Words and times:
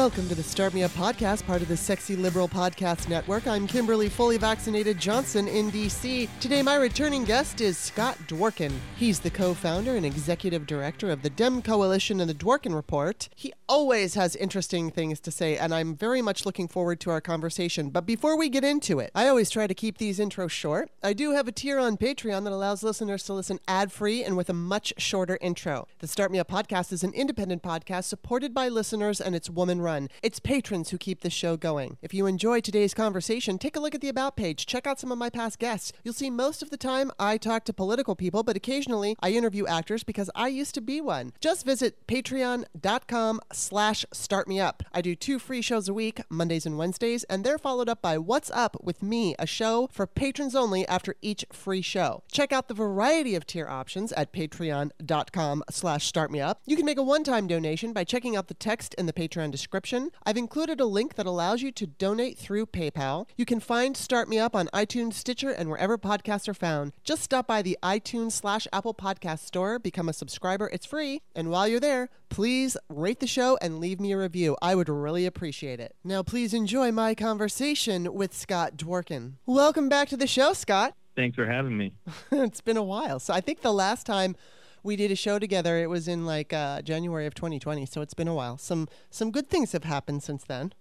Welcome 0.00 0.30
to 0.30 0.34
the 0.34 0.42
Start 0.42 0.72
Me 0.72 0.82
Up 0.82 0.92
podcast, 0.92 1.44
part 1.44 1.60
of 1.60 1.68
the 1.68 1.76
Sexy 1.76 2.16
Liberal 2.16 2.48
Podcast 2.48 3.10
Network. 3.10 3.46
I'm 3.46 3.66
Kimberly, 3.66 4.08
fully 4.08 4.38
vaccinated 4.38 4.98
Johnson 4.98 5.46
in 5.46 5.70
DC. 5.70 6.26
Today, 6.40 6.62
my 6.62 6.76
returning 6.76 7.22
guest 7.24 7.60
is 7.60 7.76
Scott 7.76 8.16
Dworkin. 8.26 8.72
He's 8.96 9.20
the 9.20 9.28
co 9.28 9.52
founder 9.52 9.96
and 9.96 10.06
executive 10.06 10.66
director 10.66 11.10
of 11.10 11.20
the 11.20 11.28
Dem 11.28 11.60
Coalition 11.60 12.18
and 12.18 12.30
the 12.30 12.34
Dworkin 12.34 12.74
Report. 12.74 13.28
He 13.36 13.52
always 13.68 14.14
has 14.14 14.34
interesting 14.36 14.90
things 14.90 15.20
to 15.20 15.30
say, 15.30 15.58
and 15.58 15.74
I'm 15.74 15.94
very 15.94 16.22
much 16.22 16.46
looking 16.46 16.66
forward 16.66 16.98
to 17.00 17.10
our 17.10 17.20
conversation. 17.20 17.90
But 17.90 18.06
before 18.06 18.38
we 18.38 18.48
get 18.48 18.64
into 18.64 19.00
it, 19.00 19.10
I 19.14 19.28
always 19.28 19.50
try 19.50 19.66
to 19.66 19.74
keep 19.74 19.98
these 19.98 20.18
intros 20.18 20.50
short. 20.50 20.90
I 21.02 21.12
do 21.12 21.32
have 21.32 21.46
a 21.46 21.52
tier 21.52 21.78
on 21.78 21.98
Patreon 21.98 22.44
that 22.44 22.54
allows 22.54 22.82
listeners 22.82 23.22
to 23.24 23.34
listen 23.34 23.60
ad 23.68 23.92
free 23.92 24.24
and 24.24 24.34
with 24.34 24.48
a 24.48 24.54
much 24.54 24.94
shorter 24.96 25.36
intro. 25.42 25.86
The 25.98 26.08
Start 26.08 26.32
Me 26.32 26.38
Up 26.38 26.48
podcast 26.48 26.90
is 26.90 27.04
an 27.04 27.12
independent 27.12 27.62
podcast 27.62 28.04
supported 28.04 28.54
by 28.54 28.68
listeners 28.68 29.20
and 29.20 29.34
it's 29.34 29.50
woman 29.50 29.82
run. 29.82 29.89
It's 30.22 30.38
patrons 30.38 30.90
who 30.90 30.98
keep 30.98 31.22
the 31.22 31.30
show 31.30 31.56
going. 31.56 31.96
If 32.00 32.14
you 32.14 32.26
enjoy 32.26 32.60
today's 32.60 32.94
conversation, 32.94 33.58
take 33.58 33.76
a 33.76 33.80
look 33.80 33.94
at 33.94 34.00
the 34.00 34.08
About 34.08 34.36
page. 34.36 34.66
Check 34.66 34.86
out 34.86 35.00
some 35.00 35.10
of 35.10 35.18
my 35.18 35.30
past 35.30 35.58
guests. 35.58 35.92
You'll 36.04 36.14
see 36.14 36.30
most 36.30 36.62
of 36.62 36.70
the 36.70 36.76
time 36.76 37.10
I 37.18 37.38
talk 37.38 37.64
to 37.64 37.72
political 37.72 38.14
people, 38.14 38.42
but 38.44 38.56
occasionally 38.56 39.16
I 39.20 39.30
interview 39.30 39.66
actors 39.66 40.04
because 40.04 40.30
I 40.34 40.48
used 40.48 40.74
to 40.76 40.80
be 40.80 41.00
one. 41.00 41.32
Just 41.40 41.66
visit 41.66 42.06
patreon.com 42.06 43.40
slash 43.52 44.04
startmeup. 44.14 44.82
I 44.92 45.00
do 45.00 45.16
two 45.16 45.40
free 45.40 45.62
shows 45.62 45.88
a 45.88 45.94
week, 45.94 46.20
Mondays 46.28 46.66
and 46.66 46.78
Wednesdays, 46.78 47.24
and 47.24 47.42
they're 47.42 47.58
followed 47.58 47.88
up 47.88 48.00
by 48.00 48.16
What's 48.16 48.50
Up 48.52 48.76
with 48.82 49.02
Me, 49.02 49.34
a 49.38 49.46
show 49.46 49.88
for 49.90 50.06
patrons 50.06 50.54
only 50.54 50.86
after 50.86 51.16
each 51.20 51.44
free 51.52 51.82
show. 51.82 52.22
Check 52.30 52.52
out 52.52 52.68
the 52.68 52.74
variety 52.74 53.34
of 53.34 53.44
tier 53.44 53.66
options 53.66 54.12
at 54.12 54.32
patreon.com 54.32 55.64
slash 55.70 56.10
startmeup. 56.12 56.56
You 56.66 56.76
can 56.76 56.86
make 56.86 56.98
a 56.98 57.02
one-time 57.02 57.48
donation 57.48 57.92
by 57.92 58.04
checking 58.04 58.36
out 58.36 58.46
the 58.46 58.54
text 58.54 58.94
in 58.94 59.06
the 59.06 59.12
Patreon 59.12 59.50
description. 59.50 59.79
I've 59.82 60.36
included 60.36 60.78
a 60.78 60.84
link 60.84 61.14
that 61.14 61.24
allows 61.24 61.62
you 61.62 61.72
to 61.72 61.86
donate 61.86 62.36
through 62.36 62.66
PayPal. 62.66 63.26
You 63.36 63.46
can 63.46 63.60
find 63.60 63.96
Start 63.96 64.28
Me 64.28 64.38
Up 64.38 64.54
on 64.54 64.68
iTunes, 64.74 65.14
Stitcher, 65.14 65.50
and 65.50 65.70
wherever 65.70 65.96
podcasts 65.96 66.48
are 66.48 66.54
found. 66.54 66.92
Just 67.02 67.22
stop 67.22 67.46
by 67.46 67.62
the 67.62 67.78
iTunes 67.82 68.32
slash 68.32 68.66
Apple 68.74 68.92
Podcast 68.92 69.38
store, 69.40 69.78
become 69.78 70.08
a 70.08 70.12
subscriber. 70.12 70.68
It's 70.70 70.84
free. 70.84 71.22
And 71.34 71.50
while 71.50 71.66
you're 71.66 71.80
there, 71.80 72.10
please 72.28 72.76
rate 72.90 73.20
the 73.20 73.26
show 73.26 73.56
and 73.62 73.80
leave 73.80 74.00
me 74.00 74.12
a 74.12 74.18
review. 74.18 74.56
I 74.60 74.74
would 74.74 74.90
really 74.90 75.24
appreciate 75.24 75.80
it. 75.80 75.96
Now, 76.04 76.22
please 76.22 76.52
enjoy 76.52 76.92
my 76.92 77.14
conversation 77.14 78.12
with 78.12 78.34
Scott 78.34 78.76
Dworkin. 78.76 79.36
Welcome 79.46 79.88
back 79.88 80.08
to 80.10 80.16
the 80.18 80.26
show, 80.26 80.52
Scott. 80.52 80.94
Thanks 81.16 81.36
for 81.36 81.46
having 81.46 81.76
me. 81.76 81.94
it's 82.32 82.60
been 82.60 82.76
a 82.76 82.82
while. 82.82 83.18
So 83.18 83.32
I 83.32 83.40
think 83.40 83.62
the 83.62 83.72
last 83.72 84.04
time 84.04 84.36
we 84.82 84.96
did 84.96 85.10
a 85.10 85.16
show 85.16 85.38
together, 85.38 85.78
it 85.78 85.88
was 85.88 86.08
in 86.08 86.26
like 86.26 86.52
uh, 86.52 86.82
January 86.82 87.26
of 87.26 87.34
2020. 87.34 87.86
So 87.86 88.00
it's 88.00 88.14
been 88.14 88.28
a 88.28 88.34
while. 88.34 88.58
Some 88.58 88.88
some 89.10 89.30
good 89.30 89.48
things 89.48 89.72
have 89.72 89.84
happened 89.84 90.22
since 90.22 90.44
then. 90.44 90.72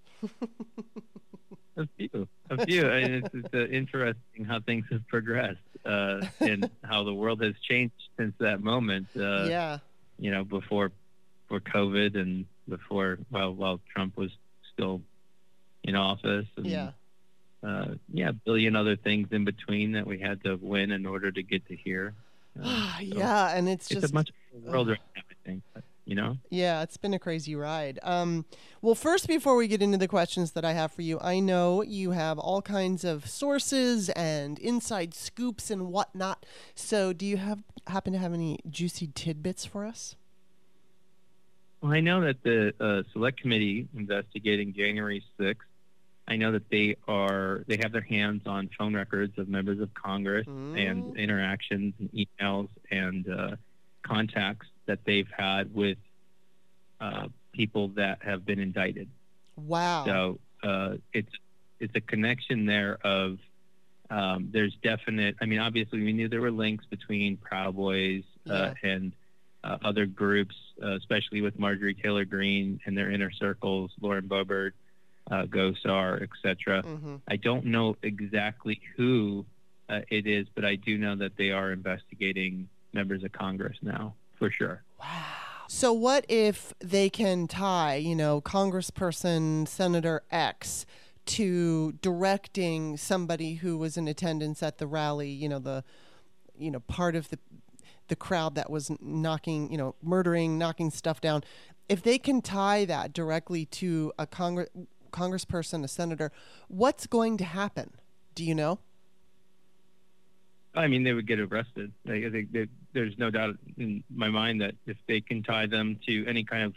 a 1.77 1.87
few, 1.97 2.27
a 2.49 2.65
few. 2.65 2.89
I 2.89 3.01
mean, 3.01 3.11
it's, 3.13 3.29
it's 3.33 3.53
uh, 3.53 3.65
interesting 3.67 4.45
how 4.45 4.59
things 4.59 4.85
have 4.91 5.07
progressed 5.07 5.59
uh, 5.85 6.21
and 6.39 6.69
how 6.83 7.03
the 7.03 7.13
world 7.13 7.41
has 7.41 7.55
changed 7.67 7.93
since 8.17 8.33
that 8.39 8.61
moment. 8.61 9.07
Uh, 9.15 9.45
yeah. 9.45 9.77
You 10.17 10.31
know, 10.31 10.43
before 10.43 10.91
for 11.47 11.59
COVID 11.59 12.15
and 12.15 12.45
before 12.67 13.19
well, 13.31 13.53
while 13.53 13.79
Trump 13.93 14.17
was 14.17 14.31
still 14.73 15.01
in 15.83 15.95
office. 15.95 16.47
And, 16.55 16.65
Yeah. 16.65 16.91
Uh, 17.61 17.95
yeah, 18.13 18.29
a 18.29 18.33
billion 18.33 18.75
other 18.77 18.95
things 18.95 19.27
in 19.31 19.43
between 19.43 19.91
that 19.91 20.07
we 20.07 20.17
had 20.17 20.41
to 20.45 20.55
win 20.61 20.91
in 20.91 21.05
order 21.05 21.29
to 21.29 21.43
get 21.43 21.67
to 21.67 21.75
here. 21.75 22.13
Uh, 22.61 22.97
so 22.97 23.01
yeah, 23.01 23.55
and 23.55 23.69
it's 23.69 23.91
it's 23.91 24.01
just 24.01 24.11
a 24.11 24.15
much 24.15 24.31
world 24.63 24.89
right 24.89 24.99
now. 25.15 25.21
I 25.29 25.47
think. 25.47 25.63
But, 25.73 25.83
you 26.09 26.15
know. 26.15 26.37
Yeah, 26.49 26.81
it's 26.81 26.97
been 26.97 27.13
a 27.13 27.19
crazy 27.19 27.55
ride. 27.55 27.99
Um, 28.01 28.45
well, 28.81 28.95
first, 28.95 29.27
before 29.27 29.55
we 29.55 29.67
get 29.67 29.83
into 29.83 29.99
the 29.99 30.07
questions 30.07 30.53
that 30.53 30.65
I 30.65 30.73
have 30.73 30.91
for 30.91 31.03
you, 31.03 31.19
I 31.21 31.39
know 31.39 31.83
you 31.83 32.11
have 32.11 32.39
all 32.39 32.63
kinds 32.63 33.03
of 33.03 33.29
sources 33.29 34.09
and 34.09 34.57
inside 34.57 35.13
scoops 35.13 35.69
and 35.69 35.91
whatnot. 35.91 36.47
So, 36.73 37.13
do 37.13 37.27
you 37.27 37.37
have 37.37 37.63
happen 37.85 38.11
to 38.13 38.19
have 38.19 38.33
any 38.33 38.57
juicy 38.67 39.11
tidbits 39.13 39.65
for 39.65 39.85
us? 39.85 40.15
Well, 41.81 41.93
I 41.93 41.99
know 41.99 42.21
that 42.21 42.41
the 42.43 42.73
uh, 42.79 43.03
select 43.13 43.39
committee 43.39 43.87
investigating 43.95 44.73
January 44.73 45.23
6th, 45.39 45.57
I 46.29 46.35
know 46.35 46.51
that 46.51 46.69
they 46.69 46.95
are 47.07 47.63
they 47.67 47.77
have 47.81 47.91
their 47.91 48.01
hands 48.01 48.43
on 48.45 48.69
phone 48.77 48.95
records 48.95 49.37
of 49.37 49.49
members 49.49 49.79
of 49.79 49.93
Congress 49.93 50.47
and 50.75 51.05
Mm. 51.05 51.15
interactions 51.17 51.95
and 51.99 52.09
emails 52.11 52.69
and 52.91 53.27
uh, 53.27 53.55
contacts 54.03 54.67
that 54.85 54.99
they've 55.05 55.29
had 55.35 55.73
with 55.73 55.97
uh, 57.01 57.27
people 57.51 57.89
that 57.89 58.21
have 58.21 58.45
been 58.45 58.59
indicted. 58.59 59.09
Wow. 59.55 60.05
So 60.05 60.39
uh, 60.63 60.97
it's 61.13 61.33
it's 61.79 61.95
a 61.95 62.01
connection 62.01 62.65
there 62.65 62.99
of 63.03 63.39
um, 64.11 64.49
there's 64.51 64.75
definite. 64.83 65.35
I 65.41 65.45
mean, 65.45 65.59
obviously 65.59 66.01
we 66.03 66.13
knew 66.13 66.27
there 66.29 66.41
were 66.41 66.51
links 66.51 66.85
between 66.85 67.37
Proud 67.37 67.75
Boys 67.75 68.23
uh, 68.49 68.73
and 68.83 69.13
uh, 69.63 69.77
other 69.83 70.05
groups, 70.05 70.55
uh, 70.83 70.95
especially 70.95 71.41
with 71.41 71.57
Marjorie 71.59 71.93
Taylor 71.93 72.25
Greene 72.25 72.79
and 72.85 72.97
their 72.97 73.11
inner 73.11 73.31
circles, 73.31 73.91
Lauren 74.01 74.27
Boebert, 74.27 74.71
uh, 75.29 75.45
Gosar, 75.45 76.21
etc. 76.21 76.81
hmm 76.81 77.15
I 77.27 77.35
don't 77.35 77.65
know 77.65 77.95
exactly 78.03 78.81
who 78.95 79.45
uh, 79.89 80.01
it 80.09 80.27
is, 80.27 80.47
but 80.55 80.65
I 80.65 80.75
do 80.75 80.97
know 80.97 81.15
that 81.15 81.37
they 81.37 81.51
are 81.51 81.71
investigating 81.71 82.69
members 82.93 83.23
of 83.23 83.31
Congress 83.31 83.77
now 83.81 84.15
for 84.37 84.51
sure. 84.51 84.83
Wow. 84.99 85.07
So, 85.67 85.93
what 85.93 86.25
if 86.27 86.73
they 86.79 87.09
can 87.11 87.47
tie, 87.47 87.95
you 87.95 88.15
know, 88.15 88.41
Congressperson 88.41 89.67
Senator 89.67 90.23
X 90.31 90.85
to 91.27 91.91
directing 92.01 92.97
somebody 92.97 93.55
who 93.55 93.77
was 93.77 93.95
in 93.95 94.07
attendance 94.07 94.63
at 94.63 94.79
the 94.79 94.87
rally, 94.87 95.29
you 95.29 95.47
know, 95.47 95.59
the, 95.59 95.83
you 96.57 96.71
know, 96.71 96.79
part 96.79 97.15
of 97.15 97.29
the, 97.29 97.37
the 98.07 98.15
crowd 98.15 98.55
that 98.55 98.71
was 98.71 98.91
knocking, 98.99 99.71
you 99.71 99.77
know, 99.77 99.93
murdering, 100.01 100.57
knocking 100.57 100.89
stuff 100.89 101.21
down. 101.21 101.43
If 101.87 102.01
they 102.01 102.17
can 102.17 102.41
tie 102.41 102.85
that 102.85 103.13
directly 103.13 103.65
to 103.65 104.11
a 104.17 104.25
Congress, 104.25 104.69
congressperson, 105.09 105.83
a 105.83 105.87
senator, 105.87 106.31
what's 106.67 107.07
going 107.07 107.37
to 107.37 107.43
happen? 107.43 107.91
Do 108.35 108.43
you 108.43 108.55
know? 108.55 108.79
I 110.75 110.87
mean, 110.87 111.03
they 111.03 111.13
would 111.13 111.27
get 111.27 111.39
arrested. 111.39 111.91
There's 112.05 113.17
no 113.17 113.29
doubt 113.29 113.57
in 113.77 114.03
my 114.09 114.29
mind 114.29 114.61
that 114.61 114.75
if 114.85 114.97
they 115.07 115.19
can 115.19 115.43
tie 115.43 115.65
them 115.65 115.99
to 116.05 116.25
any 116.27 116.43
kind 116.43 116.63
of 116.63 116.75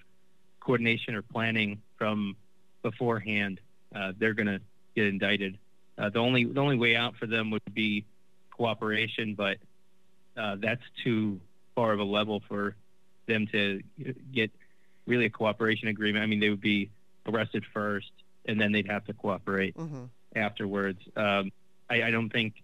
coordination 0.61 1.15
or 1.15 1.23
planning 1.23 1.83
from 1.99 2.37
beforehand, 2.83 3.61
uh, 3.95 4.13
they're 4.19 4.35
going 4.35 4.47
to 4.47 4.61
get 4.97 5.07
indicted. 5.07 5.59
Uh, 5.99 6.09
the 6.09 6.19
only 6.19 6.45
the 6.45 6.61
only 6.61 6.77
way 6.77 6.97
out 6.97 7.17
for 7.17 7.27
them 7.27 7.51
would 7.51 7.63
be 7.75 8.05
cooperation, 8.51 9.35
but 9.35 9.59
uh, 10.37 10.57
that's 10.59 10.83
too 11.05 11.41
far 11.75 11.93
of 11.93 12.01
a 12.01 12.05
level 12.05 12.43
for 12.49 12.75
them 13.27 13.47
to 13.49 13.83
get 14.33 14.51
really 15.07 15.27
a 15.27 15.31
cooperation 15.31 15.89
agreement. 15.89 16.23
I 16.23 16.27
mean, 16.27 16.41
they 16.41 16.51
would 16.51 16.61
be 16.61 16.91
arrested 17.27 17.65
first, 17.73 18.11
and 18.47 18.61
then 18.61 18.73
they'd 18.73 18.89
have 18.91 19.05
to 19.07 19.13
cooperate 19.13 19.77
Mm-hmm. 19.77 20.05
afterwards. 20.37 21.01
Um, 21.17 21.51
I, 21.91 22.05
I 22.05 22.11
don't 22.11 22.31
think. 22.31 22.55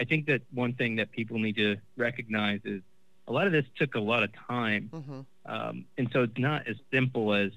I 0.00 0.04
think 0.04 0.26
that 0.26 0.42
one 0.52 0.74
thing 0.74 0.96
that 0.96 1.10
people 1.10 1.38
need 1.38 1.56
to 1.56 1.76
recognize 1.96 2.60
is 2.64 2.82
a 3.26 3.32
lot 3.32 3.46
of 3.46 3.52
this 3.52 3.64
took 3.76 3.94
a 3.96 4.00
lot 4.00 4.22
of 4.22 4.30
time, 4.46 4.90
Mm-hmm. 4.92 5.20
um, 5.52 5.84
and 5.98 6.08
so 6.12 6.22
it's 6.22 6.38
not 6.38 6.68
as 6.68 6.76
simple 6.92 7.34
as, 7.34 7.50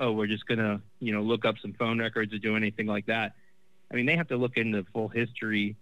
oh, 0.00 0.12
we're 0.12 0.26
just 0.26 0.46
gonna 0.46 0.80
you 1.00 1.12
know 1.12 1.22
look 1.22 1.44
up 1.44 1.56
some 1.62 1.72
phone 1.74 1.98
records 1.98 2.32
or 2.34 2.38
do 2.38 2.56
anything 2.56 2.86
like 2.86 3.06
that. 3.06 3.34
I 3.90 3.94
mean, 3.94 4.06
they 4.06 4.16
have 4.16 4.28
to 4.28 4.36
look 4.36 4.56
into 4.56 4.82
the 4.82 4.86
full 4.92 5.08
history 5.08 5.76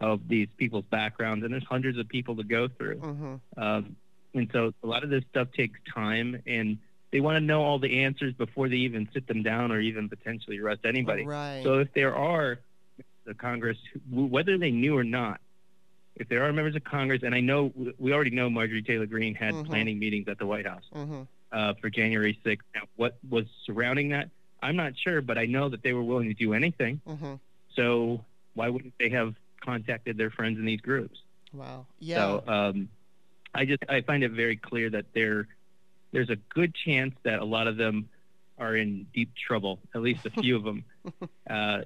of 0.00 0.28
these 0.28 0.46
people's 0.56 0.84
backgrounds, 0.90 1.44
and 1.44 1.52
there's 1.52 1.64
hundreds 1.64 1.98
of 1.98 2.08
people 2.08 2.36
to 2.36 2.44
go 2.44 2.68
through. 2.68 2.98
Mm-hmm. 3.00 3.60
Um, 3.60 3.96
and 4.34 4.48
so 4.52 4.72
a 4.84 4.86
lot 4.86 5.02
of 5.02 5.10
this 5.10 5.24
stuff 5.30 5.48
takes 5.56 5.80
time, 5.92 6.40
and 6.46 6.78
they 7.10 7.20
want 7.20 7.36
to 7.36 7.40
know 7.40 7.62
all 7.62 7.78
the 7.78 8.02
answers 8.04 8.34
before 8.34 8.68
they 8.68 8.76
even 8.76 9.08
sit 9.12 9.26
them 9.26 9.42
down 9.42 9.72
or 9.72 9.80
even 9.80 10.08
potentially 10.08 10.58
arrest 10.58 10.80
anybody. 10.84 11.24
Right. 11.24 11.62
So 11.64 11.78
if 11.78 11.92
there 11.94 12.14
are 12.14 12.60
the 13.24 13.34
Congress, 13.34 13.78
whether 14.10 14.58
they 14.58 14.70
knew 14.70 14.96
or 14.96 15.04
not, 15.04 15.40
if 16.16 16.28
there 16.28 16.44
are 16.44 16.52
members 16.52 16.74
of 16.74 16.84
Congress, 16.84 17.22
and 17.22 17.34
I 17.34 17.40
know 17.40 17.72
we 17.98 18.12
already 18.12 18.30
know 18.30 18.50
Marjorie 18.50 18.82
Taylor 18.82 19.06
Greene 19.06 19.34
had 19.34 19.54
Mhm. 19.54 19.66
planning 19.66 19.98
meetings 19.98 20.28
at 20.28 20.38
the 20.38 20.46
White 20.46 20.66
House 20.66 20.82
mm-hmm. 20.94 21.22
uh, 21.52 21.74
for 21.74 21.90
January 21.90 22.38
6th. 22.44 22.64
Now, 22.74 22.82
what 22.96 23.18
was 23.28 23.46
surrounding 23.64 24.08
that, 24.10 24.30
I'm 24.60 24.76
not 24.76 24.94
sure, 24.98 25.20
but 25.22 25.38
I 25.38 25.46
know 25.46 25.68
that 25.68 25.82
they 25.82 25.92
were 25.92 26.02
willing 26.02 26.28
to 26.28 26.34
do 26.34 26.54
anything. 26.54 27.00
Mm-hmm. 27.06 27.34
So 27.74 28.24
why 28.54 28.68
wouldn't 28.68 28.94
they 28.98 29.10
have 29.10 29.34
contacted 29.60 30.16
their 30.16 30.30
friends 30.30 30.58
in 30.58 30.64
these 30.64 30.80
groups? 30.80 31.22
Wow. 31.52 31.86
Yeah. 32.00 32.16
So 32.16 32.44
um, 32.48 32.88
I 33.54 33.64
just 33.64 33.82
I 33.88 34.00
find 34.00 34.24
it 34.24 34.32
very 34.32 34.56
clear 34.56 34.90
that 34.90 35.06
there 35.14 35.46
there's 36.12 36.30
a 36.30 36.36
good 36.36 36.74
chance 36.74 37.14
that 37.22 37.38
a 37.40 37.44
lot 37.44 37.66
of 37.66 37.76
them 37.76 38.08
are 38.58 38.76
in 38.76 39.06
deep 39.14 39.30
trouble. 39.34 39.78
At 39.94 40.02
least 40.02 40.26
a 40.26 40.30
few 40.30 40.56
of 40.56 40.64
them, 40.64 40.84
uh, 41.50 41.82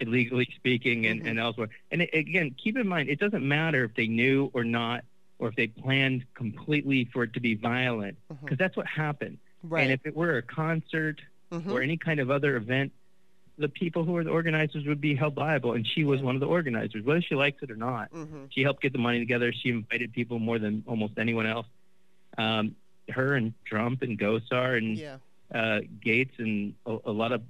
illegally 0.00 0.48
speaking, 0.56 1.06
and, 1.06 1.22
Mhm. 1.22 1.26
and 1.30 1.38
elsewhere. 1.40 1.68
And 1.90 2.02
it, 2.02 2.10
again, 2.14 2.54
keep 2.62 2.76
in 2.76 2.86
mind, 2.86 3.08
it 3.08 3.18
doesn't 3.18 3.46
matter 3.46 3.84
if 3.84 3.94
they 3.94 4.06
knew 4.06 4.50
or 4.52 4.64
not, 4.64 5.04
or 5.38 5.48
if 5.48 5.56
they 5.56 5.68
planned 5.68 6.24
completely 6.34 7.06
for 7.12 7.24
it 7.24 7.32
to 7.34 7.40
be 7.40 7.54
violent, 7.54 8.18
because 8.42 8.58
that's 8.58 8.76
what 8.76 8.86
happened. 8.86 9.38
right. 9.64 9.82
And 9.84 9.92
if 9.92 10.04
it 10.04 10.14
were 10.16 10.38
a 10.38 10.42
concert 10.42 11.20
Mhm. 11.52 11.70
or 11.70 11.82
any 11.82 11.96
kind 11.96 12.18
of 12.20 12.30
other 12.32 12.56
event, 12.56 12.92
the 13.58 13.68
people 13.68 14.02
who 14.04 14.16
are 14.16 14.24
the 14.24 14.30
organizers 14.30 14.84
would 14.86 15.00
be 15.00 15.14
held 15.14 15.36
liable. 15.36 15.74
And 15.74 15.86
she 15.86 16.02
was 16.04 16.18
Yeah. 16.20 16.26
one 16.26 16.34
of 16.34 16.40
the 16.40 16.46
organizers, 16.48 17.04
whether 17.04 17.20
she 17.22 17.34
likes 17.36 17.62
it 17.62 17.70
or 17.70 17.76
not. 17.76 18.10
Mhm. 18.10 18.48
She 18.50 18.62
helped 18.62 18.82
get 18.82 18.92
the 18.92 18.98
money 18.98 19.18
together. 19.20 19.52
She 19.52 19.68
invited 19.68 20.12
people 20.12 20.38
more 20.40 20.58
than 20.58 20.82
almost 20.86 21.16
anyone 21.18 21.46
else. 21.46 21.66
Um, 22.38 22.74
her 23.10 23.34
and 23.34 23.52
Trump 23.64 24.02
and 24.02 24.18
Gosar 24.18 24.78
and 24.78 24.96
Yeah. 24.96 25.16
uh, 25.54 25.80
Gates 26.00 26.34
and 26.38 26.74
a, 26.86 26.96
a 27.06 27.10
lot 27.12 27.32
of 27.32 27.42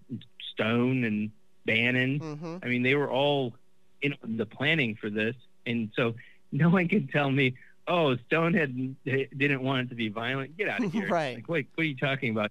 Stone 0.53 1.05
and 1.05 1.31
Bannon. 1.67 2.21
Mhm. 2.21 2.65
I 2.65 2.69
mean, 2.69 2.83
they 2.83 2.95
were 2.95 3.11
all 3.11 3.55
in 4.01 4.15
the 4.25 4.47
planning 4.47 4.97
for 4.97 5.11
this, 5.11 5.37
and 5.67 5.91
so 5.95 6.15
no 6.51 6.69
one 6.69 6.89
can 6.89 7.07
tell 7.07 7.31
me, 7.31 7.55
"Oh, 7.87 8.17
Stone 8.17 8.55
had 8.55 8.97
didn't 9.05 9.63
want 9.63 9.87
it 9.87 9.89
to 9.91 9.95
be 9.95 10.09
violent." 10.09 10.57
Get 10.57 10.69
out 10.69 10.83
of 10.83 10.93
here! 10.93 11.09
Right. 11.09 11.37
Like, 11.37 11.49
wait, 11.49 11.69
what 11.75 11.85
are 11.85 11.87
you 11.87 11.97
talking 11.97 12.31
about? 12.33 12.51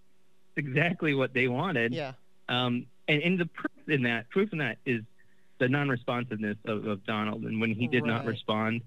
It's 0.55 0.65
exactly 0.67 1.13
what 1.13 1.33
they 1.33 1.47
wanted. 1.47 1.93
Yeah. 1.93 2.13
Um, 2.49 2.85
and, 3.07 3.21
and 3.21 3.39
the 3.39 3.45
proof 3.47 3.87
in 3.89 4.03
that, 4.03 4.29
proof 4.29 4.51
in 4.53 4.59
that 4.59 4.77
is 4.85 5.01
the 5.57 5.67
non-responsiveness 5.69 6.57
of, 6.65 6.85
of 6.87 7.05
Donald, 7.05 7.43
and 7.43 7.59
when 7.61 7.73
he 7.73 7.87
did 7.87 8.03
not 8.05 8.25
respond 8.25 8.81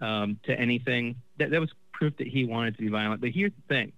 um, 0.00 0.38
to 0.44 0.58
anything, 0.58 1.16
that 1.38 1.50
that 1.50 1.60
was 1.60 1.70
proof 1.92 2.16
that 2.18 2.26
he 2.26 2.44
wanted 2.44 2.76
to 2.76 2.82
be 2.82 2.88
violent. 2.88 3.20
But 3.20 3.30
here's 3.30 3.52
the 3.52 3.74
thing: 3.74 3.92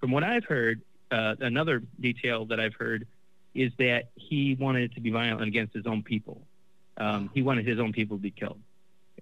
from 0.00 0.10
what 0.10 0.24
I've 0.24 0.44
heard, 0.44 0.80
uh, 1.10 1.36
another 1.40 1.82
detail 2.00 2.44
that 2.46 2.60
I've 2.60 2.74
heard 2.74 3.06
is 3.54 3.72
that 3.78 4.10
he 4.14 4.54
wanted 4.54 4.94
to 4.94 5.00
be 5.00 5.10
violent 5.10 5.46
against 5.46 5.74
his 5.74 5.86
own 5.86 6.02
people. 6.02 6.40
Um, 6.96 7.30
he 7.34 7.42
wanted 7.42 7.66
his 7.66 7.78
own 7.78 7.92
people 7.92 8.16
to 8.16 8.22
be 8.22 8.30
killed, 8.30 8.60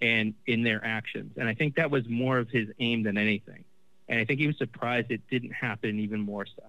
and 0.00 0.34
in 0.46 0.62
their 0.62 0.84
actions. 0.84 1.32
And 1.36 1.48
I 1.48 1.54
think 1.54 1.76
that 1.76 1.90
was 1.90 2.08
more 2.08 2.38
of 2.38 2.48
his 2.48 2.68
aim 2.78 3.02
than 3.02 3.18
anything. 3.18 3.64
And 4.08 4.18
I 4.18 4.24
think 4.24 4.40
he 4.40 4.46
was 4.46 4.58
surprised 4.58 5.10
it 5.10 5.22
didn't 5.30 5.52
happen 5.52 6.00
even 6.00 6.20
more 6.20 6.46
so. 6.46 6.64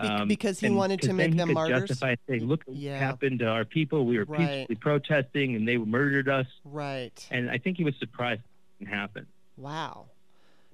Um, 0.00 0.26
because 0.26 0.58
he 0.58 0.70
wanted 0.70 1.02
to 1.02 1.12
make 1.12 1.36
them 1.36 1.52
martyrs. 1.52 1.88
Justify 1.88 2.16
saying, 2.28 2.46
"Look 2.46 2.62
what 2.64 2.76
Yeah. 2.76 2.98
happened 2.98 3.38
to 3.40 3.46
our 3.48 3.64
people. 3.64 4.06
We 4.06 4.18
were 4.18 4.24
Right. 4.24 4.66
peacefully 4.66 4.76
protesting, 4.76 5.54
and 5.54 5.68
they 5.68 5.76
murdered 5.76 6.28
us." 6.28 6.46
Right. 6.64 7.26
And 7.30 7.50
I 7.50 7.58
think 7.58 7.76
he 7.76 7.84
was 7.84 7.94
surprised 7.98 8.40
it 8.40 8.84
didn't 8.84 8.92
happen. 8.94 9.26
Wow. 9.56 10.06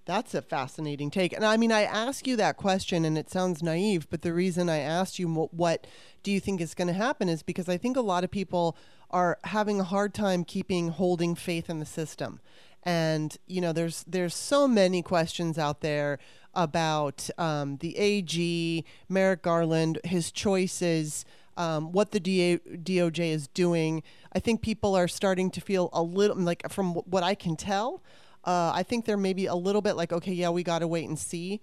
That's 0.07 0.35
a 0.35 0.43
fascinating 0.43 1.11
take. 1.11 1.33
And 1.33 1.45
I 1.45 1.57
mean, 1.57 1.71
I 1.71 1.83
ask 1.83 2.27
you 2.27 2.37
that 2.37 2.57
question 2.57 3.05
and 3.05 3.17
it 3.17 3.31
sounds 3.31 3.63
naive, 3.63 4.09
but 4.11 4.23
the 4.23 4.33
reason 4.33 4.69
I 4.69 4.79
asked 4.79 5.19
you 5.19 5.29
what, 5.29 5.87
do 6.23 6.33
you 6.33 6.41
think 6.41 6.61
is 6.61 6.75
going 6.75 6.89
to 6.89 6.95
happen 6.95 7.29
is 7.29 7.43
because 7.43 7.69
I 7.69 7.77
think 7.77 7.97
a 7.97 8.03
lot 8.03 8.25
of 8.25 8.31
people 8.31 8.77
are 9.11 9.39
having 9.45 9.81
a 9.81 9.85
hard 9.85 10.15
time 10.15 10.45
keeping 10.45 10.89
holding 10.89 11.35
faith 11.35 11.69
in 11.69 11.79
the 11.81 11.87
system. 11.87 12.41
And 12.83 13.37
you 13.47 13.61
know, 13.61 13.73
there's 13.73 14.05
there's 14.09 14.35
so 14.35 14.67
many 14.67 15.03
questions 15.03 15.59
out 15.59 15.81
there 15.81 16.19
about 16.55 17.29
um, 17.39 17.77
the 17.77 17.97
AG, 17.97 18.85
Merrick 19.09 19.43
Garland, 19.43 19.99
his 20.05 20.33
choices, 20.33 21.25
um, 21.57 21.93
what 21.93 22.11
the 22.13 22.21
DA, 22.21 22.59
DOJ 22.59 23.33
is 23.33 23.49
doing. 23.49 24.03
I 24.33 24.39
think 24.39 24.63
people 24.63 24.95
are 24.95 25.09
starting 25.09 25.51
to 25.51 25.61
feel 25.61 25.91
a 25.93 26.03
little 26.03 26.37
like, 26.37 26.69
from 26.71 26.95
what 26.95 27.23
I 27.23 27.35
can 27.35 27.55
tell, 27.57 28.03
uh, 28.45 28.73
I 28.75 28.83
think 28.83 29.05
they're 29.05 29.17
maybe 29.17 29.47
a 29.47 29.55
little 29.55 29.83
bit 29.83 29.95
like, 29.95 30.13
okay, 30.13 30.33
yeah, 30.33 30.51
we 30.51 30.63
got 30.63 30.79
to 30.81 30.89
wait 30.89 31.09
and 31.09 31.19
see. 31.19 31.61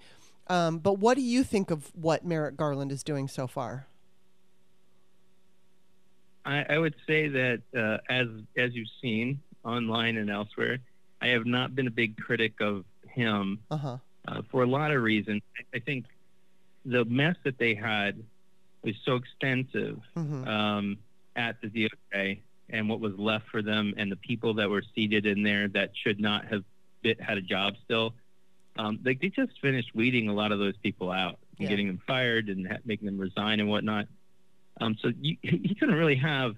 Um, 0.47 0.79
but 0.79 0.99
what 0.99 1.15
do 1.15 1.21
you 1.21 1.43
think 1.43 1.71
of 1.71 1.91
what 1.95 2.25
Merrick 2.25 2.55
Garland 2.55 2.91
is 2.91 3.03
doing 3.03 3.27
so 3.27 3.47
far? 3.47 3.87
I, 6.45 6.65
I 6.69 6.77
would 6.77 6.95
say 7.05 7.27
that 7.27 7.61
uh, 7.75 7.97
as 8.09 8.27
as 8.57 8.73
you've 8.73 8.87
seen 9.01 9.41
online 9.65 10.17
and 10.17 10.29
elsewhere, 10.29 10.77
I 11.21 11.27
have 11.27 11.45
not 11.45 11.75
been 11.75 11.87
a 11.87 11.91
big 11.91 12.17
critic 12.17 12.53
of 12.61 12.85
him 13.09 13.59
Uh 13.69 13.77
huh. 13.77 13.97
uh, 14.27 14.41
for 14.49 14.63
a 14.63 14.67
lot 14.67 14.91
of 14.91 15.01
reasons. 15.03 15.41
I, 15.57 15.77
I 15.77 15.79
think 15.79 16.05
the 16.85 17.03
mess 17.05 17.35
that 17.43 17.57
they 17.57 17.75
had 17.75 18.23
was 18.83 18.95
so 19.03 19.15
extensive 19.15 19.99
hmm 20.15 20.47
um, 20.47 20.97
at 21.35 21.59
the 21.61 21.67
DOJ 21.67 22.39
and 22.69 22.89
what 22.89 22.99
was 22.99 23.13
left 23.17 23.47
for 23.49 23.61
them 23.61 23.93
and 23.97 24.11
the 24.11 24.15
people 24.17 24.53
that 24.55 24.69
were 24.69 24.83
seated 24.95 25.25
in 25.25 25.43
there 25.43 25.67
that 25.69 25.91
should 26.03 26.19
not 26.19 26.45
have 26.45 26.63
bit, 27.01 27.21
had 27.21 27.37
a 27.37 27.41
job 27.41 27.75
still. 27.83 28.13
Um, 28.77 28.99
like 29.03 29.21
they 29.21 29.29
just 29.29 29.53
finished 29.61 29.91
weeding 29.95 30.27
a 30.29 30.33
lot 30.33 30.51
of 30.51 30.59
those 30.59 30.75
people 30.77 31.11
out 31.11 31.39
and 31.57 31.63
Yeah. 31.65 31.69
getting 31.69 31.87
them 31.87 32.01
fired 32.05 32.49
and 32.49 32.67
ha- 32.67 32.77
making 32.85 33.05
them 33.05 33.17
resign 33.17 33.59
and 33.59 33.69
whatnot. 33.69 34.07
Um, 34.79 34.95
so 35.01 35.11
you, 35.19 35.37
he 35.41 35.73
couldn't 35.75 35.95
really 35.95 36.15
have. 36.17 36.55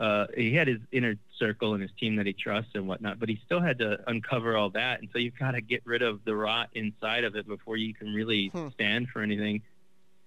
Uh, 0.00 0.26
he 0.36 0.52
had 0.52 0.66
his 0.66 0.80
inner 0.90 1.14
circle 1.38 1.72
and 1.74 1.80
his 1.82 1.92
team 1.98 2.16
that 2.16 2.26
he 2.26 2.32
trusts 2.32 2.72
and 2.74 2.86
whatnot, 2.88 3.18
but 3.20 3.28
he 3.28 3.40
still 3.46 3.60
had 3.60 3.78
to 3.78 3.98
uncover 4.10 4.56
all 4.56 4.68
that. 4.70 5.00
And 5.00 5.08
so 5.12 5.18
you've 5.18 5.38
got 5.38 5.52
to 5.52 5.60
get 5.60 5.82
rid 5.86 6.02
of 6.02 6.24
the 6.24 6.34
rot 6.34 6.68
inside 6.74 7.22
of 7.24 7.36
it 7.36 7.46
before 7.46 7.76
you 7.76 7.94
can 7.94 8.12
really 8.12 8.48
Hmm. 8.48 8.68
stand 8.70 9.08
for 9.08 9.22
anything. 9.22 9.62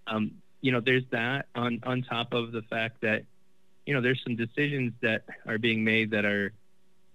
Um, 0.08 0.32
you 0.62 0.72
know, 0.72 0.80
there's 0.80 1.04
that 1.12 1.48
on 1.54 1.82
on 1.84 2.02
top 2.02 2.34
of 2.34 2.52
the 2.54 2.62
fact 2.64 3.02
that 3.02 3.24
you 3.88 3.94
know 3.94 4.02
there's 4.02 4.22
some 4.24 4.36
decisions 4.36 4.92
that 5.02 5.24
are 5.48 5.58
being 5.58 5.84
made 5.84 6.12
that 6.12 6.26
are 6.26 6.52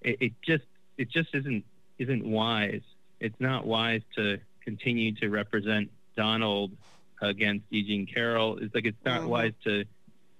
it, 0.00 0.16
it 0.20 0.32
just 0.42 0.64
it 0.96 1.08
just 1.10 1.28
isn't 1.34 1.64
isn't 1.98 2.24
wise. 2.26 2.80
It's 3.20 3.38
not 3.38 3.66
wise 3.66 4.00
to 4.16 4.40
continue 4.64 5.12
to 5.16 5.28
represent 5.28 5.90
Donald 6.16 6.72
against 7.20 7.66
Eugene 7.70 8.06
Carroll. 8.06 8.58
It's 8.58 8.74
like 8.74 8.86
it's 8.86 9.04
not 9.04 9.20
Mhm. 9.22 9.26
wise 9.28 9.52
to 9.64 9.84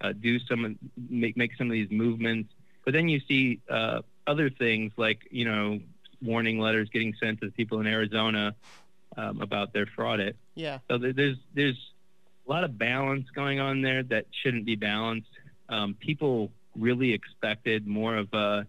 uh, 0.00 0.12
do 0.12 0.40
some 0.40 0.78
make 1.08 1.36
make 1.36 1.54
some 1.56 1.68
of 1.68 1.72
these 1.72 1.90
movements. 1.90 2.52
But 2.84 2.94
then 2.94 3.08
you 3.08 3.20
see 3.20 3.60
uh, 3.68 4.00
other 4.26 4.48
things 4.50 4.92
like 4.96 5.28
you 5.30 5.44
know 5.44 5.80
warning 6.22 6.58
letters 6.58 6.88
getting 6.88 7.14
sent 7.20 7.40
to 7.42 7.50
people 7.50 7.78
in 7.80 7.86
Arizona 7.86 8.54
um, 9.18 9.42
about 9.42 9.72
their 9.74 9.86
fraud. 9.86 10.18
It 10.20 10.36
Yeah. 10.54 10.78
so 10.88 10.96
there- 10.96 11.12
there's 11.12 11.36
there's 11.52 11.90
a 12.46 12.50
lot 12.50 12.64
of 12.64 12.78
balance 12.78 13.28
going 13.30 13.60
on 13.60 13.82
there 13.82 14.02
that 14.04 14.24
shouldn't 14.42 14.64
be 14.64 14.74
balanced. 14.76 15.28
Um, 15.72 15.94
people 15.94 16.52
really 16.76 17.12
expected 17.12 17.86
more 17.86 18.16
of 18.16 18.28
a 18.34 18.66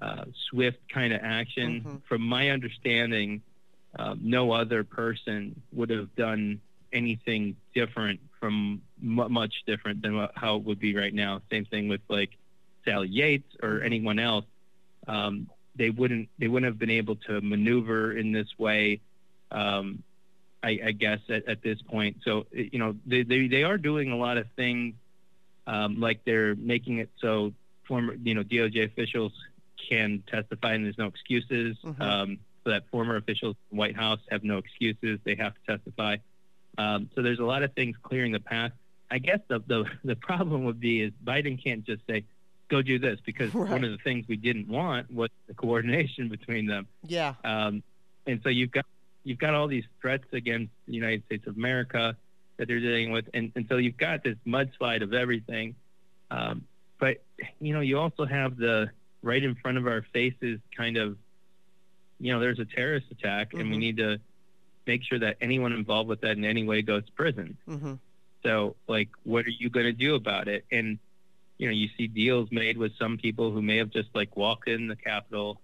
uh, 0.00 0.24
swift 0.48 0.78
kind 0.88 1.12
of 1.12 1.20
action. 1.22 1.82
Mhm. 1.82 2.02
From 2.08 2.22
my 2.22 2.50
understanding, 2.50 3.42
um, 3.98 4.18
no 4.22 4.52
other 4.52 4.82
person 4.82 5.60
would 5.72 5.90
have 5.90 6.14
done 6.16 6.60
anything 6.92 7.56
different 7.74 8.18
from 8.40 8.80
mu 9.00 9.28
much 9.28 9.54
different 9.66 10.00
than 10.02 10.16
what, 10.16 10.32
how 10.34 10.56
it 10.56 10.62
would 10.64 10.80
be 10.80 10.96
right 10.96 11.14
now. 11.14 11.40
Same 11.50 11.66
thing 11.66 11.88
with 11.88 12.00
like 12.08 12.30
Sally 12.84 13.08
Yates 13.08 13.54
or 13.62 13.80
Mhm. 13.80 13.84
anyone 13.84 14.18
else. 14.18 14.46
Um, 15.06 15.48
they 15.76 15.90
wouldn't 15.90 16.28
they 16.38 16.48
wouldn't 16.48 16.70
have 16.72 16.78
been 16.78 16.90
able 17.02 17.16
to 17.28 17.40
maneuver 17.42 18.12
in 18.16 18.32
this 18.32 18.48
way. 18.58 19.00
Um, 19.50 20.02
I, 20.62 20.80
I 20.86 20.92
guess 20.92 21.20
at, 21.28 21.46
at 21.48 21.60
this 21.62 21.80
point. 21.82 22.18
So 22.24 22.46
you 22.52 22.78
know 22.78 22.96
they, 23.06 23.22
they 23.22 23.46
they 23.48 23.64
are 23.64 23.76
doing 23.78 24.10
a 24.12 24.16
lot 24.16 24.36
of 24.38 24.46
things, 24.56 24.94
um, 25.66 26.00
like 26.00 26.24
they're 26.24 26.54
making 26.54 26.98
it 26.98 27.10
so 27.18 27.52
former 27.84 28.14
you 28.14 28.34
know 28.34 28.42
DOJ 28.42 28.84
officials 28.84 29.32
can 29.88 30.22
testify 30.26 30.74
and 30.74 30.84
there's 30.84 30.98
no 30.98 31.06
excuses. 31.06 31.76
Mhm. 31.84 32.00
Um, 32.00 32.38
so 32.64 32.70
that 32.70 32.88
former 32.90 33.16
officials 33.16 33.56
in 33.70 33.76
the 33.76 33.80
White 33.80 33.96
House 33.96 34.20
have 34.30 34.44
no 34.44 34.58
excuses; 34.58 35.18
they 35.24 35.34
have 35.34 35.54
to 35.54 35.60
testify. 35.76 36.16
Um, 36.78 37.10
so 37.14 37.20
there's 37.22 37.40
a 37.40 37.44
lot 37.44 37.62
of 37.64 37.72
things 37.74 37.96
clearing 38.02 38.30
the 38.32 38.40
path. 38.40 38.72
I 39.10 39.18
guess 39.18 39.40
the, 39.48 39.58
the 39.66 39.84
the 40.04 40.16
problem 40.16 40.64
would 40.64 40.78
be 40.80 41.02
is 41.02 41.12
Biden 41.24 41.62
can't 41.62 41.84
just 41.84 42.02
say, 42.06 42.24
"Go 42.68 42.80
do 42.80 42.98
this," 43.00 43.18
because 43.26 43.52
Right. 43.54 43.70
one 43.70 43.82
of 43.84 43.90
the 43.90 43.98
things 43.98 44.26
we 44.28 44.36
didn't 44.36 44.68
want 44.68 45.12
was 45.12 45.30
the 45.48 45.54
coordination 45.54 46.28
between 46.36 46.66
them. 46.66 46.86
Yeah. 47.06 47.34
Um, 47.44 47.82
and 48.26 48.40
so 48.44 48.48
you've 48.48 48.70
got 48.70 48.86
you've 49.24 49.38
got 49.38 49.54
all 49.54 49.66
these 49.66 49.84
threats 50.00 50.24
against 50.32 50.72
the 50.86 50.94
United 50.94 51.24
States 51.26 51.46
of 51.48 51.56
America 51.56 52.16
that 52.58 52.68
they're 52.68 52.80
dealing 52.80 53.10
with, 53.12 53.28
and, 53.34 53.52
and 53.56 53.66
so 53.68 53.76
you've 53.78 53.96
got 53.96 54.22
this 54.22 54.36
mudslide 54.46 55.02
of 55.02 55.12
everything. 55.14 55.74
Um, 56.30 56.66
but 56.98 57.24
you 57.60 57.72
know, 57.74 57.80
you 57.80 57.98
also 57.98 58.24
have 58.24 58.56
the 58.56 58.90
right 59.22 59.42
in 59.42 59.54
front 59.56 59.78
of 59.78 59.86
our 59.86 60.02
faces 60.12 60.60
kind 60.76 60.96
of, 60.96 61.16
you 62.18 62.32
know, 62.32 62.40
there's 62.40 62.58
a 62.58 62.64
terrorist 62.64 63.06
attack, 63.10 63.54
and 63.54 63.70
we 63.70 63.76
Mhm. 63.76 63.80
need 63.80 63.96
to 63.98 64.20
make 64.86 65.02
sure 65.04 65.18
that 65.18 65.36
anyone 65.40 65.72
involved 65.72 66.08
with 66.08 66.20
that 66.22 66.36
in 66.36 66.44
any 66.44 66.64
way 66.64 66.82
goes 66.82 67.04
to 67.06 67.12
prison. 67.12 67.56
hmm 67.66 67.94
So, 68.42 68.76
like, 68.88 69.08
what 69.22 69.46
are 69.46 69.50
you 69.50 69.70
going 69.70 69.86
to 69.86 69.92
do 69.92 70.14
about 70.14 70.48
it? 70.48 70.64
And 70.70 70.98
you 71.58 71.68
know, 71.68 71.72
you 71.72 71.88
see 71.96 72.08
deals 72.08 72.50
made 72.50 72.76
with 72.76 72.92
some 72.98 73.16
people 73.18 73.52
who 73.52 73.62
may 73.62 73.76
have 73.76 73.90
just 73.90 74.08
like 74.14 74.36
walked 74.36 74.66
in 74.68 74.88
the 74.88 74.96
Capitol 74.96 75.60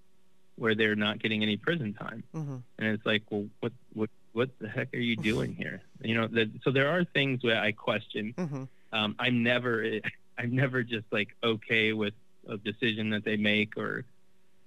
where 0.54 0.74
they're 0.76 0.94
not 0.96 1.18
getting 1.20 1.42
any 1.42 1.56
prison 1.56 1.94
time, 1.94 2.22
hmm 2.32 2.56
and 2.78 2.88
it's 2.94 3.04
like, 3.06 3.22
well, 3.30 3.48
what, 3.60 3.72
what, 3.94 4.10
what 4.32 4.50
the 4.60 4.68
heck 4.68 4.92
are 4.94 4.98
you 4.98 5.16
doing 5.16 5.54
here? 5.54 5.82
You 6.00 6.14
know, 6.14 6.26
the, 6.28 6.50
so 6.62 6.70
there 6.70 6.88
are 6.88 7.04
things 7.04 7.42
where 7.42 7.60
I 7.60 7.72
question. 7.72 8.34
hmm 8.36 8.64
Um, 8.92 9.16
I'm 9.18 9.42
never, 9.42 9.84
I'm 10.38 10.54
never 10.54 10.82
just 10.82 11.06
like 11.10 11.28
okay 11.42 11.92
with 11.92 12.14
a 12.48 12.56
decision 12.56 13.10
that 13.10 13.24
they 13.24 13.36
make, 13.36 13.76
or, 13.76 14.04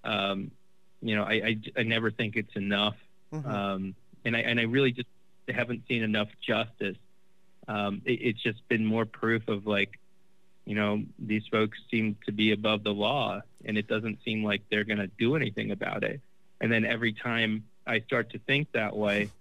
um, 0.03 0.51
you 1.01 1.15
know, 1.15 1.23
I, 1.23 1.33
I, 1.33 1.61
I 1.77 1.83
never 1.83 2.11
think 2.11 2.35
it's 2.35 2.55
enough 2.55 2.95
hmm 3.31 3.47
um, 3.47 3.95
and 4.25 4.35
I 4.35 4.39
and 4.41 4.59
I 4.59 4.63
really 4.63 4.91
just 4.91 5.07
haven't 5.47 5.83
seen 5.87 6.03
enough 6.03 6.27
justice. 6.45 6.97
Um, 7.67 8.01
it, 8.05 8.19
it's 8.21 8.41
just 8.41 8.67
been 8.67 8.85
more 8.85 9.05
proof 9.05 9.47
of 9.47 9.65
like, 9.65 9.99
you 10.65 10.75
know, 10.75 11.03
these 11.17 11.43
folks 11.49 11.79
seem 11.89 12.17
to 12.25 12.31
be 12.31 12.51
above 12.51 12.83
the 12.83 12.93
law, 12.93 13.41
and 13.65 13.77
it 13.77 13.87
doesn't 13.87 14.19
seem 14.23 14.43
like 14.43 14.63
they're 14.69 14.83
going 14.83 14.99
to 14.99 15.07
do 15.17 15.35
anything 15.35 15.71
about 15.71 16.03
it. 16.03 16.21
And 16.59 16.71
then 16.71 16.85
every 16.85 17.13
time 17.13 17.63
I 17.87 18.01
start 18.01 18.31
to 18.31 18.39
think 18.39 18.71
that 18.73 18.95
way, 18.95 19.31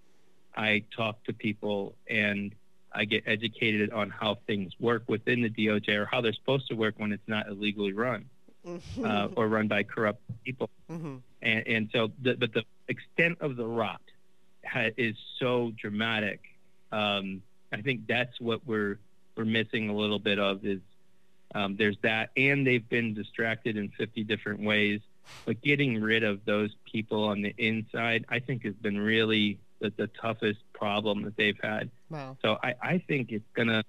I 0.57 0.85
talk 0.97 1.23
to 1.25 1.33
people, 1.33 1.95
and 2.09 2.55
I 2.93 3.05
get 3.05 3.25
educated 3.27 3.93
on 3.93 4.11
how 4.11 4.39
things 4.47 4.73
work 4.81 5.05
within 5.09 5.43
the 5.43 5.51
DOJ 5.51 5.91
or 5.97 6.07
how 6.07 6.21
they're 6.21 6.33
supposed 6.33 6.69
to 6.69 6.75
work 6.75 6.95
when 6.99 7.13
it's 7.13 7.27
not 7.29 7.49
illegally 7.49 7.93
run 7.93 8.27
Mm-hmm. 8.67 9.05
uh, 9.07 9.29
or 9.37 9.49
run 9.49 9.69
by 9.69 9.83
corrupt 9.85 10.21
people. 10.45 10.69
hmm 10.87 11.17
And, 11.41 11.67
and 11.67 11.89
so, 11.95 12.11
the, 12.21 12.35
but 12.35 12.53
the 12.53 12.63
extent 12.89 13.39
of 13.41 13.57
the 13.57 13.65
rot 13.67 14.03
ha- 14.67 14.91
is 14.99 15.17
so 15.39 15.73
dramatic. 15.81 16.41
Um, 16.93 17.41
I 17.73 17.81
think 17.81 18.07
that's 18.07 18.39
what 18.39 18.67
we're 18.67 18.99
we're 19.37 19.47
missing 19.47 19.89
a 19.89 19.95
little 19.95 20.19
bit 20.19 20.39
of 20.39 20.67
is 20.67 20.81
um, 21.55 21.77
there's 21.77 21.97
that, 22.03 22.33
and 22.37 22.67
they've 22.67 22.87
been 22.87 23.15
distracted 23.15 23.79
in 23.79 23.89
50 23.97 24.25
different 24.25 24.61
ways. 24.61 25.01
But 25.47 25.63
getting 25.63 25.99
rid 26.01 26.23
of 26.23 26.45
those 26.45 26.75
people 26.93 27.25
on 27.25 27.41
the 27.41 27.55
inside, 27.57 28.27
I 28.29 28.41
think, 28.41 28.65
has 28.65 28.75
been 28.75 28.99
really 28.99 29.59
the, 29.81 29.93
the 29.97 30.07
toughest 30.09 30.61
problem 30.73 31.23
that 31.23 31.37
they've 31.37 31.59
had. 31.63 31.91
Wow. 32.09 32.37
So 32.43 32.59
I, 32.63 32.75
I 32.83 32.99
think 33.07 33.33
it's 33.33 33.45
gonna. 33.55 33.85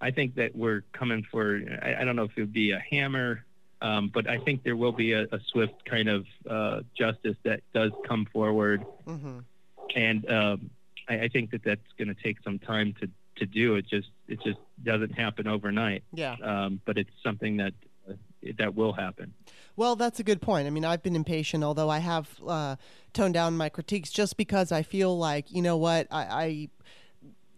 I 0.00 0.10
think 0.10 0.34
that 0.34 0.56
we're 0.56 0.82
coming 0.92 1.24
for. 1.30 1.60
I, 1.82 1.96
I 2.00 2.04
don't 2.04 2.16
know 2.16 2.24
if 2.24 2.32
it 2.36 2.40
would 2.40 2.52
be 2.52 2.72
a 2.72 2.82
hammer, 2.90 3.44
um, 3.80 4.10
but 4.12 4.28
I 4.28 4.38
think 4.38 4.64
there 4.64 4.76
will 4.76 4.92
be 4.92 5.12
a, 5.12 5.22
a 5.24 5.40
swift 5.50 5.84
kind 5.84 6.08
of 6.08 6.26
uh, 6.48 6.80
justice 6.96 7.36
that 7.44 7.60
does 7.72 7.92
come 8.06 8.26
forward, 8.32 8.84
mm-hmm. 9.06 9.38
and 9.94 10.30
um, 10.30 10.70
I, 11.08 11.20
I 11.20 11.28
think 11.28 11.50
that 11.52 11.62
that's 11.64 11.80
going 11.98 12.08
to 12.08 12.20
take 12.20 12.38
some 12.42 12.58
time 12.58 12.94
to 13.00 13.08
to 13.36 13.46
do. 13.46 13.76
It 13.76 13.86
just 13.88 14.08
it 14.28 14.40
just 14.42 14.58
doesn't 14.82 15.12
happen 15.18 15.46
overnight, 15.46 16.02
Yeah. 16.12 16.36
um, 16.42 16.80
but 16.84 16.98
it's 16.98 17.10
something 17.22 17.56
that 17.58 17.72
uh, 18.08 18.14
that 18.58 18.74
will 18.74 18.92
happen. 18.92 19.32
Well, 19.76 19.96
that's 19.96 20.20
a 20.20 20.24
good 20.24 20.40
point. 20.42 20.66
I 20.66 20.70
mean, 20.70 20.84
I've 20.84 21.02
been 21.02 21.16
impatient, 21.16 21.64
although 21.64 21.88
I 21.88 21.98
have 21.98 22.28
uh, 22.46 22.76
toned 23.12 23.34
down 23.34 23.56
my 23.56 23.68
critiques 23.68 24.10
just 24.10 24.36
because 24.36 24.72
I 24.72 24.82
feel 24.82 25.16
like, 25.16 25.50
you 25.50 25.62
know 25.62 25.76
what, 25.76 26.06
I, 26.10 26.22
I 26.22 26.68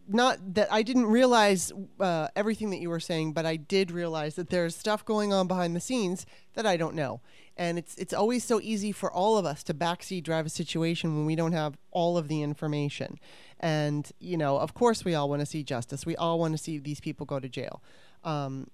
not 0.06 0.54
that 0.54 0.70
I 0.72 0.82
didn't 0.82 1.06
realize 1.06 1.72
uh, 1.98 2.28
everything 2.36 2.70
that 2.70 2.78
you 2.78 2.90
were 2.90 3.00
saying, 3.00 3.32
but 3.32 3.46
I 3.46 3.56
did 3.56 3.90
realize 3.90 4.34
that 4.34 4.50
there's 4.50 4.76
stuff 4.76 5.04
going 5.04 5.32
on 5.32 5.46
behind 5.46 5.74
the 5.74 5.80
scenes 5.80 6.26
that 6.54 6.66
I 6.66 6.76
don't 6.76 6.94
know. 6.94 7.20
And 7.56 7.78
it's 7.78 7.94
it's 7.96 8.12
always 8.12 8.44
so 8.44 8.60
easy 8.60 8.92
for 8.92 9.10
all 9.10 9.38
of 9.38 9.46
us 9.46 9.62
to 9.64 9.74
backseat 9.74 10.24
drive 10.24 10.46
a 10.46 10.50
situation 10.50 11.16
when 11.16 11.26
we 11.26 11.36
don't 11.36 11.52
have 11.52 11.78
all 11.90 12.18
of 12.18 12.28
the 12.28 12.42
information. 12.42 13.18
And 13.60 14.10
you 14.18 14.36
know, 14.36 14.58
of 14.58 14.74
course, 14.74 15.04
we 15.04 15.14
all 15.14 15.28
want 15.28 15.40
to 15.40 15.46
see 15.46 15.62
justice. 15.62 16.04
We 16.04 16.16
all 16.16 16.38
want 16.38 16.52
to 16.52 16.58
see 16.58 16.78
these 16.78 17.00
people 17.00 17.26
go 17.26 17.40
to 17.40 17.48
jail. 17.48 17.82
Um, 18.24 18.68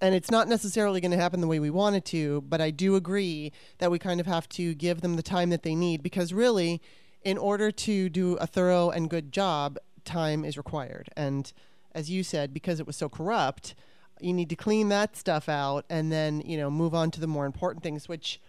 and 0.00 0.14
it's 0.14 0.30
not 0.30 0.48
necessarily 0.48 1.00
going 1.00 1.10
to 1.10 1.16
happen 1.16 1.40
the 1.40 1.46
way 1.46 1.60
we 1.60 1.70
want 1.70 1.96
it 1.96 2.04
to, 2.06 2.42
but 2.42 2.60
I 2.60 2.70
do 2.70 2.96
agree 2.96 3.52
that 3.78 3.90
we 3.90 3.98
kind 3.98 4.20
of 4.20 4.26
have 4.26 4.48
to 4.50 4.74
give 4.74 5.00
them 5.00 5.16
the 5.16 5.22
time 5.22 5.50
that 5.50 5.62
they 5.62 5.74
need 5.74 6.02
because 6.02 6.32
really, 6.32 6.80
in 7.22 7.36
order 7.36 7.70
to 7.70 8.08
do 8.08 8.36
a 8.36 8.46
thorough 8.46 8.90
and 8.90 9.10
good 9.10 9.30
job, 9.32 9.78
time 10.04 10.44
is 10.44 10.56
required. 10.56 11.10
And 11.16 11.52
as 11.94 12.10
you 12.10 12.22
said, 12.22 12.54
because 12.54 12.80
it 12.80 12.86
was 12.86 12.96
so 12.96 13.08
corrupt, 13.08 13.74
you 14.20 14.32
need 14.32 14.48
to 14.48 14.56
clean 14.56 14.88
that 14.88 15.16
stuff 15.16 15.48
out 15.48 15.84
and 15.90 16.10
then, 16.10 16.40
you 16.42 16.56
know, 16.56 16.70
move 16.70 16.94
on 16.94 17.10
to 17.10 17.20
the 17.20 17.26
more 17.26 17.46
important 17.46 17.82
things, 17.82 18.08
which 18.08 18.40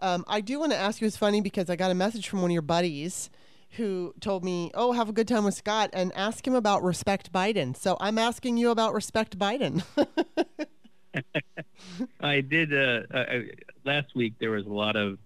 um, 0.00 0.24
I 0.28 0.40
do 0.40 0.58
want 0.60 0.72
to 0.72 0.78
ask 0.78 1.00
you. 1.00 1.06
It's 1.06 1.16
funny 1.16 1.40
because 1.40 1.70
I 1.70 1.76
got 1.76 1.90
a 1.90 1.94
message 1.94 2.28
from 2.28 2.42
one 2.42 2.50
of 2.50 2.54
your 2.54 2.62
buddies 2.62 3.30
who 3.72 4.14
told 4.20 4.44
me, 4.44 4.70
"Oh, 4.74 4.92
have 4.92 5.08
a 5.08 5.12
good 5.12 5.28
time 5.28 5.44
with 5.44 5.54
Scott 5.54 5.90
and 5.92 6.12
ask 6.14 6.46
him 6.46 6.54
about 6.54 6.82
Respect 6.82 7.32
Biden." 7.32 7.74
So 7.74 7.96
I'm 7.98 8.18
asking 8.18 8.58
you 8.58 8.70
about 8.70 8.92
Respect 8.92 9.38
Biden. 9.38 9.82
I 12.20 12.40
did 12.40 12.72
uh, 12.74 13.02
uh, 13.12 13.40
last 13.84 14.14
week. 14.14 14.34
There 14.38 14.50
was 14.50 14.66
a 14.66 14.72
lot 14.72 14.96
of, 14.96 15.18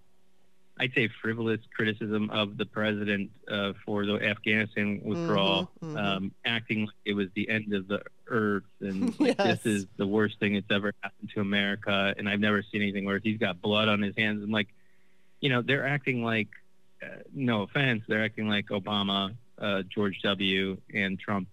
I'd 0.79 0.93
say, 0.93 1.09
frivolous 1.21 1.59
criticism 1.75 2.29
of 2.29 2.57
the 2.57 2.65
president 2.65 3.31
uh, 3.49 3.73
for 3.85 4.05
the 4.05 4.15
Afghanistan 4.15 5.01
withdrawal, 5.03 5.71
mhm. 5.83 5.97
Um, 5.97 6.31
acting 6.45 6.81
like 6.85 6.95
it 7.05 7.13
was 7.13 7.27
the 7.35 7.49
end 7.49 7.73
of 7.73 7.87
the 7.87 8.01
earth 8.27 8.63
and 8.79 9.13
like, 9.19 9.37
Yes. 9.37 9.61
this 9.63 9.65
is 9.65 9.87
the 9.97 10.07
worst 10.07 10.39
thing 10.39 10.53
that's 10.53 10.71
ever 10.71 10.93
happened 11.01 11.29
to 11.35 11.41
America, 11.41 12.13
and 12.17 12.27
I've 12.29 12.39
never 12.39 12.63
seen 12.63 12.81
anything 12.81 13.05
worse. 13.05 13.21
He's 13.23 13.37
got 13.39 13.61
blood 13.61 13.87
on 13.89 14.01
his 14.01 14.15
hands, 14.17 14.41
and 14.43 14.51
like, 14.51 14.67
you 15.41 15.49
know, 15.49 15.61
they're 15.61 15.87
acting 15.87 16.23
like, 16.23 16.49
uh, 17.03 17.07
no 17.33 17.63
offense, 17.63 18.03
they're 18.07 18.23
acting 18.23 18.47
like 18.47 18.67
Obama, 18.67 19.33
uh, 19.57 19.81
George 19.93 20.19
W. 20.23 20.77
and 20.93 21.19
Trump 21.19 21.47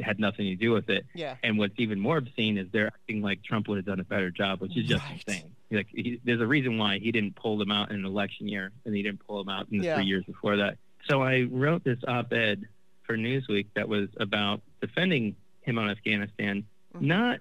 had 0.00 0.18
nothing 0.18 0.46
to 0.46 0.56
do 0.56 0.72
with 0.72 0.90
it. 0.90 1.06
yeah. 1.14 1.36
And 1.42 1.56
what's 1.58 1.74
even 1.78 2.00
more 2.00 2.16
obscene 2.16 2.58
is 2.58 2.66
they're 2.72 2.88
acting 2.88 3.22
like 3.22 3.42
Trump 3.42 3.68
would 3.68 3.76
have 3.76 3.84
done 3.86 4.00
a 4.00 4.04
better 4.04 4.30
job, 4.30 4.60
which 4.60 4.76
is 4.76 4.86
just 4.88 5.04
Right. 5.04 5.22
insane. 5.26 5.50
Like, 5.70 5.86
he, 5.90 6.20
there's 6.24 6.40
a 6.40 6.46
reason 6.46 6.78
why 6.78 6.98
he 6.98 7.12
didn't 7.12 7.36
pull 7.36 7.56
them 7.58 7.70
out 7.70 7.90
in 7.90 7.96
an 7.96 8.04
election 8.04 8.48
year, 8.48 8.72
and 8.84 8.94
he 8.94 9.02
didn't 9.02 9.24
pull 9.26 9.38
them 9.42 9.48
out 9.48 9.68
in 9.70 9.78
the 9.78 9.84
Yeah. 9.86 9.96
three 9.96 10.06
years 10.06 10.24
before 10.24 10.56
that. 10.56 10.78
So 11.08 11.22
I 11.22 11.42
wrote 11.42 11.84
this 11.84 11.98
op-ed 12.08 12.64
for 13.02 13.16
Newsweek 13.16 13.66
that 13.74 13.88
was 13.88 14.08
about 14.18 14.62
defending 14.80 15.36
him 15.62 15.78
on 15.78 15.90
Afghanistan, 15.90 16.64
Mhm. 16.94 17.00
not 17.02 17.40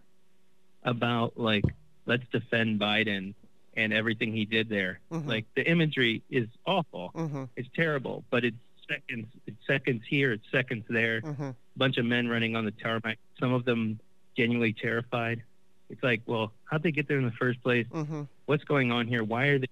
about 0.84 1.38
like 1.40 1.64
let's 2.06 2.24
defend 2.32 2.80
Biden 2.80 3.34
and 3.76 3.94
everything 3.94 4.34
he 4.34 4.46
did 4.46 4.70
there. 4.70 5.00
Mhm. 5.12 5.26
Like 5.26 5.46
the 5.56 5.68
imagery 5.70 6.22
is 6.30 6.48
awful, 6.66 7.12
Mm-hmm. 7.16 7.46
it's 7.56 7.70
terrible, 7.76 8.24
but 8.30 8.44
it's 8.44 8.58
seconds, 8.90 9.28
it's 9.48 9.58
seconds 9.68 10.04
here, 10.08 10.32
it's 10.32 10.46
seconds 10.52 10.86
there 10.90 11.22
Mm-hmm. 11.22 11.52
bunch 11.76 11.98
of 11.98 12.06
men 12.06 12.28
running 12.28 12.56
on 12.56 12.66
the 12.66 12.72
tarmac, 12.72 13.18
some 13.40 13.54
of 13.54 13.66
them 13.66 14.00
genuinely 14.36 14.74
terrified. 14.74 15.44
It's 15.90 16.02
like, 16.04 16.22
well, 16.26 16.52
how'd 16.66 16.84
they 16.84 16.92
get 16.92 17.08
there 17.08 17.18
in 17.18 17.26
the 17.26 17.32
first 17.32 17.62
place? 17.62 17.88
Mm-hmm. 17.92 18.24
What's 18.46 18.64
going 18.64 18.92
on 18.92 19.08
here? 19.08 19.24
Why 19.24 19.48
are 19.48 19.60
they 19.60 19.68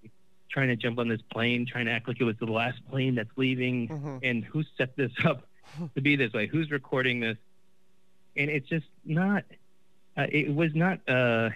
trying 0.50 0.68
to 0.68 0.76
jump 0.76 1.00
on 1.00 1.08
this 1.08 1.22
plane, 1.32 1.66
trying 1.66 1.86
to 1.86 1.92
act 1.92 2.08
like 2.08 2.20
it 2.20 2.26
was 2.26 2.38
the 2.38 2.46
last 2.46 2.80
plane 2.90 3.16
that's 3.16 3.32
leaving? 3.38 3.88
Mm-hmm. 3.88 4.18
And 4.24 4.44
who 4.44 4.64
set 4.78 4.96
this 4.96 5.12
up 5.26 5.48
to 5.96 6.02
be 6.02 6.16
this 6.16 6.34
way? 6.34 6.48
Who's 6.48 6.70
recording 6.72 7.20
this? 7.20 7.38
And 8.38 8.50
it's 8.50 8.68
just 8.70 8.86
not, 9.04 9.44
uh, 10.18 10.28
it 10.30 10.54
was 10.54 10.76
not, 10.76 11.00
uh, 11.08 11.50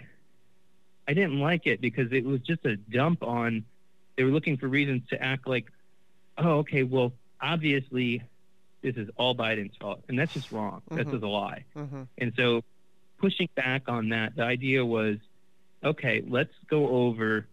I 1.07 1.13
didn't 1.13 1.39
like 1.39 1.67
it 1.67 1.79
because 1.79 2.11
it 2.11 2.25
was 2.25 2.41
just 2.41 2.65
a 2.65 2.75
dump 2.75 3.23
on, 3.23 3.65
they 4.17 4.23
were 4.23 4.31
looking 4.31 4.57
for 4.57 4.67
reasons 4.67 5.03
to 5.09 5.21
act 5.21 5.47
like, 5.47 5.71
oh, 6.37 6.59
okay, 6.59 6.83
well, 6.83 7.13
obviously 7.53 8.21
this 8.81 8.95
is 8.97 9.09
all 9.17 9.35
Biden's 9.35 9.75
fault. 9.77 10.03
And 10.09 10.17
that's 10.19 10.33
just 10.33 10.51
wrong. 10.51 10.81
That's 10.91 11.07
Mhm. 11.07 11.11
just 11.13 11.23
a 11.23 11.27
lie. 11.27 11.63
Mm-hmm. 11.75 12.03
And 12.17 12.33
so 12.35 12.63
pushing 13.17 13.49
back 13.55 13.87
on 13.87 14.09
that, 14.09 14.35
the 14.35 14.43
idea 14.43 14.85
was, 14.85 15.17
okay, 15.83 16.23
let's 16.27 16.53
go 16.67 16.87
over 16.89 17.47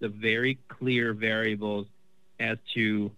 the 0.00 0.08
very 0.08 0.58
clear 0.68 1.12
variables 1.12 1.86
as 2.40 2.56
to 2.74 3.10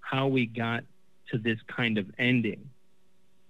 how 0.00 0.26
we 0.28 0.46
got 0.46 0.84
to 1.30 1.38
this 1.38 1.58
kind 1.68 1.98
of 1.98 2.06
ending. 2.18 2.68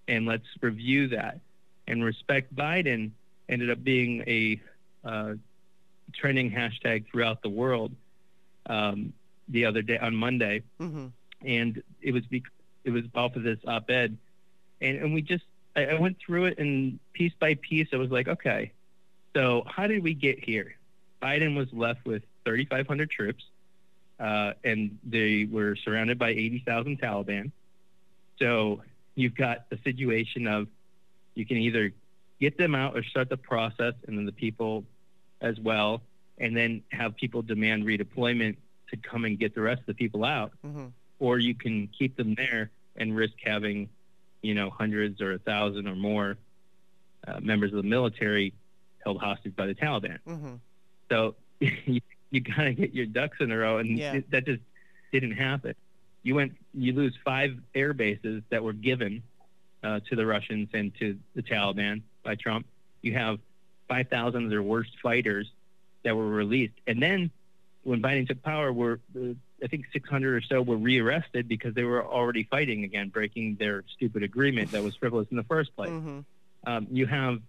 And 0.09 0.27
let's 0.27 0.47
review 0.61 1.09
that. 1.09 1.41
And 1.87 2.05
respect 2.05 2.55
Biden 2.55 3.13
ended 3.49 3.71
up 3.71 3.83
being 3.83 4.23
a 4.27 4.61
uh, 5.05 5.35
trending 6.13 6.51
hashtag 6.51 7.07
throughout 7.11 7.43
the 7.43 7.49
world 7.49 7.93
um, 8.67 9.13
the 9.49 9.65
other 9.65 9.83
day 9.83 9.99
on 9.99 10.15
Monday 10.15 10.63
Mm-hmm. 10.81 11.07
and 11.47 11.83
it 12.03 12.13
was 12.13 12.25
it 12.31 12.91
was 12.91 13.05
off 13.15 13.37
of 13.37 13.43
this 13.43 13.59
op-ed, 13.67 14.17
and 14.81 14.99
and 14.99 15.15
we 15.15 15.23
just 15.23 15.45
I, 15.77 15.87
I 15.87 16.01
went 16.01 16.19
through 16.25 16.47
it 16.47 16.59
and 16.59 16.99
piece 17.13 17.33
by 17.39 17.55
piece 17.55 17.89
I 17.93 17.97
was 17.97 18.11
like, 18.11 18.29
okay, 18.29 18.73
so 19.35 19.63
how 19.67 19.87
did 19.87 20.03
we 20.03 20.15
get 20.15 20.43
here? 20.43 20.77
Biden 21.23 21.57
was 21.57 21.69
left 21.73 22.05
with 22.05 22.23
3,500 22.45 23.11
troops, 23.11 23.45
uh, 24.19 24.53
and 24.65 24.99
they 25.05 25.49
were 25.51 25.77
surrounded 25.77 26.19
by 26.19 26.31
80,000 26.31 27.01
Taliban. 27.01 27.53
So 28.39 28.83
you've 29.15 29.37
got 29.37 29.71
the 29.71 29.79
situation 29.85 30.47
of 30.47 30.67
you 31.35 31.47
can 31.47 31.59
either 31.59 31.93
get 32.41 32.59
them 32.59 32.75
out 32.75 32.97
or 32.97 33.05
start 33.05 33.29
the 33.29 33.37
process, 33.37 33.95
and 34.07 34.19
then 34.19 34.27
the 34.27 34.33
people 34.33 34.85
as 35.41 35.59
well, 35.61 36.03
and 36.39 36.57
then 36.57 36.83
have 36.91 37.15
people 37.17 37.43
demand 37.43 37.85
redeployment 37.85 38.57
to 38.91 38.97
come 38.97 39.25
and 39.25 39.39
get 39.39 39.55
the 39.55 39.61
rest 39.61 39.81
of 39.81 39.87
the 39.87 39.95
people 39.95 40.25
out 40.25 40.53
Mm-hmm. 40.67 40.87
Or 41.23 41.39
you 41.39 41.55
can 41.55 41.87
keep 41.97 42.17
them 42.17 42.35
there 42.35 42.69
and 42.97 43.15
risk 43.15 43.35
having, 43.45 43.89
you 44.43 44.55
know, 44.55 44.71
hundreds 44.71 45.21
or 45.21 45.33
a 45.35 45.39
thousand 45.39 45.87
or 45.87 45.95
more 45.95 46.37
uh, 47.29 47.39
members 47.41 47.71
of 47.73 47.77
the 47.77 47.89
military 47.89 48.53
held 49.05 49.21
hostage 49.21 49.55
by 49.55 49.67
the 49.67 49.75
Taliban. 49.75 50.19
Mm-hmm. 50.27 50.55
So 51.09 51.37
you, 51.61 52.01
you 52.33 52.41
got 52.41 52.65
to 52.65 52.75
get 52.75 52.93
your 52.93 53.07
ducks 53.07 53.37
in 53.39 53.53
a 53.53 53.57
row, 53.57 53.79
and 53.79 53.97
Yeah. 53.97 54.15
it, 54.15 54.31
that 54.33 54.45
just 54.47 54.63
didn't 55.13 55.37
happen. 55.37 55.77
You 56.25 56.35
went, 56.35 56.57
you 56.75 56.93
lose 56.93 57.17
five 57.25 57.57
air 57.73 57.93
bases 57.93 58.43
that 58.51 58.65
were 58.65 58.73
given 58.73 59.23
uh, 59.85 60.01
to 60.11 60.17
the 60.17 60.27
Russians 60.27 60.71
and 60.75 60.93
to 60.99 61.17
the 61.37 61.43
Taliban 61.43 62.03
by 62.25 62.35
Trump. 62.35 62.67
You 63.01 63.15
have 63.15 63.39
5,000 63.89 64.43
of 64.45 64.51
their 64.51 64.63
worst 64.63 64.91
fighters 65.01 65.49
that 66.03 66.17
were 66.17 66.29
released, 66.29 66.75
and 66.89 67.01
then 67.01 67.31
when 67.85 68.03
Biden 68.03 68.27
took 68.27 68.43
power, 68.43 68.73
were 68.73 68.99
uh, 69.17 69.35
I 69.63 69.67
think 69.69 69.87
600 69.93 70.35
or 70.35 70.41
so 70.41 70.61
were 70.63 70.77
rearrested 70.77 71.49
because 71.49 71.75
they 71.75 71.85
were 71.85 72.05
already 72.05 72.45
fighting 72.45 72.85
again, 72.85 73.09
breaking 73.11 73.57
their 73.57 73.85
stupid 73.95 74.23
agreement 74.23 74.73
that 74.73 74.83
was 74.83 74.97
frivolous 74.97 75.29
in 75.31 75.37
the 75.37 75.45
first 75.45 75.75
place. 75.77 75.91
Mm-hmm. 75.91 76.21
Um, 76.67 76.87
you 76.91 77.07
have 77.07 77.41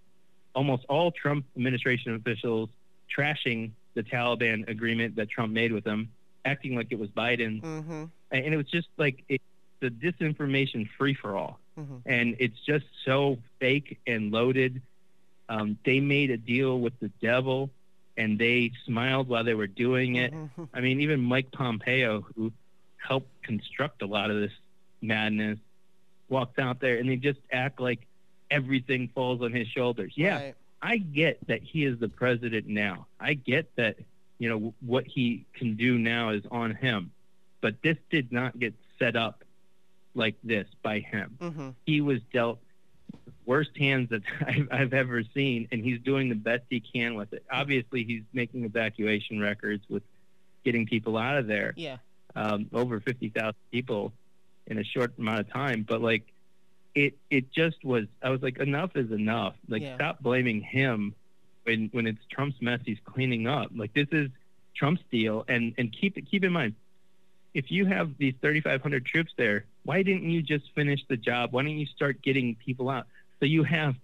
almost 0.56 0.86
all 0.90 1.12
Trump 1.12 1.46
administration 1.56 2.14
officials 2.16 2.70
trashing 3.16 3.72
the 3.96 4.04
Taliban 4.04 4.68
agreement 4.70 5.16
that 5.18 5.30
Trump 5.30 5.52
made 5.54 5.72
with 5.72 5.84
them, 5.84 6.10
acting 6.46 6.76
like 6.76 6.88
it 6.92 7.00
was 7.00 7.10
Biden, 7.10 7.62
Mm-hmm. 7.62 8.04
and 8.32 8.46
it 8.54 8.58
was 8.58 8.68
just 8.68 8.88
like 8.98 9.24
it, 9.30 9.42
the 9.80 9.90
disinformation 9.90 10.88
free 10.98 11.14
for 11.14 11.36
all. 11.36 11.60
Mhm. 11.80 12.02
and 12.06 12.36
it's 12.38 12.60
just 12.68 12.86
so 13.04 13.40
fake 13.60 13.98
and 14.06 14.32
loaded. 14.32 14.84
Um, 15.50 15.80
they 15.84 16.00
made 16.00 16.30
a 16.30 16.38
deal 16.38 16.80
with 16.80 16.94
the 17.00 17.10
devil, 17.20 17.72
and 18.18 18.38
they 18.38 18.72
smiled 18.86 19.28
while 19.28 19.44
they 19.44 19.54
were 19.54 19.68
doing 19.68 20.16
it. 20.16 20.34
Mhm. 20.34 20.70
I 20.74 20.82
mean, 20.82 21.02
even 21.02 21.20
Mike 21.22 21.52
Pompeo, 21.52 22.22
who 22.22 22.52
helped 22.98 23.42
construct 23.44 24.02
a 24.02 24.06
lot 24.06 24.30
of 24.30 24.38
this 24.40 24.52
madness, 25.02 25.60
walks 26.30 26.58
out 26.60 26.80
there 26.80 26.98
and 26.98 27.10
they 27.10 27.16
just 27.18 27.40
act 27.52 27.80
like 27.80 28.08
everything 28.50 29.08
falls 29.10 29.42
on 29.42 29.52
his 29.52 29.68
shoulders. 29.68 30.14
Yeah, 30.16 30.36
Right. 30.42 30.56
I 30.82 30.98
get 30.98 31.46
that 31.48 31.62
he 31.64 31.86
is 31.86 32.00
the 32.00 32.10
president 32.10 32.68
now. 32.68 33.08
I 33.20 33.34
get 33.34 33.74
that, 33.76 33.98
you 34.38 34.50
know, 34.50 34.74
what 34.82 35.06
he 35.08 35.46
can 35.54 35.76
do 35.76 35.98
now 35.98 36.30
is 36.30 36.44
on 36.52 36.76
him. 36.76 37.12
But 37.62 37.82
this 37.82 37.98
did 38.10 38.32
not 38.32 38.60
get 38.60 38.74
set 39.00 39.16
up 39.16 39.44
like 40.14 40.36
this 40.44 40.68
by 40.84 41.00
him. 41.00 41.38
Mhm. 41.40 41.76
He 41.86 42.02
was 42.02 42.22
dealt 42.32 42.60
worst 43.46 43.72
hands 43.78 44.10
that 44.10 44.22
I've, 44.48 44.68
I've 44.72 44.94
ever 44.94 45.24
seen, 45.34 45.68
and 45.72 45.84
he's 45.84 46.00
doing 46.02 46.30
the 46.30 46.36
best 46.36 46.64
he 46.70 46.80
can 46.80 47.16
with 47.16 47.34
it. 47.34 47.44
Obviously, 47.52 48.04
he's 48.04 48.24
making 48.34 48.66
evacuation 48.66 49.40
records 49.40 49.84
with 49.90 50.04
getting 50.64 50.86
people 50.86 51.18
out 51.18 51.38
of 51.38 51.48
there 51.48 51.74
Yeah. 51.76 51.98
um, 52.36 52.68
over 52.74 53.00
50,000 53.00 53.54
people 53.72 54.14
in 54.68 54.78
a 54.78 54.84
short 54.84 55.14
amount 55.18 55.42
of 55.42 55.50
time. 55.52 55.84
But 55.88 56.02
like, 56.02 56.24
it 56.96 57.18
it 57.32 57.52
just 57.52 57.84
was. 57.84 58.06
I 58.22 58.30
was 58.30 58.42
like, 58.44 58.58
enough 58.60 58.92
is 58.96 59.12
enough. 59.12 59.56
Like, 59.68 59.82
Yeah. 59.82 59.96
stop 59.96 60.22
blaming 60.22 60.62
him 60.62 61.16
when 61.64 61.90
when 61.92 62.06
it's 62.08 62.24
Trump's 62.32 62.62
mess 62.62 62.80
he's 62.86 63.00
cleaning 63.04 63.48
up. 63.48 63.72
Like, 63.76 63.94
this 63.94 64.08
is 64.12 64.30
Trump's 64.76 65.02
deal, 65.12 65.44
and 65.48 65.74
and 65.78 65.92
keep 65.92 66.16
keep 66.30 66.44
in 66.44 66.54
mind, 66.54 66.76
if 67.56 67.72
you 67.72 67.86
have 67.88 68.18
these 68.18 68.36
3,500 68.42 69.06
troops 69.06 69.32
there, 69.38 69.66
why 69.84 70.02
didn't 70.04 70.30
you 70.30 70.42
just 70.42 70.66
finish 70.76 71.00
the 71.10 71.18
job? 71.18 71.52
Why 71.52 71.64
don't 71.64 71.78
you 71.78 71.86
start 71.88 72.22
getting 72.22 72.56
people 72.56 72.90
out? 72.90 73.08
So 73.44 73.48
you 73.48 73.64
have 73.64 73.96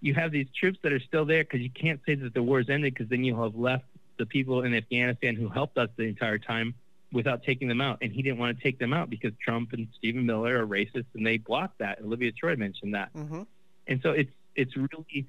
you 0.00 0.14
have 0.14 0.30
these 0.30 0.46
troops 0.56 0.78
that 0.84 0.92
are 0.92 1.00
still 1.00 1.24
there 1.24 1.42
because 1.42 1.58
you 1.58 1.70
can't 1.70 2.00
say 2.06 2.14
that 2.14 2.32
the 2.32 2.44
war's 2.44 2.70
ended 2.70 2.94
because 2.94 3.08
then 3.08 3.24
you'll 3.24 3.42
have 3.42 3.56
left 3.56 3.86
the 4.18 4.26
people 4.26 4.62
in 4.62 4.72
Afghanistan 4.72 5.34
who 5.34 5.48
helped 5.48 5.76
us 5.78 5.88
the 5.96 6.04
entire 6.04 6.38
time 6.38 6.74
without 7.12 7.42
taking 7.42 7.66
them 7.66 7.80
out. 7.80 7.98
And 8.02 8.12
he 8.12 8.22
didn't 8.22 8.38
want 8.38 8.56
to 8.56 8.62
take 8.62 8.78
them 8.78 8.92
out 8.92 9.10
because 9.10 9.32
Trump 9.44 9.72
and 9.72 9.88
Stephen 9.98 10.24
Miller 10.24 10.62
are 10.62 10.66
racist 10.66 11.06
and 11.14 11.26
they 11.26 11.38
blocked 11.38 11.78
that. 11.78 11.98
Olivia 12.04 12.30
Troy 12.30 12.54
mentioned 12.54 12.94
that. 12.94 13.12
Mhm. 13.14 13.48
And 13.88 14.00
so 14.00 14.10
it's 14.12 14.30
it's 14.54 14.76
really 14.76 15.26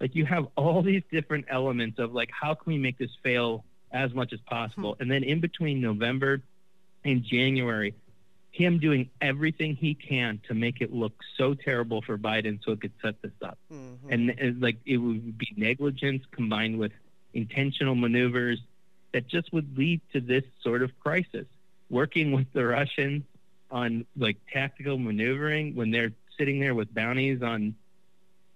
like 0.00 0.14
you 0.14 0.26
have 0.26 0.46
all 0.54 0.82
these 0.82 1.02
different 1.10 1.46
elements 1.48 1.98
of 1.98 2.12
like 2.12 2.28
how 2.30 2.52
can 2.52 2.70
we 2.70 2.76
make 2.76 2.98
this 2.98 3.16
fail 3.22 3.64
as 3.90 4.12
much 4.12 4.34
as 4.34 4.40
possible. 4.40 4.98
And 5.00 5.10
then 5.10 5.24
in 5.24 5.40
between 5.40 5.80
November 5.80 6.42
and 7.06 7.24
January, 7.24 7.94
him 8.58 8.78
doing 8.80 9.08
everything 9.20 9.76
he 9.76 9.94
can 9.94 10.40
to 10.48 10.54
make 10.54 10.80
it 10.80 10.92
look 10.92 11.12
so 11.36 11.54
terrible 11.54 12.02
for 12.02 12.18
Biden 12.18 12.58
so 12.64 12.72
it 12.72 12.80
could 12.80 12.92
set 13.00 13.20
this 13.22 13.32
up 13.40 13.56
Mhm. 13.72 13.98
and, 14.10 14.30
and 14.30 14.60
like 14.60 14.78
it 14.84 14.96
would 14.98 15.38
be 15.38 15.52
negligence 15.56 16.24
combined 16.32 16.78
with 16.78 16.92
intentional 17.34 17.94
maneuvers 17.94 18.58
that 19.12 19.28
just 19.28 19.52
would 19.52 19.78
lead 19.78 20.00
to 20.12 20.20
this 20.20 20.44
sort 20.62 20.82
of 20.82 20.90
crisis. 21.00 21.46
Working 21.88 22.32
with 22.32 22.52
the 22.52 22.66
Russians 22.66 23.22
on 23.70 24.04
like 24.16 24.36
tactical 24.52 24.98
maneuvering 24.98 25.74
when 25.76 25.90
they're 25.92 26.12
sitting 26.36 26.58
there 26.60 26.74
with 26.74 26.92
bounties 26.92 27.42
on, 27.42 27.74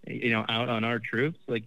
you 0.06 0.30
know, 0.30 0.44
out 0.49 0.68
on 0.68 0.82
our 0.85 0.99
troops. 0.99 1.38
Like 1.47 1.64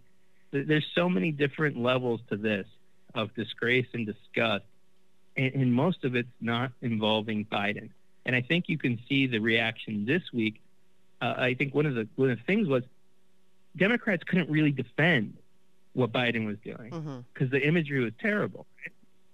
th- 0.52 0.68
there's 0.68 0.86
so 0.94 1.10
many 1.10 1.32
different 1.32 1.78
levels 1.78 2.20
to 2.30 2.36
this 2.38 2.68
of 3.16 3.34
disgrace 3.34 3.88
and 3.94 4.06
disgust, 4.06 4.66
and, 5.38 5.54
and 5.56 5.74
most 5.74 6.04
of 6.04 6.16
it's 6.16 6.36
not 6.42 6.72
involving 6.82 7.46
Biden. 7.46 7.90
And 8.26 8.36
I 8.36 8.42
think 8.42 8.68
you 8.68 8.78
can 8.78 9.00
see 9.08 9.28
the 9.28 9.40
reaction 9.40 10.06
this 10.06 10.24
week. 10.34 10.62
Uh, 11.22 11.34
I 11.38 11.54
think 11.54 11.74
one 11.76 11.86
of 11.86 11.96
the 11.96 12.08
one 12.16 12.30
of 12.32 12.38
the 12.38 12.44
things 12.44 12.68
was 12.68 12.84
Democrats 13.78 14.24
couldn't 14.24 14.50
really 14.50 14.72
defend 14.72 15.38
what 15.94 16.12
Biden 16.12 16.46
was 16.46 16.58
doing 16.64 16.92
because 17.34 17.50
the 17.52 17.66
imagery 17.66 18.04
was 18.04 18.14
terrible. 18.20 18.66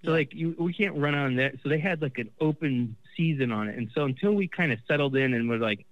So 0.04 0.10
Yeah. 0.10 0.16
like 0.16 0.34
you, 0.34 0.54
we 0.58 0.72
can't 0.72 0.96
run 0.96 1.14
on 1.14 1.36
that. 1.36 1.54
So 1.62 1.68
they 1.68 1.78
had 1.78 2.02
like 2.02 2.18
an 2.18 2.30
open 2.40 2.96
season 3.16 3.52
on 3.52 3.68
it, 3.68 3.76
and 3.78 3.90
so 3.94 4.04
until 4.04 4.32
we 4.32 4.48
kind 4.48 4.72
of 4.72 4.78
settled 4.88 5.16
in 5.16 5.34
and 5.34 5.48
were 5.48 5.58
like, 5.58 5.86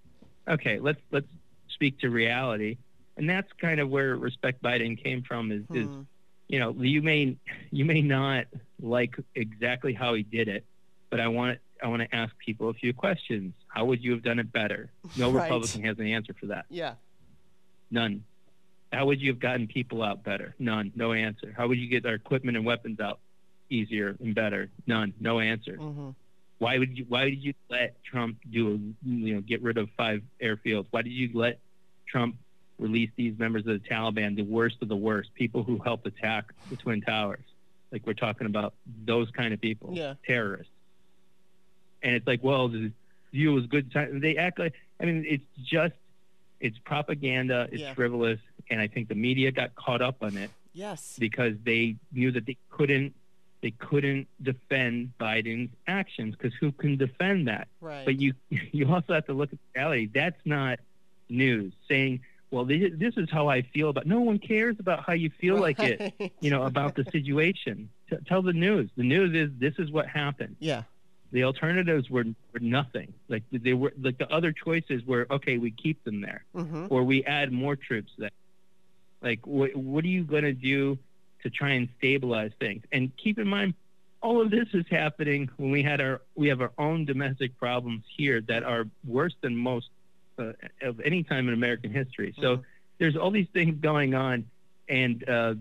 okay, 0.48 0.78
let's 0.78 1.00
let's 1.10 1.26
speak 1.68 1.98
to 2.00 2.10
reality, 2.10 2.76
and 3.16 3.28
that's 3.28 3.50
kind 3.60 3.80
of 3.80 3.88
where 3.88 4.16
respect 4.16 4.62
Biden 4.62 5.00
came 5.02 5.22
from. 5.22 5.52
Is 5.52 5.62
is 5.72 5.86
Hmm. 5.88 6.02
you 6.48 6.58
know 6.58 6.70
you 6.80 7.02
may 7.02 7.36
you 7.70 7.84
may 7.84 8.02
not 8.02 8.46
like 8.80 9.16
exactly 9.34 9.92
how 9.92 10.14
he 10.14 10.22
did 10.22 10.48
it, 10.48 10.64
but 11.10 11.20
I 11.20 11.28
want 11.28 11.58
I 11.82 11.88
want 11.88 12.02
to 12.02 12.14
ask 12.14 12.32
people 12.38 12.68
a 12.68 12.74
few 12.74 12.92
questions. 12.92 13.54
How 13.68 13.84
would 13.86 14.02
you 14.02 14.12
have 14.12 14.22
done 14.22 14.38
it 14.38 14.52
better? 14.52 14.90
No 15.16 15.30
Right. 15.32 15.44
Republican 15.44 15.84
has 15.84 15.98
an 15.98 16.06
answer 16.06 16.34
for 16.38 16.46
that. 16.46 16.66
Yeah. 16.68 16.94
None. 17.90 18.24
How 18.92 19.06
would 19.06 19.20
you 19.20 19.30
have 19.30 19.40
gotten 19.40 19.66
people 19.68 20.02
out 20.02 20.24
better? 20.24 20.54
None. 20.58 20.92
No 20.94 21.12
answer. 21.12 21.54
How 21.56 21.68
would 21.68 21.78
you 21.78 21.88
get 21.88 22.04
our 22.06 22.14
equipment 22.14 22.56
and 22.56 22.66
weapons 22.66 23.00
out 23.00 23.20
easier 23.68 24.16
and 24.20 24.34
better? 24.34 24.68
None. 24.86 25.14
No 25.20 25.40
answer. 25.40 25.76
Mhm. 25.76 26.14
Why 26.58 26.76
would 26.78 26.98
you? 26.98 27.06
Why 27.08 27.30
did 27.30 27.42
you 27.42 27.54
let 27.70 28.02
Trump 28.04 28.36
do? 28.50 28.68
A, 28.68 29.08
you 29.08 29.34
know, 29.34 29.40
get 29.40 29.62
rid 29.62 29.78
of 29.78 29.88
five 29.96 30.22
airfields? 30.42 30.86
Why 30.90 31.02
did 31.02 31.12
you 31.12 31.30
let 31.32 31.58
Trump 32.06 32.36
release 32.78 33.10
these 33.16 33.38
members 33.38 33.66
of 33.66 33.80
the 33.82 33.88
Taliban, 33.88 34.36
the 34.36 34.42
worst 34.42 34.76
of 34.82 34.88
the 34.88 34.96
worst, 34.96 35.32
people 35.34 35.62
who 35.62 35.78
helped 35.78 36.06
attack 36.06 36.52
the 36.68 36.76
Twin 36.76 37.00
Towers? 37.00 37.44
Like 37.92 38.06
we're 38.06 38.12
talking 38.12 38.46
about 38.46 38.74
those 39.06 39.30
kind 39.30 39.54
of 39.54 39.60
people, 39.60 39.94
Yeah. 39.96 40.14
terrorists. 40.26 40.72
And 42.02 42.14
it's 42.14 42.26
like, 42.26 42.42
well, 42.42 42.68
the 42.68 42.92
view 43.32 43.52
was 43.52 43.66
good. 43.66 43.92
Time. 43.92 44.20
They 44.20 44.36
act 44.36 44.58
like. 44.58 44.74
I 45.00 45.04
mean, 45.06 45.24
it's 45.26 45.44
just, 45.62 45.94
it's 46.60 46.76
propaganda. 46.84 47.68
It's 47.72 47.80
Yeah. 47.82 47.94
frivolous, 47.94 48.38
and 48.70 48.80
I 48.80 48.86
think 48.86 49.08
the 49.08 49.14
media 49.14 49.50
got 49.50 49.74
caught 49.74 50.02
up 50.02 50.16
on 50.22 50.36
it 50.36 50.50
Yes. 50.74 51.16
because 51.18 51.54
they 51.64 51.96
knew 52.12 52.30
that 52.32 52.46
they 52.46 52.56
couldn't 52.70 53.14
they 53.62 53.72
couldn't 53.72 54.26
defend 54.42 55.12
Biden's 55.20 55.70
actions 55.86 56.34
because 56.34 56.54
who 56.58 56.72
can 56.72 56.96
defend 56.96 57.48
that? 57.48 57.68
Right. 57.82 58.04
But 58.06 58.18
you 58.20 58.32
you 58.72 58.90
also 58.92 59.14
have 59.14 59.26
to 59.26 59.32
look 59.34 59.52
at 59.52 59.58
the 59.74 59.80
reality. 59.80 60.08
That's 60.12 60.40
not 60.46 60.78
news 61.28 61.72
saying, 61.88 62.20
well, 62.50 62.64
this, 62.64 62.90
this 62.94 63.16
is 63.18 63.28
how 63.30 63.48
I 63.48 63.62
feel 63.62 63.90
about. 63.90 64.06
No 64.06 64.20
one 64.20 64.38
cares 64.38 64.76
about 64.80 65.04
how 65.04 65.12
you 65.12 65.30
feel 65.40 65.56
like 65.58 65.78
it. 65.78 66.32
You 66.40 66.50
know 66.50 66.62
about 66.64 66.94
the 66.96 67.04
situation. 67.12 67.90
T- 68.08 68.16
tell 68.26 68.42
the 68.42 68.52
news. 68.54 68.90
The 68.96 69.04
news 69.04 69.34
is 69.34 69.50
this 69.58 69.74
is 69.78 69.90
what 69.90 70.06
happened. 70.08 70.56
Yeah. 70.58 70.82
The 71.32 71.44
alternatives 71.44 72.10
were, 72.10 72.24
were 72.52 72.60
nothing. 72.60 73.12
Like 73.28 73.44
they 73.52 73.72
were 73.72 73.92
like 74.00 74.18
the 74.18 74.28
other 74.32 74.52
choices 74.52 75.04
were 75.06 75.26
okay. 75.30 75.58
We 75.58 75.70
keep 75.70 76.02
them 76.04 76.20
there 76.20 76.44
hmm 76.54 76.86
or 76.90 77.04
we 77.04 77.24
add 77.24 77.52
more 77.52 77.76
troops 77.76 78.12
there. 78.18 78.30
Like, 79.22 79.46
what, 79.46 79.76
what 79.76 80.04
are 80.04 80.08
you 80.08 80.24
going 80.24 80.44
to 80.44 80.52
do 80.52 80.98
to 81.42 81.50
try 81.50 81.70
and 81.70 81.88
stabilize 81.98 82.52
things? 82.58 82.82
And 82.90 83.12
keep 83.16 83.38
in 83.38 83.46
mind, 83.46 83.74
all 84.22 84.40
of 84.42 84.50
this 84.50 84.68
is 84.72 84.84
happening 84.90 85.48
when 85.56 85.70
we 85.70 85.82
had 85.82 86.00
our 86.00 86.22
we 86.34 86.48
have 86.48 86.60
our 86.60 86.72
own 86.78 87.04
domestic 87.04 87.56
problems 87.56 88.04
here 88.16 88.40
that 88.48 88.64
are 88.64 88.84
worse 89.06 89.34
than 89.42 89.56
most 89.56 89.88
uh, 90.38 90.52
of 90.82 91.00
any 91.00 91.22
time 91.22 91.48
in 91.48 91.54
American 91.54 91.90
history. 91.92 92.34
So 92.40 92.58
Mhm. 92.58 92.64
there's 92.98 93.16
all 93.16 93.30
these 93.30 93.48
things 93.52 93.76
going 93.80 94.14
on, 94.14 94.50
and 94.88 95.26
uh, 95.28 95.54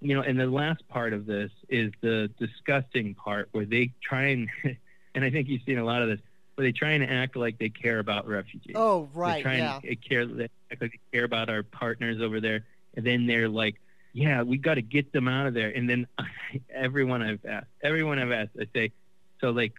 you 0.00 0.14
know, 0.14 0.22
and 0.22 0.38
the 0.38 0.46
last 0.46 0.86
part 0.88 1.12
of 1.12 1.26
this 1.26 1.50
is 1.68 1.92
the 2.02 2.30
disgusting 2.38 3.14
part 3.14 3.48
where 3.52 3.64
they 3.64 3.92
try 4.02 4.26
and, 4.28 4.48
and 5.16 5.24
I 5.24 5.30
think 5.30 5.48
you've 5.48 5.62
seen 5.62 5.78
a 5.78 5.84
lot 5.84 6.02
of 6.02 6.08
this, 6.08 6.20
where 6.54 6.66
they 6.66 6.72
try 6.72 6.90
and 6.90 7.02
act 7.02 7.34
like 7.36 7.58
they 7.58 7.70
care 7.70 7.98
about 7.98 8.28
refugees. 8.28 8.74
Oh, 8.76 9.08
They 9.12 9.18
right. 9.20 9.42
try 9.42 9.56
Yeah. 9.56 9.80
and 9.82 10.00
care, 10.08 10.26
they 10.26 10.44
act 10.70 10.80
like 10.82 10.92
they 10.92 11.00
care 11.12 11.24
about 11.24 11.48
our 11.50 11.62
partners 11.64 12.20
over 12.20 12.40
there, 12.40 12.64
and 12.94 13.04
then 13.04 13.26
they're 13.26 13.48
like, 13.48 13.80
"Yeah, 14.12 14.42
we 14.42 14.56
got 14.58 14.74
to 14.74 14.82
get 14.82 15.12
them 15.12 15.26
out 15.26 15.46
of 15.46 15.54
there." 15.54 15.70
And 15.70 15.88
then 15.90 16.06
everyone 16.70 17.22
I've 17.22 17.44
asked, 17.44 17.66
everyone 17.82 18.18
I've 18.18 18.30
asked, 18.30 18.52
I 18.60 18.66
say, 18.74 18.92
"So 19.40 19.50
like, 19.50 19.72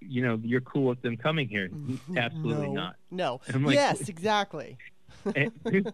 you 0.00 0.22
know, 0.22 0.38
you're 0.42 0.60
cool 0.60 0.84
with 0.84 1.02
them 1.02 1.16
coming 1.16 1.48
here?" 1.48 1.70
Absolutely 2.16 2.68
no. 2.68 2.74
not. 2.74 2.96
No. 3.10 3.40
Like, 3.54 3.74
yes, 3.74 4.08
exactly. 4.08 4.76
and, 5.36 5.92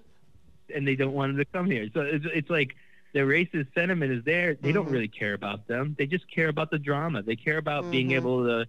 and 0.75 0.87
they 0.87 0.97
don't 0.97 1.13
want 1.13 1.31
them 1.33 1.39
to 1.39 1.45
come 1.53 1.67
here. 1.71 1.89
So 1.95 2.01
it's, 2.01 2.25
it's 2.33 2.51
like 2.51 2.75
the 3.13 3.21
racist 3.21 3.75
sentiment 3.75 4.13
is 4.13 4.25
there. 4.25 4.55
They 4.55 4.71
don't 4.73 4.87
Mhm. 4.87 4.93
really 4.93 5.09
care 5.09 5.35
about 5.35 5.67
them. 5.67 5.95
They 5.99 6.07
just 6.07 6.31
care 6.31 6.49
about 6.49 6.71
the 6.71 6.79
drama. 6.79 7.23
They 7.23 7.37
care 7.37 7.59
about 7.59 7.91
being 7.91 8.09
Mhm. 8.11 8.15
able 8.17 8.45
to 8.45 8.67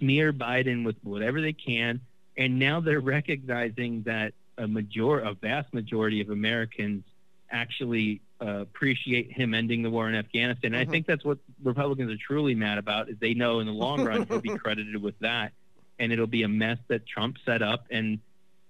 smear 0.00 0.32
Biden 0.32 0.84
with 0.84 0.96
whatever 1.04 1.40
they 1.40 1.52
can. 1.52 2.00
And 2.36 2.58
now 2.58 2.80
they're 2.80 3.00
recognizing 3.00 4.02
that 4.02 4.32
a 4.58 4.66
major, 4.66 5.20
a 5.20 5.34
vast 5.34 5.72
majority 5.72 6.20
of 6.20 6.30
Americans 6.30 7.04
actually 7.50 8.20
uh, 8.42 8.60
appreciate 8.60 9.30
him 9.30 9.54
ending 9.54 9.82
the 9.82 9.90
war 9.90 10.08
in 10.08 10.14
Afghanistan. 10.14 10.74
And 10.74 10.82
Mhm. 10.86 10.88
I 10.88 10.90
think 10.90 11.06
that's 11.06 11.24
what 11.24 11.38
Republicans 11.62 12.10
are 12.10 12.16
truly 12.16 12.54
mad 12.54 12.78
about 12.78 13.08
is 13.10 13.18
they 13.18 13.34
know 13.34 13.60
in 13.60 13.66
the 13.66 13.72
long 13.72 14.02
run 14.04 14.26
he'll 14.26 14.40
be 14.40 14.48
credited 14.58 14.96
with 15.00 15.18
that, 15.20 15.52
and 15.98 16.12
it'll 16.12 16.26
be 16.26 16.42
a 16.42 16.48
mess 16.48 16.78
that 16.88 17.06
Trump 17.06 17.36
set 17.44 17.62
up. 17.62 17.84
And 17.90 18.18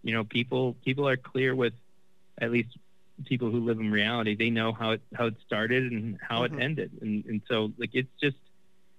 you 0.03 0.13
know, 0.13 0.25
people 0.25 0.75
people 0.85 1.09
are 1.09 1.17
clear 1.17 1.55
with 1.55 1.75
at 2.39 2.51
least 2.51 2.77
people 3.27 3.51
who 3.51 3.61
live 3.61 3.79
in 3.79 3.91
reality. 3.93 4.35
They 4.35 4.51
know 4.51 4.73
how 4.73 4.93
it 4.93 5.03
how 5.15 5.27
it 5.27 5.37
started 5.47 5.93
and 5.93 6.19
how 6.21 6.45
it 6.45 6.53
ended, 6.59 6.91
and 7.01 7.25
and 7.27 7.43
so 7.47 7.73
like 7.79 7.91
it's 7.93 8.09
just 8.21 8.37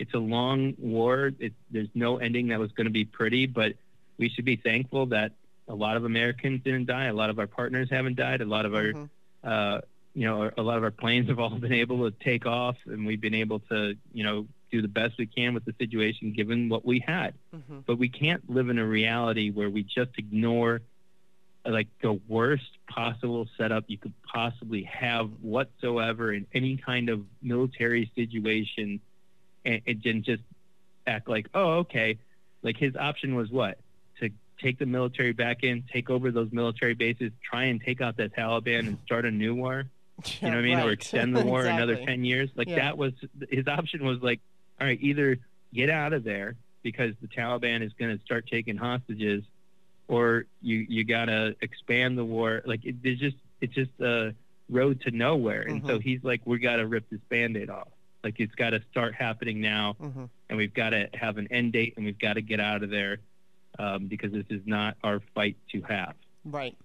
it's 0.02 0.14
a 0.16 0.20
long 0.38 0.74
war. 0.80 1.32
It, 1.40 1.54
there's 1.70 1.90
no 1.94 2.18
ending 2.18 2.48
that 2.48 2.60
was 2.60 2.72
going 2.72 2.86
to 2.86 2.92
be 2.92 3.06
pretty, 3.06 3.46
but 3.46 3.74
we 4.18 4.30
should 4.30 4.46
be 4.46 4.56
thankful 4.56 5.06
that 5.08 5.34
a 5.68 5.76
lot 5.76 5.96
of 5.96 6.04
Americans 6.06 6.62
didn't 6.64 6.88
die. 6.88 7.06
A 7.06 7.14
lot 7.14 7.30
of 7.30 7.38
our 7.38 7.46
partners 7.48 7.88
haven't 7.92 8.16
died. 8.16 8.42
A 8.42 8.46
lot 8.46 8.66
of 8.66 8.74
our, 8.74 8.94
Mhm. 8.94 9.10
uh, 9.44 9.82
you 10.16 10.26
know, 10.26 10.50
a 10.58 10.62
lot 10.64 10.78
of 10.78 10.84
our 10.84 10.92
planes 10.92 11.28
have 11.30 11.40
all 11.40 11.50
been 11.68 11.72
able 11.72 12.10
to 12.10 12.18
take 12.20 12.46
off, 12.48 12.78
and 12.88 13.06
we've 13.06 13.22
been 13.22 13.36
able 13.36 13.60
to, 13.72 13.96
you 14.14 14.24
know, 14.24 14.48
do 14.72 14.82
the 14.82 14.88
best 14.88 15.18
we 15.20 15.28
can 15.28 15.54
with 15.54 15.66
the 15.66 15.74
situation 15.78 16.32
given 16.34 16.68
what 16.68 16.84
we 16.84 16.98
had. 17.00 17.34
Mhm. 17.56 17.84
But 17.86 17.98
we 18.00 18.10
can't 18.10 18.50
live 18.50 18.70
in 18.70 18.80
a 18.80 18.86
reality 18.88 19.52
where 19.52 19.70
we 19.70 19.84
just 19.84 20.12
ignore 20.18 20.82
like 21.64 21.88
the 22.02 22.14
worst 22.28 22.72
possible 22.90 23.48
setup 23.56 23.84
you 23.88 23.98
could 23.98 24.14
possibly 24.24 24.82
have 24.84 25.30
whatsoever 25.44 26.34
in 26.34 26.48
any 26.56 26.76
kind 26.76 27.08
of 27.08 27.24
military 27.44 28.10
situation 28.16 29.00
and, 29.66 29.82
and 29.86 30.24
just 30.24 30.44
act 31.08 31.28
like, 31.30 31.48
oh, 31.54 31.80
okay. 31.80 32.18
Like 32.64 32.78
his 32.78 32.96
option 32.96 33.36
was 33.36 33.50
what? 33.50 33.80
To 34.20 34.30
take 34.62 34.80
the 34.80 34.86
military 34.86 35.34
back 35.34 35.64
in, 35.64 35.84
take 35.92 36.10
over 36.10 36.32
those 36.32 36.52
military 36.52 36.94
bases, 36.94 37.32
try 37.44 37.66
and 37.66 37.82
take 37.82 38.02
out 38.02 38.18
the 38.18 38.30
Taliban 38.30 38.80
and 38.88 38.98
start 39.06 39.26
a 39.26 39.32
new 39.32 39.56
war. 39.56 39.86
You 40.40 40.50
know 40.52 40.58
what 40.58 40.60
I 40.60 40.62
mean? 40.62 40.80
Or 40.80 40.92
extend 40.92 41.36
the 41.36 41.42
war 41.46 41.66
another 41.66 41.96
10 42.06 42.24
years. 42.24 42.50
Like 42.56 42.68
Yeah. 42.68 42.76
that 42.76 42.98
was 42.98 43.14
his 43.50 43.68
option 43.68 44.06
was 44.06 44.22
like, 44.22 44.40
all 44.80 44.88
right, 44.88 45.00
either 45.02 45.38
get 45.74 45.90
out 45.90 46.14
of 46.14 46.24
there 46.24 46.56
because 46.84 47.14
the 47.22 47.28
Taliban 47.28 47.82
is 47.84 47.92
going 47.94 48.16
to 48.18 48.24
start 48.24 48.48
taking 48.48 48.78
hostages 48.78 49.44
or 50.08 50.46
you, 50.62 50.86
you 50.90 51.06
got 51.06 51.26
to 51.26 51.56
expand 51.62 52.18
the 52.18 52.26
war. 52.26 52.62
Like 52.66 52.84
it, 52.86 53.02
there's 53.02 53.20
just, 53.20 53.38
it's 53.62 53.74
just 53.74 53.92
a 54.02 54.34
road 54.70 55.02
to 55.02 55.12
nowhere. 55.12 55.62
And 55.62 55.82
so 55.86 55.98
Mhm. 56.00 56.04
he's 56.04 56.24
like, 56.24 56.42
we 56.46 56.60
got 56.60 56.76
to 56.78 56.88
rip 56.88 57.10
this 57.10 57.20
band-aid 57.30 57.70
off. 57.70 57.88
Like 58.24 58.40
it's 58.40 58.54
got 58.56 58.72
to 58.72 58.82
start 58.92 59.16
happening 59.16 59.60
now 59.62 59.96
Mhm. 60.00 60.30
and 60.50 60.58
we've 60.58 60.74
got 60.74 60.92
to 60.92 61.10
have 61.14 61.38
an 61.38 61.48
end 61.52 61.74
date 61.74 61.94
and 61.98 62.06
we've 62.06 62.20
got 62.20 62.34
to 62.34 62.42
get 62.42 62.60
out 62.60 62.84
of 62.84 62.90
there 62.90 63.20
um, 63.80 64.08
because 64.08 64.32
this 64.32 64.46
is 64.50 64.62
not 64.66 64.98
our 65.04 65.20
fight 65.34 65.58
to 65.72 65.82
have. 65.84 66.14
Right. 66.46 66.78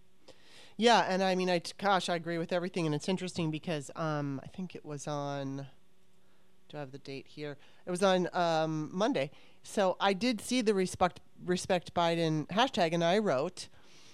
Yeah, 0.78 1.00
and 1.08 1.22
I 1.22 1.34
mean, 1.34 1.50
I 1.50 1.60
gosh, 1.78 2.08
I 2.08 2.14
agree 2.16 2.38
with 2.38 2.52
everything, 2.52 2.84
and 2.86 2.94
it's 2.94 3.08
interesting 3.08 3.50
because 3.50 3.90
um, 3.96 4.40
I 4.44 4.46
think 4.48 4.74
it 4.74 4.84
was 4.84 5.06
on. 5.08 5.66
Do 6.68 6.76
I 6.76 6.80
have 6.80 6.92
the 6.92 6.98
date 6.98 7.26
here? 7.28 7.56
It 7.86 7.90
was 7.90 8.02
on 8.02 8.28
um, 8.34 8.90
Monday. 8.92 9.30
So 9.62 9.96
I 10.00 10.12
did 10.12 10.40
see 10.40 10.60
the 10.60 10.74
respect 10.74 11.20
respect 11.44 11.94
Biden 11.94 12.46
hashtag, 12.48 12.92
and 12.92 13.02
I 13.02 13.16
wrote, 13.18 13.68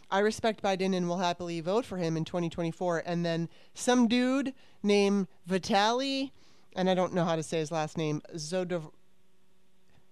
"I 0.09 0.21
respect 0.21 0.63
Biden 0.63 0.95
and 0.97 1.09
will 1.09 1.19
happily 1.19 1.61
vote 1.61 1.85
for 1.85 1.99
him 1.99 2.17
in 2.17 2.25
2024." 2.25 3.03
And 3.05 3.27
then 3.27 3.49
some 3.75 4.07
dude 4.07 4.55
named 4.85 5.27
Vitaly, 5.49 6.31
and 6.77 6.89
I 6.89 6.95
don't 6.95 7.15
know 7.15 7.25
how 7.25 7.37
to 7.37 7.43
say 7.43 7.59
his 7.59 7.71
last 7.71 7.97
name, 7.97 8.23
Zodov. 8.35 8.91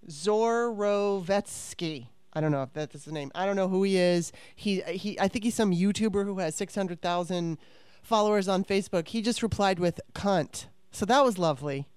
Zorovetsky. 0.07 2.07
I 2.33 2.41
don't 2.41 2.51
know 2.51 2.63
if 2.63 2.73
that's 2.73 3.03
his 3.03 3.13
name. 3.13 3.31
I 3.35 3.45
don't 3.45 3.55
know 3.55 3.67
who 3.67 3.83
he 3.83 3.97
is. 3.97 4.31
He 4.55 4.81
he. 4.81 5.19
I 5.19 5.27
think 5.27 5.43
he's 5.43 5.55
some 5.55 5.71
YouTuber 5.71 6.25
who 6.25 6.39
has 6.39 6.55
six 6.55 6.75
hundred 6.75 7.01
thousand 7.01 7.57
followers 8.01 8.47
on 8.47 8.63
Facebook. 8.63 9.09
He 9.09 9.21
just 9.21 9.43
replied 9.43 9.79
with 9.79 9.99
"cunt," 10.13 10.65
so 10.91 11.05
that 11.05 11.23
was 11.23 11.37
lovely. 11.37 11.87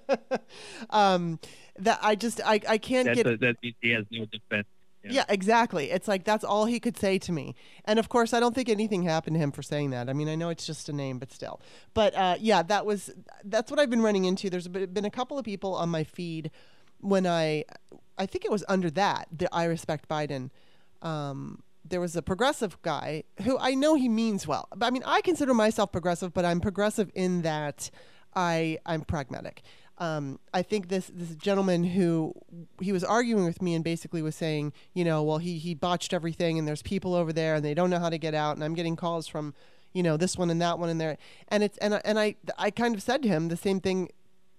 um, 0.90 1.38
that 1.78 1.98
I 2.02 2.16
just 2.16 2.40
I 2.44 2.60
I 2.68 2.78
can't 2.78 3.06
That's 3.06 3.22
get. 3.22 3.26
a, 3.26 3.36
that 3.38 3.56
he 3.62 3.90
has 3.90 4.04
no 4.10 4.26
defense. 4.26 4.66
Yeah. 5.06 5.12
yeah, 5.12 5.24
exactly. 5.28 5.90
It's 5.90 6.08
like 6.08 6.24
that's 6.24 6.44
all 6.44 6.66
he 6.66 6.80
could 6.80 6.96
say 6.96 7.18
to 7.18 7.32
me. 7.32 7.54
And 7.84 7.98
of 7.98 8.08
course, 8.08 8.32
I 8.34 8.40
don't 8.40 8.54
think 8.54 8.68
anything 8.68 9.02
happened 9.02 9.34
to 9.34 9.40
him 9.40 9.52
for 9.52 9.62
saying 9.62 9.90
that. 9.90 10.08
I 10.08 10.12
mean, 10.12 10.28
I 10.28 10.34
know 10.34 10.48
it's 10.48 10.66
just 10.66 10.88
a 10.88 10.92
name, 10.92 11.18
but 11.18 11.32
still. 11.32 11.60
But 11.94 12.14
uh, 12.14 12.36
yeah, 12.40 12.62
that 12.62 12.86
was 12.86 13.10
that's 13.44 13.70
what 13.70 13.80
I've 13.80 13.90
been 13.90 14.02
running 14.02 14.24
into. 14.24 14.50
There's 14.50 14.68
been 14.68 15.04
a 15.04 15.10
couple 15.10 15.38
of 15.38 15.44
people 15.44 15.74
on 15.74 15.88
my 15.88 16.04
feed 16.04 16.50
when 17.00 17.26
I 17.26 17.64
I 18.18 18.26
think 18.26 18.44
it 18.44 18.50
was 18.50 18.64
under 18.68 18.90
that 18.90 19.28
the 19.32 19.48
I 19.54 19.64
respect 19.64 20.08
Biden. 20.08 20.50
Um, 21.02 21.62
there 21.88 22.00
was 22.00 22.16
a 22.16 22.22
progressive 22.22 22.80
guy 22.82 23.22
who 23.42 23.58
I 23.58 23.74
know 23.74 23.94
he 23.94 24.08
means 24.08 24.46
well. 24.46 24.68
But 24.74 24.86
I 24.86 24.90
mean, 24.90 25.04
I 25.06 25.20
consider 25.20 25.54
myself 25.54 25.92
progressive, 25.92 26.32
but 26.34 26.44
I'm 26.44 26.60
progressive 26.60 27.10
in 27.14 27.42
that 27.42 27.90
I 28.34 28.78
I'm 28.86 29.02
pragmatic. 29.02 29.62
Um, 29.98 30.38
I 30.52 30.62
think 30.62 30.88
this 30.88 31.10
this 31.14 31.34
gentleman 31.36 31.84
who 31.84 32.34
he 32.80 32.92
was 32.92 33.02
arguing 33.02 33.44
with 33.46 33.62
me 33.62 33.74
and 33.74 33.82
basically 33.82 34.20
was 34.20 34.36
saying, 34.36 34.72
you 34.92 35.04
know, 35.04 35.22
well 35.22 35.38
he 35.38 35.58
he 35.58 35.74
botched 35.74 36.12
everything 36.12 36.58
and 36.58 36.68
there's 36.68 36.82
people 36.82 37.14
over 37.14 37.32
there 37.32 37.54
and 37.54 37.64
they 37.64 37.72
don't 37.74 37.88
know 37.88 37.98
how 37.98 38.10
to 38.10 38.18
get 38.18 38.34
out 38.34 38.56
and 38.56 38.64
I'm 38.64 38.74
getting 38.74 38.94
calls 38.96 39.26
from, 39.26 39.54
you 39.94 40.02
know, 40.02 40.16
this 40.18 40.36
one 40.36 40.50
and 40.50 40.60
that 40.60 40.78
one 40.78 40.90
and 40.90 41.00
there. 41.00 41.16
And 41.48 41.62
it's 41.62 41.78
and 41.78 41.94
I- 41.94 42.02
and 42.04 42.18
I 42.18 42.36
I 42.58 42.70
kind 42.70 42.94
of 42.94 43.02
said 43.02 43.22
to 43.22 43.28
him 43.28 43.48
the 43.48 43.56
same 43.56 43.80
thing 43.80 44.10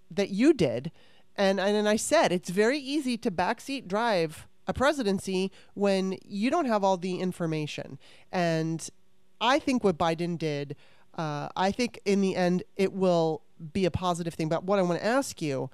that 0.09 0.29
you 0.29 0.53
did, 0.53 0.91
and 1.35 1.59
and, 1.59 1.77
and 1.77 1.87
I 1.87 1.97
said 1.97 2.31
it's 2.31 2.49
very 2.49 2.79
easy 2.79 3.15
to 3.17 3.29
backseat 3.29 3.87
drive 3.87 4.47
a 4.65 4.73
presidency 4.73 5.51
when 5.75 6.17
you 6.25 6.49
don't 6.49 6.65
have 6.65 6.83
all 6.83 6.97
the 6.97 7.19
information. 7.19 7.99
And 8.31 8.89
I 9.39 9.59
think 9.59 9.83
what 9.83 9.97
Biden 9.99 10.37
did, 10.37 10.75
uh, 11.17 11.47
I 11.55 11.71
think 11.71 11.99
in 12.05 12.21
the 12.21 12.35
end 12.35 12.63
it 12.75 12.91
will 12.91 13.43
be 13.73 13.85
a 13.85 13.91
positive 13.91 14.33
thing. 14.33 14.49
But 14.49 14.63
what 14.63 14.79
I 14.79 14.81
want 14.81 14.99
to 14.99 15.05
ask 15.05 15.41
you 15.41 15.69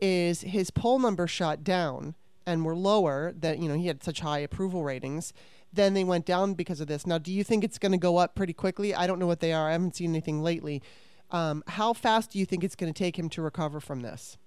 is 0.00 0.40
his 0.42 0.70
poll 0.70 0.98
number 0.98 1.26
shot 1.26 1.62
down 1.64 2.14
and 2.46 2.64
were 2.64 2.74
lower 2.76 3.32
that 3.38 3.58
you 3.58 3.68
know 3.68 3.74
he 3.74 3.86
had 3.86 4.02
such 4.02 4.20
high 4.20 4.38
approval 4.40 4.82
ratings. 4.84 5.32
Then 5.72 5.94
they 5.94 6.04
went 6.04 6.24
down 6.24 6.54
because 6.54 6.80
of 6.80 6.86
this. 6.86 7.06
Now, 7.06 7.18
do 7.18 7.32
you 7.32 7.42
think 7.42 7.64
it's 7.64 7.78
going 7.78 7.92
to 7.92 7.98
go 7.98 8.18
up 8.18 8.34
pretty 8.36 8.52
quickly? 8.52 8.94
I 8.94 9.06
don't 9.08 9.18
know 9.18 9.26
what 9.26 9.40
they 9.40 9.52
are. 9.52 9.68
I 9.68 9.72
haven't 9.72 9.96
seen 9.96 10.10
anything 10.10 10.40
lately. 10.42 10.82
Um, 11.32 11.64
how 11.66 11.92
fast 11.92 12.30
do 12.30 12.38
you 12.38 12.46
think 12.46 12.62
it's 12.62 12.76
going 12.76 12.92
to 12.92 12.96
take 12.96 13.18
him 13.18 13.28
to 13.30 13.42
recover 13.42 13.80
from 13.80 14.02
this? 14.02 14.38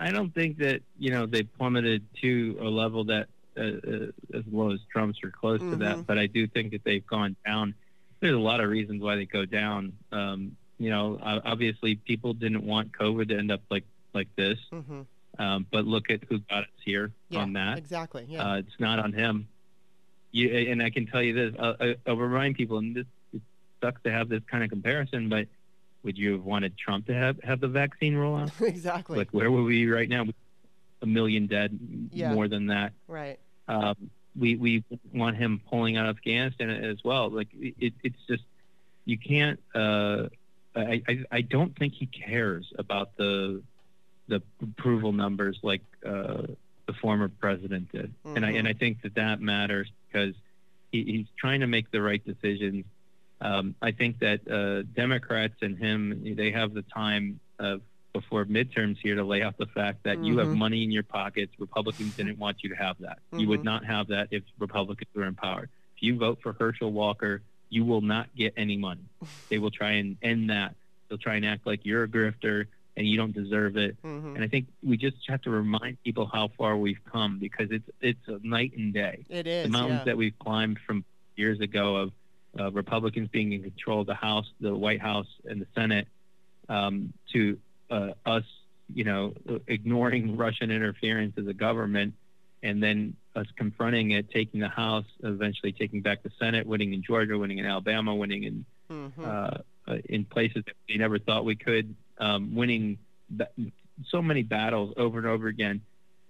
I 0.00 0.10
don't 0.10 0.34
think 0.34 0.58
that 0.58 0.82
you 0.98 1.10
know 1.10 1.26
they 1.26 1.42
plummeted 1.44 2.04
to 2.22 2.58
a 2.60 2.64
level 2.68 3.04
that 3.04 3.28
uh, 3.56 3.60
uh, 3.60 4.06
as 4.36 4.42
low 4.50 4.72
as 4.72 4.80
Trump's 4.92 5.18
or 5.22 5.30
close 5.30 5.60
to 5.60 5.66
Mhm. 5.66 5.78
that, 5.78 6.06
but 6.06 6.18
I 6.18 6.26
do 6.26 6.46
think 6.48 6.72
that 6.72 6.82
they've 6.84 7.06
gone 7.06 7.36
down. 7.46 7.74
There's 8.20 8.34
a 8.34 8.38
lot 8.38 8.60
of 8.60 8.68
reasons 8.68 9.00
why 9.00 9.14
they 9.16 9.26
go 9.26 9.44
down. 9.44 9.92
Um, 10.10 10.56
you 10.78 10.90
know, 10.90 11.18
obviously 11.22 11.94
people 11.96 12.32
didn't 12.34 12.64
want 12.64 12.92
COVID 12.92 13.28
to 13.28 13.38
end 13.38 13.50
up 13.52 13.60
like 13.70 13.84
like 14.12 14.28
this, 14.36 14.58
Mm-hmm. 14.72 15.02
um, 15.38 15.66
but 15.72 15.84
look 15.86 16.10
at 16.10 16.20
who 16.28 16.38
got 16.40 16.64
us 16.64 16.68
here 16.84 17.12
Yeah, 17.28 17.40
on 17.40 17.52
that. 17.54 17.78
exactly. 17.78 18.26
Yeah. 18.28 18.44
Uh, 18.48 18.56
it's 18.58 18.78
not 18.78 18.98
on 18.98 19.12
him. 19.12 19.48
You, 20.32 20.50
and 20.70 20.82
I 20.82 20.90
can 20.90 21.06
tell 21.06 21.22
you 21.22 21.32
this: 21.32 21.54
uh, 21.58 21.74
I, 21.80 21.96
I'll 22.06 22.16
remind 22.16 22.56
people, 22.56 22.78
and 22.78 22.94
this 22.96 23.06
it 23.32 23.40
sucks 23.80 24.02
to 24.02 24.10
have 24.10 24.28
this 24.28 24.42
kind 24.50 24.64
of 24.64 24.70
comparison, 24.70 25.28
but 25.28 25.46
would 26.02 26.18
you 26.18 26.32
have 26.32 26.44
wanted 26.44 26.76
Trump 26.76 27.06
to 27.06 27.14
have 27.14 27.40
have 27.44 27.60
the 27.60 27.68
vaccine 27.68 28.14
roll 28.16 28.36
out? 28.36 28.50
exactly. 28.60 29.16
Like, 29.18 29.30
where 29.30 29.50
would 29.50 29.62
we 29.62 29.84
be 29.84 29.90
right 29.90 30.08
now? 30.08 30.24
A 31.02 31.06
million 31.06 31.46
dead, 31.46 31.78
Yeah. 32.12 32.32
more 32.32 32.48
than 32.48 32.66
that. 32.68 32.92
right. 33.08 33.38
Um, 33.68 34.10
we 34.36 34.56
we 34.56 34.82
want 35.12 35.36
him 35.36 35.60
pulling 35.70 35.96
out 35.96 36.06
of 36.08 36.16
Afghanistan 36.16 36.68
as 36.70 36.98
well. 37.04 37.30
Like, 37.30 37.48
it, 37.54 37.94
it's 38.02 38.18
just 38.28 38.42
you 39.04 39.16
can't. 39.18 39.60
Uh, 39.74 40.28
I, 40.76 41.02
I 41.08 41.18
I 41.30 41.40
don't 41.42 41.76
think 41.78 41.94
he 41.94 42.06
cares 42.06 42.72
about 42.78 43.16
the 43.16 43.62
the 44.28 44.42
approval 44.62 45.12
numbers 45.12 45.58
like 45.62 45.82
uh, 46.04 46.42
the 46.86 46.92
former 47.00 47.28
president 47.28 47.92
did, 47.92 48.12
and 48.36 48.44
I 48.44 48.50
and 48.52 48.66
I 48.68 48.72
think 48.72 49.02
that 49.02 49.14
that 49.14 49.40
matters 49.40 49.90
because 50.08 50.34
he, 50.92 51.04
he's 51.04 51.26
trying 51.38 51.60
to 51.60 51.66
make 51.66 51.90
the 51.90 52.00
right 52.02 52.22
decisions. 52.24 52.84
Um, 53.40 53.74
I 53.82 53.92
think 53.92 54.20
that 54.20 54.40
uh, 54.50 54.82
Democrats 54.96 55.54
and 55.60 55.76
him 55.76 56.34
they 56.36 56.50
have 56.52 56.72
the 56.74 56.82
time 56.82 57.40
of 57.58 57.82
before 58.12 58.44
midterms 58.44 58.96
here 59.02 59.16
to 59.16 59.24
lay 59.24 59.42
out 59.42 59.58
the 59.58 59.66
fact 59.66 60.04
that 60.04 60.24
you 60.24 60.38
have 60.38 60.48
Mhm. 60.48 60.56
money 60.56 60.84
in 60.84 60.92
your 60.92 61.02
pockets. 61.02 61.52
Republicans 61.58 62.14
didn't 62.16 62.38
want 62.38 62.62
you 62.62 62.68
to 62.70 62.76
have 62.76 62.96
that. 63.00 63.18
You 63.36 63.48
would 63.48 63.60
Mhm. 63.60 63.64
not 63.64 63.84
have 63.84 64.06
that 64.08 64.28
if 64.30 64.44
Republicans 64.60 65.10
were 65.14 65.24
in 65.24 65.34
power. 65.34 65.64
If 65.96 66.02
you 66.02 66.16
vote 66.16 66.38
for 66.40 66.52
Herschel 66.52 66.92
Walker, 66.92 67.42
you 67.74 67.84
will 67.84 68.00
not 68.00 68.28
get 68.36 68.54
any 68.56 68.76
money. 68.76 69.04
They 69.50 69.58
will 69.58 69.72
try 69.72 69.92
and 69.92 70.16
end 70.22 70.50
that. 70.50 70.76
They'll 71.08 71.18
try 71.18 71.34
and 71.34 71.44
act 71.44 71.66
like 71.66 71.80
you're 71.84 72.04
a 72.04 72.08
grifter 72.08 72.66
and 72.96 73.04
you 73.06 73.16
don't 73.16 73.34
deserve 73.34 73.76
it. 73.76 73.96
hmm 74.02 74.34
And 74.36 74.44
I 74.44 74.46
think 74.46 74.68
we 74.82 74.96
just 74.96 75.16
have 75.26 75.42
to 75.42 75.50
remind 75.50 76.00
people 76.04 76.30
how 76.32 76.50
far 76.56 76.76
we've 76.76 77.04
come 77.10 77.40
because 77.40 77.68
it's 77.72 77.88
it's 78.00 78.28
a 78.28 78.38
night 78.46 78.72
and 78.76 78.94
day. 78.94 79.24
It 79.28 79.48
is. 79.48 79.64
the 79.64 79.70
mountains 79.70 80.00
yeah. 80.00 80.04
that 80.04 80.16
we've 80.16 80.38
climbed 80.38 80.78
from 80.86 81.04
years 81.34 81.58
ago 81.60 81.96
of 81.96 82.12
uh, 82.60 82.70
Republicans 82.70 83.28
being 83.32 83.52
in 83.52 83.62
control 83.64 84.02
of 84.02 84.06
the 84.06 84.14
House, 84.14 84.48
the 84.60 84.74
White 84.74 85.00
House, 85.00 85.26
and 85.44 85.60
the 85.60 85.66
Senate, 85.74 86.06
um, 86.68 87.12
to 87.32 87.58
uh, 87.90 88.10
us, 88.24 88.44
you 88.94 89.02
know, 89.02 89.34
ignoring 89.66 90.36
Russian 90.44 90.70
interference 90.70 91.36
as 91.36 91.48
a 91.48 91.54
government, 91.54 92.14
and 92.62 92.80
then 92.80 93.16
us 93.36 93.46
confronting 93.56 94.12
it, 94.12 94.30
taking 94.30 94.60
the 94.60 94.68
House, 94.68 95.06
eventually 95.22 95.72
taking 95.72 96.00
back 96.00 96.22
the 96.22 96.30
Senate, 96.38 96.66
winning 96.66 96.92
in 96.94 97.02
Georgia, 97.02 97.36
winning 97.36 97.58
in 97.58 97.66
Alabama, 97.66 98.14
winning 98.14 98.44
in 98.44 98.64
Mhm. 98.90 99.24
uh, 99.24 99.58
uh, 99.86 99.98
in 100.06 100.24
places 100.24 100.62
that 100.66 100.74
we 100.88 100.96
never 100.96 101.18
thought 101.18 101.44
we 101.44 101.56
could, 101.56 101.94
um, 102.18 102.54
winning 102.54 102.98
so 104.06 104.22
many 104.22 104.42
battles 104.42 104.94
over 104.96 105.18
and 105.18 105.26
over 105.26 105.48
again. 105.48 105.80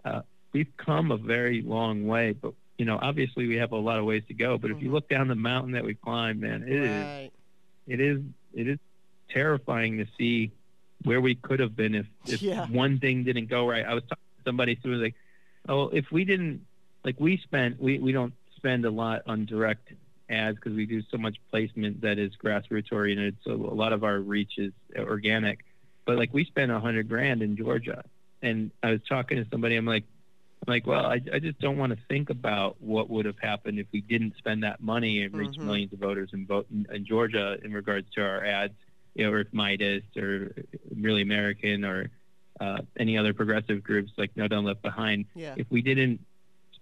Uh, 0.05 0.23
we've 0.53 0.75
come 0.77 1.11
a 1.12 1.17
very 1.17 1.62
long 1.62 2.05
way, 2.07 2.33
but 2.33 2.55
you 2.79 2.85
know, 2.85 2.99
obviously 3.01 3.47
we 3.47 3.57
have 3.57 3.71
a 3.73 3.77
lot 3.77 3.99
of 3.99 4.05
ways 4.05 4.25
to 4.29 4.35
go. 4.35 4.59
But 4.59 4.71
if 4.73 4.83
you 4.83 4.88
Mhm. 4.88 4.93
look 4.95 5.09
down 5.09 5.29
the 5.29 5.35
mountain 5.37 5.73
that 5.73 5.85
we've 5.85 6.01
climbed, 6.01 6.40
man, 6.40 6.62
it 6.64 6.73
is 6.73 7.07
right. 7.07 7.33
it 7.87 8.01
is 8.01 8.21
it 8.53 8.67
is 8.69 8.79
terrifying 9.31 9.99
to 9.99 10.07
see 10.19 10.51
where 11.05 11.21
we 11.21 11.35
could 11.35 11.61
have 11.61 11.77
been 11.77 11.95
if, 11.95 12.07
if 12.27 12.40
Yeah. 12.43 12.67
one 12.69 12.99
thing 12.99 13.25
didn't 13.25 13.47
go 13.47 13.69
right. 13.69 13.85
I 13.85 13.95
was 13.95 14.03
talking 14.05 14.25
to 14.38 14.43
somebody 14.45 14.79
who 14.83 14.90
was 14.90 15.01
like, 15.01 15.14
"Oh, 15.69 15.88
if 15.88 16.11
we 16.11 16.25
didn't 16.25 16.67
like 17.05 17.19
we 17.21 17.37
spent 17.38 17.81
we 17.81 17.99
we 17.99 18.12
don't 18.12 18.33
spend 18.57 18.85
a 18.85 18.90
lot 18.90 19.23
on 19.27 19.45
direct 19.47 19.93
ads 20.31 20.57
because 20.57 20.73
we 20.73 20.87
do 20.87 21.03
so 21.11 21.19
much 21.19 21.37
placement 21.51 22.01
that 22.01 22.19
is 22.19 22.33
grassroots 22.43 22.90
oriented. 22.93 23.37
So 23.45 23.53
a 23.53 23.75
lot 23.75 23.93
of 23.93 24.05
our 24.05 24.19
reach 24.21 24.53
is 24.59 24.73
organic. 24.97 25.61
But 26.07 26.17
like 26.17 26.33
we 26.33 26.45
spent 26.45 26.71
a 26.73 26.81
hundred 26.81 27.09
grand 27.09 27.43
in 27.43 27.57
Georgia, 27.57 28.03
and 28.43 28.71
I 28.83 28.90
was 28.93 29.01
talking 29.09 29.43
to 29.43 29.49
somebody. 29.51 29.77
I'm 29.77 29.87
like, 29.87 30.05
I'm 30.67 30.73
like, 30.73 30.87
well, 30.87 31.07
I, 31.07 31.21
I 31.33 31.38
just 31.38 31.59
don't 31.61 31.77
want 31.79 31.93
to 31.93 31.99
think 32.09 32.31
about 32.31 32.77
what 32.81 33.11
would 33.11 33.27
have 33.27 33.38
happened 33.38 33.79
if 33.79 33.87
we 33.93 34.01
didn't 34.01 34.35
spend 34.38 34.62
that 34.64 34.83
money 34.83 35.23
and 35.23 35.35
reach 35.35 35.57
Mhm. 35.59 35.64
millions 35.64 35.93
of 35.93 35.99
voters 35.99 36.31
in 36.33 36.47
vote 36.47 36.67
in, 36.71 36.87
in 36.95 37.05
Georgia 37.07 37.59
in 37.62 37.73
regards 37.73 38.11
to 38.14 38.23
our 38.23 38.45
ads, 38.45 38.73
you 39.14 39.25
know, 39.25 39.33
or 39.33 39.40
if 39.40 39.51
Meidas 39.53 40.03
or 40.17 40.55
Really 40.95 41.23
American 41.23 41.85
or 41.85 42.11
uh, 42.61 42.79
any 42.99 43.19
other 43.19 43.35
progressive 43.35 43.83
groups 43.83 44.12
like 44.17 44.31
No 44.37 44.47
Dem 44.49 44.64
Left 44.64 44.81
Behind. 44.83 45.25
Yeah. 45.35 45.55
If 45.57 45.67
we 45.71 45.83
didn't 45.83 46.21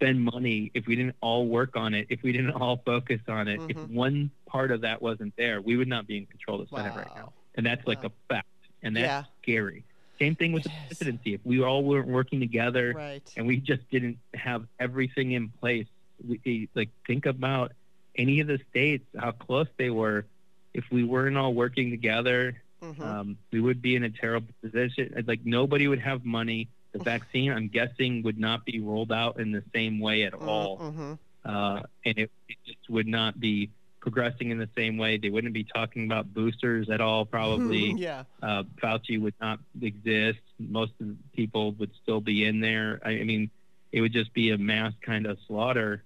spend 0.03 0.21
money, 0.25 0.71
if 0.75 0.87
we 0.87 0.97
didn't 0.97 1.15
all 1.21 1.47
work 1.47 1.77
on 1.77 1.95
it, 1.95 2.07
if 2.11 2.23
we 2.23 2.33
didn't 2.33 2.51
all 2.53 2.77
focus 2.85 3.21
on 3.29 3.47
it, 3.47 3.61
if 3.69 3.77
Mhm. 3.77 3.91
one 3.91 4.31
part 4.47 4.71
of 4.73 4.81
that 4.81 5.01
wasn't 5.01 5.35
there, 5.37 5.61
we 5.61 5.77
would 5.77 5.87
not 5.88 6.07
be 6.07 6.17
in 6.19 6.27
control 6.27 6.61
of 6.61 6.69
the 6.69 6.77
Senate 6.77 6.95
right 6.97 7.15
now. 7.15 7.33
And 7.55 7.65
that's 7.65 7.87
like 7.87 8.03
Wow. 8.03 8.11
a 8.29 8.35
fact. 8.35 8.49
And 8.83 8.97
that's 8.97 9.05
Yeah. 9.07 9.25
scary. 9.43 9.85
Same 10.19 10.35
thing 10.35 10.53
with 10.53 10.67
It 10.67 10.71
the 10.73 10.75
is. 10.91 10.99
presidency. 10.99 11.35
If 11.35 11.41
we 11.45 11.62
all 11.62 11.85
weren't 11.85 12.09
working 12.09 12.41
together 12.41 12.93
Right. 12.95 13.23
and 13.37 13.47
we 13.47 13.59
just 13.59 13.88
didn't 13.91 14.19
have 14.35 14.67
everything 14.81 15.33
in 15.33 15.51
place, 15.51 15.87
we, 16.27 16.69
like 16.75 16.91
think 17.07 17.27
about 17.27 17.73
any 18.17 18.41
of 18.41 18.47
the 18.49 18.59
states, 18.71 19.07
how 19.17 19.31
close 19.31 19.69
they 19.77 19.91
were. 19.91 20.27
If 20.75 20.85
we 20.91 21.05
weren't 21.05 21.37
all 21.37 21.55
working 21.55 21.91
together, 21.91 22.61
Mhm. 22.83 23.01
um, 23.01 23.38
we 23.53 23.61
would 23.61 23.81
be 23.81 23.95
in 23.95 24.03
a 24.03 24.11
terrible 24.11 24.53
position. 24.62 25.15
Like 25.27 25.45
nobody 25.47 25.87
would 25.87 26.01
have 26.01 26.25
money. 26.25 26.69
The 26.93 26.99
vaccine, 26.99 27.53
I'm 27.53 27.69
guessing, 27.69 28.23
would 28.23 28.39
not 28.39 28.65
be 28.65 28.81
rolled 28.81 29.13
out 29.13 29.41
in 29.41 29.51
the 29.53 29.63
same 29.75 29.99
way 29.99 30.25
at 30.25 30.35
all, 30.35 30.79
Mhm. 30.79 31.19
uh, 31.45 31.83
and 32.05 32.19
it, 32.19 32.31
it 32.49 32.57
just 32.67 32.89
would 32.91 33.07
not 33.07 33.41
be 33.41 33.71
progressing 34.01 34.51
in 34.51 34.59
the 34.59 34.69
same 34.77 34.99
way. 34.99 35.17
They 35.17 35.31
wouldn't 35.31 35.55
be 35.55 35.65
talking 35.65 36.05
about 36.05 36.35
boosters 36.35 36.91
at 36.91 37.01
all, 37.01 37.25
probably. 37.25 37.93
yeah. 37.97 38.25
uh, 38.43 38.65
Fauci 38.83 39.19
would 39.21 39.35
not 39.41 39.61
exist. 39.81 40.41
Most 40.59 40.93
of 41.01 41.07
the 41.09 41.17
people 41.35 41.73
would 41.73 41.91
still 42.03 42.21
be 42.21 42.45
in 42.45 42.61
there. 42.61 43.01
I, 43.05 43.21
I 43.21 43.25
mean, 43.25 43.51
it 43.93 44.01
would 44.01 44.13
just 44.13 44.33
be 44.35 44.51
a 44.51 44.59
mass 44.59 44.93
kind 45.03 45.27
of 45.27 45.39
slaughter 45.47 46.03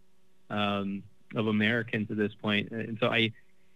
um, 0.51 1.03
of 1.35 1.47
Americans 1.47 2.11
at 2.11 2.17
this 2.17 2.35
point. 2.35 2.71
And 2.71 2.99
so 3.01 3.09
I, 3.09 3.33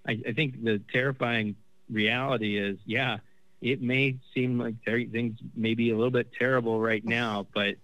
I, 0.07 0.21
I 0.29 0.33
think 0.33 0.63
the 0.63 0.81
terrifying 0.93 1.57
reality 1.91 2.57
is, 2.59 2.79
yeah, 2.85 3.19
it 3.61 3.83
may 3.83 4.17
seem 4.35 4.59
like 4.59 4.75
ter- 4.85 5.05
things 5.07 5.39
may 5.55 5.75
be 5.75 5.91
a 5.91 5.97
little 5.97 6.11
bit 6.11 6.33
terrible 6.39 6.81
right 6.81 7.05
now, 7.05 7.47
but 7.55 7.77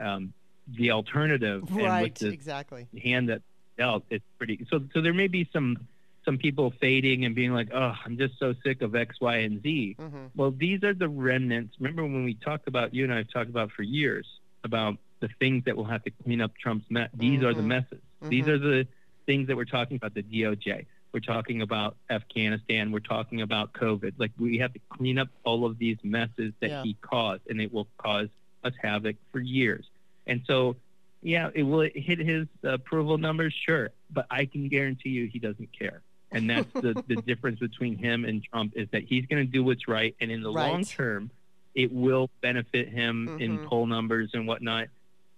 um, 0.00 0.32
the 0.66 0.90
alternative 0.92 1.64
Right. 1.70 2.14
the 2.14 2.28
Exactly. 2.28 2.86
hand 3.02 3.28
that 3.28 3.42
dealt 3.78 4.04
it's 4.10 4.24
pretty 4.36 4.66
so 4.70 4.80
so 4.92 5.00
there 5.00 5.14
may 5.14 5.26
be 5.26 5.48
some 5.52 5.76
some 6.24 6.36
people 6.36 6.70
fading 6.82 7.24
and 7.24 7.34
being 7.34 7.52
like 7.54 7.68
oh 7.72 7.94
i'm 8.04 8.18
just 8.18 8.38
so 8.38 8.52
sick 8.62 8.82
of 8.82 8.94
x 8.94 9.16
y 9.20 9.36
and 9.36 9.62
z 9.62 9.96
hmm 9.98 10.26
well 10.36 10.50
these 10.50 10.84
are 10.84 10.92
the 10.92 11.08
remnants 11.08 11.74
remember 11.80 12.02
when 12.02 12.24
we 12.24 12.34
talked 12.34 12.68
about 12.68 12.92
you 12.94 13.04
and 13.04 13.12
i've 13.14 13.30
talked 13.32 13.48
about 13.48 13.70
for 13.72 13.82
years 13.82 14.26
about 14.64 14.98
the 15.20 15.28
things 15.38 15.64
that 15.64 15.74
will 15.76 15.84
have 15.86 16.02
to 16.04 16.10
clean 16.22 16.40
up 16.42 16.52
trump's 16.62 16.84
mess 16.90 17.08
these 17.14 17.42
are 17.42 17.54
the 17.54 17.62
messes 17.62 18.00
these 18.28 18.44
Mhm. 18.44 18.48
are 18.48 18.58
the 18.58 18.88
things 19.24 19.48
that 19.48 19.56
we're 19.56 19.64
talking 19.64 19.96
about 19.96 20.12
the 20.14 20.22
doj 20.22 20.84
we're 21.12 21.20
talking 21.20 21.62
about 21.62 21.96
afghanistan 22.10 22.90
we're 22.92 23.00
talking 23.00 23.40
about 23.42 23.72
covid 23.72 24.12
like 24.18 24.30
we 24.38 24.58
have 24.58 24.72
to 24.72 24.80
clean 24.90 25.18
up 25.18 25.28
all 25.44 25.64
of 25.66 25.78
these 25.78 25.96
messes 26.02 26.52
that 26.60 26.70
Yeah. 26.70 26.82
he 26.82 26.94
caused 27.00 27.42
and 27.48 27.60
it 27.60 27.72
will 27.72 27.88
cause 27.98 28.28
us 28.64 28.72
havoc 28.80 29.16
for 29.32 29.40
years 29.40 29.86
and 30.26 30.42
so 30.46 30.76
yeah, 31.22 31.50
it 31.54 31.64
will 31.64 31.86
hit 31.94 32.18
his 32.18 32.46
approval 32.62 33.18
numbers, 33.18 33.52
sure, 33.66 33.90
but 34.10 34.24
I 34.30 34.46
can 34.46 34.68
guarantee 34.68 35.10
you 35.10 35.26
he 35.26 35.38
doesn't 35.38 35.68
care. 35.78 36.00
And 36.32 36.48
that's 36.48 36.72
the, 36.72 36.94
the 37.08 37.16
difference 37.16 37.58
between 37.58 37.98
him 37.98 38.24
and 38.24 38.42
Trump 38.42 38.72
is 38.74 38.88
that 38.92 39.02
he's 39.02 39.26
going 39.26 39.44
to 39.44 39.52
do 39.52 39.62
what's 39.62 39.86
right, 39.86 40.16
and 40.22 40.30
in 40.30 40.42
the 40.42 40.50
long 40.50 40.82
term, 40.96 41.30
it 41.74 41.92
will 41.92 42.30
benefit 42.40 42.88
him 42.88 43.36
in 43.38 43.58
Mhm. 43.58 43.64
poll 43.64 43.84
numbers 43.84 44.30
and 44.32 44.46
whatnot. 44.46 44.88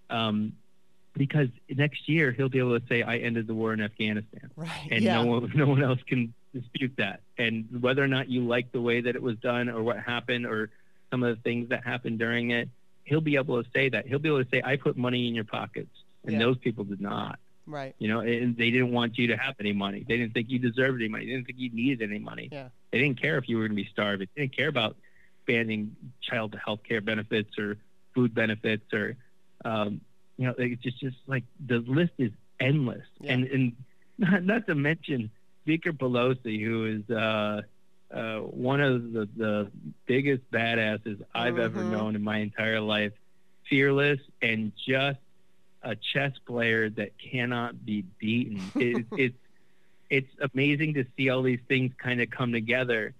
Um, 0.09 0.53
because 1.15 1.49
next 1.69 2.09
year 2.09 2.31
he'll 2.31 2.49
be 2.49 2.59
able 2.59 2.79
to 2.79 2.85
say, 2.87 3.03
"I 3.03 3.17
ended 3.17 3.47
the 3.47 3.53
war 3.53 3.73
in 3.73 3.81
Afghanistan," 3.81 4.49
Right. 4.55 4.87
and 4.91 5.03
yeah. 5.03 5.21
no 5.21 5.25
one, 5.25 5.51
no 5.55 5.65
one 5.67 5.83
else 5.83 5.99
can 6.05 6.33
dispute 6.53 6.93
that. 6.97 7.21
And 7.37 7.81
whether 7.81 8.03
or 8.03 8.07
not 8.07 8.29
you 8.29 8.41
like 8.45 8.71
the 8.71 8.81
way 8.81 9.01
that 9.01 9.15
it 9.15 9.21
was 9.21 9.37
done 9.37 9.69
or 9.69 9.81
what 9.83 9.99
happened 9.99 10.45
or 10.45 10.69
some 11.11 11.23
of 11.23 11.35
the 11.35 11.41
things 11.41 11.69
that 11.69 11.83
happened 11.83 12.19
during 12.19 12.51
it, 12.51 12.69
he'll 13.05 13.21
be 13.21 13.35
able 13.35 13.63
to 13.63 13.69
say 13.71 13.89
that. 13.89 14.07
He'll 14.07 14.19
be 14.19 14.29
able 14.29 14.43
to 14.43 14.49
say, 14.49 14.61
"I 14.63 14.75
put 14.77 14.97
money 14.97 15.27
in 15.27 15.35
your 15.35 15.43
pockets," 15.45 15.91
and 16.23 16.33
Yeah. 16.33 16.39
those 16.39 16.57
people 16.57 16.83
did 16.83 17.01
not. 17.01 17.39
Right. 17.65 17.95
You 17.97 18.09
know, 18.09 18.19
and 18.19 18.57
they 18.57 18.71
didn't 18.71 18.91
want 18.91 19.17
you 19.17 19.27
to 19.27 19.37
have 19.37 19.55
any 19.59 19.71
money. 19.71 20.03
They 20.05 20.17
didn't 20.17 20.33
think 20.33 20.49
you 20.49 20.59
deserved 20.59 20.99
any 21.01 21.07
money. 21.09 21.25
They 21.27 21.31
didn't 21.31 21.45
think 21.45 21.59
you 21.59 21.69
needed 21.69 22.09
any 22.09 22.19
money. 22.19 22.49
Yeah. 22.51 22.69
They 22.91 22.99
didn't 22.99 23.21
care 23.21 23.37
if 23.37 23.47
you 23.47 23.57
were 23.57 23.67
going 23.67 23.77
to 23.77 23.83
be 23.83 23.89
starving. 23.89 24.27
They 24.35 24.41
didn't 24.43 24.57
care 24.57 24.67
about 24.67 24.97
expanding 25.39 25.95
child 26.21 26.57
health 26.63 26.81
care 26.83 26.99
benefits 27.01 27.57
or 27.57 27.77
food 28.13 28.33
benefits 28.33 28.93
or, 28.93 29.15
um, 29.65 30.01
you 30.37 30.47
know, 30.47 30.55
it's 30.57 30.81
just, 30.81 30.99
just 30.99 31.17
like 31.27 31.43
the 31.65 31.79
list 31.79 32.13
is 32.17 32.31
endless. 32.59 33.05
Yeah. 33.19 33.33
And, 33.33 33.43
and 33.45 33.75
not, 34.17 34.43
not 34.43 34.67
to 34.67 34.75
mention 34.75 35.29
Speaker 35.63 35.93
Pelosi, 35.93 36.63
who 36.63 36.85
is 36.85 37.09
uh, 37.15 37.61
uh, 38.13 38.39
one 38.39 38.81
of 38.81 39.11
the, 39.13 39.27
the 39.37 39.71
biggest 40.05 40.49
badasses 40.51 41.23
I've 41.33 41.57
ever 41.57 41.83
Mhm. 41.83 41.89
known 41.89 42.15
in 42.15 42.23
my 42.23 42.37
entire 42.37 42.79
life, 42.81 43.13
fearless 43.69 44.19
and 44.41 44.71
just 44.87 45.19
a 45.83 45.95
chess 45.95 46.31
player 46.45 46.89
that 46.91 47.11
cannot 47.17 47.85
be 47.85 48.03
beaten. 48.19 48.71
It, 48.79 49.05
it's 49.17 49.35
it's 50.09 50.29
amazing 50.53 50.93
to 50.95 51.05
see 51.17 51.29
all 51.29 51.41
these 51.41 51.61
things 51.67 51.91
kind 51.97 52.21
of 52.21 52.29
come 52.29 52.51
together, 52.51 53.15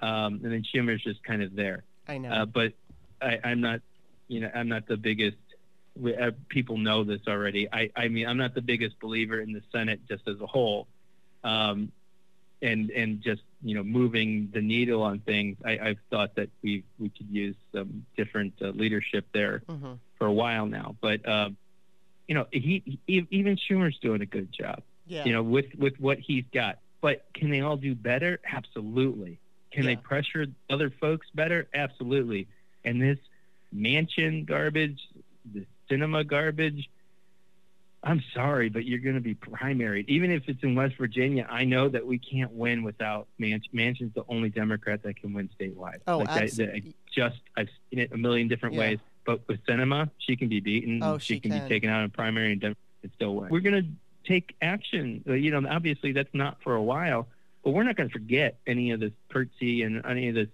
um, 0.00 0.40
and 0.42 0.50
then 0.52 0.64
Schumer's 0.64 1.00
just 1.02 1.22
kind 1.22 1.40
of 1.40 1.54
there. 1.54 1.84
I 2.08 2.18
know. 2.18 2.30
Uh, 2.32 2.46
but 2.46 2.72
I, 3.20 3.38
I'm 3.44 3.60
not, 3.60 3.80
you 4.26 4.40
know, 4.40 4.50
I'm 4.52 4.68
not 4.68 4.88
the 4.88 4.96
biggest. 4.96 5.36
We- 5.94 6.14
Uh, 6.16 6.30
people 6.48 6.78
know 6.78 7.04
this 7.04 7.20
already. 7.28 7.68
I, 7.72 7.90
I 7.94 8.08
mean, 8.08 8.26
I'm 8.26 8.38
not 8.38 8.54
the 8.54 8.62
biggest 8.62 8.98
believer 9.00 9.40
in 9.40 9.52
the 9.52 9.62
Senate 9.70 10.00
just 10.08 10.26
as 10.26 10.40
a 10.40 10.46
whole, 10.46 10.86
um, 11.44 11.92
and 12.62 12.90
and 12.90 13.20
just 13.20 13.42
you 13.62 13.74
know 13.74 13.82
moving 13.82 14.50
the 14.52 14.60
needle 14.60 15.02
on 15.02 15.18
things. 15.20 15.58
I, 15.64 15.78
I've 15.78 15.98
thought 16.10 16.34
that 16.36 16.48
we 16.62 16.84
we 16.98 17.10
could 17.10 17.28
use 17.28 17.56
some 17.72 18.06
different 18.16 18.54
uh, 18.62 18.68
leadership 18.68 19.26
there 19.32 19.62
hmm 19.68 19.94
for 20.18 20.26
a 20.26 20.32
while 20.32 20.66
now. 20.66 20.96
But 21.00 21.28
um, 21.28 21.56
you 22.28 22.34
know, 22.36 22.46
he, 22.52 22.98
he 23.06 23.26
even 23.30 23.56
Schumer's 23.56 23.98
doing 23.98 24.22
a 24.22 24.26
good 24.26 24.52
job. 24.52 24.82
Yeah. 25.06 25.24
You 25.24 25.32
know, 25.32 25.42
with 25.42 25.74
with 25.76 25.98
what 26.00 26.18
he's 26.18 26.44
got. 26.54 26.78
But 27.00 27.26
can 27.34 27.50
they 27.50 27.60
all 27.60 27.76
do 27.76 27.94
better? 27.96 28.38
Absolutely. 28.50 29.40
Can 29.72 29.84
they 29.84 29.96
pressure 29.96 30.46
other 30.70 30.90
folks 30.90 31.26
better? 31.34 31.66
Absolutely. 31.74 32.46
And 32.84 33.02
this 33.02 33.18
Manchin 33.74 34.46
garbage, 34.46 35.00
the 35.52 35.66
Sinema 35.92 36.26
garbage. 36.26 36.88
I'm 38.04 38.20
sorry, 38.34 38.68
but 38.68 38.84
you're 38.84 38.98
going 38.98 39.14
to 39.14 39.20
be 39.20 39.34
primaried. 39.36 40.06
Even 40.08 40.32
if 40.32 40.42
it's 40.48 40.62
in 40.64 40.74
West 40.74 40.96
Virginia, 40.98 41.46
I 41.48 41.64
know 41.64 41.88
that 41.88 42.04
we 42.04 42.18
can't 42.18 42.50
win 42.52 42.82
without 42.82 43.28
Manchin. 43.40 43.72
Manchin's 43.72 44.12
the 44.14 44.24
only 44.28 44.48
Democrat 44.48 45.04
that 45.04 45.16
can 45.16 45.32
win 45.32 45.48
statewide. 45.58 45.98
Oh, 46.08 46.18
like 46.18 46.28
I, 46.30 46.42
abs- 46.42 46.58
I 46.60 46.82
just 47.14 47.38
I've 47.56 47.68
seen 47.90 48.00
it 48.00 48.10
a 48.12 48.16
million 48.16 48.48
different 48.48 48.74
Yeah. 48.74 48.80
ways. 48.80 48.98
But 49.24 49.46
with 49.46 49.64
Sinema, 49.66 50.10
she 50.18 50.34
can 50.34 50.48
be 50.48 50.58
beaten. 50.58 51.00
Oh, 51.00 51.18
she 51.18 51.38
can, 51.38 51.52
can. 51.52 51.62
be 51.62 51.68
taken 51.68 51.90
out 51.90 52.02
in 52.02 52.10
primary 52.10 52.52
and 52.54 52.64
and 52.64 52.76
still 53.14 53.36
win. 53.36 53.50
We're 53.50 53.60
going 53.60 53.80
to 53.84 53.88
take 54.28 54.56
action. 54.60 55.22
You 55.24 55.52
know, 55.52 55.68
obviously 55.70 56.10
that's 56.10 56.34
not 56.34 56.56
for 56.64 56.74
a 56.74 56.82
while, 56.82 57.28
but 57.62 57.70
we're 57.70 57.84
not 57.84 57.94
going 57.94 58.08
to 58.08 58.12
forget 58.12 58.58
any 58.66 58.90
of 58.90 58.98
this 58.98 59.12
Pertsy 59.32 59.86
and 59.86 60.04
any 60.04 60.28
of 60.28 60.34
this 60.34 60.48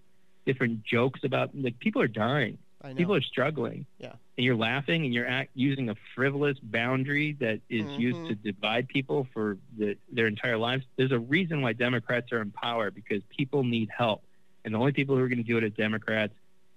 different 0.44 0.84
jokes 0.84 1.20
about 1.24 1.50
like 1.54 1.78
people 1.78 2.02
are 2.02 2.08
dying. 2.08 2.58
I 2.82 2.90
know. 2.90 2.94
People 2.96 3.14
are 3.14 3.22
struggling. 3.22 3.86
Yeah. 3.98 4.12
And 4.38 4.44
you're 4.44 4.54
laughing 4.56 5.04
and 5.04 5.12
you're 5.12 5.26
act, 5.26 5.50
using 5.54 5.88
a 5.90 5.96
frivolous 6.14 6.56
boundary 6.60 7.32
that 7.40 7.60
is 7.68 7.84
used 7.98 8.18
Mhm. 8.18 8.28
to 8.28 8.34
divide 8.36 8.86
people 8.86 9.26
for 9.34 9.58
the, 9.76 9.96
their 10.12 10.28
entire 10.28 10.56
lives. 10.56 10.84
There's 10.94 11.10
a 11.10 11.18
reason 11.18 11.60
why 11.60 11.72
Democrats 11.72 12.30
are 12.30 12.40
in 12.40 12.52
power 12.52 12.92
because 12.92 13.20
people 13.36 13.64
need 13.64 13.88
help. 13.90 14.22
And 14.64 14.72
the 14.72 14.78
only 14.78 14.92
people 14.92 15.16
who 15.16 15.22
are 15.24 15.28
going 15.28 15.38
to 15.38 15.42
do 15.44 15.56
it 15.58 15.64
are 15.64 15.68
Democrats. 15.70 16.34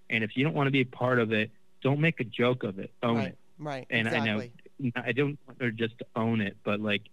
And 0.10 0.24
if 0.24 0.36
you 0.36 0.44
don't 0.44 0.56
want 0.56 0.68
to 0.68 0.72
be 0.72 0.82
a 0.82 0.86
part 0.86 1.20
of 1.20 1.32
it, 1.34 1.52
don't 1.84 2.00
make 2.00 2.20
a 2.20 2.24
joke 2.24 2.64
of 2.64 2.80
it. 2.80 2.92
Own 3.04 3.18
right. 3.18 3.28
it. 3.28 3.38
Right. 3.60 3.86
And 3.92 4.08
I 4.10 4.26
know- 4.26 4.42
I 4.96 5.12
don't 5.12 5.38
want 5.46 5.62
her 5.62 5.70
just 5.70 6.00
to 6.00 6.06
own 6.16 6.42
it, 6.42 6.58
but 6.64 6.80
like 6.80 7.04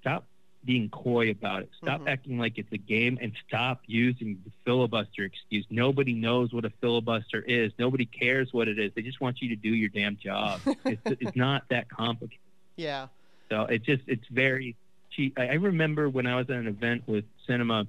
stop 0.00 0.26
being 0.64 0.90
coy 0.90 1.30
about 1.30 1.62
it. 1.62 1.70
Stop 1.82 2.02
Mhm. 2.02 2.08
acting 2.08 2.38
like 2.38 2.58
it's 2.58 2.70
a 2.72 2.76
game 2.78 3.18
and 3.20 3.32
stop 3.48 3.82
using 3.86 4.40
the 4.44 4.50
filibuster 4.64 5.24
excuse. 5.24 5.64
Nobody 5.70 6.12
knows 6.12 6.52
what 6.52 6.64
a 6.66 6.70
filibuster 6.82 7.40
is. 7.40 7.72
Nobody 7.78 8.04
cares 8.04 8.52
what 8.52 8.68
it 8.68 8.78
is. 8.78 8.92
They 8.94 9.02
just 9.02 9.20
want 9.20 9.40
you 9.40 9.48
to 9.50 9.56
do 9.56 9.70
your 9.70 9.88
damn 9.88 10.16
job. 10.18 10.60
it's, 10.84 11.00
it's 11.06 11.36
not 11.36 11.64
that 11.70 11.88
complicated. 11.88 12.40
Yeah. 12.76 13.06
So 13.48 13.62
it's 13.62 13.84
just 13.86 14.02
it's 14.06 14.26
very 14.28 14.76
she 15.08 15.32
I 15.36 15.48
I 15.48 15.54
remember 15.54 16.08
when 16.08 16.26
I 16.26 16.36
was 16.36 16.48
at 16.50 16.56
an 16.56 16.66
event 16.68 17.04
with 17.08 17.24
Sinema 17.48 17.86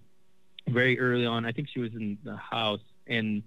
very 0.68 1.00
early 1.00 1.26
on, 1.26 1.46
I 1.46 1.52
think 1.52 1.68
she 1.70 1.80
was 1.80 1.94
in 1.94 2.18
the 2.24 2.36
house 2.38 2.82
and 3.06 3.44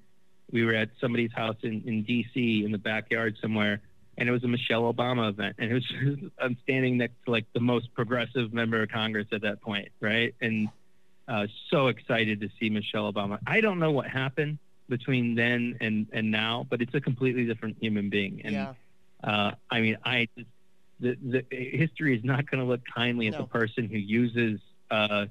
we 0.53 0.65
were 0.65 0.75
at 0.75 0.91
somebody's 1.01 1.33
house 1.33 1.57
in, 1.63 1.83
in 1.87 2.05
DC 2.05 2.65
in 2.65 2.73
the 2.73 2.79
backyard 2.79 3.37
somewhere 3.41 3.81
and 4.17 4.29
it 4.29 4.33
was 4.33 4.45
a 4.45 4.49
Michelle 4.49 4.93
Obama 4.93 5.29
event, 5.29 5.57
and 5.59 5.71
it 5.71 5.75
was 5.75 6.31
I'm 6.41 6.57
standing 6.63 6.99
next 6.99 7.15
to 7.25 7.31
like 7.31 7.47
the 7.53 7.61
most 7.61 7.93
progressive 7.95 8.53
member 8.53 8.83
of 8.83 8.91
Congress 8.91 9.27
at 9.33 9.43
that 9.43 9.61
point, 9.61 9.89
right? 10.01 10.35
And 10.41 10.69
uh, 11.29 11.47
so 11.71 11.89
excited 11.89 12.41
to 12.41 12.49
see 12.61 12.71
Michelle 12.71 13.13
Obama. 13.13 13.39
I 13.47 13.61
don't 13.61 13.79
know 13.79 13.91
what 13.91 14.07
happened 14.07 14.59
between 14.89 15.35
then 15.35 15.77
and 15.81 16.07
and 16.13 16.31
now, 16.31 16.67
but 16.69 16.83
it's 16.83 16.95
a 16.95 17.01
completely 17.01 17.47
different 17.47 17.77
human 17.81 18.11
being. 18.11 18.43
And 18.45 18.53
yeah. 18.55 18.75
uh, 19.23 19.53
I 19.71 19.81
mean, 19.81 19.99
I 20.05 20.29
the 21.01 21.17
the 21.23 21.45
history 21.51 22.17
is 22.17 22.25
not 22.25 22.51
going 22.51 22.61
to 22.63 22.67
look 22.67 22.83
kindly 22.95 23.29
at 23.29 23.33
No. 23.33 23.39
the 23.41 23.47
person 23.49 23.89
who 23.89 23.99
uses. 23.99 24.61
Uh, 24.91 25.27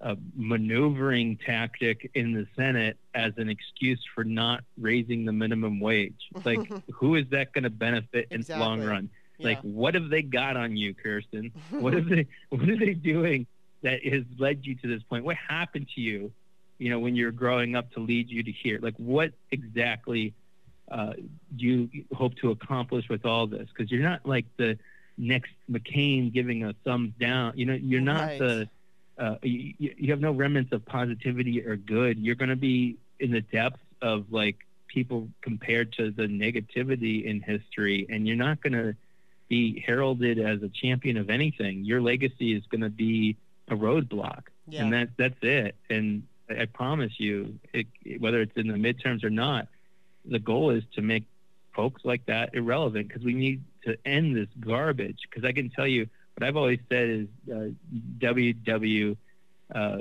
a 0.00 0.16
maneuvering 0.34 1.36
tactic 1.44 2.10
in 2.14 2.32
the 2.32 2.46
Senate 2.56 2.96
as 3.14 3.32
an 3.36 3.48
excuse 3.50 4.02
for 4.14 4.24
not 4.24 4.64
raising 4.78 5.24
the 5.24 5.32
minimum 5.32 5.78
wage. 5.80 6.28
Like, 6.44 6.70
who 6.92 7.16
is 7.16 7.26
that 7.30 7.52
going 7.52 7.64
to 7.64 7.70
benefit 7.70 8.28
in 8.30 8.42
the 8.42 8.56
long 8.58 8.78
Exactly. 8.80 8.86
run? 8.86 9.10
Like, 9.38 9.58
Yeah. 9.64 9.70
what 9.70 9.94
have 9.94 10.08
they 10.08 10.22
got 10.22 10.56
on 10.56 10.76
you, 10.76 10.94
Kyrsten? 10.94 11.52
What 11.70 11.92
have 11.94 12.08
they? 12.08 12.26
What 12.50 12.68
are 12.68 12.76
they 12.78 12.94
doing 12.94 13.46
that 13.82 14.04
has 14.06 14.24
led 14.38 14.64
you 14.66 14.74
to 14.76 14.86
this 14.88 15.02
point? 15.02 15.24
What 15.24 15.36
happened 15.36 15.88
to 15.94 16.00
you, 16.00 16.32
you 16.78 16.90
know, 16.90 16.98
when 16.98 17.14
you're 17.16 17.30
growing 17.32 17.74
up 17.76 17.90
to 17.92 18.00
lead 18.00 18.30
you 18.30 18.42
to 18.42 18.52
here? 18.52 18.78
Like, 18.82 18.96
what 18.96 19.32
exactly 19.50 20.34
uh, 20.90 21.12
do 21.56 21.66
you 21.66 22.04
hope 22.14 22.34
to 22.36 22.50
accomplish 22.50 23.08
with 23.08 23.24
all 23.24 23.46
this? 23.46 23.68
Because 23.68 23.90
you're 23.90 24.02
not 24.02 24.24
like 24.26 24.44
the 24.56 24.78
next 25.18 25.52
McCain 25.70 26.32
giving 26.32 26.64
a 26.64 26.74
thumbs 26.84 27.12
down. 27.20 27.52
You 27.56 27.66
know, 27.66 27.74
you're 27.74 28.00
not 28.00 28.22
Right. 28.28 28.38
the. 28.38 28.68
Uh, 29.20 29.36
you, 29.42 29.74
you 29.78 30.10
have 30.10 30.20
no 30.20 30.32
remnants 30.32 30.72
of 30.72 30.84
positivity 30.86 31.64
or 31.66 31.76
good. 31.76 32.18
You're 32.18 32.34
going 32.36 32.48
to 32.48 32.56
be 32.56 32.96
in 33.20 33.30
the 33.32 33.42
depths 33.42 33.78
of 34.00 34.32
like 34.32 34.56
people 34.88 35.28
compared 35.42 35.92
to 35.94 36.10
the 36.10 36.22
negativity 36.24 37.24
in 37.24 37.40
history, 37.42 38.06
and 38.08 38.26
you're 38.26 38.36
not 38.36 38.62
going 38.62 38.72
to 38.72 38.96
be 39.48 39.84
heralded 39.86 40.38
as 40.38 40.62
a 40.62 40.68
champion 40.70 41.16
of 41.18 41.28
anything. 41.28 41.84
Your 41.84 42.00
legacy 42.00 42.54
is 42.54 42.64
going 42.70 42.80
to 42.80 42.88
be 42.90 43.36
a 43.68 43.76
roadblock, 43.76 44.44
Yeah. 44.66 44.84
and 44.84 44.92
that 44.94 45.10
that's 45.18 45.38
it. 45.42 45.76
And 45.90 46.22
I 46.48 46.62
I 46.62 46.66
promise 46.66 47.12
you, 47.18 47.58
it, 47.72 47.86
whether 48.18 48.40
it's 48.40 48.56
in 48.56 48.68
the 48.68 48.74
midterms 48.74 49.22
or 49.22 49.30
not, 49.30 49.68
the 50.24 50.38
goal 50.38 50.70
is 50.70 50.82
to 50.94 51.02
make 51.02 51.24
folks 51.74 52.04
like 52.04 52.24
that 52.26 52.54
irrelevant 52.54 53.08
because 53.08 53.22
we 53.22 53.34
need 53.34 53.62
to 53.84 53.96
end 54.04 54.34
this 54.36 54.48
garbage. 54.58 55.20
Because 55.28 55.44
I 55.44 55.52
can 55.52 55.68
tell 55.70 55.86
you, 55.86 56.08
what 56.40 56.48
I've 56.48 56.56
always 56.56 56.80
said 56.88 57.08
is 57.08 57.26
uh, 57.52 57.68
WW. 58.18 59.16
Uh, 59.74 59.98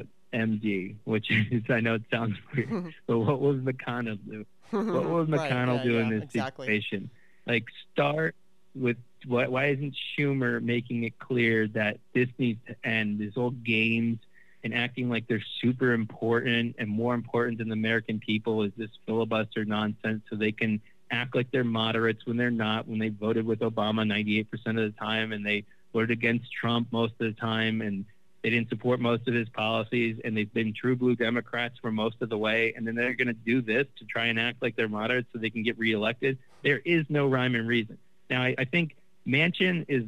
which 1.06 1.32
is 1.52 1.64
I 1.70 1.80
know 1.80 1.96
it 1.96 2.04
sounds 2.12 2.38
weird, 2.56 2.94
but 3.08 3.20
what 3.20 3.40
was 3.40 3.58
McConnell 3.58 4.20
do? 4.26 4.46
What 4.72 5.10
was 5.10 5.28
Right, 5.28 5.52
McConnell 5.52 5.84
doing 5.84 6.08
yeah, 6.08 6.14
in 6.14 6.20
this 6.20 6.24
exactly. 6.26 6.68
situation? 6.68 7.10
Like, 7.46 7.66
start 7.92 8.36
with 8.76 8.98
why, 9.26 9.48
why 9.48 9.66
isn't 9.68 9.96
Schumer 10.18 10.62
making 10.62 11.04
it 11.04 11.18
clear 11.18 11.68
that 11.70 11.98
this 12.14 12.30
needs 12.38 12.60
to 12.68 12.76
end? 12.88 13.20
This 13.20 13.34
old 13.36 13.64
games 13.64 14.20
and 14.64 14.74
acting 14.74 15.10
like 15.10 15.28
they're 15.28 15.44
super 15.62 15.94
important 15.94 16.76
and 16.78 16.88
more 16.88 17.16
important 17.16 17.58
than 17.58 17.70
the 17.70 17.74
American 17.74 18.20
people 18.20 18.62
is 18.64 18.72
this 18.78 18.92
filibuster 19.06 19.66
nonsense 19.66 20.22
so 20.30 20.36
they 20.36 20.52
can 20.52 20.80
act 21.10 21.36
like 21.36 21.50
they're 21.52 21.64
moderates 21.64 22.26
when 22.26 22.38
they're 22.38 22.52
not, 22.52 22.88
when 22.88 23.00
they 23.00 23.10
voted 23.10 23.46
with 23.46 23.60
Obama 23.60 24.06
98% 24.06 24.46
of 24.68 24.76
the 24.76 24.94
time 25.00 25.32
and 25.32 25.44
they 25.46 25.66
voted 25.94 26.12
against 26.12 26.52
Trump 26.52 26.88
most 26.92 27.14
of 27.20 27.26
the 27.28 27.34
time 27.34 27.82
and 27.82 28.06
they 28.44 28.50
didn't 28.50 28.70
support 28.70 29.00
most 29.00 29.28
of 29.28 29.34
his 29.34 29.50
policies 29.50 30.20
and 30.24 30.36
they've 30.36 30.54
been 30.54 30.74
true 30.74 30.96
blue 30.96 31.16
Democrats 31.16 31.78
for 31.82 31.92
most 31.92 32.16
of 32.22 32.30
the 32.30 32.38
way. 32.38 32.74
And 32.76 32.88
then 32.88 32.96
they're 32.96 33.14
going 33.14 33.28
to 33.28 33.34
do 33.34 33.62
this 33.62 33.86
to 33.98 34.06
try 34.06 34.28
and 34.28 34.40
act 34.40 34.62
like 34.62 34.76
they're 34.76 34.88
moderates 34.88 35.28
so 35.34 35.40
they 35.40 35.50
can 35.50 35.64
get 35.64 35.78
reelected. 35.78 36.38
There 36.64 36.82
is 36.86 37.06
no 37.10 37.28
rhyme 37.28 37.56
and 37.56 37.68
reason. 37.68 37.98
Now, 38.30 38.44
I, 38.44 38.56
I 38.58 38.66
think 38.66 38.96
Manchin 39.28 39.86
is 39.88 40.04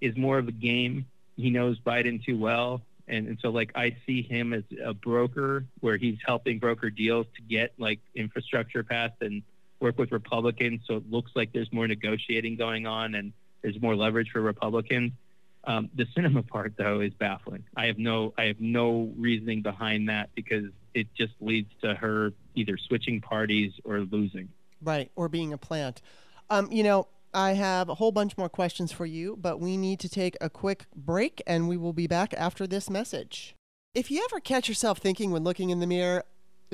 is 0.00 0.16
more 0.16 0.38
of 0.38 0.48
a 0.48 0.52
game. 0.52 1.06
He 1.36 1.50
knows 1.50 1.78
Biden 1.80 2.22
too 2.24 2.38
well. 2.38 2.82
And, 3.08 3.26
and 3.26 3.38
so, 3.40 3.50
like, 3.50 3.70
I 3.74 3.96
see 4.06 4.22
him 4.22 4.52
as 4.52 4.64
a 4.82 4.94
broker 4.94 5.64
where 5.80 5.96
he's 5.96 6.18
helping 6.24 6.58
broker 6.58 6.90
deals 6.90 7.26
to 7.36 7.42
get, 7.42 7.72
like, 7.78 8.00
infrastructure 8.14 8.82
passed 8.82 9.20
and 9.20 9.42
work 9.80 9.98
with 9.98 10.12
Republicans. 10.12 10.82
So 10.86 10.96
it 10.96 11.10
looks 11.10 11.32
like 11.34 11.52
there's 11.52 11.72
more 11.72 11.86
negotiating 11.86 12.56
going 12.56 12.86
on 12.86 13.14
and 13.14 13.32
there's 13.64 13.80
more 13.80 13.96
leverage 13.96 14.30
for 14.30 14.42
Republicans. 14.42 15.12
Um, 15.64 15.88
the 15.94 16.04
Sinema 16.14 16.46
part, 16.46 16.74
though, 16.76 17.00
is 17.00 17.14
baffling. 17.14 17.64
I 17.74 17.86
have 17.86 17.98
no, 17.98 18.34
I 18.36 18.44
have 18.44 18.60
no 18.60 19.10
reasoning 19.16 19.62
behind 19.62 20.10
that 20.10 20.28
because 20.34 20.66
it 20.92 21.08
just 21.14 21.32
leads 21.40 21.70
to 21.80 21.94
her 21.94 22.34
either 22.54 22.76
switching 22.76 23.22
parties 23.22 23.72
or 23.84 24.00
losing. 24.00 24.50
Right, 24.82 25.10
or 25.16 25.30
being 25.30 25.54
a 25.54 25.58
plant. 25.58 26.02
Um, 26.50 26.70
you 26.70 26.82
know, 26.82 27.08
I 27.32 27.54
have 27.54 27.88
a 27.88 27.94
whole 27.94 28.12
bunch 28.12 28.36
more 28.36 28.50
questions 28.50 28.92
for 28.92 29.06
you, 29.06 29.38
but 29.40 29.58
we 29.58 29.78
need 29.78 29.98
to 30.00 30.10
take 30.10 30.36
a 30.42 30.50
quick 30.50 30.84
break 30.94 31.42
and 31.46 31.66
we 31.66 31.78
will 31.78 31.94
be 31.94 32.06
back 32.06 32.34
after 32.36 32.66
this 32.66 32.90
message. 32.90 33.56
If 33.94 34.10
you 34.10 34.22
ever 34.30 34.40
catch 34.40 34.68
yourself 34.68 34.98
thinking 34.98 35.30
when 35.30 35.42
looking 35.42 35.70
in 35.70 35.80
the 35.80 35.86
mirror, 35.86 36.24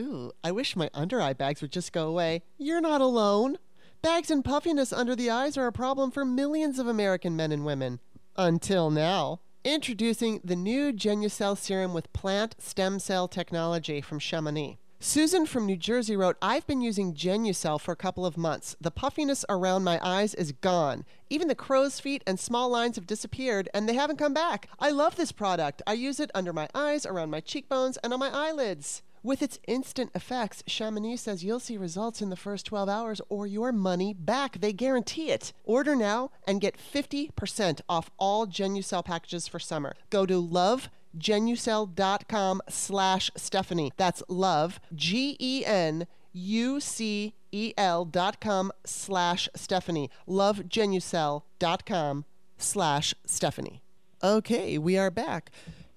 ooh, 0.00 0.33
I 0.42 0.50
wish 0.50 0.74
my 0.74 0.90
under 0.92 1.20
eye 1.20 1.35
bags 1.35 1.62
would 1.62 1.70
just 1.70 1.92
go 1.92 2.09
away, 2.09 2.42
you're 2.59 2.81
not 2.81 3.00
alone. 3.00 3.59
Bags 4.02 4.30
and 4.30 4.42
puffiness 4.42 4.94
under 4.94 5.14
the 5.14 5.28
eyes 5.28 5.58
are 5.58 5.66
a 5.66 5.72
problem 5.72 6.10
for 6.10 6.24
millions 6.24 6.78
of 6.78 6.86
American 6.86 7.36
men 7.36 7.52
and 7.52 7.66
women. 7.66 8.00
Until 8.34 8.90
now. 8.90 9.40
Introducing 9.62 10.40
the 10.42 10.56
new 10.56 10.90
Genucell 10.90 11.54
serum 11.54 11.92
with 11.92 12.10
plant 12.14 12.56
stem 12.58 12.98
cell 12.98 13.28
technology 13.28 14.00
from 14.00 14.18
Chamonix. 14.18 14.78
Susan 15.00 15.44
from 15.44 15.66
New 15.66 15.76
Jersey 15.76 16.16
wrote, 16.16 16.38
I've 16.40 16.66
been 16.66 16.80
using 16.80 17.12
Genucell 17.12 17.78
for 17.78 17.92
a 17.92 17.96
couple 17.96 18.24
of 18.24 18.38
months. 18.38 18.74
The 18.80 18.90
puffiness 18.90 19.44
around 19.50 19.84
my 19.84 20.00
eyes 20.02 20.34
is 20.34 20.52
gone. 20.52 21.04
Even 21.28 21.48
the 21.48 21.54
crow's 21.54 22.00
feet 22.00 22.22
and 22.26 22.40
small 22.40 22.70
lines 22.70 22.96
have 22.96 23.06
disappeared, 23.06 23.68
and 23.74 23.86
they 23.86 23.94
haven't 23.94 24.18
come 24.18 24.32
back. 24.32 24.68
I 24.78 24.90
love 24.90 25.16
this 25.16 25.32
product. 25.32 25.82
I 25.86 25.92
use 25.92 26.20
it 26.20 26.30
under 26.34 26.54
my 26.54 26.70
eyes, 26.74 27.04
around 27.04 27.28
my 27.28 27.40
cheekbones, 27.40 27.98
and 27.98 28.14
on 28.14 28.18
my 28.18 28.30
eyelids. 28.30 29.02
With 29.22 29.42
its 29.42 29.59
instant 29.68 30.12
effects, 30.14 30.62
Chamonix 30.66 31.18
says 31.18 31.44
you'll 31.44 31.61
see 31.61 31.76
results 31.76 32.22
in 32.22 32.30
the 32.30 32.37
first 32.37 32.64
12 32.64 32.88
hours 32.88 33.20
or 33.28 33.46
your 33.46 33.70
money 33.70 34.14
back. 34.14 34.61
They 34.61 34.72
guarantee 34.72 35.30
it. 35.30 35.52
Order 35.64 35.94
now 35.94 36.30
and 36.46 36.59
get 36.59 36.78
50% 36.78 37.83
off 37.87 38.11
all 38.16 38.46
Genucell 38.46 39.04
packages 39.04 39.46
for 39.46 39.59
summer. 39.59 39.94
Go 40.09 40.24
to 40.24 40.42
lovegenucell.com 40.42 42.62
slash 42.70 43.30
Stephanie. 43.37 43.92
That's 43.98 44.22
love, 44.28 44.80
G-E-N, 44.94 46.06
U-C-E-L 46.33 48.04
dot 48.06 48.40
com 48.40 48.72
slash 48.87 49.48
Stephanie. 49.54 50.09
Lovegenucell.com 50.26 52.24
slash 52.56 53.14
Stephanie. 53.26 53.83
Okay, 54.22 54.78
we 54.78 54.96
are 54.96 55.11
back. 55.11 55.50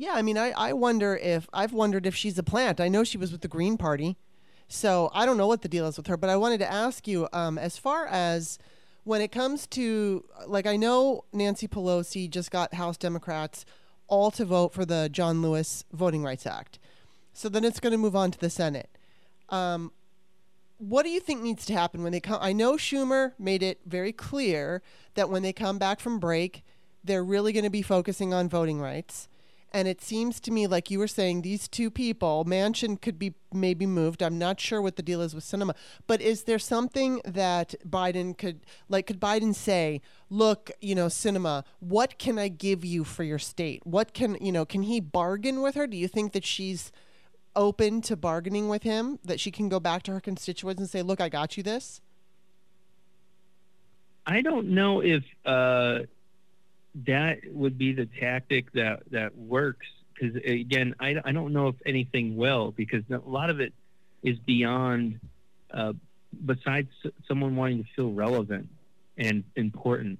Yeah, 0.04 0.16
I 0.16 0.22
mean, 0.22 0.38
I, 0.38 0.52
I 0.52 0.74
wonder 0.74 1.16
if 1.16 1.48
I've 1.54 1.72
wondered 1.72 2.06
if 2.06 2.14
she's 2.14 2.38
a 2.38 2.44
plant. 2.44 2.82
I 2.82 2.90
know 2.90 3.06
she 3.06 3.18
was 3.18 3.32
with 3.32 3.40
the 3.40 3.48
Green 3.48 3.78
Party, 3.78 4.18
so 4.68 5.10
I 5.14 5.26
don't 5.26 5.38
know 5.38 5.48
what 5.48 5.62
the 5.62 5.70
deal 5.70 5.88
is 5.88 5.96
with 5.96 6.08
her. 6.08 6.18
But 6.18 6.30
I 6.30 6.36
wanted 6.36 6.58
to 6.58 6.70
ask 6.70 7.08
you, 7.08 7.30
um, 7.32 7.58
as 7.58 7.78
far 7.78 8.06
as 8.08 8.60
when 9.06 9.22
it 9.22 9.32
comes 9.32 9.66
to 9.68 10.26
like, 10.46 10.68
I 10.68 10.76
know 10.76 11.24
Nancy 11.32 11.70
Pelosi 11.70 12.30
just 12.30 12.52
got 12.52 12.74
House 12.74 12.98
Democrats 12.98 13.64
all 14.10 14.30
to 14.32 14.44
vote 14.44 14.74
for 14.74 14.84
the 14.84 15.08
John 15.10 15.42
Lewis 15.42 15.86
Voting 15.94 16.22
Rights 16.22 16.46
Act, 16.46 16.80
so 17.34 17.48
then 17.48 17.64
it's 17.64 17.80
going 17.80 17.94
to 17.94 17.98
move 17.98 18.16
on 18.16 18.30
to 18.32 18.40
the 18.40 18.50
Senate. 18.50 18.90
Um, 19.48 19.94
what 20.80 21.04
do 21.04 21.12
you 21.12 21.22
think 21.22 21.42
needs 21.42 21.66
to 21.68 21.74
happen 21.74 22.04
when 22.04 22.12
they 22.12 22.20
come? 22.20 22.40
I 22.42 22.52
know 22.52 22.74
Schumer 22.74 23.32
made 23.40 23.64
it 23.64 23.80
very 23.86 24.12
clear 24.12 24.82
that 25.14 25.30
when 25.30 25.44
they 25.44 25.54
come 25.54 25.78
back 25.78 26.02
from 26.02 26.20
break, 26.20 26.62
they're 27.06 27.24
really 27.24 27.54
going 27.54 27.64
to 27.64 27.70
be 27.70 27.82
focusing 27.82 28.34
on 28.34 28.50
voting 28.50 28.82
rights. 28.82 29.30
And 29.74 29.88
it 29.88 30.02
seems 30.02 30.40
to 30.42 30.52
me 30.52 30.68
like 30.68 30.92
you 30.92 31.00
were 31.00 31.08
saying 31.08 31.42
these 31.42 31.68
two 31.68 31.90
people, 31.90 32.46
Manchin 32.46 33.02
could 33.02 33.18
be 33.18 33.34
maybe 33.52 33.88
moved. 33.88 34.22
I'm 34.22 34.38
not 34.38 34.60
sure 34.60 34.80
what 34.82 34.98
the 34.98 35.02
deal 35.02 35.20
is 35.20 35.34
with 35.34 35.44
Sinema, 35.44 35.76
but 36.06 36.22
is 36.22 36.44
there 36.44 36.60
something 36.60 37.22
that 37.26 37.74
Biden 37.88 38.38
could 38.38 38.62
like? 38.88 39.08
Could 39.08 39.20
Biden 39.20 39.56
say, 39.56 40.02
"Look, 40.30 40.70
you 40.80 40.94
know, 40.94 41.08
Sinema, 41.08 41.64
what 41.80 42.20
can 42.20 42.38
I 42.38 42.50
give 42.50 42.86
you 42.86 43.04
for 43.04 43.24
your 43.24 43.40
state? 43.40 43.86
What 43.86 44.14
can 44.14 44.38
you 44.40 44.52
know? 44.52 44.64
Can 44.64 44.84
he 44.84 45.00
bargain 45.00 45.64
with 45.64 45.74
her? 45.74 45.88
Do 45.88 45.98
you 45.98 46.08
think 46.08 46.34
that 46.34 46.46
she's 46.46 46.92
open 47.56 48.02
to 48.04 48.16
bargaining 48.16 48.70
with 48.70 48.84
him? 48.84 49.18
That 49.24 49.40
she 49.40 49.50
can 49.50 49.70
go 49.70 49.80
back 49.80 50.04
to 50.04 50.12
her 50.12 50.22
constituents 50.22 50.80
and 50.80 50.90
say, 50.90 51.02
"Look, 51.02 51.20
I 51.20 51.30
got 51.30 51.58
you 51.58 51.64
this." 51.64 52.00
I 54.26 54.42
don't 54.42 54.70
know 54.70 55.02
if 55.02 55.24
uh, 55.46 56.00
that 57.08 57.40
would 57.52 57.78
be 57.78 57.94
the 57.94 58.06
tactic 58.06 58.72
that 58.74 59.04
that 59.12 59.36
works 59.38 59.88
because 60.14 60.36
again, 60.46 60.94
I, 61.00 61.16
I 61.26 61.32
don't 61.32 61.54
know 61.54 61.68
if 61.70 61.76
anything 61.86 62.36
will 62.38 62.72
because 62.72 63.04
a 63.10 63.18
lot 63.18 63.50
of 63.50 63.60
it 63.60 63.74
is 64.22 64.38
beyond. 64.40 65.20
Uh, 65.72 65.94
besides 66.46 66.90
someone 67.28 67.56
wanting 67.56 67.84
to 67.84 67.90
feel 67.96 68.12
relevant 68.12 68.70
and 69.18 69.44
important, 69.56 70.20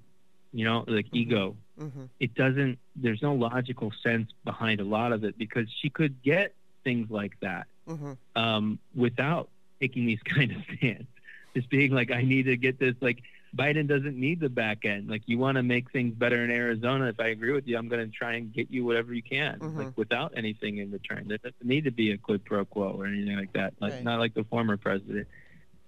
you 0.52 0.66
know, 0.66 0.84
like 0.88 1.08
ego, 1.12 1.56
Mm-hmm. 1.80 2.04
it 2.20 2.36
doesn't. 2.36 2.78
There's 2.96 3.22
no 3.24 3.34
logical 3.34 3.92
sense 4.04 4.30
behind 4.46 4.80
a 4.80 4.84
lot 4.84 5.12
of 5.12 5.24
it 5.24 5.38
because 5.40 5.68
she 5.82 5.90
could 5.90 6.22
get 6.22 6.54
things 6.84 7.10
like 7.10 7.40
that 7.42 7.66
Mm-hmm. 7.88 8.14
um, 8.36 8.78
without 8.96 9.50
taking 9.80 10.06
these 10.06 10.22
kind 10.26 10.52
of 10.52 10.58
stands. 10.78 11.08
Just 11.56 11.70
being 11.70 11.92
like, 11.92 12.12
I 12.12 12.22
need 12.22 12.44
to 12.44 12.58
get 12.58 12.78
this. 12.80 12.96
Like, 13.02 13.24
Biden 13.56 13.88
doesn't 13.88 14.18
need 14.18 14.40
the 14.40 14.50
back 14.50 14.84
end. 14.84 15.08
Like 15.10 15.22
you 15.28 15.38
want 15.38 15.58
to 15.58 15.64
make 15.64 15.92
things 15.92 16.16
better 16.16 16.44
in 16.44 16.50
Arizona. 16.50 17.06
If 17.08 17.20
I 17.20 17.28
agree 17.28 17.52
with 17.54 17.68
you, 17.68 17.78
I'm 17.78 17.88
going 17.88 18.04
to 18.10 18.12
try 18.16 18.34
and 18.34 18.52
get 18.52 18.72
you 18.72 18.84
whatever 18.84 19.14
you 19.14 19.22
can, 19.22 19.60
Mhm. 19.60 19.76
like 19.78 19.98
without 19.98 20.34
anything 20.36 20.78
in 20.78 20.92
return. 20.92 21.28
There 21.28 21.38
doesn't 21.38 21.64
need 21.64 21.84
to 21.84 21.92
be 21.92 22.12
a 22.12 22.18
quid 22.18 22.44
pro 22.46 22.66
quo 22.66 22.90
or 22.92 23.06
anything 23.06 23.36
like 23.38 23.54
that. 23.54 23.74
Like 23.80 23.94
Right. 23.94 24.04
not 24.04 24.20
like 24.20 24.34
the 24.34 24.44
former 24.46 24.78
president. 24.78 25.28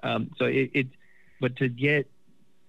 Um, 0.03 0.29
so 0.37 0.45
it, 0.45 0.69
it, 0.73 0.87
but 1.41 1.55
to 1.57 1.67
get, 1.67 2.07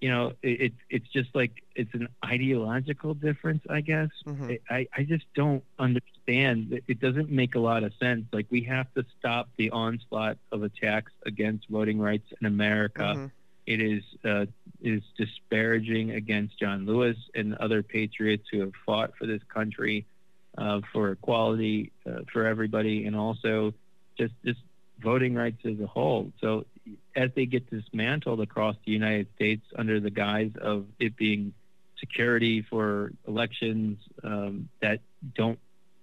you 0.00 0.08
know, 0.08 0.32
it, 0.42 0.60
it, 0.60 0.72
it's 0.88 1.08
just 1.08 1.34
like 1.34 1.62
it's 1.74 1.92
an 1.92 2.08
ideological 2.24 3.12
difference, 3.14 3.62
I 3.68 3.82
guess. 3.82 4.08
Mhm. 4.26 4.58
I, 4.70 4.88
I 4.96 5.02
just 5.02 5.24
don't 5.34 5.62
understand. 5.78 6.80
It- 6.86 7.00
doesn't 7.00 7.30
make 7.30 7.54
a 7.54 7.60
lot 7.60 7.84
of 7.84 7.92
sense. 8.00 8.24
Like 8.32 8.46
we 8.50 8.62
have 8.62 8.92
to 8.94 9.04
stop 9.18 9.50
the 9.58 9.70
onslaught 9.70 10.38
of 10.50 10.62
attacks 10.62 11.12
against 11.26 11.68
voting 11.68 11.98
rights 11.98 12.32
in 12.40 12.46
America. 12.46 13.12
Mhm. 13.16 13.30
It 13.66 13.80
is 13.80 14.02
uh, 14.24 14.46
is 14.80 15.02
disparaging 15.16 16.12
against 16.12 16.58
John 16.58 16.86
Lewis 16.86 17.16
and 17.34 17.54
other 17.54 17.82
patriots 17.82 18.44
who 18.50 18.60
have 18.60 18.72
fought 18.84 19.12
for 19.18 19.26
this 19.26 19.42
country 19.52 20.06
uh, 20.56 20.80
for 20.92 21.10
equality 21.10 21.92
uh, 22.06 22.20
for 22.32 22.46
everybody, 22.46 23.06
and 23.06 23.16
also 23.16 23.74
just 24.16 24.34
just 24.44 24.60
voting 25.02 25.34
rights 25.34 25.60
as 25.64 25.80
a 25.80 25.86
whole. 25.86 26.32
So 26.40 26.64
as 27.14 27.30
they 27.34 27.46
get 27.46 27.68
dismantled 27.70 28.40
across 28.40 28.76
the 28.84 28.92
United 28.92 29.28
States 29.34 29.64
under 29.76 30.00
the 30.00 30.10
guise 30.10 30.52
of 30.60 30.86
it 30.98 31.16
being 31.16 31.52
security 31.98 32.62
for 32.62 33.12
elections 33.26 33.98
um, 34.22 34.68
that 34.80 35.00
don't, 35.34 35.58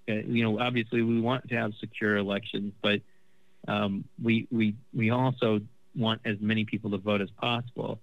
uh, 0.10 0.14
you 0.14 0.44
know, 0.44 0.60
obviously 0.60 1.02
we 1.02 1.20
want 1.22 1.48
to 1.50 1.56
have 1.56 1.74
secure 1.80 2.18
elections, 2.18 2.74
but 2.82 3.02
um, 3.68 4.04
we 4.22 4.48
we 4.52 4.76
we 4.94 5.10
also 5.10 5.62
want 5.96 6.22
as 6.26 6.38
many 6.40 6.66
people 6.66 6.92
to 6.92 6.98
vote 6.98 7.22
as 7.22 7.30
possible. 7.32 8.00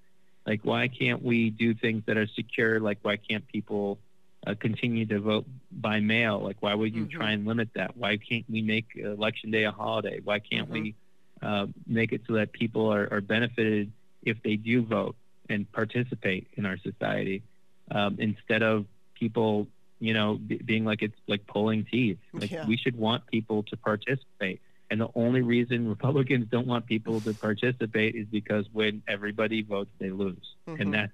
Like, 0.46 0.60
why 0.64 0.88
can't 0.88 1.22
we 1.22 1.50
do 1.50 1.74
things 1.74 2.02
that 2.06 2.16
are 2.16 2.26
secure? 2.26 2.80
Like, 2.80 2.98
why 3.02 3.16
can't 3.16 3.46
people 3.48 3.98
uh, 4.46 4.54
continue 4.58 5.04
to 5.06 5.20
vote 5.20 5.44
by 5.70 6.00
mail? 6.00 6.40
Like, 6.40 6.62
why 6.62 6.74
would 6.74 6.94
you 6.94 7.04
Mhm. 7.04 7.10
try 7.10 7.30
and 7.32 7.46
limit 7.46 7.68
that? 7.74 7.96
Why 7.96 8.16
can't 8.16 8.48
we 8.48 8.62
make 8.62 8.86
election 8.96 9.50
day 9.50 9.64
a 9.64 9.70
holiday? 9.70 10.20
Why 10.24 10.38
can't 10.38 10.68
we 10.70 10.94
uh, 11.42 11.66
make 11.86 12.12
it 12.12 12.20
so 12.26 12.34
that 12.34 12.52
people 12.52 12.92
are, 12.92 13.08
are 13.12 13.20
benefited 13.22 13.90
if 14.22 14.42
they 14.42 14.56
do 14.56 14.82
vote 14.82 15.16
and 15.48 15.70
participate 15.72 16.48
in 16.54 16.66
our 16.66 16.76
society 16.78 17.42
um, 17.90 18.16
instead 18.18 18.62
of 18.62 18.84
people, 19.14 19.66
you 20.00 20.12
know, 20.14 20.34
b- 20.34 20.60
being 20.64 20.84
like 20.84 21.00
it's 21.02 21.16
like 21.28 21.46
pulling 21.46 21.84
teeth. 21.86 22.18
Like 22.34 22.50
Yeah. 22.50 22.66
we 22.66 22.76
should 22.76 22.96
want 22.96 23.26
people 23.26 23.62
to 23.64 23.76
participate. 23.76 24.60
And 24.90 25.00
the 25.00 25.08
only 25.14 25.42
reason 25.42 25.88
Republicans 25.88 26.48
don't 26.50 26.66
want 26.66 26.84
people 26.86 27.20
to 27.20 27.32
participate 27.32 28.16
is 28.16 28.26
because 28.26 28.66
when 28.72 29.02
everybody 29.06 29.62
votes, 29.62 29.92
they 29.98 30.10
lose, 30.10 30.56
Mhm. 30.66 30.80
and 30.80 30.94
that's 30.94 31.12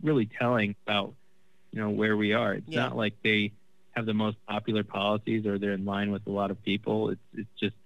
really 0.00 0.26
telling 0.26 0.76
about 0.86 1.14
you 1.72 1.80
know 1.80 1.90
where 1.90 2.16
we 2.16 2.32
are. 2.32 2.54
It's 2.54 2.68
Yeah. 2.68 2.82
not 2.82 2.96
like 2.96 3.14
they 3.22 3.52
have 3.90 4.06
the 4.06 4.14
most 4.14 4.36
popular 4.46 4.84
policies 4.84 5.44
or 5.44 5.58
they're 5.58 5.72
in 5.72 5.84
line 5.84 6.10
with 6.12 6.26
a 6.26 6.30
lot 6.30 6.50
of 6.52 6.62
people. 6.62 7.10
It's 7.10 7.20
it's 7.34 7.50
just 7.58 7.76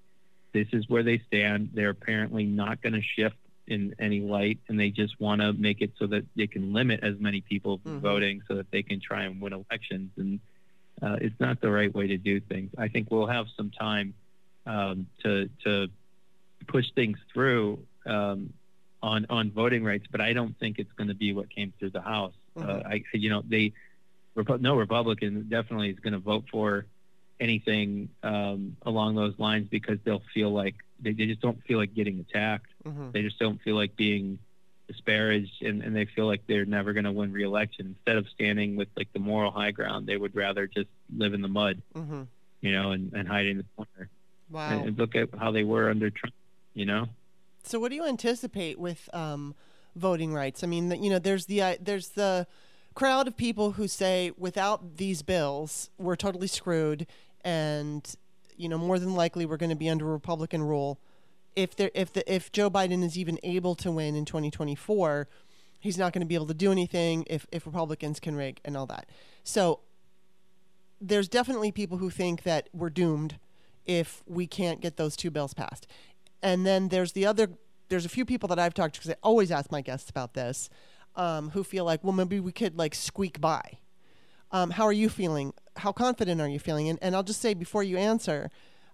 this 0.53 0.69
is 0.73 0.89
where 0.89 1.03
they 1.03 1.19
stand. 1.27 1.71
They're 1.73 1.91
apparently 1.91 2.45
not 2.45 2.83
going 2.83 2.93
to 2.95 3.03
shift 3.03 3.37
in 3.67 3.95
any 3.99 4.21
light, 4.21 4.59
and 4.69 4.79
they 4.79 4.91
just 4.91 5.19
want 5.21 5.41
to 5.41 5.53
make 5.55 5.81
it 5.81 5.93
so 5.97 6.07
that 6.09 6.27
they 6.37 6.49
can 6.49 6.73
limit 6.75 7.01
as 7.03 7.19
many 7.19 7.41
people 7.41 7.79
from 7.79 7.99
Mhm. 7.99 8.01
voting 8.03 8.43
so 8.47 8.57
that 8.57 8.71
they 8.73 8.83
can 8.83 9.01
try 9.01 9.23
and 9.25 9.41
win 9.41 9.53
elections. 9.53 10.11
And 10.19 10.41
uh, 11.01 11.17
it's 11.21 11.39
not 11.41 11.61
the 11.61 11.71
right 11.71 11.95
way 11.95 12.09
to 12.09 12.19
do 12.19 12.41
things. 12.41 12.71
I 12.77 12.89
think 12.89 13.11
we'll 13.11 13.27
have 13.29 13.47
some 13.57 13.71
time 13.71 14.13
um, 14.67 15.07
to 15.23 15.49
to 15.65 15.89
push 16.67 16.87
things 16.95 17.19
through 17.33 17.85
um, 18.07 18.53
on 19.03 19.27
on 19.31 19.51
voting 19.51 19.83
rights, 19.85 20.07
but 20.11 20.21
I 20.21 20.33
don't 20.33 20.59
think 20.59 20.79
it's 20.79 20.93
going 20.93 21.09
to 21.09 21.15
be 21.15 21.33
what 21.33 21.51
came 21.51 21.73
through 21.79 21.91
the 21.91 22.03
House. 22.03 22.35
Uh, 22.57 22.61
Mhm. 22.63 22.87
I 22.87 23.03
you 23.15 23.31
know 23.31 23.43
they 23.47 23.73
no 24.61 24.77
Republican 24.77 25.49
definitely 25.49 25.91
is 25.91 25.99
going 25.99 26.13
to 26.13 26.19
vote 26.19 26.45
for 26.51 26.87
anything 27.41 28.11
um, 28.23 28.77
along 28.83 29.15
those 29.15 29.39
lines 29.39 29.69
because 29.69 29.99
they'll 30.05 30.23
feel 30.35 30.51
like 30.51 30.75
they, 31.01 31.13
they 31.13 31.27
just 31.27 31.41
don't 31.41 31.63
feel 31.65 31.79
like 31.79 31.95
getting 31.95 32.21
attacked. 32.21 32.71
Mhm. 32.85 33.13
They 33.13 33.23
just 33.23 33.39
don't 33.39 33.61
feel 33.63 33.77
like 33.77 33.97
being 33.97 34.39
disparaged, 34.89 35.63
and, 35.63 35.83
and 35.83 35.95
they 35.97 36.05
feel 36.05 36.27
like 36.27 36.43
they're 36.47 36.65
never 36.67 36.93
going 36.93 37.05
to 37.05 37.13
win 37.13 37.33
re-election. 37.33 37.87
Instead 37.97 38.17
of 38.19 38.29
standing 38.29 38.77
with 38.77 38.89
like 38.97 39.13
the 39.13 39.21
moral 39.21 39.51
high 39.53 39.71
ground, 39.71 40.07
they 40.07 40.17
would 40.17 40.35
rather 40.35 40.67
just 40.67 40.89
live 41.17 41.33
in 41.33 41.41
the 41.43 41.49
mud, 41.49 41.81
Mhm. 41.95 42.27
you 42.61 42.73
know, 42.73 42.91
and, 42.93 43.13
and 43.15 43.27
hide 43.29 43.47
in 43.47 43.59
the 43.59 43.65
corner. 43.77 44.11
Wow. 44.51 44.71
And, 44.71 44.89
and 44.89 44.99
look 44.99 45.15
at 45.15 45.29
how 45.39 45.51
they 45.53 45.65
were 45.65 45.89
under 45.89 46.11
Trump, 46.11 46.35
you 46.75 46.87
know. 46.87 47.07
So, 47.63 47.79
what 47.79 47.91
do 47.91 47.95
you 47.95 48.05
anticipate 48.05 48.79
with 48.79 49.09
um, 49.13 49.55
voting 49.95 50.35
rights? 50.35 50.65
I 50.65 50.67
mean, 50.67 50.91
you 51.03 51.11
know, 51.11 51.19
there's 51.19 51.47
the 51.47 51.63
uh, 51.63 51.77
there's 51.81 52.11
the 52.11 52.47
crowd 52.95 53.29
of 53.29 53.37
people 53.37 53.73
who 53.73 53.87
say 53.87 54.33
without 54.37 54.97
these 54.97 55.23
bills, 55.23 55.91
we're 55.99 56.17
totally 56.17 56.47
screwed, 56.47 57.07
and 57.45 58.15
you 58.57 58.69
know, 58.69 58.79
more 58.79 58.99
than 58.99 59.15
likely, 59.15 59.47
we're 59.47 59.57
going 59.57 59.71
to 59.71 59.77
be 59.77 59.89
under 59.89 60.05
Republican 60.05 60.63
rule. 60.63 60.99
If 61.57 61.77
there, 61.77 61.91
if 61.95 62.13
the, 62.13 62.33
if 62.33 62.53
Joe 62.53 62.71
Biden 62.71 63.03
is 63.05 63.19
even 63.19 63.39
able 63.43 63.75
to 63.77 63.91
win 63.91 64.15
in 64.15 64.25
2024, 64.25 65.29
he's 65.79 65.99
not 65.99 66.13
going 66.13 66.21
to 66.21 66.27
be 66.27 66.35
able 66.35 66.47
to 66.47 66.55
do 66.55 66.73
anything 66.73 67.25
if 67.29 67.47
if 67.53 67.67
Republicans 67.67 68.21
can 68.21 68.37
rig 68.37 68.61
and 68.65 68.77
all 68.77 68.87
that. 68.87 69.07
So, 69.45 69.81
there's 71.01 71.29
definitely 71.29 71.73
people 71.73 71.99
who 71.99 72.11
think 72.11 72.43
that 72.43 72.69
we're 72.73 72.91
doomed 72.91 73.39
if 73.87 74.23
we 74.27 74.47
can't 74.47 74.81
get 74.81 74.97
those 74.97 75.17
two 75.17 75.31
bills 75.31 75.55
passed. 75.55 75.87
And 76.43 76.67
then 76.67 76.89
there's 76.89 77.13
the 77.13 77.27
other, 77.27 77.51
there's 77.89 78.05
a 78.05 78.11
few 78.11 78.25
people 78.25 78.49
that 78.49 78.59
I've 78.59 78.75
talked 78.75 78.95
to 78.95 79.01
because 79.01 79.13
I 79.13 79.17
always 79.23 79.51
ask 79.51 79.71
my 79.71 79.81
guests 79.81 80.11
about 80.11 80.35
this, 80.35 80.71
um, 81.17 81.51
who 81.51 81.65
feel 81.65 81.85
like, 81.85 82.03
well, 82.05 82.13
maybe 82.13 82.41
we 82.41 82.53
could 82.53 82.79
like 82.79 82.95
squeak 82.95 83.41
by. 83.41 83.79
Um, 84.53 84.71
how 84.71 84.85
are 84.85 84.93
you 84.93 85.09
feeling? 85.09 85.53
How 85.77 85.93
confident 85.93 86.41
are 86.41 86.49
you 86.49 86.59
feeling? 86.59 86.89
And, 86.89 86.99
and 87.03 87.15
I'll 87.15 87.23
just 87.23 87.41
say 87.41 87.55
before 87.55 87.83
you 87.83 87.97
answer, 87.97 88.51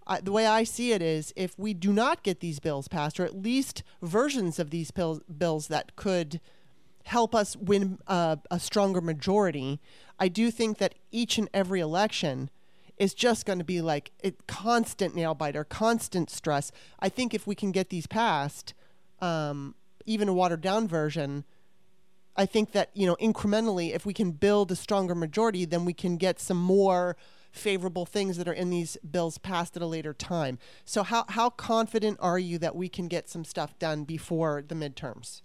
I, 0.06 0.20
the 0.20 0.32
way 0.32 0.46
I 0.46 0.64
see 0.64 0.92
it 0.92 1.02
is 1.02 1.32
if 1.36 1.58
we 1.58 1.74
do 1.74 1.92
not 1.92 2.22
get 2.22 2.40
these 2.40 2.60
bills 2.60 2.88
passed, 2.88 3.18
or 3.18 3.24
at 3.24 3.36
least 3.36 3.82
versions 4.02 4.58
of 4.58 4.70
these 4.70 4.90
pills, 4.90 5.20
bills 5.24 5.68
that 5.68 5.96
could 5.96 6.40
help 7.04 7.34
us 7.34 7.56
win 7.56 7.98
uh, 8.06 8.36
a 8.50 8.60
stronger 8.60 9.00
majority, 9.00 9.80
I 10.18 10.28
do 10.28 10.50
think 10.50 10.78
that 10.78 10.94
each 11.10 11.38
and 11.38 11.48
every 11.54 11.80
election 11.80 12.50
is 12.98 13.14
just 13.14 13.44
going 13.44 13.58
to 13.58 13.64
be 13.64 13.80
like 13.80 14.12
a 14.24 14.32
constant 14.46 15.14
nail 15.14 15.34
biter, 15.34 15.64
constant 15.64 16.30
stress. 16.30 16.72
I 16.98 17.08
think 17.08 17.34
if 17.34 17.46
we 17.46 17.54
can 17.54 17.72
get 17.72 17.90
these 17.90 18.06
passed, 18.06 18.74
um, 19.20 19.74
even 20.06 20.28
a 20.28 20.34
watered 20.34 20.60
down 20.60 20.88
version, 20.88 21.44
I 22.36 22.46
think 22.46 22.72
that 22.72 22.90
you 22.94 23.06
know 23.06 23.16
incrementally, 23.16 23.94
if 23.94 24.06
we 24.06 24.12
can 24.12 24.32
build 24.32 24.70
a 24.70 24.76
stronger 24.76 25.14
majority, 25.14 25.64
then 25.64 25.84
we 25.84 25.92
can 25.92 26.16
get 26.16 26.38
some 26.38 26.58
more 26.58 27.16
favorable 27.50 28.04
things 28.04 28.36
that 28.36 28.46
are 28.46 28.52
in 28.52 28.68
these 28.68 28.98
bills 29.10 29.38
passed 29.38 29.76
at 29.76 29.82
a 29.82 29.86
later 29.86 30.12
time. 30.12 30.58
So 30.84 31.02
how 31.02 31.24
how 31.28 31.50
confident 31.50 32.18
are 32.20 32.38
you 32.38 32.58
that 32.58 32.76
we 32.76 32.88
can 32.88 33.08
get 33.08 33.28
some 33.28 33.44
stuff 33.44 33.78
done 33.78 34.04
before 34.04 34.62
the 34.66 34.74
midterms? 34.74 35.42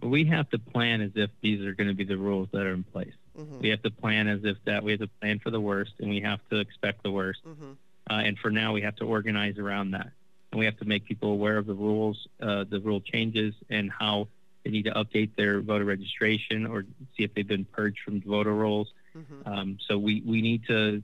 We 0.00 0.24
have 0.26 0.48
to 0.50 0.58
plan 0.60 1.00
as 1.00 1.10
if 1.16 1.30
these 1.42 1.60
are 1.62 1.74
going 1.74 1.88
to 1.88 1.94
be 1.94 2.04
the 2.04 2.16
rules 2.16 2.48
that 2.52 2.62
are 2.62 2.72
in 2.72 2.84
place. 2.84 3.14
Mhm. 3.38 3.60
We 3.60 3.68
have 3.68 3.82
to 3.82 3.90
plan 3.90 4.26
as 4.28 4.44
if 4.44 4.56
that 4.64 4.82
we 4.82 4.92
have 4.92 5.00
to 5.00 5.08
plan 5.20 5.38
for 5.38 5.50
the 5.50 5.60
worst, 5.60 5.92
and 6.00 6.10
we 6.10 6.20
have 6.20 6.40
to 6.50 6.56
expect 6.56 7.02
the 7.02 7.12
worst. 7.12 7.40
Mhm. 7.46 7.76
Uh, 8.10 8.14
and 8.14 8.38
for 8.38 8.50
now, 8.50 8.72
we 8.72 8.82
have 8.82 8.96
to 8.96 9.04
organize 9.04 9.58
around 9.58 9.92
that, 9.92 10.10
and 10.50 10.58
we 10.58 10.64
have 10.64 10.78
to 10.78 10.84
make 10.84 11.04
people 11.04 11.30
aware 11.30 11.58
of 11.58 11.66
the 11.66 11.74
rules, 11.74 12.26
uh, 12.40 12.64
the 12.64 12.80
rule 12.80 13.00
changes, 13.00 13.54
and 13.70 13.90
how 13.90 14.28
they 14.64 14.70
need 14.70 14.84
to 14.84 14.92
update 14.92 15.30
their 15.36 15.60
voter 15.60 15.84
registration 15.84 16.66
or 16.66 16.84
see 17.16 17.22
if 17.22 17.32
they've 17.34 17.46
been 17.46 17.64
purged 17.64 18.00
from 18.00 18.20
voter 18.20 18.54
rolls. 18.54 18.92
Mhm. 19.16 19.46
Um, 19.46 19.78
so 19.86 19.98
we, 19.98 20.22
we 20.26 20.42
need 20.42 20.66
to 20.66 21.02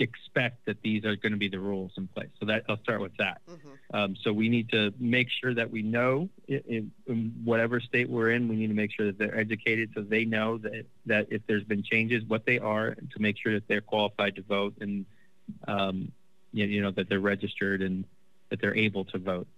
expect 0.00 0.66
that 0.66 0.80
these 0.82 1.04
are 1.04 1.16
going 1.16 1.32
to 1.32 1.38
be 1.38 1.48
the 1.48 1.58
rules 1.58 1.92
in 1.96 2.06
place. 2.08 2.30
So 2.38 2.46
that 2.46 2.64
I'll 2.68 2.78
start 2.78 3.00
with 3.00 3.16
that. 3.18 3.40
Mhm. 3.48 3.58
Um, 3.92 4.16
so 4.22 4.32
we 4.32 4.48
need 4.48 4.70
to 4.70 4.92
make 4.98 5.28
sure 5.30 5.52
that 5.54 5.70
we 5.70 5.82
know 5.82 6.28
in, 6.46 6.62
in, 6.68 6.92
in 7.06 7.34
whatever 7.44 7.80
state 7.80 8.08
we're 8.08 8.30
in, 8.30 8.48
we 8.48 8.56
need 8.56 8.68
to 8.68 8.74
make 8.74 8.92
sure 8.92 9.06
that 9.06 9.18
they're 9.18 9.36
educated 9.38 9.90
so 9.94 10.02
they 10.02 10.24
know 10.24 10.58
that, 10.58 10.86
that 11.06 11.26
if 11.30 11.42
there's 11.46 11.64
been 11.64 11.82
changes, 11.82 12.24
what 12.24 12.46
they 12.46 12.58
are, 12.58 12.94
to 12.94 13.18
make 13.18 13.36
sure 13.38 13.52
that 13.54 13.66
they're 13.68 13.80
qualified 13.80 14.36
to 14.36 14.42
vote 14.42 14.74
and, 14.80 15.06
um, 15.66 16.12
you, 16.52 16.66
you 16.66 16.80
know, 16.82 16.90
that 16.92 17.08
they're 17.08 17.20
registered 17.20 17.82
and 17.82 18.04
that 18.50 18.60
they're 18.60 18.76
able 18.76 19.04
to 19.06 19.18
vote. 19.18 19.48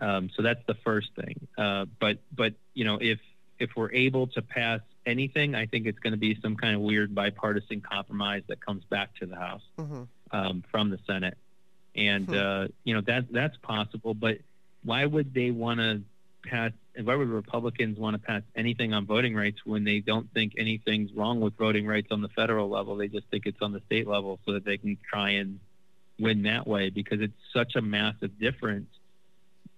Um, 0.00 0.30
so 0.36 0.42
that's 0.42 0.64
the 0.66 0.74
first 0.74 1.10
thing. 1.16 1.48
Uh, 1.56 1.86
but, 1.98 2.18
but, 2.34 2.54
you 2.74 2.84
know, 2.84 2.98
if, 3.00 3.18
if 3.58 3.70
we're 3.74 3.92
able 3.92 4.28
to 4.28 4.42
pass 4.42 4.80
anything, 5.08 5.54
I 5.54 5.66
think 5.66 5.86
it's 5.86 5.98
going 5.98 6.12
to 6.12 6.18
be 6.18 6.38
some 6.42 6.54
kind 6.56 6.74
of 6.74 6.80
weird 6.82 7.14
bipartisan 7.14 7.80
compromise 7.80 8.42
that 8.48 8.64
comes 8.64 8.84
back 8.84 9.14
to 9.16 9.26
the 9.26 9.36
House 9.36 9.62
Mhm. 9.78 10.06
um, 10.30 10.62
from 10.70 10.90
the 10.90 10.98
Senate, 11.06 11.38
and 11.94 12.26
Hmm. 12.28 12.34
uh, 12.34 12.68
you 12.84 12.94
know 12.94 13.00
that 13.02 13.32
that's 13.32 13.56
possible. 13.58 14.14
But 14.14 14.38
why 14.84 15.04
would 15.06 15.32
they 15.34 15.50
want 15.50 15.80
to 15.80 16.02
pass? 16.44 16.72
Why 17.02 17.14
would 17.14 17.28
Republicans 17.28 17.98
want 17.98 18.14
to 18.14 18.18
pass 18.18 18.42
anything 18.54 18.92
on 18.92 19.06
voting 19.06 19.34
rights 19.34 19.64
when 19.64 19.84
they 19.84 20.00
don't 20.00 20.30
think 20.32 20.54
anything's 20.56 21.12
wrong 21.12 21.40
with 21.40 21.56
voting 21.56 21.86
rights 21.86 22.08
on 22.10 22.20
the 22.22 22.28
federal 22.28 22.68
level? 22.68 22.96
They 22.96 23.08
just 23.08 23.26
think 23.28 23.46
it's 23.46 23.62
on 23.62 23.72
the 23.72 23.80
state 23.86 24.06
level, 24.06 24.38
so 24.44 24.52
that 24.52 24.64
they 24.64 24.78
can 24.78 24.96
try 25.08 25.30
and 25.30 25.58
win 26.20 26.42
that 26.42 26.66
way 26.66 26.90
because 26.90 27.20
it's 27.20 27.40
such 27.52 27.76
a 27.76 27.80
massive 27.80 28.38
difference. 28.38 28.90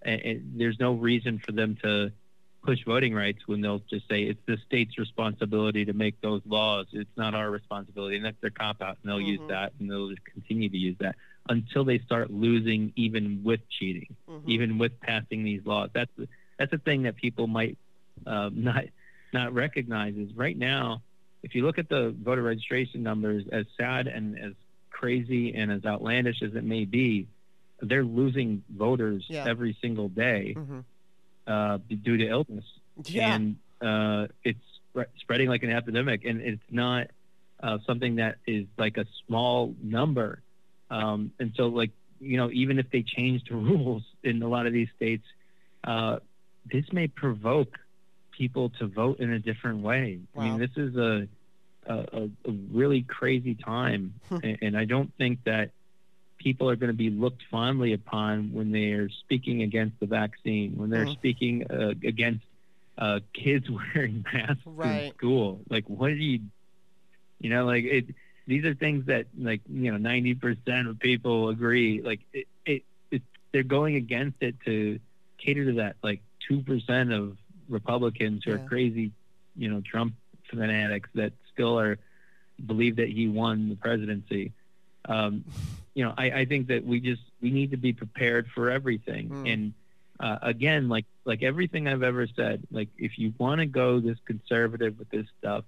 And, 0.03 0.21
and 0.23 0.61
there's 0.61 0.79
no 0.81 0.95
reason 0.95 1.39
for 1.39 1.53
them 1.53 1.77
to 1.83 2.13
push 2.63 2.85
voting 2.85 3.15
rights 3.15 3.41
when 3.47 3.61
they'll 3.61 3.83
just 3.91 4.07
say 4.09 4.25
it's 4.25 4.41
the 4.47 4.59
state's 4.67 4.99
responsibility 4.99 5.85
to 5.87 5.93
make 5.93 6.21
those 6.21 6.43
laws. 6.45 6.87
It's 6.93 7.11
not 7.17 7.35
our 7.35 7.51
responsibility, 7.51 8.17
and 8.17 8.25
that's 8.25 8.41
their 8.41 8.51
cop 8.51 8.83
out, 8.83 8.99
and 9.03 9.11
they'll 9.11 9.21
use 9.21 9.41
Mhm. 9.41 9.49
that, 9.49 9.73
and 9.79 9.91
they'll 9.91 10.11
just 10.11 10.25
continue 10.25 10.69
to 10.69 10.77
use 10.77 10.97
that 10.99 11.17
until 11.49 11.85
they 11.85 11.99
start 12.01 12.31
losing, 12.31 12.93
even 12.97 13.43
with 13.43 13.61
cheating, 13.71 14.15
Mhm. 14.29 14.43
even 14.47 14.79
with 14.79 14.99
passing 15.01 15.43
these 15.43 15.65
laws. 15.65 15.91
That's 15.95 16.11
the, 16.17 16.29
that's 16.59 16.71
the 16.71 16.79
thing 16.79 17.03
that 17.03 17.17
people 17.17 17.47
might 17.47 17.79
uh, 18.27 18.51
not 18.53 18.85
not 19.33 19.55
recognize 19.55 20.15
is 20.17 20.35
right 20.35 20.59
now. 20.59 21.03
If 21.43 21.55
you 21.55 21.65
look 21.65 21.79
at 21.79 21.89
the 21.89 22.11
voter 22.23 22.43
registration 22.43 23.03
numbers, 23.03 23.45
as 23.53 23.65
sad 23.79 24.09
and 24.09 24.39
as 24.39 24.53
crazy 24.91 25.55
and 25.55 25.73
as 25.73 25.87
outlandish 25.87 26.43
as 26.43 26.55
it 26.55 26.65
may 26.65 26.85
be, 26.85 27.27
they're 27.81 28.05
losing 28.05 28.63
voters 28.69 29.25
Yeah. 29.31 29.47
every 29.47 29.73
single 29.81 30.09
day 30.11 30.55
Mhm. 30.55 30.85
Uh, 31.47 31.79
due 31.89 32.17
to 32.17 32.27
illness, 32.29 32.65
Yeah. 33.05 33.35
and 33.35 33.57
uh, 33.81 34.27
it's 34.45 34.59
spreading 35.21 35.49
like 35.49 35.63
an 35.63 35.71
epidemic, 35.71 36.25
and 36.25 36.41
it's 36.41 36.63
not 36.71 37.09
uh, 37.63 37.79
something 37.87 38.17
that 38.17 38.37
is 38.47 38.67
like 38.79 38.97
a 38.97 39.07
small 39.27 39.75
number. 39.83 40.43
Um, 40.91 41.33
and 41.39 41.53
so, 41.57 41.69
like 41.69 41.91
you 42.21 42.37
know, 42.37 42.51
even 42.53 42.79
if 42.79 42.91
they 42.91 43.03
change 43.03 43.45
the 43.49 43.57
rules 43.57 44.03
in 44.23 44.43
a 44.43 44.49
lot 44.49 44.67
of 44.67 44.73
these 44.73 44.89
states, 44.97 45.25
uh, 45.85 46.19
this 46.71 46.85
may 46.93 47.07
provoke 47.09 47.79
people 48.37 48.71
to 48.79 48.87
vote 48.87 49.21
in 49.21 49.31
a 49.33 49.39
different 49.39 49.83
way. 49.83 50.21
I 50.37 50.41
mean, 50.45 50.59
this 50.59 50.71
is 50.77 50.97
a 50.97 51.29
a, 51.87 51.95
a, 51.95 52.23
a 52.47 52.53
really 52.73 53.03
crazy 53.03 53.55
time, 53.55 54.15
and, 54.31 54.59
and 54.63 54.77
I 54.77 54.85
don't 54.85 55.13
think 55.17 55.45
that 55.45 55.71
people 56.41 56.69
are 56.71 56.77
going 56.77 56.91
to 56.91 56.97
be 56.97 57.11
looked 57.11 57.43
fondly 57.51 57.93
upon 57.93 58.53
when 58.53 58.73
they 58.73 58.93
are 58.93 59.09
speaking 59.11 59.63
against 59.63 60.01
the 60.01 60.07
vaccine, 60.07 60.77
when 60.77 60.91
they're 60.91 61.07
Mhm. 61.07 61.13
speaking 61.13 61.67
uh, 61.71 61.91
against 62.07 62.45
uh, 62.99 63.21
kids 63.35 63.69
wearing 63.95 64.25
masks 64.33 64.63
Right. 64.67 65.05
in 65.07 65.15
school. 65.17 65.61
Like, 65.71 65.89
what 65.89 66.11
are 66.11 66.15
you, 66.15 66.41
you 67.41 67.51
know, 67.51 67.65
like 67.67 67.85
it. 67.85 68.07
These 68.47 68.65
are 68.65 68.75
things 68.75 69.07
that, 69.07 69.27
like, 69.39 69.61
you 69.69 69.93
know, 69.93 69.99
ninety 69.99 70.35
percent 70.35 70.89
of 70.89 70.99
people 70.99 71.51
agree. 71.51 72.03
Like, 72.03 72.21
it, 72.33 72.49
it, 72.67 72.83
it, 73.13 73.23
they're 73.53 73.63
going 73.63 73.95
against 73.95 74.43
it 74.43 74.57
to 74.65 74.99
cater 75.39 75.67
to 75.67 75.73
that, 75.75 75.97
like, 76.03 76.23
two 76.49 76.63
percent 76.63 77.13
of 77.13 77.37
Republicans 77.69 78.43
who 78.45 78.51
Yeah. 78.51 78.57
are 78.57 78.59
crazy, 78.69 79.13
you 79.57 79.69
know, 79.71 79.81
Trump 79.83 80.15
fanatics 80.49 81.09
that 81.15 81.33
still 81.53 81.79
are 81.79 81.99
believe 82.67 82.97
that 82.97 83.09
he 83.09 83.29
won 83.29 83.69
the 83.69 83.77
presidency. 83.77 84.53
Um, 85.09 85.45
you 85.95 86.05
know, 86.05 86.15
I, 86.17 86.31
I 86.31 86.45
think 86.45 86.69
that 86.69 86.85
we 86.85 87.01
just 87.01 87.23
we 87.41 87.51
need 87.51 87.71
to 87.73 87.77
be 87.77 87.93
prepared 87.93 88.49
for 88.55 88.71
everything. 88.71 89.29
Mm. 89.29 89.53
And 89.53 89.75
uh, 90.19 90.39
again, 90.43 90.89
like 90.89 91.07
like 91.25 91.43
everything 91.43 91.89
I've 91.89 92.03
ever 92.03 92.27
said, 92.27 92.63
like 92.71 92.89
if 92.99 93.19
you 93.19 93.33
want 93.39 93.61
to 93.61 93.67
go 93.67 94.01
this 94.01 94.19
conservative 94.25 94.99
with 94.99 95.11
this 95.11 95.27
stuff, 95.39 95.65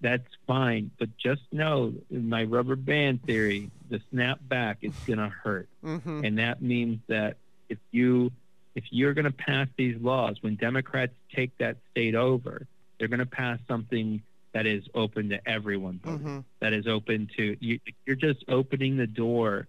that's 0.00 0.28
fine. 0.46 0.90
But 0.98 1.16
just 1.18 1.42
know, 1.52 1.92
my 2.10 2.44
rubber 2.44 2.76
band 2.76 3.22
theory, 3.24 3.70
the 3.88 4.00
snap 4.10 4.38
back 4.42 4.78
is 4.82 4.94
gonna 5.06 5.28
hurt 5.28 5.68
Mhm. 5.84 6.26
and 6.26 6.38
that 6.38 6.62
means 6.62 7.00
that 7.08 7.36
if 7.68 7.78
you 7.90 8.30
if 8.76 8.84
you're 8.90 9.14
going 9.14 9.24
to 9.24 9.32
pass 9.32 9.66
these 9.76 10.00
laws 10.00 10.36
when 10.42 10.54
democrats 10.54 11.12
take 11.34 11.56
that 11.58 11.76
state 11.90 12.14
over 12.14 12.66
they're 12.98 13.08
going 13.08 13.18
to 13.18 13.26
pass 13.26 13.58
something 13.66 14.22
that 14.52 14.66
is 14.66 14.84
open 14.94 15.28
to 15.30 15.48
everyone 15.48 15.98
voting, 16.02 16.26
Mhm. 16.26 16.44
that 16.60 16.72
is 16.72 16.86
open 16.86 17.28
to 17.36 17.56
you, 17.60 17.78
you're 18.06 18.16
just 18.16 18.44
opening 18.48 18.96
the 18.96 19.06
door 19.06 19.68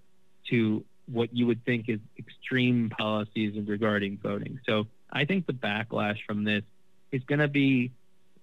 to 0.49 0.83
what 1.07 1.35
you 1.35 1.45
would 1.47 1.63
think 1.65 1.89
is 1.89 1.99
extreme 2.17 2.89
policies 2.89 3.53
regarding 3.67 4.17
voting 4.17 4.59
so 4.65 4.87
i 5.11 5.25
think 5.25 5.45
the 5.45 5.53
backlash 5.53 6.17
from 6.25 6.43
this 6.43 6.63
is 7.11 7.23
going 7.25 7.39
to 7.39 7.47
be 7.47 7.91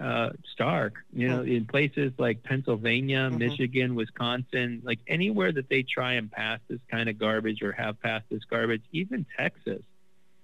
uh, 0.00 0.30
stark 0.52 0.94
you 1.12 1.28
know 1.28 1.42
in 1.42 1.64
places 1.64 2.12
like 2.18 2.42
pennsylvania 2.42 3.30
Mhm. 3.30 3.38
michigan 3.38 3.94
wisconsin 3.94 4.80
like 4.84 4.98
anywhere 5.06 5.50
that 5.52 5.68
they 5.68 5.82
try 5.82 6.14
and 6.14 6.30
pass 6.30 6.60
this 6.68 6.80
kind 6.90 7.08
of 7.08 7.18
garbage 7.18 7.62
or 7.62 7.72
have 7.72 7.98
passed 8.00 8.26
this 8.28 8.44
garbage 8.44 8.82
even 8.92 9.24
texas 9.36 9.82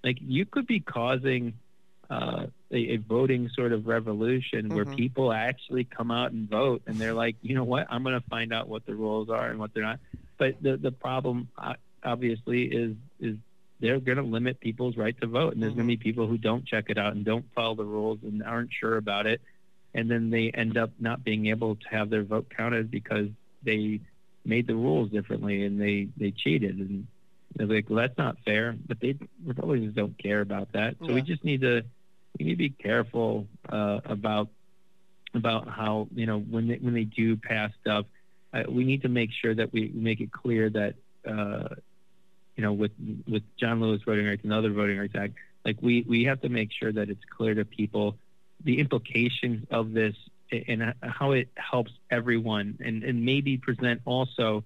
like 0.03 0.17
you 0.21 0.45
could 0.45 0.65
be 0.67 0.79
causing 0.79 1.53
uh, 2.09 2.47
a, 2.75 2.95
a 2.95 2.97
voting 2.97 3.49
sort 3.55 3.71
of 3.71 3.87
revolution 3.87 4.73
where 4.73 4.85
Mhm. 4.85 4.97
people 4.97 5.31
actually 5.33 5.85
come 5.85 6.11
out 6.11 6.31
and 6.31 6.49
vote 6.49 6.83
and 6.87 6.99
they're 7.01 7.13
like 7.13 7.37
you 7.41 7.55
know 7.55 7.63
what? 7.63 7.87
I'm 7.89 8.03
going 8.03 8.19
to 8.21 8.27
find 8.29 8.53
out 8.53 8.67
what 8.67 8.85
the 8.85 8.95
rules 8.95 9.29
are 9.29 9.49
and 9.49 9.59
what 9.59 9.73
they're 9.73 9.83
not. 9.83 9.99
But 10.37 10.61
the 10.61 10.77
the 10.77 10.91
problem 10.91 11.47
uh, 11.57 11.73
obviously 12.03 12.63
is 12.65 12.95
is 13.19 13.37
they're 13.79 13.99
going 13.99 14.17
to 14.17 14.23
limit 14.23 14.59
people's 14.61 14.95
right 14.97 15.19
to 15.21 15.27
vote. 15.27 15.53
And 15.53 15.61
there's 15.61 15.73
going 15.73 15.87
to 15.87 15.97
be 15.97 15.97
people 15.97 16.27
who 16.27 16.37
don't 16.37 16.65
check 16.65 16.85
it 16.89 16.97
out 16.97 17.13
and 17.13 17.25
don't 17.25 17.45
follow 17.53 17.75
the 17.75 17.83
rules 17.83 18.19
and 18.23 18.41
aren't 18.41 18.71
sure 18.71 18.95
about 18.97 19.25
it. 19.27 19.41
And 19.93 20.09
then 20.09 20.29
they 20.29 20.49
end 20.51 20.77
up 20.77 20.91
not 20.99 21.23
being 21.23 21.47
able 21.47 21.75
to 21.75 21.87
have 21.91 22.09
their 22.09 22.23
vote 22.23 22.47
counted 22.55 22.89
because 22.91 23.27
they 23.63 23.99
made 24.45 24.67
the 24.67 24.75
rules 24.75 25.09
differently 25.11 25.63
and 25.65 25.79
they 25.81 26.07
they 26.17 26.31
cheated. 26.31 26.77
And 26.79 27.07
they're 27.55 27.67
like 27.67 27.89
well 27.89 27.97
that's 27.97 28.17
not 28.17 28.37
fair. 28.45 28.75
But 28.87 28.99
they 28.99 29.15
republicans 29.45 29.93
don't 29.95 30.17
care 30.17 30.41
about 30.41 30.71
that. 30.73 30.95
So 30.99 31.07
Yeah. 31.07 31.13
we 31.15 31.21
just 31.21 31.43
need 31.43 31.61
to 31.61 31.83
we 32.37 32.45
need 32.45 32.51
to 32.51 32.57
be 32.57 32.69
careful 32.69 33.47
uh, 33.69 33.99
about 34.05 34.49
about 35.33 35.67
how 35.67 36.07
you 36.13 36.25
know 36.25 36.39
when 36.39 36.67
they, 36.67 36.75
when 36.77 36.93
they 36.93 37.03
do 37.03 37.35
pass 37.35 37.71
stuff 37.81 38.05
uh, 38.53 38.63
we 38.69 38.83
need 38.85 39.01
to 39.01 39.09
make 39.09 39.31
sure 39.31 39.53
that 39.53 39.71
we 39.73 39.91
make 39.93 40.21
it 40.21 40.31
clear 40.31 40.69
that 40.69 40.95
uh, 41.27 41.67
you 42.55 42.63
know 42.63 42.73
with 42.73 42.91
with 43.27 43.43
John 43.59 43.81
Lewis 43.81 44.01
Voting 44.05 44.25
Rights 44.25 44.43
and 44.43 44.53
other 44.53 44.71
Voting 44.71 44.97
Rights 44.97 45.15
Act 45.15 45.33
like 45.65 45.77
we 45.81 46.05
we 46.07 46.23
have 46.25 46.41
to 46.41 46.49
make 46.49 46.71
sure 46.71 46.91
that 46.91 47.09
it's 47.09 47.23
clear 47.37 47.53
to 47.55 47.65
people 47.65 48.17
the 48.63 48.79
implications 48.79 49.65
of 49.71 49.91
this 49.93 50.15
and 50.51 50.93
how 51.01 51.31
it 51.31 51.49
helps 51.55 51.91
everyone 52.09 52.77
and 52.83 53.03
and 53.03 53.25
maybe 53.25 53.57
present 53.57 54.01
also 54.05 54.63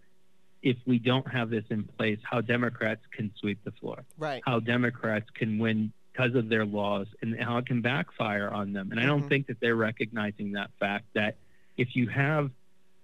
if 0.61 0.75
we 0.85 0.99
don't 0.99 1.25
have 1.31 1.49
this 1.49 1.63
in 1.69 1.83
place 1.85 2.19
how 2.23 2.41
Democrats 2.41 3.01
can 3.11 3.31
sweep 3.39 3.63
the 3.63 3.71
floor 3.71 4.03
Right. 4.17 4.43
how 4.45 4.59
Democrats 4.59 5.27
can 5.33 5.57
win 5.57 5.93
because 6.19 6.35
of 6.35 6.49
their 6.49 6.65
laws 6.65 7.07
and 7.21 7.39
how 7.39 7.57
it 7.57 7.65
can 7.65 7.81
backfire 7.81 8.49
on 8.49 8.73
them. 8.73 8.91
And 8.91 8.99
I 8.99 9.05
don't 9.05 9.23
Mhm. 9.23 9.29
think 9.29 9.47
that 9.47 9.59
they're 9.61 9.75
recognizing 9.75 10.51
that 10.53 10.71
fact 10.79 11.05
that 11.13 11.37
if 11.77 11.95
you 11.95 12.07
have, 12.07 12.51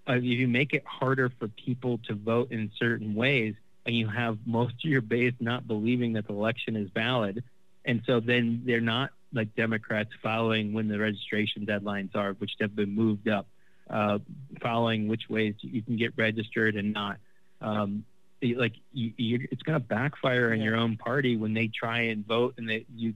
uh, 0.08 0.14
if 0.14 0.24
you 0.24 0.48
make 0.48 0.74
it 0.74 0.84
harder 0.86 1.30
for 1.30 1.48
people 1.48 1.98
to 2.00 2.14
vote 2.14 2.52
in 2.52 2.72
certain 2.78 3.16
ways 3.16 3.56
and 3.86 3.96
you 3.96 4.08
have 4.08 4.38
most 4.46 4.74
of 4.84 4.90
your 4.90 5.02
base 5.02 5.34
not 5.40 5.66
believing 5.66 6.14
that 6.14 6.28
the 6.28 6.34
election 6.34 6.76
is 6.76 6.90
valid, 6.90 7.44
and 7.86 8.04
so 8.06 8.20
then 8.20 8.62
they're 8.66 8.82
not 8.82 9.12
like 9.32 9.54
Democrats 9.56 10.10
following 10.22 10.74
when 10.74 10.88
the 10.88 11.00
registration 11.00 11.66
deadlines 11.66 12.16
are, 12.16 12.34
which 12.34 12.56
have 12.60 12.76
been 12.76 12.94
moved 12.94 13.30
up, 13.30 13.48
uh, 13.90 14.20
following 14.62 15.08
which 15.08 15.30
ways 15.30 15.56
you 15.62 15.82
can 15.82 15.96
get 15.96 16.14
registered 16.18 16.76
and 16.76 16.92
not. 16.92 17.18
Um, 17.62 18.04
like 18.42 18.74
you, 18.94 19.14
you, 19.18 19.48
it's 19.52 19.64
going 19.64 19.80
to 19.80 19.86
backfire 19.86 20.54
in 20.54 20.60
Yeah. 20.60 20.66
your 20.66 20.76
own 20.78 20.98
party 20.98 21.36
when 21.38 21.54
they 21.54 21.68
try 21.68 22.02
and 22.02 22.26
vote 22.26 22.56
and 22.58 22.70
they 22.70 22.86
you 22.96 23.14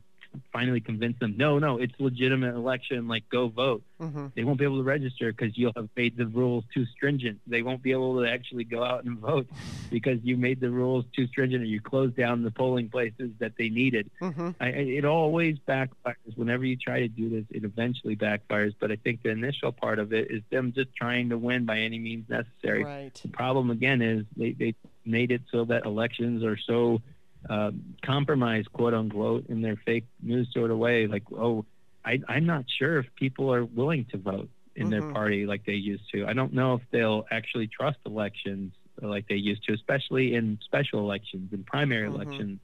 finally 0.53 0.79
convince 0.79 1.17
them 1.17 1.33
no 1.37 1.57
no 1.57 1.77
it's 1.79 1.93
legitimate 1.99 2.53
election 2.53 3.07
like 3.07 3.27
go 3.29 3.47
vote. 3.47 3.81
Hmm 3.99 4.27
they 4.35 4.43
won't 4.43 4.59
be 4.59 4.63
able 4.63 4.77
to 4.77 4.83
register 4.83 5.31
because 5.33 5.57
you'll 5.57 5.73
have 5.75 5.89
made 5.97 6.15
the 6.17 6.27
rules 6.27 6.63
too 6.73 6.85
stringent. 6.85 7.39
They 7.47 7.63
won't 7.63 7.81
be 7.81 7.91
able 7.91 8.21
to 8.21 8.29
actually 8.29 8.63
go 8.63 8.83
out 8.83 9.05
and 9.05 9.17
vote 9.17 9.47
because 9.89 10.19
you 10.23 10.37
made 10.37 10.59
the 10.61 10.69
rules 10.69 11.05
too 11.15 11.25
stringent 11.27 11.63
and 11.63 11.71
you 11.71 11.81
closed 11.81 12.15
down 12.15 12.43
the 12.43 12.51
polling 12.51 12.89
places 12.89 13.31
that 13.39 13.53
they 13.57 13.69
needed. 13.69 14.09
Hmm 14.19 14.51
I, 14.59 14.67
I- 14.67 14.69
it 14.99 15.05
always 15.05 15.57
backfires. 15.67 16.15
Whenever 16.35 16.63
you 16.63 16.75
try 16.75 16.99
to 16.99 17.07
do 17.07 17.29
this 17.29 17.45
it 17.49 17.63
eventually 17.63 18.15
backfires 18.15 18.75
but 18.79 18.91
i 18.91 18.95
think 18.97 19.23
the 19.23 19.29
initial 19.29 19.71
part 19.71 19.97
of 19.97 20.13
it 20.13 20.29
is 20.29 20.43
them 20.51 20.73
just 20.73 20.95
trying 20.95 21.29
to 21.29 21.37
win 21.39 21.65
by 21.65 21.79
any 21.79 21.97
means 21.97 22.29
necessary. 22.29 22.83
Right. 22.83 23.13
the 23.15 23.29
problem 23.29 23.71
again 23.71 24.01
is 24.03 24.25
they, 24.37 24.51
they 24.51 24.75
made 25.05 25.31
it 25.31 25.41
so 25.51 25.65
that 25.65 25.85
elections 25.85 26.43
are 26.43 26.57
so 26.57 27.01
um, 27.49 27.95
compromised, 28.03 28.71
quote 28.73 28.93
unquote, 28.93 29.45
in 29.47 29.61
their 29.61 29.77
fake 29.85 30.05
news 30.21 30.47
sort 30.53 30.71
of 30.71 30.77
way. 30.77 31.07
Like, 31.07 31.23
oh, 31.31 31.65
I, 32.05 32.19
I'm 32.27 32.45
not 32.45 32.65
sure 32.77 32.99
if 32.99 33.05
people 33.15 33.53
are 33.53 33.63
willing 33.65 34.05
to 34.11 34.17
vote 34.17 34.49
in 34.75 34.89
their 34.89 35.01
Mhm. 35.01 35.13
party 35.13 35.45
like 35.45 35.65
they 35.65 35.73
used 35.73 36.09
to. 36.11 36.25
I 36.27 36.33
don't 36.33 36.53
know 36.53 36.73
if 36.75 36.81
they'll 36.91 37.25
actually 37.31 37.67
trust 37.67 37.97
elections 38.05 38.73
like 39.01 39.27
they 39.27 39.35
used 39.35 39.63
to, 39.63 39.73
especially 39.73 40.35
in 40.35 40.59
special 40.63 40.99
elections 40.99 41.53
and 41.53 41.65
primary 41.65 42.09
Mhm. 42.09 42.15
elections. 42.15 42.59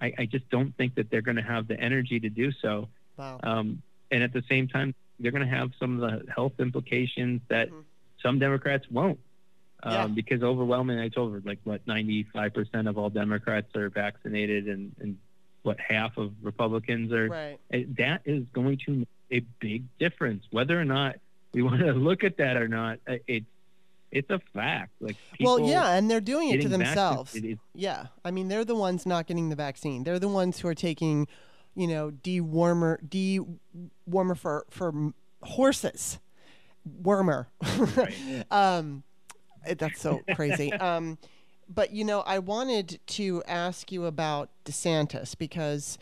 I, 0.00 0.12
I 0.18 0.26
just 0.26 0.48
don't 0.50 0.76
think 0.76 0.94
that 0.96 1.10
they're 1.10 1.22
going 1.22 1.36
to 1.36 1.42
have 1.42 1.66
the 1.68 1.78
energy 1.80 2.18
to 2.20 2.28
do 2.28 2.50
so. 2.52 2.88
Wow. 3.16 3.40
Um, 3.42 3.82
and 4.10 4.22
at 4.22 4.32
the 4.32 4.42
same 4.48 4.66
time, 4.68 4.94
they're 5.20 5.32
going 5.32 5.48
to 5.48 5.56
have 5.56 5.72
some 5.78 6.00
of 6.00 6.10
the 6.24 6.30
health 6.30 6.54
implications 6.58 7.40
that 7.48 7.68
Mhm. 7.70 7.84
some 8.22 8.38
Democrats 8.38 8.88
won't. 8.90 9.18
Um, 9.82 9.92
Yeah. 9.92 10.06
Because 10.08 10.42
overwhelming, 10.42 10.98
I 10.98 11.08
told 11.08 11.32
her, 11.32 11.42
like, 11.44 11.60
what, 11.64 11.84
95% 11.86 12.88
of 12.88 12.98
all 12.98 13.10
Democrats 13.10 13.74
are 13.76 13.88
vaccinated 13.90 14.66
and, 14.68 14.94
and 15.00 15.18
what, 15.62 15.78
half 15.80 16.16
of 16.16 16.32
Republicans 16.42 17.12
are. 17.12 17.28
Right. 17.28 17.96
That 17.96 18.22
is 18.24 18.44
going 18.52 18.78
to 18.86 18.92
make 18.92 19.08
a 19.30 19.40
big 19.60 19.84
difference. 19.98 20.44
Whether 20.50 20.80
or 20.80 20.84
not 20.84 21.16
we 21.52 21.62
want 21.68 21.80
to 21.80 21.92
look 21.92 22.24
at 22.24 22.38
that 22.38 22.56
or 22.56 22.68
not, 22.68 22.98
uh, 23.08 23.16
it's, 23.26 23.46
it's 24.10 24.30
a 24.30 24.40
fact. 24.54 24.92
Like, 25.00 25.16
people 25.32 25.56
Well, 25.56 25.68
yeah, 25.70 25.90
and 25.92 26.10
they're 26.10 26.20
doing 26.20 26.48
it 26.48 26.62
to 26.62 26.68
themselves. 26.68 27.36
Yeah. 27.74 28.06
I 28.24 28.30
mean, 28.30 28.48
they're 28.48 28.64
the 28.64 28.74
ones 28.74 29.04
not 29.04 29.26
getting 29.26 29.50
the 29.50 29.56
vaccine. 29.56 30.02
They're 30.04 30.18
the 30.18 30.28
ones 30.28 30.58
who 30.60 30.68
are 30.68 30.74
taking, 30.74 31.28
you 31.74 31.86
know, 31.86 32.10
dewormer, 32.10 32.98
dewormer 33.06 34.36
for 34.36 34.64
for 34.70 35.12
horses, 35.42 36.18
wormer. 37.02 37.46
Right. 37.96 38.44
um, 38.50 39.02
that's 39.76 40.00
so 40.00 40.22
crazy. 40.34 40.72
um, 40.74 41.18
but 41.68 41.92
you 41.92 42.04
know, 42.04 42.20
I 42.20 42.38
wanted 42.38 42.98
to 43.06 43.42
ask 43.46 43.92
you 43.92 44.06
about 44.06 44.50
DeSantis 44.64 45.36
because, 45.36 45.98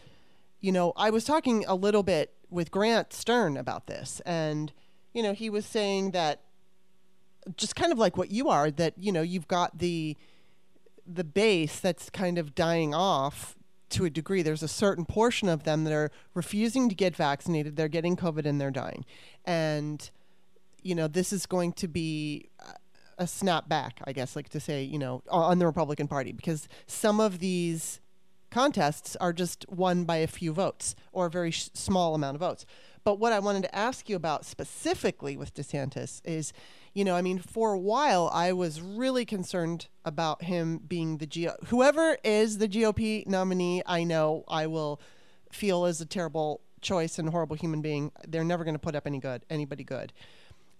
you 0.61 0.71
know, 0.73 0.93
I 0.97 1.11
was 1.11 1.25
talking 1.25 1.64
a 1.67 1.75
little 1.75 2.03
bit 2.03 2.33
with 2.51 2.71
Grant 2.71 3.12
Stern 3.12 3.57
about 3.57 3.87
this, 3.87 4.21
and 4.25 4.73
you 5.12 5.23
know, 5.23 5.33
he 5.33 5.51
was 5.51 5.67
saying 5.67 6.12
that 6.12 6.43
just 7.57 7.77
kind 7.77 7.93
of 7.93 7.99
like 7.99 8.17
what 8.17 8.31
you 8.31 8.49
are, 8.49 8.71
that 8.71 8.95
you 8.99 9.12
know, 9.12 9.23
you've 9.23 9.49
got 9.49 9.79
the 9.79 10.17
the 11.07 11.25
base 11.25 11.81
that's 11.81 12.11
kind 12.11 12.39
of 12.39 12.55
dying 12.55 12.95
off 12.95 13.57
to 13.89 14.05
a 14.05 14.11
degree. 14.11 14.43
There's 14.43 14.62
a 14.62 14.69
certain 14.69 15.05
portion 15.05 15.49
of 15.49 15.62
them 15.64 15.85
that 15.85 15.93
are 15.93 16.11
refusing 16.35 16.89
to 16.89 16.95
get 16.95 17.14
vaccinated. 17.14 17.77
They're 17.77 17.89
getting 17.89 18.17
COVID 18.17 18.47
and 18.47 18.61
they're 18.61 18.71
dying, 18.71 19.05
and 19.45 20.09
you 20.83 20.95
know, 20.95 21.09
this 21.09 21.33
is 21.33 21.47
going 21.47 21.73
to 21.73 21.89
be 21.89 22.49
a 23.19 23.25
snapback, 23.25 23.93
I 24.05 24.12
guess, 24.12 24.37
like 24.37 24.49
to 24.51 24.61
say, 24.61 24.83
you 24.83 24.99
know, 24.99 25.23
on 25.29 25.59
the 25.59 25.67
Republican 25.67 26.09
Party, 26.09 26.33
because 26.33 26.69
some 26.87 27.21
of 27.21 27.39
these 27.39 28.01
contests 28.51 29.17
are 29.17 29.33
just 29.33 29.67
won 29.69 30.05
by 30.05 30.17
a 30.17 30.27
few 30.27 30.53
votes 30.53 30.95
or 31.12 31.27
a 31.27 31.31
very 31.31 31.51
sh- 31.51 31.71
small 31.75 32.14
amount 32.14 32.37
of 32.37 32.41
votes. 32.41 32.64
But 33.05 33.19
what 33.19 33.33
I 33.33 33.39
wanted 33.39 33.62
to 33.62 33.75
ask 33.75 34.09
you 34.09 34.17
about 34.17 34.45
specifically 34.45 35.37
with 35.37 35.55
DeSantis 35.55 36.21
is, 36.25 36.53
you 36.93 37.05
know, 37.05 37.14
I 37.14 37.23
mean, 37.23 37.39
for 37.39 37.73
a 37.73 37.79
while 37.79 38.31
I 38.33 38.53
was 38.53 38.81
really 38.81 39.25
concerned 39.25 39.89
about 40.05 40.43
him 40.43 40.79
being 40.79 41.19
the 41.19 41.27
GO. 41.27 41.55
Whoever 41.67 42.19
is 42.25 42.59
the 42.59 42.69
GOP 42.69 43.27
nominee, 43.27 43.83
I 43.87 44.05
know 44.05 44.45
I 44.49 44.67
will 44.67 45.01
feel 45.53 45.87
is 45.87 46.01
a 46.01 46.07
terrible 46.07 46.62
choice 46.81 47.19
and 47.19 47.29
horrible 47.29 47.57
human 47.57 47.81
being. 47.83 48.12
They're 48.27 48.45
never 48.45 48.64
going 48.64 48.75
to 48.75 48.81
put 48.81 48.95
up 48.95 49.07
any 49.07 49.19
good, 49.19 49.45
anybody 49.51 49.85
good. 49.85 50.12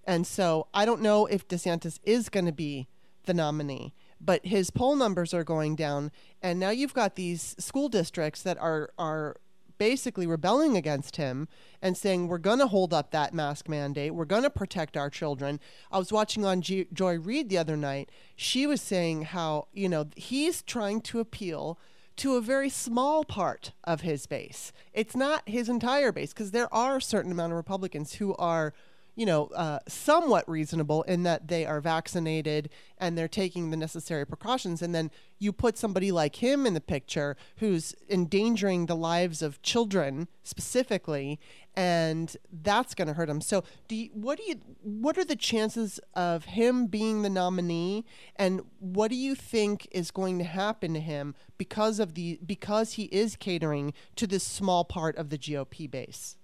And 0.07 0.27
so 0.27 0.69
I 0.73 0.85
don't 0.85 1.03
know 1.03 1.27
if 1.27 1.49
DeSantis 1.49 1.99
is 2.05 2.29
going 2.29 2.47
to 2.47 2.53
be 2.53 2.89
the 3.25 3.35
nominee, 3.35 3.93
but 4.21 4.47
his 4.47 4.71
poll 4.71 4.95
numbers 4.95 5.35
are 5.35 5.45
going 5.45 5.75
down. 5.75 6.13
And 6.41 6.61
now 6.61 6.71
you've 6.71 6.95
got 6.95 7.17
these 7.17 7.57
school 7.59 7.89
districts 7.89 8.43
that 8.43 8.57
are, 8.59 8.91
are 8.99 9.37
basically 9.79 10.27
rebelling 10.27 10.77
against 10.77 11.17
him 11.17 11.49
and 11.83 11.97
saying, 11.97 12.29
we're 12.29 12.39
going 12.39 12.61
to 12.61 12.67
hold 12.67 12.95
up 12.95 13.11
that 13.11 13.35
mask 13.35 13.69
mandate. 13.69 14.15
We're 14.15 14.25
going 14.25 14.45
to 14.45 14.51
protect 14.51 14.97
our 14.97 15.11
children. 15.11 15.61
I 15.91 15.99
was 15.99 16.13
watching 16.13 16.45
on 16.45 16.63
G- 16.63 16.87
Joy 16.93 17.19
Reid 17.19 17.49
the 17.49 17.59
other 17.59 17.77
night. 17.77 18.11
She 18.37 18.67
was 18.67 18.81
saying 18.81 19.23
how, 19.23 19.69
you 19.73 19.89
know, 19.89 20.07
he's 20.17 20.63
trying 20.63 21.01
to 21.03 21.21
appeal 21.21 21.79
to 22.17 22.37
a 22.37 22.41
very 22.41 22.71
small 22.71 23.25
part 23.25 23.73
of 23.85 24.01
his 24.01 24.27
base. 24.27 24.73
It's 24.95 25.15
not 25.15 25.47
his 25.47 25.69
entire 25.69 26.13
base 26.13 26.33
because 26.33 26.51
there 26.51 26.73
are 26.73 26.97
a 26.97 27.03
certain 27.03 27.33
amount 27.33 27.53
of 27.53 27.59
Republicans 27.59 28.15
who 28.15 28.35
are 28.37 28.73
you 29.17 29.25
know, 29.25 29.47
uh, 29.49 29.79
somewhat 29.89 30.49
reasonable 30.49 31.03
in 31.05 31.23
that 31.23 31.49
they 31.49 31.65
are 31.65 31.81
vaccinated 31.81 32.69
and 32.99 33.17
they're 33.17 33.27
taking 33.27 33.71
the 33.71 33.77
necessary 33.77 34.27
precautions. 34.27 34.83
And 34.83 34.95
then 34.95 35.11
you 35.39 35.53
put 35.53 35.79
somebody 35.79 36.13
like 36.13 36.37
him 36.37 36.67
in 36.67 36.75
the 36.75 36.81
picture 36.83 37.35
who's 37.57 37.95
endangering 38.11 38.87
the 38.87 38.95
lives 38.95 39.41
of 39.41 39.61
children 39.63 40.29
specifically, 40.43 41.41
and 41.75 42.37
that's 42.53 42.95
going 42.95 43.09
to 43.09 43.15
hurt 43.15 43.31
him. 43.31 43.41
So, 43.41 43.65
do 43.89 43.97
you, 43.97 44.11
what 44.13 44.39
do 44.39 44.45
you? 44.45 44.57
What 44.83 45.19
are 45.19 45.25
the 45.25 45.37
chances 45.37 45.99
of 46.15 46.45
him 46.47 46.87
being 46.87 47.23
the 47.23 47.31
nominee, 47.31 48.05
and 48.37 48.63
what 48.79 49.09
do 49.09 49.17
you 49.17 49.35
think 49.35 49.89
is 49.91 50.11
going 50.11 50.39
to 50.39 50.45
happen 50.45 50.95
to 50.95 51.01
him 51.01 51.35
because 51.59 52.01
of 52.01 52.15
the 52.15 52.39
because 52.45 52.95
he 52.95 53.05
is 53.05 53.37
catering 53.37 53.93
to 54.17 54.27
this 54.27 54.45
small 54.45 54.85
part 54.85 55.17
of 55.17 55.31
the 55.31 55.39
GOP 55.39 55.91
base? 55.91 56.37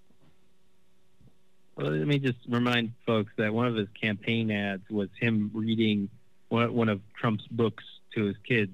Well, 1.77 1.91
let 1.91 2.07
me 2.07 2.19
just 2.19 2.39
remind 2.49 2.93
folks 3.07 3.33
that 3.39 3.53
one 3.53 3.67
of 3.67 3.75
his 3.75 3.89
campaign 4.01 4.51
ads 4.51 4.89
was 4.91 5.09
him 5.19 5.51
reading 5.55 6.09
one, 6.49 6.73
one 6.75 6.89
of 6.89 7.01
Trump's 7.19 7.47
books 7.51 7.85
to 8.15 8.25
his 8.25 8.37
kids 8.47 8.73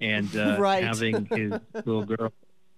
and 0.00 0.34
uh, 0.36 0.56
Right. 0.60 0.84
having 0.84 1.24
his 1.26 1.52
little 1.74 2.04
girl 2.04 2.32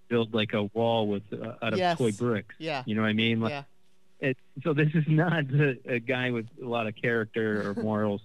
build 0.08 0.32
like 0.32 0.52
a 0.54 0.64
wall 0.64 1.08
with 1.08 1.24
uh, 1.32 1.54
out 1.60 1.72
of 1.72 1.78
Yes. 1.78 1.98
toy 1.98 2.12
bricks. 2.12 2.54
Yeah. 2.58 2.82
You 2.86 2.94
know 2.94 3.02
what 3.02 3.08
I 3.08 3.12
mean? 3.14 3.40
Like, 3.40 3.50
Yeah. 3.50 3.62
it, 4.20 4.36
so 4.62 4.72
this 4.74 4.88
is 4.94 5.04
not 5.08 5.32
a, 5.52 5.76
a 5.94 5.98
guy 5.98 6.30
with 6.30 6.46
a 6.62 6.66
lot 6.66 6.86
of 6.86 6.94
character 6.94 7.68
or 7.70 7.74
morals 7.82 8.20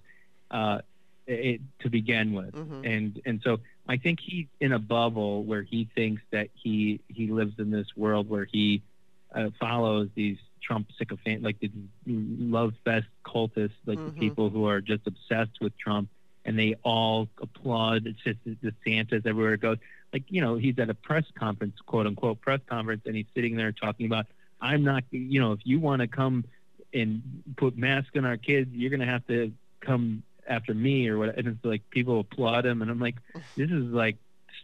uh, 0.52 0.80
it, 1.26 1.60
to 1.80 1.90
begin 1.90 2.32
with, 2.34 2.52
Mhm. 2.54 2.86
and 2.86 3.20
and 3.24 3.40
so 3.42 3.58
I 3.88 3.96
think 3.96 4.20
he's 4.20 4.46
in 4.60 4.72
a 4.72 4.78
bubble 4.78 5.42
where 5.42 5.62
he 5.62 5.88
thinks 5.94 6.20
that 6.30 6.50
he 6.52 7.00
he 7.08 7.28
lives 7.28 7.54
in 7.58 7.70
this 7.70 7.86
world 7.96 8.28
where 8.28 8.44
he 8.44 8.82
uh, 9.34 9.48
follows 9.58 10.10
these 10.14 10.36
Trump 10.66 10.88
sycophant 10.98 11.42
like 11.42 11.58
the 11.60 11.70
love 12.06 12.74
fest 12.84 13.06
cultists, 13.24 13.72
like 13.86 13.98
Mhm. 13.98 14.06
the 14.06 14.12
people 14.12 14.50
who 14.50 14.66
are 14.66 14.80
just 14.80 15.06
obsessed 15.06 15.60
with 15.60 15.76
Trump, 15.76 16.08
and 16.44 16.58
they 16.58 16.74
all 16.82 17.28
applaud. 17.40 18.06
It's 18.06 18.22
just 18.22 18.38
DeSantis 18.62 19.26
everywhere 19.26 19.54
it 19.54 19.60
goes. 19.60 19.78
Like 20.12 20.24
you 20.28 20.40
know, 20.40 20.56
he's 20.56 20.78
at 20.78 20.88
a 20.90 20.94
press 20.94 21.24
conference, 21.34 21.76
quote 21.86 22.06
unquote 22.06 22.40
press 22.40 22.60
conference, 22.66 23.02
and 23.06 23.14
he's 23.16 23.26
sitting 23.34 23.56
there 23.56 23.72
talking 23.72 24.06
about, 24.06 24.26
I'm 24.60 24.82
not, 24.84 25.04
you 25.10 25.40
know, 25.40 25.52
if 25.52 25.60
you 25.64 25.78
want 25.80 26.00
to 26.00 26.08
come 26.08 26.44
and 26.92 27.22
put 27.56 27.76
masks 27.76 28.16
on 28.16 28.24
our 28.24 28.36
kids, 28.36 28.70
you're 28.72 28.90
gonna 28.90 29.04
have 29.06 29.26
to 29.26 29.52
come 29.80 30.22
after 30.46 30.72
me 30.74 31.08
or 31.08 31.18
what. 31.18 31.36
And 31.36 31.48
it's 31.48 31.64
like 31.64 31.82
people 31.90 32.20
applaud 32.20 32.64
him, 32.64 32.80
and 32.82 32.90
I'm 32.90 33.00
like, 33.00 33.16
this 33.56 33.70
is 33.70 33.84
like 33.92 34.16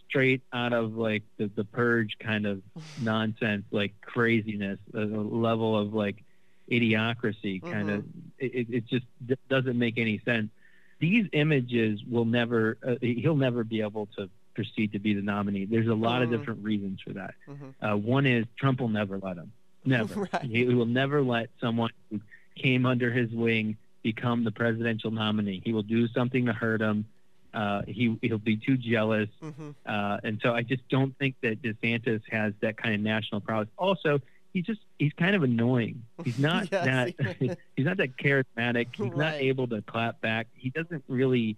straight 0.09 0.43
out 0.53 0.73
of 0.73 0.97
like 0.97 1.23
the, 1.39 1.51
the 1.55 1.65
purge 1.65 2.17
kind 2.21 2.47
of 2.47 2.63
nonsense, 3.01 3.65
like 3.71 3.93
craziness, 4.01 4.79
a, 4.95 4.99
a 4.99 5.03
level 5.03 5.79
of 5.79 5.95
like 5.95 6.23
idiocracy 6.71 7.61
kind 7.63 7.91
of. 7.91 8.05
It, 8.39 8.67
it 8.71 8.87
just 8.87 9.07
d- 9.27 9.37
doesn't 9.49 9.79
make 9.79 9.99
any 9.99 10.21
sense. 10.25 10.51
These 10.99 11.27
images 11.33 12.01
will 12.09 12.25
never. 12.25 12.77
Uh, 12.87 12.95
he'll 13.01 13.37
never 13.37 13.65
be 13.65 13.81
able 13.83 14.07
to 14.19 14.29
proceed 14.55 14.93
to 14.93 14.99
be 14.99 15.15
the 15.15 15.23
nominee. 15.23 15.65
There's 15.65 15.87
a 15.89 15.95
lot 15.95 16.21
Mhm. 16.21 16.25
of 16.25 16.31
different 16.39 16.65
reasons 16.65 17.01
for 17.01 17.13
that. 17.15 17.35
Mhm. 17.49 17.75
Uh, 17.81 17.97
one 17.97 18.27
is 18.27 18.47
Trump 18.59 18.81
will 18.81 18.89
never 18.89 19.19
let 19.19 19.37
him. 19.37 19.53
Never. 19.85 20.29
Right. 20.33 20.43
He 20.45 20.65
will 20.67 20.87
never 20.87 21.23
let 21.23 21.51
someone 21.61 21.91
who 22.11 22.21
came 22.57 22.85
under 22.85 23.11
his 23.11 23.31
wing 23.31 23.77
become 24.03 24.45
the 24.45 24.51
presidential 24.51 25.11
nominee. 25.11 25.63
He 25.65 25.73
will 25.73 25.83
do 25.83 26.09
something 26.09 26.47
to 26.47 26.53
hurt 26.53 26.81
him. 26.81 27.07
Uh, 27.53 27.83
he 27.89 28.17
he'll 28.23 28.39
be 28.39 28.57
too 28.57 28.77
jealous, 28.77 29.29
Mhm. 29.43 29.75
uh, 29.85 30.19
and 30.23 30.39
so 30.43 30.55
I 30.55 30.63
just 30.63 30.89
don't 30.89 31.17
think 31.19 31.35
that 31.43 31.61
DeSantis 31.63 32.23
has 32.31 32.53
that 32.61 32.77
kind 32.77 32.95
of 32.95 33.01
national 33.01 33.41
prowess. 33.41 33.69
Also, 33.77 34.21
he's 34.53 34.65
just 34.65 34.81
he's 34.99 35.13
kind 35.15 35.35
of 35.35 35.43
annoying. 35.43 36.03
He's 36.25 36.39
not 36.51 36.71
Yes. 36.71 36.85
that 37.19 37.59
he's 37.77 37.85
not 37.87 37.97
that 37.97 38.17
charismatic. 38.17 38.89
He's 38.95 39.17
not 39.17 39.35
able 39.35 39.67
to 39.69 39.83
clap 39.83 40.21
back. 40.21 40.47
He 40.55 40.71
doesn't 40.71 41.03
really 41.09 41.57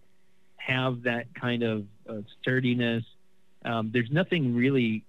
have 0.56 1.02
that 1.02 1.26
kind 1.34 1.62
of 1.62 1.84
uh, 2.08 2.22
sturdiness. 2.40 3.04
Um, 3.64 3.90
there's 3.92 4.10
nothing 4.10 4.54
really, 4.54 5.04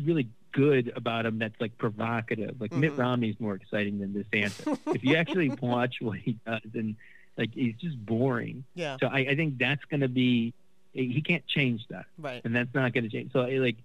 really 0.00 0.28
good 0.52 0.92
about 0.94 1.26
him 1.26 1.38
that's 1.38 1.60
like 1.60 1.76
provocative. 1.78 2.60
Like 2.60 2.72
Mitt 2.72 2.92
Mhm. 2.92 2.98
Romney's 2.98 3.40
more 3.40 3.54
exciting 3.56 3.98
than 3.98 4.12
DeSantis. 4.14 4.78
if 4.94 5.02
you 5.02 5.16
actually 5.16 5.48
watch 5.60 5.96
what 6.00 6.18
he 6.20 6.38
does, 6.46 6.60
and 6.74 6.94
like 7.36 7.52
he's 7.54 7.74
just 7.76 8.04
boring. 8.04 8.64
Yeah. 8.74 8.96
So 9.00 9.06
I, 9.08 9.18
I 9.20 9.36
think 9.36 9.58
that's 9.58 9.84
going 9.86 10.00
to 10.00 10.08
be 10.08 10.52
he 10.92 11.20
can't 11.22 11.44
change 11.46 11.86
that, 11.90 12.06
Right. 12.18 12.40
and 12.44 12.54
that's 12.54 12.72
not 12.72 12.92
going 12.92 13.04
to 13.04 13.10
change. 13.10 13.32
So 13.32 13.40
I, 13.40 13.58
like. 13.58 13.76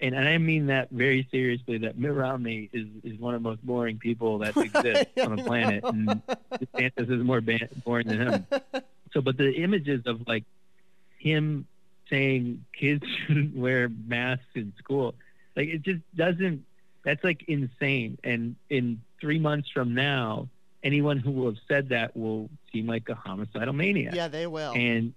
And, 0.00 0.14
and 0.14 0.26
I 0.28 0.38
mean 0.38 0.66
that 0.66 0.90
very 0.90 1.26
seriously. 1.30 1.78
That 1.78 1.96
Mitt 1.96 2.12
Romney 2.12 2.68
is, 2.72 2.86
is 3.04 3.18
one 3.18 3.34
of 3.34 3.42
the 3.42 3.48
most 3.48 3.64
boring 3.64 3.98
people 3.98 4.38
that 4.38 4.56
exist 4.56 5.06
on 5.22 5.36
the 5.36 5.44
planet, 5.44 5.84
and 5.84 6.20
DeSantis 6.52 7.10
is 7.10 7.22
more 7.24 7.40
ba- 7.40 7.68
boring 7.84 8.08
than 8.08 8.20
him. 8.20 8.46
So, 9.12 9.20
but 9.20 9.36
the 9.38 9.52
images 9.52 10.02
of 10.06 10.26
like 10.26 10.42
him 11.18 11.66
saying 12.10 12.64
kids 12.78 13.04
shouldn't 13.26 13.56
wear 13.56 13.88
masks 13.88 14.44
in 14.56 14.72
school, 14.78 15.14
like 15.56 15.68
it 15.68 15.82
just 15.82 16.00
doesn't. 16.16 16.64
That's 17.04 17.22
like 17.22 17.44
insane. 17.46 18.18
And 18.24 18.56
in 18.68 19.00
three 19.20 19.38
months 19.38 19.68
from 19.70 19.94
now, 19.94 20.48
anyone 20.84 21.18
who 21.18 21.30
will 21.32 21.46
have 21.46 21.58
said 21.66 21.88
that 21.88 22.16
will 22.16 22.50
seem 22.72 22.86
like 22.86 23.08
a 23.08 23.14
homicidal 23.14 23.72
maniac. 23.72 24.14
Yeah, 24.14 24.28
they 24.28 24.46
will. 24.46 24.72
And 24.74 25.14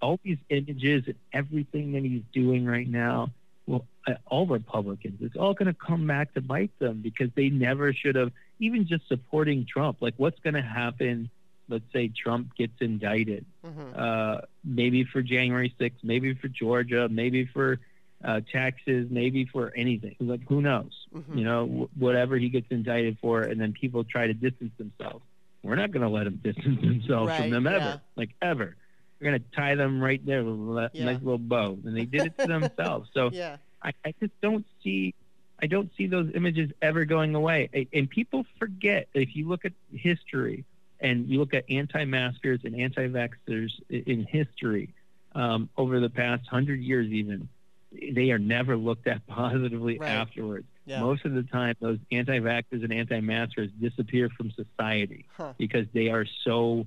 all 0.00 0.18
these 0.22 0.38
images 0.48 1.04
and 1.06 1.16
everything 1.32 1.92
that 1.92 2.04
he's 2.04 2.22
doing 2.32 2.64
right 2.64 2.88
now, 2.88 3.30
well, 3.66 3.84
uh, 4.06 4.14
all 4.26 4.46
Republicans, 4.46 5.18
it's 5.20 5.36
all 5.36 5.52
going 5.54 5.66
to 5.66 5.74
come 5.74 6.06
back 6.06 6.32
to 6.34 6.40
bite 6.40 6.70
them 6.78 7.00
because 7.02 7.30
they 7.34 7.50
never 7.50 7.92
should 7.92 8.14
have, 8.14 8.32
even 8.60 8.86
just 8.86 9.06
supporting 9.08 9.66
Trump. 9.66 9.98
Like, 10.00 10.14
what's 10.16 10.38
going 10.40 10.54
to 10.54 10.62
happen? 10.62 11.28
Let's 11.68 11.84
say 11.92 12.08
Trump 12.08 12.54
gets 12.56 12.80
indicted, 12.80 13.44
Mhm. 13.66 13.98
uh, 13.98 14.40
maybe 14.64 15.04
for 15.04 15.20
January 15.20 15.74
6th, 15.78 16.02
maybe 16.02 16.32
for 16.34 16.48
Georgia, 16.48 17.08
maybe 17.10 17.44
for 17.44 17.78
uh, 18.24 18.40
taxes, 18.50 19.08
maybe 19.10 19.44
for 19.44 19.72
anything. 19.76 20.16
Like, 20.18 20.40
who 20.48 20.60
knows? 20.60 21.06
Mhm. 21.14 21.38
You 21.38 21.44
know, 21.44 21.66
wh- 21.66 21.98
whatever 22.00 22.36
he 22.36 22.48
gets 22.48 22.66
indicted 22.70 23.18
for, 23.20 23.42
and 23.42 23.60
then 23.60 23.72
people 23.72 24.02
try 24.04 24.26
to 24.26 24.34
distance 24.34 24.72
themselves. 24.76 25.24
We're 25.62 25.76
not 25.76 25.90
going 25.92 26.02
to 26.02 26.08
let 26.08 26.24
them 26.24 26.40
distance 26.42 26.80
themselves 26.80 27.28
Right, 27.30 27.40
from 27.42 27.50
them 27.50 27.66
ever, 27.66 27.78
yeah. 27.78 27.96
like 28.16 28.30
ever. 28.42 28.76
We're 29.20 29.30
going 29.30 29.40
to 29.42 29.56
tie 29.56 29.74
them 29.74 30.00
right 30.00 30.24
there 30.24 30.44
with 30.44 30.78
a 30.78 30.90
Yeah. 30.92 31.04
nice 31.06 31.20
little 31.22 31.38
bow, 31.38 31.78
and 31.84 31.96
they 31.96 32.04
did 32.04 32.26
it 32.26 32.38
to 32.38 32.46
themselves. 32.46 33.10
So 33.14 33.30
Yeah. 33.32 33.56
I, 33.82 33.92
I 34.04 34.14
just 34.20 34.32
don't 34.40 34.64
see 34.82 35.14
I 35.60 35.66
don't 35.66 35.90
see 35.96 36.06
those 36.06 36.30
images 36.36 36.70
ever 36.82 37.04
going 37.04 37.34
away. 37.34 37.68
And 37.92 38.08
people 38.08 38.46
forget 38.60 39.08
if 39.12 39.34
you 39.34 39.48
look 39.48 39.64
at 39.64 39.72
history 39.92 40.64
and 41.00 41.28
you 41.28 41.40
look 41.40 41.52
at 41.52 41.64
anti-maskers 41.68 42.60
and 42.62 42.76
anti-vaxxers 42.80 43.70
in 43.90 44.24
history 44.24 44.94
um, 45.34 45.68
over 45.76 45.98
the 45.98 46.10
past 46.10 46.46
hundred 46.46 46.80
years, 46.80 47.08
even 47.08 47.48
they 47.92 48.30
are 48.30 48.38
never 48.38 48.76
looked 48.76 49.06
at 49.06 49.26
positively 49.26 49.98
Right. 49.98 50.08
afterwards. 50.10 50.66
Yeah. 50.86 51.00
Most 51.00 51.24
of 51.24 51.32
the 51.34 51.42
time, 51.42 51.74
those 51.80 51.98
anti-vaxxers 52.10 52.82
and 52.84 52.92
anti-maskers 52.92 53.70
disappear 53.80 54.28
from 54.30 54.50
society 54.52 55.26
Huh. 55.36 55.52
because 55.58 55.86
they 55.92 56.08
are 56.08 56.26
so 56.44 56.86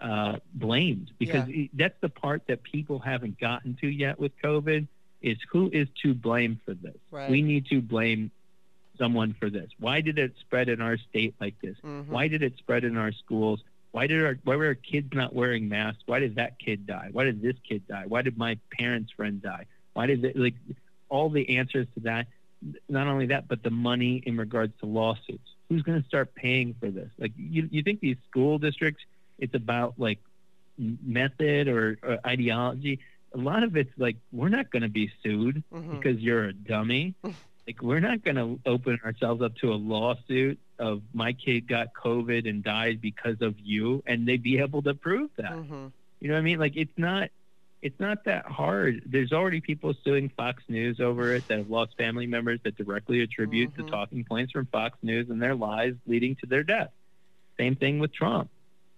uh, 0.00 0.36
blamed. 0.52 1.10
Because 1.18 1.48
i- 1.48 1.70
that's 1.72 1.98
the 2.00 2.08
part 2.08 2.42
that 2.48 2.62
people 2.62 2.98
haven't 2.98 3.38
gotten 3.38 3.76
to 3.80 3.88
yet 3.88 4.18
with 4.18 4.32
COVID 4.42 4.86
is 5.22 5.38
who 5.50 5.70
is 5.72 5.88
to 6.02 6.12
blame 6.12 6.60
for 6.64 6.74
this. 6.74 6.96
Right. 7.10 7.30
We 7.30 7.40
need 7.42 7.66
to 7.66 7.80
blame 7.80 8.30
someone 8.98 9.34
for 9.38 9.48
this. 9.48 9.70
Why 9.78 10.00
did 10.00 10.18
it 10.18 10.34
spread 10.40 10.68
in 10.68 10.80
our 10.80 10.96
state 10.98 11.34
like 11.40 11.54
this? 11.60 11.76
Mhm. 11.84 12.08
Why 12.08 12.28
did 12.28 12.42
it 12.42 12.56
spread 12.58 12.84
in 12.84 12.96
our 12.96 13.12
schools? 13.12 13.62
Why 13.92 14.06
did 14.06 14.22
our 14.24 14.38
why 14.44 14.56
were 14.56 14.66
our 14.66 14.74
kids 14.74 15.08
not 15.14 15.34
wearing 15.34 15.68
masks? 15.68 16.02
Why 16.06 16.18
did 16.18 16.34
that 16.34 16.58
kid 16.58 16.86
die? 16.86 17.08
Why 17.12 17.24
did 17.24 17.40
this 17.40 17.56
kid 17.66 17.86
die? 17.88 18.04
Why 18.06 18.22
did 18.22 18.36
my 18.36 18.58
parents' 18.70 19.12
friend 19.12 19.40
die? 19.40 19.64
Why 19.96 20.04
did 20.06 20.22
it, 20.26 20.36
like 20.36 20.54
all 21.08 21.30
the 21.30 21.56
answers 21.56 21.86
to 21.94 22.00
that? 22.00 22.26
Not 22.88 23.06
only 23.06 23.26
that, 23.26 23.48
but 23.48 23.62
the 23.62 23.70
money 23.70 24.22
in 24.26 24.36
regards 24.36 24.78
to 24.80 24.86
lawsuits. 24.86 25.48
Who's 25.70 25.82
going 25.82 26.00
to 26.02 26.06
start 26.06 26.34
paying 26.34 26.74
for 26.78 26.90
this? 26.90 27.08
Like 27.18 27.32
you, 27.36 27.66
you 27.70 27.82
think 27.82 28.00
these 28.00 28.18
school 28.28 28.58
districts? 28.58 29.02
It's 29.38 29.54
about 29.54 29.94
like 29.96 30.18
method 30.78 31.68
or, 31.68 31.98
or 32.02 32.18
ideology. 32.26 32.98
A 33.34 33.38
lot 33.38 33.62
of 33.62 33.76
it's 33.76 33.90
like 33.96 34.16
we're 34.32 34.48
not 34.50 34.70
going 34.70 34.82
to 34.82 34.88
be 34.88 35.10
sued 35.22 35.62
Mhm. 35.72 35.90
because 35.98 36.20
you're 36.20 36.44
a 36.44 36.52
dummy. 36.52 37.14
like 37.66 37.82
we're 37.82 38.00
not 38.00 38.22
going 38.22 38.36
to 38.36 38.60
open 38.66 38.98
ourselves 39.04 39.40
up 39.42 39.56
to 39.56 39.72
a 39.72 39.74
lawsuit 39.76 40.58
of 40.78 41.02
my 41.14 41.32
kid 41.32 41.66
got 41.66 41.94
COVID 41.94 42.48
and 42.48 42.62
died 42.62 43.00
because 43.00 43.40
of 43.40 43.54
you, 43.58 44.02
and 44.06 44.28
they'd 44.28 44.42
be 44.42 44.58
able 44.58 44.82
to 44.82 44.94
prove 44.94 45.30
that. 45.36 45.52
Mhm. 45.52 45.90
You 46.20 46.28
know 46.28 46.34
what 46.34 46.40
I 46.40 46.42
mean? 46.42 46.58
Like 46.58 46.76
it's 46.76 46.96
not. 46.98 47.30
It's 47.82 47.98
not 48.00 48.24
that 48.24 48.46
hard. 48.46 49.02
There's 49.06 49.32
already 49.32 49.60
people 49.60 49.94
suing 50.02 50.30
Fox 50.30 50.62
News 50.68 50.98
over 50.98 51.34
it 51.34 51.46
that 51.48 51.58
have 51.58 51.70
lost 51.70 51.96
family 51.96 52.26
members 52.26 52.58
that 52.64 52.76
directly 52.76 53.20
attribute 53.20 53.72
Mhm. 53.74 53.76
the 53.76 53.82
talking 53.90 54.24
points 54.24 54.52
from 54.52 54.66
Fox 54.66 54.98
News 55.02 55.28
and 55.30 55.40
their 55.40 55.54
lies 55.54 55.94
leading 56.06 56.34
to 56.36 56.46
their 56.46 56.62
death. 56.62 56.90
Same 57.58 57.76
thing 57.76 57.98
with 57.98 58.12
Trump. 58.12 58.50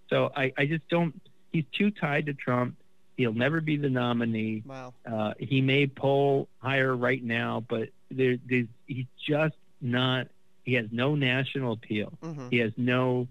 So 0.09 0.31
I, 0.35 0.53
I 0.57 0.65
just 0.65 0.87
don't. 0.89 1.19
He's 1.51 1.65
too 1.71 1.91
tied 1.91 2.27
to 2.27 2.33
Trump. 2.33 2.75
He'll 3.17 3.33
never 3.33 3.59
be 3.61 3.75
the 3.75 3.89
nominee. 3.89 4.63
Wow. 4.65 4.93
Uh, 5.05 5.33
he 5.37 5.61
may 5.61 5.85
poll 5.87 6.47
higher 6.59 6.95
right 6.95 7.21
now, 7.23 7.63
but 7.67 7.89
there, 8.09 8.37
there's, 8.47 8.67
he's 8.87 9.05
just 9.27 9.55
not. 9.81 10.27
He 10.63 10.73
has 10.75 10.87
no 10.91 11.15
national 11.15 11.73
appeal. 11.73 12.17
Mhm. 12.23 12.49
He 12.49 12.57
has 12.59 12.71
no 12.77 13.27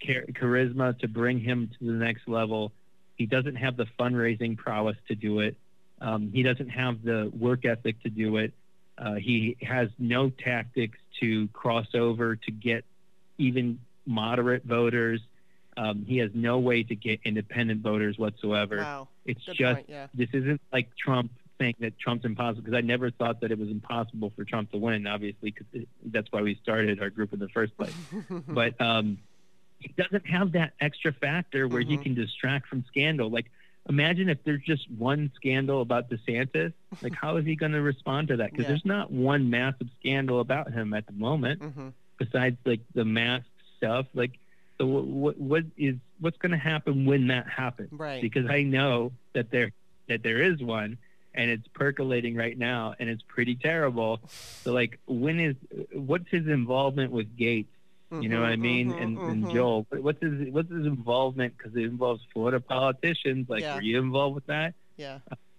char- 0.00 0.24
charisma 0.32 0.98
to 1.00 1.08
bring 1.08 1.38
him 1.38 1.68
to 1.78 1.84
the 1.84 1.92
next 1.92 2.26
level. 2.28 2.72
He 3.16 3.26
doesn't 3.26 3.56
have 3.56 3.76
the 3.76 3.86
fundraising 3.98 4.56
prowess 4.56 4.96
to 5.08 5.14
do 5.14 5.40
it. 5.40 5.56
Um, 6.00 6.30
he 6.32 6.42
doesn't 6.42 6.68
have 6.68 7.02
the 7.02 7.30
work 7.36 7.64
ethic 7.64 8.02
to 8.02 8.10
do 8.10 8.36
it. 8.36 8.52
Uh, 8.98 9.14
he 9.14 9.56
has 9.62 9.88
no 9.98 10.30
tactics 10.30 10.98
to 11.20 11.48
cross 11.48 11.86
over 11.94 12.36
to 12.36 12.50
get 12.50 12.84
even 13.38 13.78
moderate 14.06 14.64
voters. 14.64 15.20
Um, 15.76 16.04
he 16.06 16.18
has 16.18 16.30
no 16.34 16.58
way 16.58 16.82
to 16.82 16.94
get 16.94 17.20
independent 17.24 17.82
voters 17.82 18.18
whatsoever. 18.18 18.78
Wow. 18.78 19.08
It's 19.26 19.44
Good 19.44 19.56
just 19.56 19.74
point. 19.74 19.86
Yeah. 19.88 20.06
this 20.14 20.28
isn't 20.32 20.60
like 20.72 20.88
Trump 20.96 21.30
saying 21.58 21.74
that 21.80 21.98
Trump's 21.98 22.24
impossible 22.24 22.62
because 22.62 22.76
I 22.76 22.82
never 22.82 23.10
thought 23.10 23.40
that 23.40 23.50
it 23.50 23.58
was 23.58 23.68
impossible 23.68 24.32
for 24.36 24.44
Trump 24.44 24.70
to 24.72 24.78
win. 24.78 25.06
Obviously, 25.06 25.50
because 25.52 25.86
that's 26.04 26.30
why 26.30 26.42
we 26.42 26.58
started 26.62 27.00
our 27.00 27.10
group 27.10 27.32
in 27.32 27.38
the 27.38 27.48
first 27.48 27.76
place. 27.76 27.94
but 28.48 28.78
um, 28.80 29.18
he 29.78 29.88
doesn't 29.96 30.26
have 30.26 30.52
that 30.52 30.72
extra 30.80 31.12
factor 31.12 31.68
where 31.68 31.82
he 31.82 31.96
Mhm. 31.98 32.02
can 32.02 32.14
distract 32.14 32.66
from 32.68 32.84
scandal. 32.88 33.28
Like, 33.30 33.46
imagine 33.88 34.28
if 34.28 34.42
there's 34.44 34.62
just 34.62 34.90
one 34.90 35.30
scandal 35.36 35.80
about 35.82 36.10
DeSantis. 36.10 36.72
Like, 37.02 37.12
how 37.20 37.36
is 37.36 37.44
he 37.44 37.54
going 37.56 37.72
to 37.72 37.82
respond 37.82 38.28
to 38.28 38.36
that? 38.38 38.50
Because 38.50 38.64
Yeah. 38.64 38.68
there's 38.68 38.84
not 38.84 39.10
one 39.12 39.50
massive 39.50 39.88
scandal 40.00 40.40
about 40.40 40.72
him 40.72 40.94
at 40.94 41.06
the 41.06 41.12
moment 41.12 41.60
Mhm. 41.62 41.92
besides 42.18 42.56
like 42.64 42.80
the 42.94 43.04
mask 43.04 43.46
stuff. 43.76 44.06
Like, 44.14 44.38
so 44.78 44.86
what 44.86 45.04
what, 45.06 45.38
what 45.38 45.64
is 45.76 45.96
what's 46.20 46.38
going 46.38 46.52
to 46.52 46.58
happen 46.58 47.04
when 47.04 47.26
that 47.28 47.46
happens? 47.48 47.92
Right. 47.92 48.20
Because 48.22 48.46
I 48.48 48.62
know 48.62 49.12
that 49.34 49.50
there 49.50 49.70
that 50.08 50.22
there 50.22 50.40
is 50.42 50.62
one, 50.62 50.96
and 51.34 51.50
it's 51.50 51.66
percolating 51.68 52.34
right 52.34 52.56
now, 52.56 52.94
and 52.98 53.08
it's 53.10 53.22
pretty 53.22 53.54
terrible. 53.56 54.20
So 54.64 54.72
like, 54.72 54.98
when 55.06 55.38
is 55.40 55.56
what's 55.92 56.28
his 56.30 56.46
involvement 56.48 57.12
with 57.12 57.36
Gaetz? 57.36 57.66
You 58.10 58.28
know 58.28 58.40
what 58.40 58.50
I 58.50 58.56
Mhm, 58.56 58.60
mean? 58.60 58.92
mhm, 58.92 59.02
and, 59.02 59.18
and 59.22 59.44
mhm. 59.44 59.52
Joel, 59.52 59.86
what's 59.90 60.20
his 60.22 60.48
what's 60.52 60.70
his 60.70 60.86
involvement? 60.86 61.56
Because 61.56 61.74
it 61.76 61.82
involves 61.84 62.22
Florida 62.32 62.60
politicians. 62.60 63.48
Like, 63.48 63.62
Yeah. 63.62 63.74
were 63.76 63.82
you 63.82 63.98
involved 63.98 64.34
with 64.36 64.46
that? 64.46 64.74
Yeah. 64.96 65.18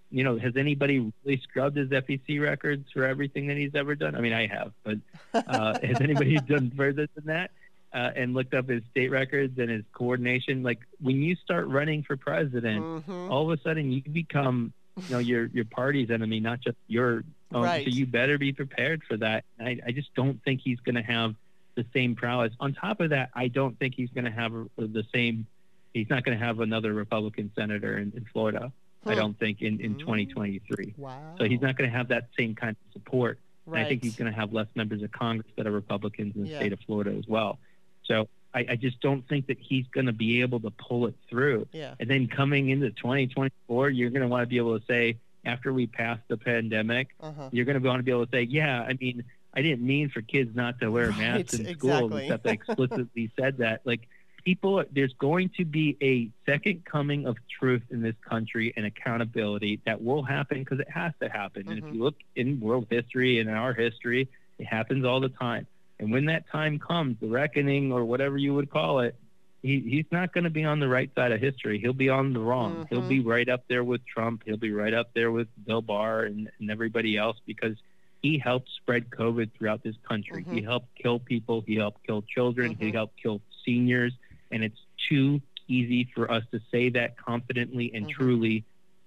You 0.09 0.23
know, 0.23 0.37
has 0.39 0.55
anybody 0.55 0.99
really 1.25 1.41
scrubbed 1.41 1.75
his 1.75 1.89
FEC 1.91 2.39
records 2.41 2.89
for 2.93 3.03
everything 3.03 3.47
that 3.47 3.57
he's 3.57 3.75
ever 3.75 3.95
done? 3.95 4.15
I 4.15 4.21
mean, 4.21 4.31
I 4.33 4.47
have, 4.47 4.71
but 4.83 4.97
uh, 5.33 5.73
has 5.83 5.97
anybody 5.99 6.39
done 6.39 6.71
further 6.75 7.07
than 7.15 7.25
that 7.25 7.51
uh, 7.93 8.11
and 8.15 8.33
looked 8.33 8.53
up 8.53 8.69
his 8.69 8.83
state 8.91 9.11
records 9.11 9.59
and 9.59 9.69
his 9.69 9.83
coordination? 9.91 10.63
Like, 10.63 10.79
when 11.01 11.21
you 11.21 11.35
start 11.35 11.67
running 11.67 12.03
for 12.03 12.15
president, 12.15 12.85
Mhm. 12.85 13.29
all 13.29 13.51
of 13.51 13.59
a 13.59 13.61
sudden 13.61 13.91
you 13.91 14.01
become, 14.01 14.71
you 14.95 15.13
know, 15.13 15.19
your 15.19 15.47
your 15.47 15.65
party's 15.65 16.09
enemy, 16.09 16.39
not 16.39 16.61
just 16.61 16.77
your 16.87 17.23
own. 17.53 17.63
Right. 17.63 17.83
So 17.83 17.89
you 17.91 18.05
better 18.05 18.37
be 18.37 18.53
prepared 18.53 19.03
for 19.03 19.17
that. 19.17 19.43
I, 19.59 19.79
I 19.85 19.91
just 19.91 20.13
don't 20.15 20.41
think 20.43 20.61
he's 20.63 20.79
going 20.79 20.95
to 20.95 21.01
have 21.03 21.35
the 21.77 21.85
same 21.93 22.15
prowess. 22.15 22.51
On 22.59 22.73
top 22.73 22.99
of 22.99 23.11
that, 23.11 23.29
I 23.33 23.47
don't 23.47 23.77
think 23.79 23.95
he's 23.95 24.09
going 24.09 24.25
to 24.25 24.31
have 24.31 24.51
the 24.77 25.03
same. 25.13 25.47
He's 25.93 26.09
not 26.09 26.25
going 26.25 26.37
to 26.37 26.43
have 26.43 26.59
another 26.59 26.93
Republican 26.93 27.51
senator 27.55 27.97
in, 27.97 28.11
in 28.15 28.25
Florida. 28.33 28.71
I 29.05 29.11
Hmm. 29.13 29.19
don't 29.19 29.39
think 29.39 29.61
in 29.61 29.79
in 29.79 29.95
Mm. 29.95 29.99
2023. 29.99 30.95
Wow. 30.97 31.35
So 31.37 31.45
he's 31.45 31.61
not 31.61 31.77
going 31.77 31.89
to 31.89 31.95
have 31.95 32.09
that 32.09 32.27
same 32.37 32.53
kind 32.55 32.75
of 32.85 32.91
support. 32.93 33.39
And 33.65 33.73
Right. 33.75 33.85
I 33.85 33.89
think 33.89 34.03
he's 34.03 34.15
going 34.15 34.31
to 34.31 34.37
have 34.37 34.51
less 34.53 34.67
members 34.75 35.01
of 35.03 35.11
Congress 35.11 35.47
that 35.55 35.65
are 35.67 35.71
Republicans 35.71 36.35
in 36.35 36.43
the 36.43 36.49
Yeah. 36.49 36.57
state 36.59 36.73
of 36.73 36.79
Florida 36.81 37.11
as 37.17 37.25
well. 37.27 37.59
So 38.03 38.27
I, 38.53 38.65
I 38.71 38.75
just 38.75 38.99
don't 39.01 39.25
think 39.29 39.47
that 39.47 39.59
he's 39.59 39.85
going 39.87 40.07
to 40.07 40.13
be 40.13 40.41
able 40.41 40.59
to 40.61 40.71
pull 40.71 41.05
it 41.07 41.15
through. 41.29 41.67
Yeah. 41.71 41.93
And 41.99 42.09
then 42.09 42.27
coming 42.27 42.69
into 42.69 42.89
2024, 42.91 43.89
you're 43.91 44.09
going 44.09 44.21
to 44.23 44.27
want 44.27 44.43
to 44.43 44.47
be 44.47 44.57
able 44.57 44.79
to 44.79 44.85
say, 44.87 45.17
after 45.45 45.71
we 45.73 45.85
pass 45.87 46.19
the 46.27 46.35
pandemic, 46.37 47.09
Uh 47.21 47.31
huh. 47.31 47.49
you're 47.53 47.65
going 47.65 47.81
to 47.81 47.87
want 47.87 47.99
to 47.99 48.03
be 48.03 48.11
able 48.11 48.25
to 48.25 48.31
say, 48.31 48.43
yeah, 48.43 48.81
I 48.81 48.97
mean, 48.99 49.23
I 49.57 49.61
didn't 49.63 49.85
mean 49.85 50.09
for 50.09 50.21
kids 50.21 50.55
not 50.55 50.79
to 50.81 50.89
wear 50.91 51.07
Right, 51.09 51.17
masks 51.17 51.53
in 51.55 51.65
school 51.75 51.91
exactly. 52.15 52.23
except 52.25 52.45
I 52.47 52.51
explicitly 52.61 53.31
said 53.37 53.57
that. 53.57 53.81
Like, 53.85 54.07
people, 54.45 54.83
there's 54.91 55.13
going 55.13 55.49
to 55.57 55.65
be 55.65 55.97
a 56.01 56.29
second 56.49 56.85
coming 56.85 57.25
of 57.25 57.37
truth 57.59 57.81
in 57.89 58.01
this 58.01 58.15
country 58.21 58.71
and 58.77 58.85
accountability 58.85 59.81
that 59.85 60.01
will 60.01 60.21
happen 60.23 60.59
because 60.59 60.79
it 60.79 60.89
has 60.89 61.11
to 61.21 61.27
happen. 61.29 61.63
And 61.67 61.81
Mhm. 61.83 61.87
if 61.87 61.93
you 61.95 62.03
look 62.03 62.15
in 62.35 62.59
world 62.59 62.85
history 62.89 63.39
and 63.39 63.49
in 63.49 63.55
our 63.55 63.73
history, 63.73 64.29
it 64.59 64.65
happens 64.65 65.03
all 65.05 65.19
the 65.19 65.29
time. 65.29 65.65
And 65.99 66.11
when 66.11 66.25
that 66.25 66.47
time 66.49 66.77
comes, 66.77 67.17
the 67.19 67.27
reckoning 67.27 67.91
or 67.91 68.05
whatever 68.05 68.37
you 68.37 68.53
would 68.53 68.69
call 68.69 68.99
it, 68.99 69.15
he, 69.63 69.79
he's 69.79 70.05
not 70.11 70.31
going 70.33 70.43
to 70.43 70.51
be 70.51 70.63
on 70.63 70.79
the 70.79 70.87
right 70.87 71.09
side 71.15 71.31
of 71.31 71.41
history. 71.41 71.79
He'll 71.79 71.91
be 71.93 72.09
on 72.09 72.31
the 72.31 72.39
wrong. 72.39 72.85
He'll 72.91 73.01
Mhm. 73.01 73.07
be 73.09 73.19
right 73.21 73.49
up 73.49 73.63
there 73.67 73.83
with 73.83 74.05
Trump. 74.05 74.43
He'll 74.45 74.55
be 74.55 74.71
right 74.71 74.93
up 74.93 75.09
there 75.15 75.31
with 75.31 75.47
Bill 75.65 75.81
Barr 75.81 76.23
and, 76.25 76.49
and 76.59 76.69
everybody 76.69 77.17
else 77.17 77.37
because 77.47 77.75
he 78.21 78.37
helped 78.37 78.69
spread 78.81 79.09
COVID 79.09 79.51
throughout 79.53 79.83
this 79.83 79.95
country. 80.07 80.43
He 80.49 80.61
Mhm. 80.61 80.65
helped 80.65 80.95
kill 80.95 81.19
people. 81.19 81.61
He 81.61 81.75
helped 81.75 82.05
kill 82.05 82.21
children. 82.23 82.75
He 82.79 82.85
Mhm. 82.87 82.93
helped 82.93 83.17
kill 83.21 83.41
seniors. 83.63 84.13
And 84.51 84.63
it's 84.63 84.85
too 85.09 85.41
easy 85.67 86.05
for 86.15 86.31
us 86.31 86.43
to 86.51 86.59
say 86.71 86.89
that 86.89 87.17
confidently 87.17 87.93
and 87.93 88.07
Mhm. 88.07 88.11
truly. 88.11 88.63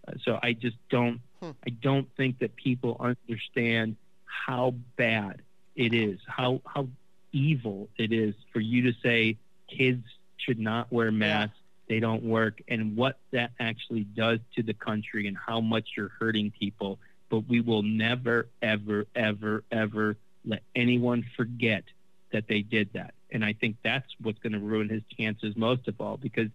Uh, 0.06 0.12
so 0.22 0.38
I 0.42 0.52
just 0.52 0.76
don't. 0.88 1.20
Hmm. 1.40 1.50
I 1.66 1.70
don't 1.70 2.08
think 2.16 2.38
that 2.38 2.54
people 2.56 2.96
understand 3.00 3.96
how 4.26 4.72
bad 4.96 5.42
it 5.76 5.94
is, 5.94 6.20
how 6.26 6.60
how 6.66 6.88
evil 7.32 7.88
it 7.96 8.12
is 8.12 8.34
for 8.52 8.60
you 8.60 8.82
to 8.82 8.92
say 9.00 9.38
kids 9.68 10.04
should 10.36 10.58
not 10.58 10.90
wear 10.92 11.10
masks, 11.12 11.56
they 11.88 12.00
don't 12.00 12.22
work, 12.22 12.60
and 12.68 12.96
what 12.96 13.18
that 13.30 13.52
actually 13.60 14.04
does 14.04 14.40
to 14.54 14.62
the 14.62 14.74
country 14.74 15.26
and 15.26 15.36
how 15.36 15.60
much 15.60 15.90
you're 15.96 16.08
hurting 16.08 16.50
people. 16.50 16.98
But 17.30 17.48
we 17.48 17.60
will 17.60 17.82
never, 17.82 18.48
ever, 18.60 19.06
ever, 19.14 19.64
ever 19.70 20.16
let 20.44 20.62
anyone 20.74 21.24
forget 21.36 21.84
that 22.32 22.48
they 22.48 22.60
did 22.62 22.90
that. 22.94 23.14
And 23.30 23.44
I 23.44 23.52
think 23.52 23.76
that's 23.84 24.06
what's 24.20 24.38
going 24.40 24.52
to 24.52 24.58
ruin 24.58 24.88
his 24.88 25.02
chances 25.16 25.56
most 25.56 25.86
of 25.88 26.00
all 26.00 26.16
because 26.16 26.48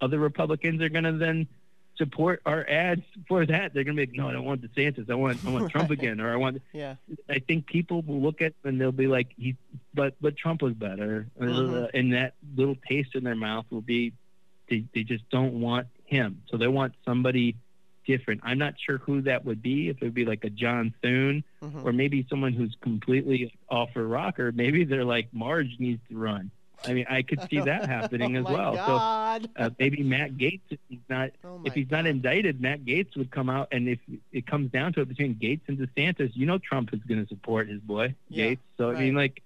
other 0.00 0.18
Republicans 0.18 0.80
are 0.80 0.88
going 0.88 1.04
to 1.04 1.12
then 1.12 1.48
support 1.96 2.40
our 2.46 2.66
ads 2.68 3.02
for 3.28 3.44
that. 3.44 3.74
They're 3.74 3.84
going 3.84 3.96
to 3.96 4.06
be 4.06 4.10
like, 4.12 4.16
no, 4.18 4.28
I 4.28 4.32
don't 4.32 4.44
want 4.44 4.62
DeSantis. 4.62 5.10
I 5.10 5.14
want, 5.14 5.40
I 5.44 5.50
want 5.50 5.70
Trump 5.70 5.90
Right. 5.90 5.98
again. 5.98 6.20
Or 6.20 6.32
I 6.32 6.36
want, 6.36 6.62
Yeah. 6.72 6.94
I 7.28 7.40
think 7.40 7.66
people 7.66 8.02
will 8.02 8.20
look 8.20 8.40
at 8.40 8.54
and 8.64 8.80
they'll 8.80 8.92
be 8.92 9.08
like, 9.08 9.28
he, 9.36 9.56
but, 9.92 10.14
but 10.20 10.36
Trump 10.36 10.62
was 10.62 10.74
better. 10.74 11.26
Uh, 11.40 11.44
Mhm. 11.44 11.90
and 11.94 12.12
that 12.14 12.34
little 12.56 12.76
taste 12.88 13.14
in 13.14 13.24
their 13.24 13.34
mouth 13.34 13.66
will 13.70 13.82
be, 13.82 14.12
they, 14.70 14.84
they 14.94 15.02
just 15.02 15.28
don't 15.30 15.60
want 15.60 15.88
him. 16.06 16.42
So 16.48 16.56
they 16.56 16.68
want 16.68 16.94
somebody 17.04 17.56
different. 18.06 18.40
I'm 18.44 18.58
not 18.58 18.74
sure 18.84 18.98
who 18.98 19.22
that 19.22 19.44
would 19.44 19.62
be. 19.62 19.88
If 19.88 19.96
it 19.96 20.04
would 20.04 20.14
be 20.14 20.24
like 20.24 20.44
a 20.44 20.50
John 20.50 20.94
Thune 21.02 21.44
mm-hmm. 21.62 21.86
or 21.86 21.92
maybe 21.92 22.26
someone 22.28 22.52
who's 22.52 22.76
completely 22.80 23.52
off 23.68 23.90
her 23.94 24.06
rocker. 24.06 24.52
Maybe 24.52 24.84
they're 24.84 25.04
like 25.04 25.28
Marge 25.32 25.76
needs 25.78 26.00
to 26.10 26.16
run. 26.16 26.50
I 26.84 26.94
mean, 26.94 27.06
I 27.08 27.22
could 27.22 27.48
see 27.48 27.60
that 27.60 27.88
happening 27.88 28.36
oh 28.36 28.40
as 28.40 28.44
well. 28.44 28.74
God. 28.74 29.48
So 29.56 29.64
uh, 29.64 29.70
maybe 29.78 30.02
Matt 30.02 30.32
Gaetz, 30.36 30.60
if 30.70 30.78
he's 30.88 30.98
not 31.08 31.30
oh 31.44 31.60
if 31.64 31.74
he's 31.74 31.86
God. 31.86 31.98
not 31.98 32.06
indicted, 32.06 32.60
Matt 32.60 32.84
Gaetz 32.84 33.16
would 33.16 33.30
come 33.30 33.48
out, 33.48 33.68
and 33.72 33.88
if 33.88 33.98
it 34.32 34.46
comes 34.46 34.70
down 34.70 34.92
to 34.94 35.00
it 35.00 35.08
between 35.08 35.36
Gaetz 35.36 35.60
and 35.68 35.78
DeSantis, 35.78 36.32
you 36.34 36.46
know 36.46 36.58
Trump 36.58 36.92
is 36.92 37.00
going 37.00 37.22
to 37.22 37.28
support 37.28 37.68
his 37.68 37.80
boy 37.80 38.14
Yeah, 38.28 38.46
Gaetz. 38.46 38.58
So 38.78 38.88
right. 38.88 38.96
I 38.96 39.00
mean, 39.00 39.14
like, 39.14 39.42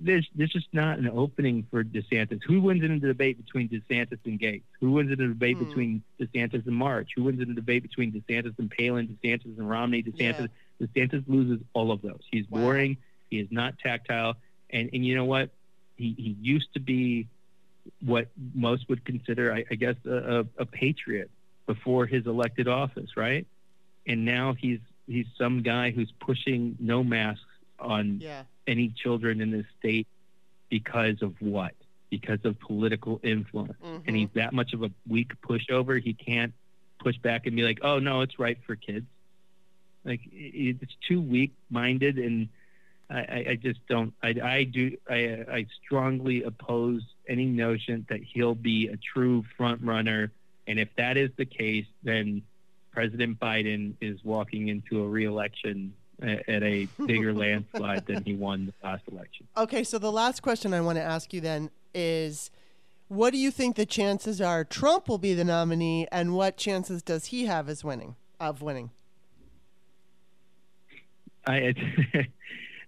there's 0.00 0.28
there's 0.34 0.52
just 0.52 0.68
not 0.72 0.98
an 0.98 1.08
opening 1.08 1.66
for 1.70 1.82
DeSantis. 1.82 2.40
Who 2.46 2.60
wins 2.60 2.82
in 2.84 2.92
a 2.92 2.98
debate 2.98 3.36
between 3.44 3.68
DeSantis 3.68 4.18
and 4.24 4.38
Gaetz? 4.38 4.62
Who 4.80 4.92
wins 4.92 5.10
in 5.12 5.20
a 5.20 5.28
debate 5.28 5.58
Hmm. 5.58 5.64
between 5.64 6.02
DeSantis 6.20 6.66
and 6.66 6.76
Marge? 6.76 7.08
Who 7.16 7.24
wins 7.24 7.40
in 7.40 7.50
a 7.50 7.54
debate 7.54 7.82
between 7.82 8.12
DeSantis 8.12 8.58
and 8.58 8.70
Palin? 8.70 9.08
DeSantis 9.22 9.58
and 9.58 9.68
Romney? 9.68 10.02
DeSantis 10.02 10.48
DeSantis 10.80 11.24
loses 11.28 11.64
all 11.72 11.90
of 11.90 12.00
those. 12.02 12.20
He's 12.30 12.48
Wow. 12.48 12.60
boring. 12.60 12.96
He 13.30 13.38
is 13.40 13.48
not 13.50 13.78
tactile. 13.78 14.34
And 14.70 14.90
and 14.92 15.04
you 15.04 15.14
know 15.16 15.24
what? 15.24 15.50
He 15.96 16.14
he 16.16 16.36
used 16.40 16.72
to 16.74 16.80
be 16.80 17.28
what 18.00 18.28
most 18.54 18.88
would 18.88 19.04
consider, 19.04 19.52
I, 19.52 19.64
I 19.70 19.74
guess, 19.74 19.96
a, 20.06 20.40
a, 20.40 20.62
a 20.62 20.66
patriot 20.66 21.30
before 21.66 22.06
his 22.06 22.26
elected 22.26 22.68
office, 22.68 23.16
right? 23.16 23.46
And 24.06 24.24
now 24.24 24.54
he's 24.54 24.80
he's 25.06 25.26
some 25.36 25.62
guy 25.62 25.90
who's 25.90 26.12
pushing 26.20 26.76
no 26.78 27.02
masks 27.02 27.44
on 27.78 28.20
Yeah. 28.20 28.44
Any 28.66 28.88
children 28.90 29.40
in 29.40 29.50
this 29.50 29.66
state 29.78 30.06
because 30.68 31.22
of 31.22 31.34
what? 31.40 31.74
Because 32.10 32.38
of 32.44 32.58
political 32.60 33.20
influence. 33.22 33.78
Mhm. 33.82 34.02
And 34.06 34.16
he's 34.16 34.30
that 34.34 34.52
much 34.52 34.72
of 34.72 34.82
a 34.82 34.90
weak 35.08 35.32
pushover. 35.42 36.00
He 36.00 36.14
can't 36.14 36.52
push 36.98 37.16
back 37.18 37.46
and 37.46 37.56
be 37.56 37.62
like, 37.62 37.80
"Oh 37.82 37.98
no, 37.98 38.20
it's 38.20 38.38
right 38.38 38.58
for 38.64 38.76
kids." 38.76 39.06
Like 40.04 40.20
it's 40.32 40.94
too 41.06 41.20
weak-minded, 41.20 42.18
and 42.18 42.48
I, 43.08 43.18
I, 43.18 43.46
I 43.50 43.54
just 43.56 43.86
don't. 43.88 44.12
I, 44.22 44.28
I 44.42 44.64
do. 44.64 44.96
I, 45.08 45.44
I 45.50 45.66
strongly 45.84 46.42
oppose 46.42 47.02
any 47.28 47.46
notion 47.46 48.06
that 48.08 48.20
he'll 48.22 48.54
be 48.54 48.88
a 48.88 48.96
true 48.96 49.44
front 49.56 49.82
runner. 49.82 50.32
And 50.66 50.78
if 50.78 50.88
that 50.96 51.16
is 51.16 51.30
the 51.36 51.44
case, 51.44 51.86
then 52.02 52.42
President 52.92 53.38
Biden 53.38 53.94
is 54.00 54.22
walking 54.24 54.68
into 54.68 55.02
a 55.02 55.08
reelection 55.08 55.94
at 56.20 56.62
a 56.62 56.86
bigger 57.06 57.32
landslide 57.32 58.06
than 58.06 58.22
he 58.24 58.34
won 58.34 58.66
the 58.66 58.86
last 58.86 59.02
election. 59.10 59.46
Okay, 59.56 59.82
so 59.84 59.98
the 59.98 60.12
last 60.12 60.42
question 60.42 60.72
I 60.74 60.80
want 60.80 60.96
to 60.98 61.02
ask 61.02 61.32
you 61.32 61.40
then 61.40 61.70
is 61.94 62.50
what 63.08 63.30
do 63.32 63.38
you 63.38 63.50
think 63.50 63.76
the 63.76 63.86
chances 63.86 64.40
are 64.40 64.64
Trump 64.64 65.08
will 65.08 65.18
be 65.18 65.34
the 65.34 65.44
nominee 65.44 66.06
and 66.12 66.34
what 66.34 66.56
chances 66.56 67.02
does 67.02 67.26
he 67.26 67.46
have 67.46 67.68
as 67.68 67.82
winning 67.84 68.16
of 68.40 68.62
winning? 68.62 68.90
I, 71.46 71.56
it's, 71.56 71.80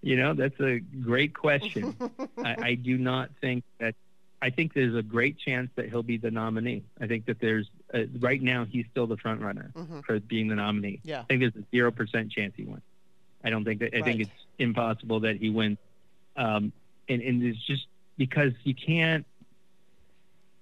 you 0.02 0.16
know, 0.16 0.34
that's 0.34 0.58
a 0.60 0.78
great 0.78 1.34
question. 1.34 1.96
I, 2.38 2.56
I 2.58 2.74
do 2.74 2.96
not 2.98 3.30
think 3.40 3.64
that. 3.80 3.94
I 4.42 4.50
think 4.50 4.74
there's 4.74 4.94
a 4.94 5.02
great 5.02 5.38
chance 5.38 5.70
that 5.76 5.88
he'll 5.88 6.02
be 6.02 6.18
the 6.18 6.30
nominee. 6.30 6.82
I 7.00 7.06
think 7.06 7.24
that 7.26 7.40
there's 7.40 7.66
uh, 7.94 8.00
right 8.20 8.42
now 8.42 8.66
he's 8.66 8.84
still 8.90 9.06
the 9.06 9.16
front 9.16 9.40
runner 9.40 9.70
Mhm. 9.74 10.04
for 10.04 10.20
being 10.20 10.48
the 10.48 10.54
nominee. 10.54 11.00
Yeah. 11.02 11.20
I 11.20 11.24
think 11.24 11.40
there's 11.40 11.56
a 11.56 11.64
zero 11.70 11.90
percent 11.90 12.30
chance 12.30 12.52
he 12.54 12.64
wins. 12.64 12.82
I 13.44 13.50
don't 13.50 13.64
think 13.64 13.80
that. 13.80 13.94
I 13.94 13.98
Right. 13.98 14.04
think 14.04 14.20
it's 14.22 14.30
impossible 14.58 15.20
that 15.20 15.36
he 15.36 15.50
wins. 15.50 15.78
Um, 16.36 16.72
and 17.08 17.20
and 17.22 17.42
it's 17.42 17.64
just 17.66 17.86
because 18.16 18.52
you 18.64 18.74
can't. 18.74 19.26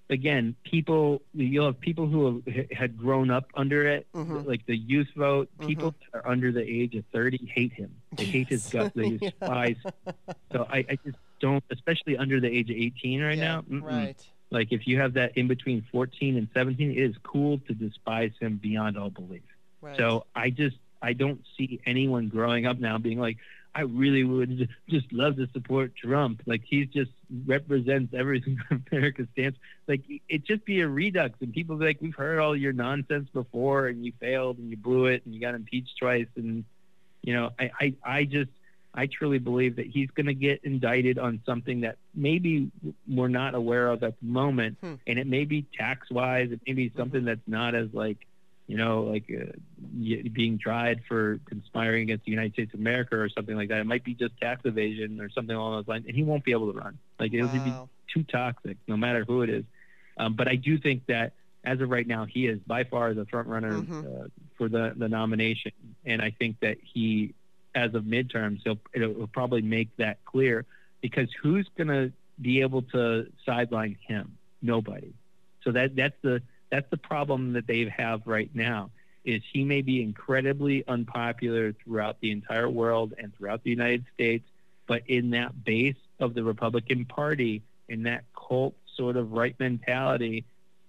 Again, 0.09 0.55
people 0.63 1.21
you'll 1.33 1.65
have 1.67 1.79
people 1.79 2.07
who 2.07 2.43
have, 2.45 2.69
had 2.71 2.97
grown 2.97 3.31
up 3.31 3.45
under 3.55 3.87
it, 3.87 4.05
Mhm. 4.13 4.45
like 4.45 4.65
the 4.65 4.75
youth 4.75 5.07
vote. 5.15 5.49
Mm-hmm. 5.57 5.67
People 5.67 5.95
that 6.11 6.19
are 6.19 6.27
under 6.29 6.51
the 6.51 6.61
age 6.61 6.93
of 6.95 7.05
thirty 7.13 7.43
hate 7.51 7.71
him. 7.71 7.89
They 8.11 8.25
hate 8.25 8.47
his 8.49 8.67
guts. 8.69 8.93
They 8.93 9.07
Yeah. 9.07 9.17
despise. 9.29 9.77
So 10.51 10.67
I, 10.69 10.85
I 10.89 10.97
just 11.05 11.17
don't, 11.39 11.63
especially 11.71 12.17
under 12.17 12.39
the 12.39 12.49
age 12.49 12.69
of 12.69 12.75
eighteen 12.75 13.21
right 13.21 13.37
Yeah, 13.37 13.43
now. 13.43 13.61
mm-mm. 13.61 13.81
Right. 13.81 14.29
Like 14.51 14.71
if 14.71 14.85
you 14.87 14.99
have 14.99 15.13
that 15.13 15.35
in 15.37 15.47
between 15.47 15.83
fourteen 15.91 16.37
and 16.37 16.47
seventeen, 16.53 16.91
it 16.91 16.97
is 16.97 17.15
cool 17.23 17.59
to 17.59 17.73
despise 17.73 18.33
him 18.39 18.57
beyond 18.57 18.97
all 18.97 19.09
belief. 19.09 19.41
Right. 19.81 19.97
So 19.97 20.25
I 20.35 20.49
just 20.51 20.75
I 21.03 21.13
don't 21.13 21.41
see 21.57 21.79
anyone 21.85 22.29
growing 22.29 22.65
up 22.65 22.79
now 22.79 22.97
being 22.97 23.19
like, 23.19 23.37
I 23.75 23.81
really 23.81 24.23
would 24.23 24.69
just 24.87 25.11
love 25.11 25.35
to 25.37 25.47
support 25.51 25.95
Trump. 25.95 26.41
Like 26.45 26.61
he 26.63 26.85
just 26.85 27.11
represents 27.45 28.13
everything 28.13 28.59
America 28.91 29.27
stands. 29.33 29.57
Like 29.87 30.01
it 30.29 30.45
just 30.45 30.63
be 30.63 30.81
a 30.81 30.87
redux, 30.87 31.35
and 31.41 31.51
people 31.53 31.75
be 31.75 31.85
like, 31.85 31.97
we've 32.01 32.15
heard 32.15 32.39
all 32.39 32.55
your 32.55 32.73
nonsense 32.73 33.27
before, 33.33 33.87
and 33.87 34.05
you 34.05 34.13
failed, 34.19 34.59
and 34.59 34.69
you 34.69 34.77
blew 34.77 35.07
it, 35.07 35.23
and 35.25 35.33
you 35.33 35.41
got 35.41 35.55
impeached 35.55 35.97
twice, 35.99 36.27
and 36.35 36.63
you 37.23 37.33
know, 37.33 37.51
I 37.59 37.71
I, 37.81 37.93
I 38.03 38.23
just 38.25 38.51
I 38.93 39.07
truly 39.07 39.39
believe 39.39 39.77
that 39.77 39.87
he's 39.87 40.11
going 40.11 40.27
to 40.27 40.35
get 40.35 40.63
indicted 40.63 41.17
on 41.17 41.41
something 41.47 41.81
that 41.81 41.97
maybe 42.13 42.69
we're 43.07 43.27
not 43.27 43.55
aware 43.55 43.87
of 43.89 44.03
at 44.03 44.19
the 44.19 44.25
moment, 44.27 44.77
Hmm. 44.81 44.93
and 45.07 45.17
it 45.17 45.25
may 45.25 45.45
be 45.45 45.65
tax 45.75 46.11
wise, 46.11 46.51
it 46.51 46.61
may 46.67 46.73
be 46.73 46.91
something 46.95 47.25
that's 47.25 47.47
not 47.47 47.73
as 47.73 47.87
like 47.91 48.19
you 48.67 48.77
know, 48.77 49.03
like 49.03 49.29
uh, 49.29 49.51
being 50.31 50.57
tried 50.57 51.01
for 51.07 51.39
conspiring 51.45 52.03
against 52.03 52.25
the 52.25 52.31
United 52.31 52.53
States 52.53 52.73
of 52.73 52.79
America 52.79 53.17
or 53.17 53.29
something 53.29 53.55
like 53.55 53.69
that. 53.69 53.79
It 53.79 53.85
might 53.85 54.03
be 54.03 54.13
just 54.13 54.37
tax 54.39 54.61
evasion 54.65 55.19
or 55.19 55.29
something 55.29 55.55
along 55.55 55.75
those 55.77 55.87
lines, 55.87 56.05
and 56.07 56.15
he 56.15 56.23
won't 56.23 56.43
be 56.45 56.51
able 56.51 56.71
to 56.71 56.77
run. 56.79 56.97
Like 57.19 57.33
it'll 57.33 57.49
be 57.49 57.73
too 58.13 58.23
toxic, 58.23 58.77
no 58.87 58.95
matter 58.95 59.25
who 59.25 59.41
it 59.41 59.49
is. 59.49 59.65
Um, 60.17 60.35
but 60.35 60.47
I 60.47 60.55
do 60.55 60.77
think 60.77 61.05
that 61.07 61.33
as 61.63 61.81
of 61.81 61.89
right 61.89 62.05
now, 62.07 62.25
he 62.25 62.47
is 62.47 62.59
by 62.65 62.83
far 62.83 63.13
the 63.13 63.25
front 63.25 63.47
runner 63.47 63.81
Mhm. 63.81 64.23
uh, 64.25 64.27
for 64.57 64.69
the 64.69 64.93
the 64.95 65.09
nomination, 65.09 65.71
and 66.05 66.21
I 66.21 66.29
think 66.31 66.59
that 66.61 66.77
he, 66.81 67.33
as 67.75 67.93
of 67.95 68.03
midterms, 68.03 68.61
he'll 68.63 68.79
it'll 68.93 69.27
probably 69.27 69.61
make 69.61 69.95
that 69.97 70.23
clear 70.25 70.65
because 71.01 71.29
who's 71.41 71.67
going 71.77 71.87
to 71.89 72.11
be 72.41 72.61
able 72.61 72.81
to 72.81 73.27
sideline 73.45 73.97
him? 74.07 74.37
Nobody. 74.61 75.13
So 75.63 75.71
that 75.71 75.95
that's 75.95 76.15
the 76.21 76.41
that's 76.73 76.89
the 76.89 76.97
problem 76.97 77.53
that 77.53 77.67
they 77.67 77.87
have 77.95 78.25
right 78.25 78.49
now 78.55 78.89
is 79.23 79.43
he 79.53 79.63
may 79.63 79.83
be 79.83 80.01
incredibly 80.01 80.83
unpopular 80.87 81.71
throughout 81.71 82.19
the 82.19 82.31
entire 82.31 82.67
world 82.67 83.13
and 83.19 83.31
throughout 83.35 83.63
the 83.63 83.69
United 83.69 84.03
States, 84.15 84.43
but 84.87 85.03
in 85.07 85.29
that 85.29 85.63
base 85.63 85.95
of 86.19 86.33
the 86.33 86.43
Republican 86.43 87.05
Party, 87.05 87.61
in 87.89 88.01
that 88.03 88.23
cult 88.35 88.73
sort 88.97 89.17
of 89.17 89.33
right 89.33 89.55
mentality, 89.59 90.45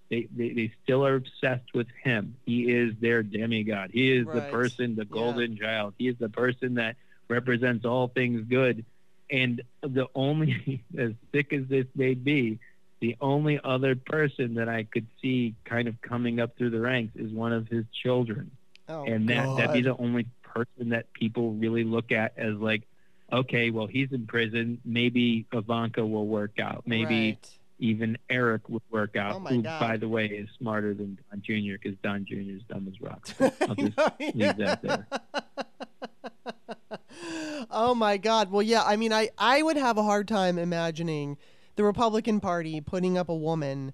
they, 0.09 0.26
they, 0.35 0.49
they 0.55 0.72
still 0.82 1.05
are 1.07 1.16
obsessed 1.16 1.74
with 1.74 1.87
him. 2.03 2.35
He 2.47 2.70
is 2.72 2.95
their 2.99 3.22
demigod. 3.22 3.91
He 3.93 4.11
is 4.11 4.26
the 4.32 4.41
person, 4.41 4.97
the 4.97 5.03
Yeah. 5.03 5.09
golden 5.11 5.59
child. 5.59 5.93
He 5.99 6.09
is 6.09 6.16
the 6.18 6.30
person 6.30 6.74
that 6.76 6.97
represents 7.28 7.85
all 7.85 8.09
things 8.09 8.47
good. 8.49 8.87
And 9.30 9.61
the 9.82 10.07
only, 10.14 10.82
as 10.99 11.12
thick 11.30 11.53
as 11.53 11.66
this 11.68 11.87
may 11.95 12.14
be, 12.14 12.59
the 13.05 13.16
only 13.20 13.61
other 13.62 13.94
person 13.94 14.55
that 14.55 14.66
I 14.66 14.84
could 14.84 15.07
see 15.20 15.55
kind 15.66 15.88
of 15.88 16.00
coming 16.00 16.40
up 16.40 16.57
through 16.57 16.70
the 16.70 16.80
ranks 16.80 17.14
is 17.16 17.30
one 17.30 17.52
of 17.52 17.68
his 17.68 17.84
children. 18.02 18.50
Oh, 18.88 19.05
and 19.05 19.28
that, 19.28 19.55
that'd 19.57 19.74
be 19.74 19.82
the 19.82 19.94
only 19.98 20.26
person 20.42 20.88
that 20.88 21.12
people 21.12 21.52
really 21.52 21.84
look 21.84 22.12
at 22.12 22.32
as 22.38 22.55
like, 22.55 22.84
okay, 23.30 23.68
well, 23.68 23.86
he's 23.86 24.11
in 24.11 24.26
prison. 24.26 24.80
Maybe 24.86 25.44
Ivanka 25.52 26.07
will 26.07 26.26
work 26.26 26.59
out. 26.59 26.84
Maybe 26.86 27.32
Right. 27.32 27.59
even 27.78 28.16
Eric 28.30 28.70
would 28.70 28.80
work 28.90 29.16
out, 29.16 29.36
Oh, 29.36 29.40
who, 29.40 29.61
God. 29.61 29.80
by 29.80 29.96
the 29.98 30.09
way, 30.09 30.24
is 30.24 30.48
smarter 30.57 30.94
than 30.94 31.18
Don 31.30 31.42
Jr. 31.42 31.74
because 31.82 31.98
Don 32.02 32.24
Jr. 32.24 32.36
is 32.57 32.62
dumb 32.70 32.88
as 32.90 32.98
rocks. 33.02 33.34
I'll 33.68 33.74
just 33.74 33.98
leave 34.34 34.57
that 34.57 34.80
there. 34.80 35.07
oh 37.70 37.94
my 37.94 38.16
god. 38.16 38.50
Well, 38.50 38.62
yeah, 38.62 38.82
I 38.82 38.96
mean 38.96 39.12
I 39.12 39.28
I 39.36 39.62
would 39.62 39.76
have 39.76 39.98
a 39.98 40.02
hard 40.02 40.26
time 40.26 40.57
imagining 40.59 41.36
the 41.76 41.84
Republican 41.84 42.40
Party 42.40 42.80
putting 42.80 43.18
up 43.18 43.28
a 43.28 43.34
woman 43.34 43.92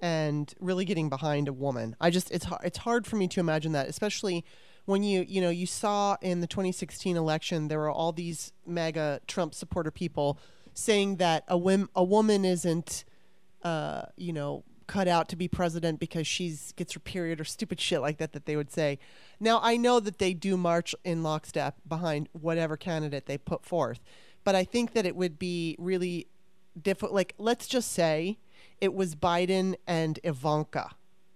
and 0.00 0.52
really 0.60 0.84
getting 0.84 1.08
behind 1.08 1.48
a 1.48 1.52
woman. 1.52 1.96
I 2.00 2.10
just 2.10 2.30
it's 2.30 2.46
it's 2.62 2.78
hard 2.78 3.06
for 3.06 3.16
me 3.16 3.28
to 3.28 3.40
imagine 3.40 3.72
that, 3.72 3.88
especially 3.88 4.44
when 4.84 5.02
you 5.02 5.24
you 5.26 5.40
know 5.40 5.50
you 5.50 5.66
saw 5.66 6.16
in 6.20 6.40
the 6.40 6.46
2016 6.46 7.16
election 7.16 7.68
there 7.68 7.78
were 7.78 7.90
all 7.90 8.12
these 8.12 8.52
mega 8.66 9.20
Trump 9.26 9.54
supporter 9.54 9.90
people 9.90 10.38
saying 10.74 11.16
that 11.16 11.44
a 11.48 11.56
whim, 11.56 11.88
a 11.94 12.04
woman 12.04 12.44
isn't 12.44 13.04
uh, 13.62 14.02
you 14.16 14.32
know 14.32 14.64
cut 14.86 15.08
out 15.08 15.30
to 15.30 15.36
be 15.36 15.48
president 15.48 15.98
because 15.98 16.26
she's 16.26 16.72
gets 16.72 16.92
her 16.92 17.00
period 17.00 17.40
or 17.40 17.44
stupid 17.44 17.80
shit 17.80 18.02
like 18.02 18.18
that 18.18 18.32
that 18.32 18.44
they 18.44 18.56
would 18.56 18.70
say. 18.70 18.98
Now 19.40 19.60
I 19.62 19.76
know 19.76 20.00
that 20.00 20.18
they 20.18 20.34
do 20.34 20.56
march 20.56 20.94
in 21.04 21.22
lockstep 21.22 21.76
behind 21.88 22.28
whatever 22.32 22.76
candidate 22.76 23.26
they 23.26 23.38
put 23.38 23.64
forth, 23.64 24.00
but 24.42 24.54
I 24.54 24.64
think 24.64 24.92
that 24.92 25.06
it 25.06 25.16
would 25.16 25.38
be 25.38 25.76
really 25.78 26.26
difficult. 26.80 27.12
Like 27.12 27.34
let's 27.38 27.66
just 27.66 27.92
say 27.92 28.38
it 28.80 28.94
was 28.94 29.14
Biden 29.14 29.74
and 29.86 30.18
Ivanka. 30.24 30.90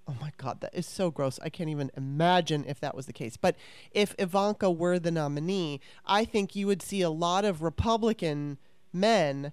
Oh 0.06 0.16
my 0.20 0.32
God, 0.38 0.62
that 0.62 0.74
is 0.74 0.86
so 0.86 1.10
gross. 1.10 1.38
I 1.42 1.50
can't 1.50 1.68
even 1.68 1.90
imagine 1.94 2.64
if 2.66 2.80
that 2.80 2.94
was 2.94 3.06
the 3.06 3.12
case. 3.12 3.36
But 3.36 3.56
if 3.92 4.14
Ivanka 4.18 4.70
were 4.70 4.98
the 4.98 5.10
nominee, 5.10 5.80
I 6.06 6.24
think 6.24 6.56
you 6.56 6.66
would 6.66 6.80
see 6.80 7.02
a 7.02 7.10
lot 7.10 7.44
of 7.44 7.60
Republican 7.60 8.56
men 8.90 9.52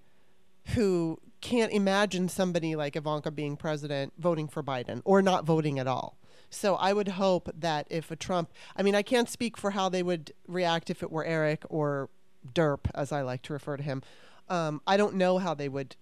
who 0.76 1.20
can't 1.42 1.74
imagine 1.74 2.30
somebody 2.30 2.76
like 2.76 2.96
Ivanka 2.96 3.32
being 3.32 3.58
president 3.58 4.14
voting 4.18 4.48
for 4.48 4.64
Biden 4.64 5.02
or 5.04 5.22
not 5.22 5.46
voting 5.46 5.78
at 5.78 5.88
all. 5.88 6.18
So 6.50 6.76
I 6.76 6.94
would 6.94 7.10
hope 7.10 7.50
that 7.54 7.86
if 7.90 8.10
a 8.10 8.16
Trump, 8.16 8.50
I 8.78 8.82
mean, 8.84 8.96
I 8.96 9.02
can't 9.02 9.30
speak 9.30 9.58
for 9.58 9.72
how 9.72 9.90
they 9.90 10.04
would 10.04 10.32
react 10.48 10.90
if 10.90 11.04
it 11.04 11.12
were 11.12 11.26
Eric 11.26 11.64
or 11.70 12.10
Derp, 12.54 12.90
as 12.96 13.12
I 13.12 13.22
like 13.22 13.42
to 13.44 13.54
refer 13.54 13.76
to 13.78 13.84
him. 13.84 14.02
Um, 14.50 14.82
I 14.86 14.98
don't 14.98 15.16
know 15.16 15.38
how 15.38 15.54
they 15.54 15.70
would 15.70 15.96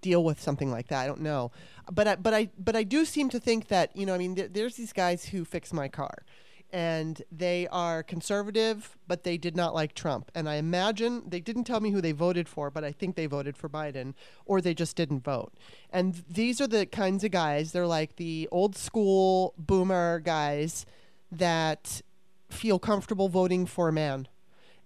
deal 0.00 0.22
with 0.22 0.40
something 0.40 0.70
like 0.70 0.88
that. 0.88 1.02
I 1.02 1.06
don't 1.06 1.20
know, 1.20 1.50
but 1.90 2.06
I, 2.06 2.16
but 2.16 2.34
I 2.34 2.50
but 2.58 2.76
I 2.76 2.82
do 2.82 3.04
seem 3.04 3.28
to 3.30 3.40
think 3.40 3.68
that 3.68 3.94
you 3.96 4.06
know 4.06 4.14
I 4.14 4.18
mean 4.18 4.34
there, 4.34 4.48
there's 4.48 4.76
these 4.76 4.92
guys 4.92 5.26
who 5.26 5.44
fix 5.44 5.72
my 5.72 5.88
car, 5.88 6.24
and 6.72 7.22
they 7.32 7.66
are 7.68 8.02
conservative, 8.02 8.96
but 9.08 9.24
they 9.24 9.36
did 9.36 9.56
not 9.56 9.74
like 9.74 9.94
Trump. 9.94 10.30
And 10.34 10.48
I 10.48 10.54
imagine 10.56 11.24
they 11.26 11.40
didn't 11.40 11.64
tell 11.64 11.80
me 11.80 11.90
who 11.90 12.00
they 12.00 12.12
voted 12.12 12.48
for, 12.48 12.70
but 12.70 12.84
I 12.84 12.92
think 12.92 13.16
they 13.16 13.26
voted 13.26 13.56
for 13.56 13.68
Biden, 13.68 14.14
or 14.44 14.60
they 14.60 14.74
just 14.74 14.96
didn't 14.96 15.24
vote. 15.24 15.52
And 15.90 16.22
these 16.28 16.60
are 16.60 16.68
the 16.68 16.86
kinds 16.86 17.24
of 17.24 17.30
guys. 17.30 17.72
They're 17.72 17.86
like 17.86 18.16
the 18.16 18.48
old 18.50 18.76
school 18.76 19.54
boomer 19.58 20.20
guys 20.20 20.86
that 21.32 22.02
feel 22.48 22.78
comfortable 22.78 23.28
voting 23.28 23.66
for 23.66 23.88
a 23.88 23.92
man 23.92 24.28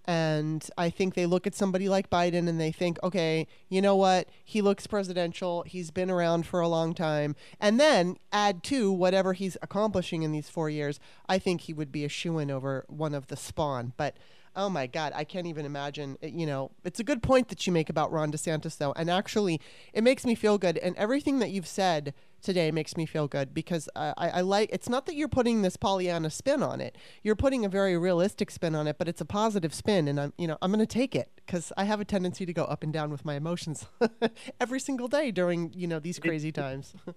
and 0.05 0.67
I 0.77 0.89
think 0.89 1.15
they 1.15 1.25
look 1.25 1.47
at 1.47 1.55
somebody 1.55 1.89
like 1.89 2.09
Biden 2.09 2.47
and 2.47 2.59
they 2.59 2.71
think, 2.71 2.97
okay, 3.03 3.47
you 3.69 3.81
know 3.81 3.95
what? 3.95 4.29
He 4.43 4.61
looks 4.61 4.87
presidential. 4.87 5.63
He's 5.63 5.91
been 5.91 6.11
around 6.11 6.45
for 6.45 6.59
a 6.59 6.67
long 6.67 6.93
time. 6.93 7.35
And 7.59 7.79
then 7.79 8.17
add 8.31 8.63
to 8.65 8.91
whatever 8.91 9.33
he's 9.33 9.57
accomplishing 9.61 10.23
in 10.23 10.31
these 10.31 10.49
four 10.49 10.69
years, 10.69 10.99
I 11.27 11.39
think 11.39 11.61
he 11.61 11.73
would 11.73 11.91
be 11.91 12.05
a 12.05 12.09
shoo 12.09 12.37
in 12.37 12.51
over 12.51 12.85
one 12.87 13.15
of 13.15 13.27
the 13.27 13.35
spawn. 13.35 13.93
But 13.97 14.15
oh 14.55 14.69
my 14.69 14.87
God, 14.87 15.11
I 15.15 15.23
can't 15.23 15.47
even 15.47 15.65
imagine. 15.65 16.17
You 16.21 16.45
know, 16.45 16.71
it's 16.83 16.99
a 16.99 17.03
good 17.03 17.21
point 17.21 17.49
that 17.49 17.65
you 17.65 17.73
make 17.73 17.89
about 17.89 18.11
Ron 18.11 18.31
DeSantis, 18.31 18.77
though. 18.77 18.93
And 18.95 19.09
actually, 19.09 19.59
it 19.93 20.03
makes 20.03 20.25
me 20.25 20.35
feel 20.35 20.57
good. 20.57 20.77
And 20.77 20.95
everything 20.97 21.39
that 21.39 21.51
you've 21.51 21.67
said 21.67 22.13
today 22.45 22.71
makes 22.71 22.95
me 22.95 23.05
feel 23.05 23.27
good 23.27 23.53
because 23.53 23.89
I, 23.95 24.13
I, 24.17 24.41
like 24.41 24.69
it's 24.71 24.87
not 24.87 25.05
that 25.07 25.15
you're 25.15 25.27
putting 25.27 25.63
this 25.63 25.75
Pollyanna 25.75 26.29
spin 26.29 26.63
on 26.63 26.79
it. 26.79 26.97
You're 27.23 27.35
putting 27.35 27.65
a 27.65 27.69
very 27.69 27.97
realistic 27.97 28.51
spin 28.51 28.75
on 28.75 28.87
it, 28.87 28.97
but 28.97 29.09
it's 29.09 29.19
a 29.19 29.25
positive 29.25 29.73
spin, 29.73 30.07
and 30.07 30.19
I'm 30.19 30.33
you 30.37 30.47
know 30.47 30.57
I'm 30.61 30.71
going 30.71 30.79
to 30.79 30.85
take 30.85 31.15
it 31.15 31.31
because 31.35 31.73
I 31.75 31.85
have 31.85 31.99
a 31.99 32.05
tendency 32.05 32.45
to 32.45 32.53
go 32.53 32.63
up 32.63 32.83
and 32.83 32.93
down 32.93 33.11
with 33.11 33.25
my 33.25 33.35
emotions 33.35 33.87
every 34.61 34.79
single 34.79 35.07
day 35.07 35.31
during 35.31 35.73
you 35.73 35.87
know 35.87 35.99
these 35.99 36.19
crazy 36.19 36.49
it, 36.49 36.55
times. 36.55 36.93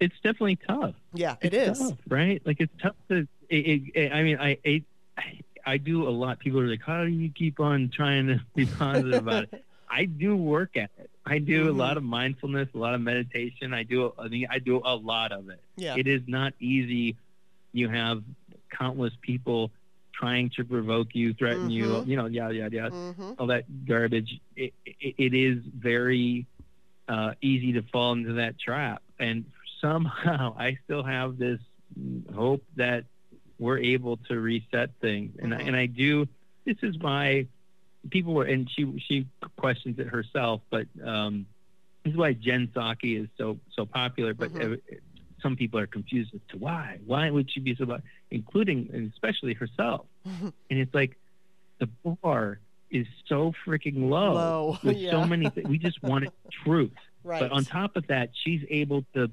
it's 0.00 0.16
definitely 0.16 0.58
tough. 0.66 0.94
Yeah, 1.14 1.36
it's 1.40 1.54
it 1.54 1.54
is. 1.54 1.78
Tough, 1.78 1.98
right? 2.08 2.42
Like 2.44 2.60
it's 2.60 2.72
tough 2.82 2.96
to. 3.08 3.26
It, 3.48 3.82
it, 3.94 4.12
I 4.12 4.22
mean, 4.22 4.38
I, 4.38 4.58
I 4.66 4.84
I 5.64 5.76
do 5.76 6.08
a 6.08 6.10
lot. 6.10 6.40
People 6.40 6.60
are 6.60 6.66
like, 6.66 6.82
"How 6.84 7.04
do 7.04 7.10
you 7.10 7.30
keep 7.30 7.60
on 7.60 7.90
trying 7.94 8.26
to 8.26 8.40
be 8.54 8.66
positive 8.66 9.14
about 9.14 9.44
it?" 9.52 9.64
I 9.90 10.04
do 10.04 10.36
work 10.36 10.76
at 10.76 10.90
it. 10.98 11.10
I 11.30 11.38
do 11.38 11.60
mm-hmm. 11.60 11.68
a 11.68 11.72
lot 11.72 11.96
of 11.96 12.02
mindfulness, 12.02 12.68
a 12.74 12.78
lot 12.78 12.94
of 12.94 13.00
meditation. 13.00 13.72
I 13.72 13.84
do 13.84 14.12
I 14.18 14.26
mean 14.26 14.48
I 14.50 14.58
do 14.58 14.82
a 14.84 14.96
lot 14.96 15.30
of 15.30 15.48
it. 15.48 15.60
Yeah. 15.76 15.94
It 15.96 16.08
is 16.08 16.22
not 16.26 16.54
easy. 16.58 17.16
You 17.72 17.88
have 17.88 18.22
countless 18.76 19.12
people 19.22 19.70
trying 20.12 20.50
to 20.56 20.64
provoke 20.64 21.14
you, 21.14 21.32
threaten 21.32 21.68
mm-hmm. 21.68 21.70
you, 21.70 22.04
you 22.04 22.16
know, 22.16 22.26
yeah, 22.26 22.50
yeah, 22.50 22.68
yeah, 22.70 22.88
mm-hmm. 22.88 23.32
all 23.38 23.46
that 23.46 23.86
garbage. 23.86 24.40
It, 24.56 24.74
it, 24.84 25.14
it 25.16 25.34
is 25.34 25.62
very 25.64 26.46
uh, 27.08 27.32
easy 27.40 27.72
to 27.74 27.82
fall 27.92 28.12
into 28.12 28.34
that 28.34 28.58
trap. 28.58 29.02
And 29.18 29.44
somehow 29.80 30.54
I 30.58 30.78
still 30.84 31.04
have 31.04 31.38
this 31.38 31.60
hope 32.34 32.64
that 32.76 33.04
we're 33.58 33.78
able 33.78 34.16
to 34.28 34.38
reset 34.38 34.90
things. 35.00 35.36
And, 35.40 35.52
mm-hmm. 35.52 35.60
I, 35.60 35.64
and 35.64 35.76
I 35.76 35.86
do, 35.86 36.26
this 36.64 36.76
is 36.82 36.98
my 37.00 37.46
people 38.08 38.34
were, 38.34 38.44
and 38.44 38.70
she 38.70 39.02
she 39.06 39.26
questions 39.56 39.98
it 39.98 40.06
herself, 40.06 40.62
but 40.70 40.86
um, 41.04 41.46
this 42.04 42.12
is 42.12 42.16
why 42.16 42.32
Jen 42.32 42.68
Psaki 42.68 43.22
is 43.22 43.28
so 43.36 43.58
so 43.74 43.84
popular. 43.84 44.32
But 44.32 44.52
mm-hmm. 44.52 44.74
some 45.42 45.56
people 45.56 45.78
are 45.80 45.86
confused 45.86 46.34
as 46.34 46.40
to 46.50 46.58
why. 46.58 46.98
Why 47.04 47.30
would 47.30 47.50
she 47.50 47.60
be 47.60 47.74
so, 47.74 47.98
including 48.30 48.90
and 48.92 49.12
especially 49.12 49.54
herself? 49.54 50.06
And 50.70 50.78
it's 50.78 50.94
like 50.94 51.16
the 51.78 51.88
bar 52.22 52.60
is 52.90 53.06
so 53.26 53.52
freaking 53.66 54.08
low. 54.08 54.34
Low, 54.34 54.78
with 54.82 54.96
yeah. 54.96 55.10
so 55.10 55.24
many. 55.26 55.50
Th- 55.50 55.66
we 55.66 55.78
just 55.78 56.02
wanted 56.02 56.30
truth. 56.64 56.92
Right. 57.22 57.40
But 57.40 57.52
on 57.52 57.64
top 57.64 57.96
of 57.96 58.06
that, 58.06 58.30
she's 58.32 58.64
able 58.70 59.04
to 59.14 59.30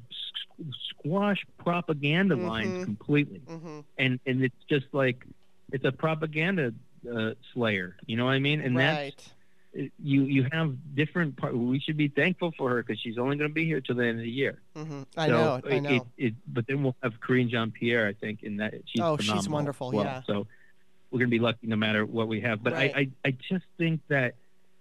squash 0.89 1.45
propaganda 1.57 2.36
mm-hmm. 2.36 2.47
lines 2.47 2.86
completely, 2.86 3.41
mm-hmm. 3.47 3.80
and 3.97 4.20
and 4.26 4.43
it's 4.43 4.63
just 4.70 4.88
like 4.91 5.26
it's 5.72 5.86
a 5.86 5.91
propaganda 5.91 6.74
uh, 7.08 7.34
Slayer. 7.53 7.95
You 8.05 8.18
know 8.18 8.26
what 8.26 8.34
I 8.34 8.39
mean? 8.39 8.62
And 8.62 8.76
right. 8.76 9.14
that's 9.16 9.30
you 9.74 10.24
you 10.24 10.47
have 10.51 10.76
different 10.95 11.38
part. 11.38 11.55
We 11.55 11.80
should 11.80 11.97
be 11.97 12.08
thankful 12.08 12.51
for 12.58 12.70
her 12.72 12.84
because 12.84 12.99
she's 12.99 13.18
only 13.18 13.38
going 13.38 13.49
to 13.49 13.53
be 13.53 13.66
here 13.66 13.82
till 13.82 13.95
the 13.95 14.05
end 14.05 14.20
of 14.20 14.24
the 14.24 14.30
year. 14.30 14.60
Mm-hmm. 14.76 15.03
I 15.16 15.28
so 15.28 15.32
know. 15.32 15.62
I 15.70 15.80
know. 15.80 15.89
It, 15.89 16.03
it, 16.18 16.34
but 16.47 16.66
then 16.68 16.84
we'll 16.84 16.95
have 17.03 17.20
Karine 17.20 17.49
Jean 17.49 17.72
Pierre. 17.72 18.08
I 18.08 18.14
think 18.14 18.43
in 18.43 18.58
that 18.58 18.74
she's 18.86 19.01
oh 19.01 19.18
she's 19.18 19.47
wonderful. 19.47 19.91
Well. 19.91 20.05
Yeah. 20.05 20.22
So 20.26 20.47
we're 21.12 21.20
going 21.20 21.30
to 21.30 21.38
be 21.38 21.39
lucky 21.39 21.68
no 21.68 21.76
matter 21.76 22.05
what 22.05 22.28
we 22.28 22.41
have. 22.41 22.64
But 22.64 22.74
right. 22.74 22.91
I, 22.95 22.99
I 22.99 23.10
I 23.26 23.32
just 23.49 23.66
think 23.78 24.01
that 24.08 24.36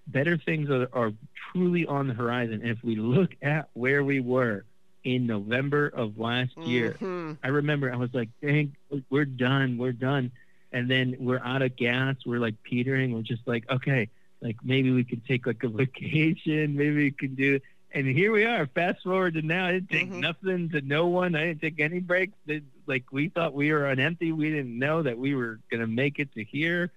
better 0.06 0.38
things 0.38 0.70
are, 0.70 0.88
are 0.92 1.12
truly 1.52 1.86
on 1.86 2.08
the 2.08 2.14
horizon. 2.14 2.60
And 2.62 2.70
if 2.70 2.82
we 2.82 2.96
look 2.96 3.30
at 3.42 3.68
where 3.74 4.02
we 4.02 4.20
were 4.20 4.64
in 5.04 5.26
November 5.26 5.88
of 5.88 6.18
last 6.18 6.56
year, 6.58 6.92
mm-hmm. 6.92 7.32
I 7.42 7.48
remember 7.48 7.92
I 7.92 7.96
was 7.96 8.14
like, 8.14 8.30
"Dang, 8.40 8.76
we're 9.10 9.24
done. 9.24 9.78
We're 9.78 9.92
done." 9.92 10.32
And 10.72 10.90
then 10.90 11.16
we're 11.18 11.42
out 11.42 11.62
of 11.62 11.76
gas. 11.76 12.16
We're 12.24 12.40
like 12.40 12.62
petering. 12.62 13.12
We're 13.12 13.22
just 13.22 13.46
like, 13.46 13.68
okay, 13.70 14.08
like 14.40 14.56
maybe 14.62 14.90
we 14.90 15.04
could 15.04 15.24
take 15.26 15.46
like 15.46 15.62
a 15.62 15.68
vacation. 15.82 16.76
Maybe 16.76 16.96
we 16.96 17.10
could 17.10 17.36
do. 17.36 17.60
And 17.92 18.06
here 18.06 18.32
we 18.32 18.44
are. 18.44 18.66
Fast 18.66 19.02
forward 19.04 19.34
to 19.34 19.42
now. 19.42 19.66
I 19.66 19.72
didn't 19.72 19.90
take 19.90 20.10
mm-hmm. 20.10 20.20
nothing 20.20 20.68
to 20.70 20.80
no 20.82 21.06
one. 21.06 21.34
I 21.34 21.46
didn't 21.46 21.62
take 21.62 21.80
any 21.80 22.00
breaks. 22.00 22.34
Like 22.86 23.04
we 23.10 23.28
thought 23.28 23.54
we 23.54 23.72
were 23.72 23.86
on 23.86 23.98
empty. 23.98 24.32
We 24.32 24.50
didn't 24.50 24.78
know 24.78 25.02
that 25.02 25.16
we 25.16 25.34
were 25.34 25.60
gonna 25.70 25.86
make 25.86 26.18
it 26.18 26.32
to 26.34 26.44
here. 26.44 26.90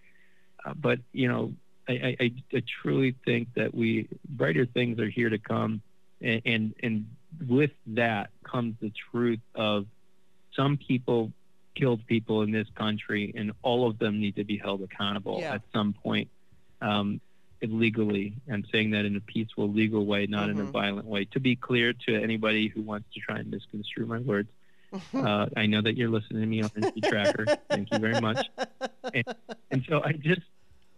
Uh, 0.65 0.73
but 0.73 0.99
you 1.13 1.27
know, 1.27 1.53
I, 1.87 2.17
I, 2.19 2.31
I 2.53 2.63
truly 2.81 3.15
think 3.25 3.53
that 3.55 3.73
we 3.73 4.09
brighter 4.27 4.65
things 4.65 4.99
are 4.99 5.09
here 5.09 5.29
to 5.29 5.37
come, 5.37 5.81
and, 6.21 6.41
and 6.45 6.75
and 6.83 7.05
with 7.47 7.71
that 7.87 8.31
comes 8.43 8.75
the 8.81 8.91
truth 9.11 9.39
of 9.55 9.85
some 10.53 10.77
people 10.77 11.31
killed 11.75 12.05
people 12.07 12.41
in 12.41 12.51
this 12.51 12.67
country, 12.75 13.33
and 13.35 13.51
all 13.61 13.87
of 13.87 13.99
them 13.99 14.19
need 14.19 14.35
to 14.35 14.43
be 14.43 14.57
held 14.57 14.81
accountable 14.81 15.39
yeah. 15.39 15.55
at 15.55 15.61
some 15.73 15.93
point 15.93 16.29
um, 16.81 17.21
legally. 17.61 18.33
I'm 18.51 18.65
saying 18.71 18.91
that 18.91 19.05
in 19.05 19.15
a 19.15 19.21
peaceful, 19.21 19.69
legal 19.69 20.05
way, 20.05 20.25
not 20.25 20.43
mm-hmm. 20.43 20.51
in 20.51 20.57
a 20.57 20.63
mm-hmm. 20.63 20.71
violent 20.71 21.07
way. 21.07 21.25
To 21.25 21.39
be 21.39 21.55
clear 21.55 21.93
to 22.07 22.15
anybody 22.15 22.67
who 22.67 22.81
wants 22.81 23.07
to 23.13 23.19
try 23.19 23.39
and 23.39 23.49
misconstrue 23.49 24.05
my 24.05 24.19
words, 24.19 24.49
uh, 25.13 25.47
I 25.55 25.65
know 25.67 25.81
that 25.81 25.95
you're 25.95 26.09
listening 26.09 26.41
to 26.41 26.47
me 26.47 26.61
on 26.63 26.71
the 26.73 27.01
Tracker. 27.01 27.45
Thank 27.69 27.91
you 27.91 27.99
very 27.99 28.19
much. 28.19 28.47
And, 29.13 29.23
and 29.69 29.85
so 29.87 30.01
I 30.03 30.13
just, 30.13 30.41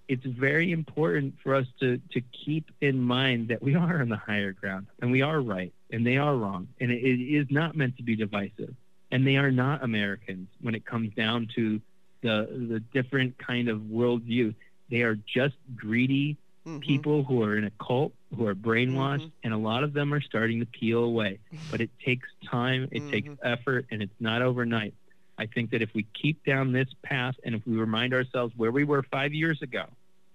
it's 0.08 0.26
very 0.26 0.72
important 0.72 1.36
for 1.44 1.56
us 1.56 1.68
to, 1.80 2.00
to 2.12 2.22
keep 2.46 2.72
in 2.80 3.02
mind 3.02 3.50
that 3.50 3.62
we 3.62 3.76
are 3.76 4.02
on 4.02 4.10
the 4.10 4.18
higher 4.18 4.54
ground 4.54 4.88
and 5.02 5.12
we 5.12 5.22
are 5.22 5.42
right 5.42 5.74
and 5.92 6.06
they 6.06 6.18
are 6.18 6.36
wrong. 6.36 6.70
And 6.80 6.92
it, 6.92 7.04
it 7.04 7.36
is 7.36 7.48
not 7.50 7.76
meant 7.76 7.98
to 7.98 8.04
be 8.04 8.16
divisive 8.16 8.76
and 9.12 9.26
they 9.26 9.38
are 9.38 9.52
not 9.52 9.84
Americans 9.84 10.48
when 10.62 10.76
it 10.76 10.86
comes 10.86 11.14
down 11.14 11.48
to 11.56 11.82
the 12.22 12.48
the 12.70 12.80
different 12.94 13.38
kind 13.38 13.70
of 13.70 13.80
worldview. 13.80 14.54
They 14.90 15.02
are 15.02 15.16
just 15.16 15.56
greedy 15.76 16.38
mm-hmm. 16.66 16.80
people 16.80 17.24
who 17.24 17.44
are 17.44 17.58
in 17.58 17.66
a 17.66 17.72
cult, 17.72 18.14
who 18.36 18.48
are 18.48 18.56
brainwashed, 18.56 19.22
mm-hmm. 19.22 19.44
and 19.44 19.54
a 19.54 19.58
lot 19.58 19.84
of 19.84 19.94
them 19.94 20.14
are 20.14 20.22
starting 20.22 20.60
to 20.60 20.66
peel 20.66 21.04
away. 21.04 21.40
But 21.72 21.82
it 21.82 21.90
takes 22.04 22.28
time, 22.50 22.90
it 22.92 23.02
mm-hmm. 23.02 23.12
takes 23.12 23.30
effort, 23.44 23.86
and 23.92 24.02
it's 24.02 24.20
not 24.20 24.42
overnight. 24.42 24.94
I 25.38 25.46
think 25.48 25.72
that 25.72 25.82
if 25.82 25.94
we 25.94 26.06
keep 26.14 26.44
down 26.46 26.72
this 26.72 26.88
path 27.04 27.36
and 27.44 27.56
if 27.56 27.66
we 27.66 27.76
remind 27.76 28.14
ourselves 28.14 28.54
where 28.56 28.72
we 28.72 28.84
were 28.84 29.04
five 29.04 29.34
years 29.34 29.62
ago 29.62 29.86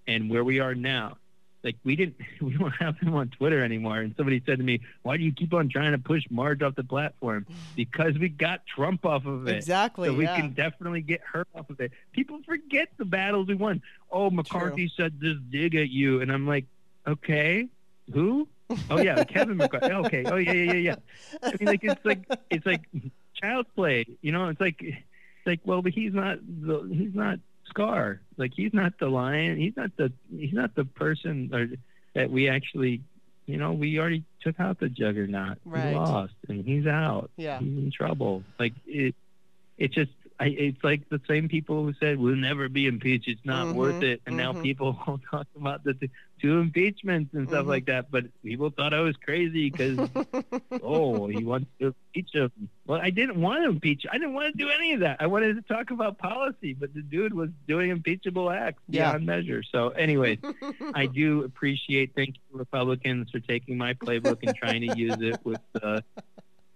and 0.09 0.29
where 0.29 0.43
we 0.43 0.59
are 0.59 0.75
now, 0.75 1.19
like 1.67 1.77
we 1.85 1.97
didn't 1.97 2.17
we 2.41 2.57
don't 2.57 2.71
have 2.71 2.97
him 2.99 3.15
on 3.15 3.29
Twitter 3.29 3.63
anymore. 3.63 3.99
And 3.99 4.15
somebody 4.17 4.43
said 4.47 4.59
to 4.59 4.65
me, 4.65 4.81
"Why 5.03 5.19
do 5.19 5.25
you 5.25 5.33
keep 5.33 5.53
on 5.53 5.69
trying 5.69 5.93
to 5.93 5.99
push 5.99 6.23
Marge 6.31 6.63
off 6.63 6.75
the 6.77 6.85
platform?" 6.85 7.47
Because 7.77 8.17
we 8.19 8.31
got 8.31 8.67
Trump 8.67 9.05
off 9.05 9.27
of 9.27 9.47
it. 9.49 9.57
Exactly. 9.57 10.09
So 10.09 10.15
we 10.15 10.25
yeah. 10.25 10.37
can 10.37 10.53
definitely 10.53 11.03
get 11.03 11.21
her 11.33 11.47
off 11.55 11.69
of 11.69 11.79
it. 11.81 11.93
People 12.13 12.41
forget 12.47 12.89
the 12.97 13.05
battles 13.05 13.49
we 13.49 13.55
won. 13.55 13.83
Oh, 14.11 14.31
McCarthy 14.31 14.89
True. 14.89 15.05
said 15.05 15.21
this 15.21 15.37
dig 15.51 15.75
at 15.75 15.91
you, 15.91 16.23
and 16.23 16.33
I'm 16.33 16.47
like, 16.47 16.65
okay, 17.07 17.69
who? 18.15 18.49
Oh 18.89 19.01
yeah, 19.01 19.23
Kevin 19.25 19.59
McCarthy. 19.59 19.93
Okay. 20.07 20.25
Oh 20.25 20.37
yeah, 20.37 20.53
yeah, 20.53 20.73
yeah, 20.73 20.79
yeah. 20.79 20.97
I 21.43 21.51
mean, 21.59 21.67
like 21.67 21.85
it's 21.85 22.05
like 22.05 22.25
it's 22.51 22.65
like 22.65 22.83
child's 23.35 23.69
play. 23.75 24.07
You 24.23 24.33
know, 24.33 24.49
it's 24.49 24.61
like 24.61 24.81
it's 24.81 25.47
like 25.47 25.61
well, 25.65 25.83
but 25.83 25.93
he's 25.93 26.15
not 26.15 26.39
the 26.41 26.89
he's 26.91 27.15
not 27.15 27.39
Scar. 27.69 28.21
Like 28.37 28.53
he's 28.55 28.73
not 28.73 28.99
the 28.99 29.09
lion. 29.09 29.57
He's 29.59 29.77
not 29.77 29.91
the 29.97 30.13
he's 30.31 30.53
not 30.53 30.75
the 30.75 30.85
person 30.85 31.51
or, 31.53 31.69
that 32.15 32.31
we 32.31 32.49
actually, 32.49 33.03
you 33.47 33.57
know, 33.57 33.73
we 33.73 33.99
already 33.99 34.25
took 34.41 34.59
out 34.59 34.81
the 34.81 34.89
juggernaut. 34.89 35.59
Right. 35.65 35.91
He 35.91 35.95
lost 35.95 36.35
and 36.49 36.65
he's 36.65 36.87
out. 36.87 37.31
Yeah. 37.37 37.59
He's 37.59 37.77
in 37.77 37.91
trouble. 37.91 38.43
Like 38.59 38.75
it. 38.87 39.15
It 39.79 39.93
just 39.93 40.13
I, 40.39 40.47
it's 40.47 40.83
like 40.85 41.09
the 41.09 41.21
same 41.29 41.49
people 41.49 41.83
who 41.85 41.93
said 41.95 42.19
we'll 42.19 42.37
never 42.37 42.69
be 42.69 42.87
impeached. 42.87 43.29
It's 43.29 43.45
not 43.45 43.71
Mhm, 43.71 43.73
worth 43.73 44.03
it, 44.03 44.21
and 44.27 44.37
now 44.37 44.53
mhm. 44.53 44.61
people 44.63 44.99
will 45.07 45.21
talk 45.31 45.47
about 45.57 45.85
the 45.85 45.95
two 46.41 46.59
impeachments 46.59 47.33
and 47.35 47.49
stuff 47.49 47.65
Mhm. 47.65 47.69
like 47.69 47.87
that. 47.87 48.11
But 48.11 48.25
people 48.43 48.71
thought 48.71 48.93
I 48.95 49.01
was 49.01 49.17
crazy 49.17 49.71
because 49.71 50.01
oh, 50.83 51.27
he 51.29 51.45
wants 51.45 51.71
to 51.81 51.95
impeach 52.15 52.31
him. 52.35 52.51
Well, 52.87 53.01
I 53.01 53.11
didn't 53.11 53.41
want 53.41 53.65
to 53.65 53.71
impeach. 53.71 54.05
I 54.11 54.19
didn't 54.19 54.35
want 54.35 54.53
to 54.57 54.65
do 54.65 54.71
any 54.71 54.93
of 54.95 55.01
that. 55.01 55.17
I 55.21 55.27
wanted 55.27 55.55
to 55.57 55.63
talk 55.63 55.91
about 55.91 56.19
policy, 56.19 56.75
but 56.75 56.93
the 56.95 57.03
dude 57.03 57.35
was 57.35 57.51
doing 57.67 57.91
impeachable 57.91 58.51
acts 58.51 58.83
Yeah. 58.89 59.15
beyond 59.15 59.27
measure. 59.27 59.63
So, 59.63 59.91
anyways, 59.91 60.39
I 60.93 61.07
do 61.07 61.45
appreciate. 61.45 62.13
Thank 62.15 62.37
you, 62.37 62.59
Republicans, 62.59 63.31
for 63.31 63.41
taking 63.41 63.77
my 63.79 63.95
playbook 63.95 64.39
and 64.43 64.55
trying 64.55 64.81
to 64.83 64.87
use 64.89 65.21
it 65.21 65.39
with 65.45 65.61
uh, 65.83 66.01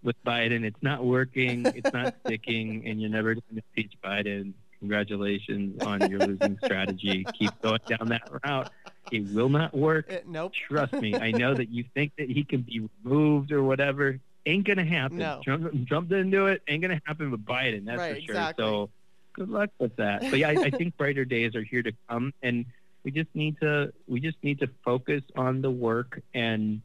with 0.03 0.17
Biden. 0.25 0.65
It's 0.65 0.83
not 0.83 1.05
working. 1.05 1.67
It's 1.67 1.93
not 1.93 2.15
sticking, 2.27 2.87
and 2.87 3.01
you're 3.01 3.11
never 3.11 3.35
going 3.35 3.43
to 3.57 3.63
impeach 3.77 3.93
Biden. 4.03 4.53
Congratulations 4.79 5.83
on 5.83 6.11
your 6.11 6.21
losing 6.21 6.59
strategy. 6.65 7.25
Keep 7.39 7.61
going 7.63 7.81
down 7.87 8.09
that 8.09 8.23
route. 8.45 8.71
It 9.13 9.27
will 9.35 9.49
not 9.51 9.75
work. 9.77 10.11
Uh, 10.11 10.17
nope. 10.27 10.53
Trust 10.55 10.95
me. 10.95 11.15
I 11.15 11.33
know 11.33 11.55
that 11.55 11.69
you 11.69 11.85
think 11.95 12.13
that 12.17 12.31
he 12.31 12.45
can 12.45 12.63
be 12.63 12.89
removed 13.05 13.53
or 13.53 13.63
whatever. 13.63 14.19
Ain't 14.47 14.67
gonna 14.67 14.85
happen. 14.85 15.19
No. 15.19 15.41
Trump, 15.45 15.87
Trump 15.87 16.09
didn't 16.09 16.31
do 16.31 16.47
it. 16.47 16.63
Ain't 16.67 16.81
gonna 16.83 17.01
happen 17.05 17.31
with 17.31 17.45
Biden. 17.45 17.85
That's 17.85 17.99
Right, 17.99 18.15
for 18.17 18.21
sure. 18.23 18.35
exactly. 18.35 18.65
So 18.65 18.91
good 19.35 19.51
luck 19.51 19.71
with 19.79 19.97
that. 19.97 20.23
But 20.23 20.39
yeah, 20.39 20.49
I, 20.49 20.53
I 20.53 20.71
think 20.71 20.97
brighter 20.97 21.27
days 21.27 21.55
are 21.55 21.63
here 21.63 21.83
to 21.83 21.93
come, 22.09 22.33
and 22.43 22.65
we 23.05 23.11
just 23.11 23.29
need 23.35 23.61
to 23.61 23.93
we 24.09 24.19
just 24.21 24.43
need 24.43 24.61
to 24.61 24.69
focus 24.83 25.23
on 25.37 25.61
the 25.61 25.71
work 25.71 26.23
and 26.33 26.81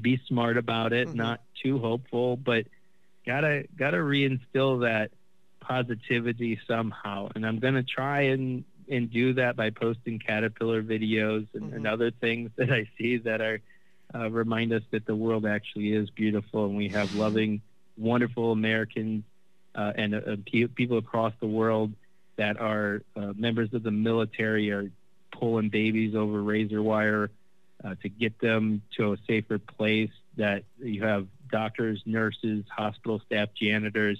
be 0.00 0.20
smart 0.26 0.56
about 0.56 0.92
it. 0.92 1.08
Mhm. 1.08 1.14
Not 1.14 1.40
too 1.62 1.78
hopeful, 1.78 2.36
but 2.36 2.66
gotta 3.26 3.66
gotta 3.76 3.98
reinstill 3.98 4.80
that 4.82 5.10
positivity 5.60 6.58
somehow. 6.66 7.28
And 7.34 7.46
I'm 7.46 7.58
gonna 7.58 7.82
try 7.82 8.22
and 8.22 8.64
and 8.88 9.10
do 9.10 9.32
that 9.34 9.54
by 9.56 9.70
posting 9.70 10.18
caterpillar 10.18 10.82
videos 10.82 11.46
and, 11.54 11.72
and 11.72 11.84
Mhm. 11.84 11.92
other 11.92 12.10
things 12.10 12.50
that 12.56 12.70
I 12.70 12.88
see 12.98 13.18
that 13.18 13.40
are 13.40 13.60
uh, 14.14 14.30
remind 14.30 14.72
us 14.72 14.82
that 14.90 15.06
the 15.06 15.16
world 15.16 15.46
actually 15.46 15.92
is 15.92 16.10
beautiful 16.10 16.66
and 16.66 16.76
we 16.76 16.88
have 16.88 17.14
loving, 17.14 17.62
wonderful 17.96 18.52
Americans 18.52 19.24
uh, 19.74 19.92
and 19.96 20.14
uh, 20.14 20.36
people 20.44 20.98
across 20.98 21.32
the 21.40 21.46
world 21.46 21.94
that 22.36 22.58
are 22.60 23.02
uh, 23.16 23.32
members 23.36 23.72
of 23.72 23.82
the 23.82 23.90
military 23.90 24.70
are 24.70 24.90
pulling 25.30 25.70
babies 25.70 26.14
over 26.14 26.42
razor 26.42 26.82
wire 26.82 27.30
uh, 27.84 27.94
to 28.02 28.08
get 28.08 28.38
them 28.40 28.82
to 28.96 29.12
a 29.12 29.16
safer 29.26 29.58
place. 29.58 30.10
That 30.36 30.64
you 30.78 31.02
have 31.04 31.26
doctors, 31.50 32.02
nurses, 32.06 32.64
hospital 32.74 33.20
staff, 33.26 33.48
janitors 33.60 34.18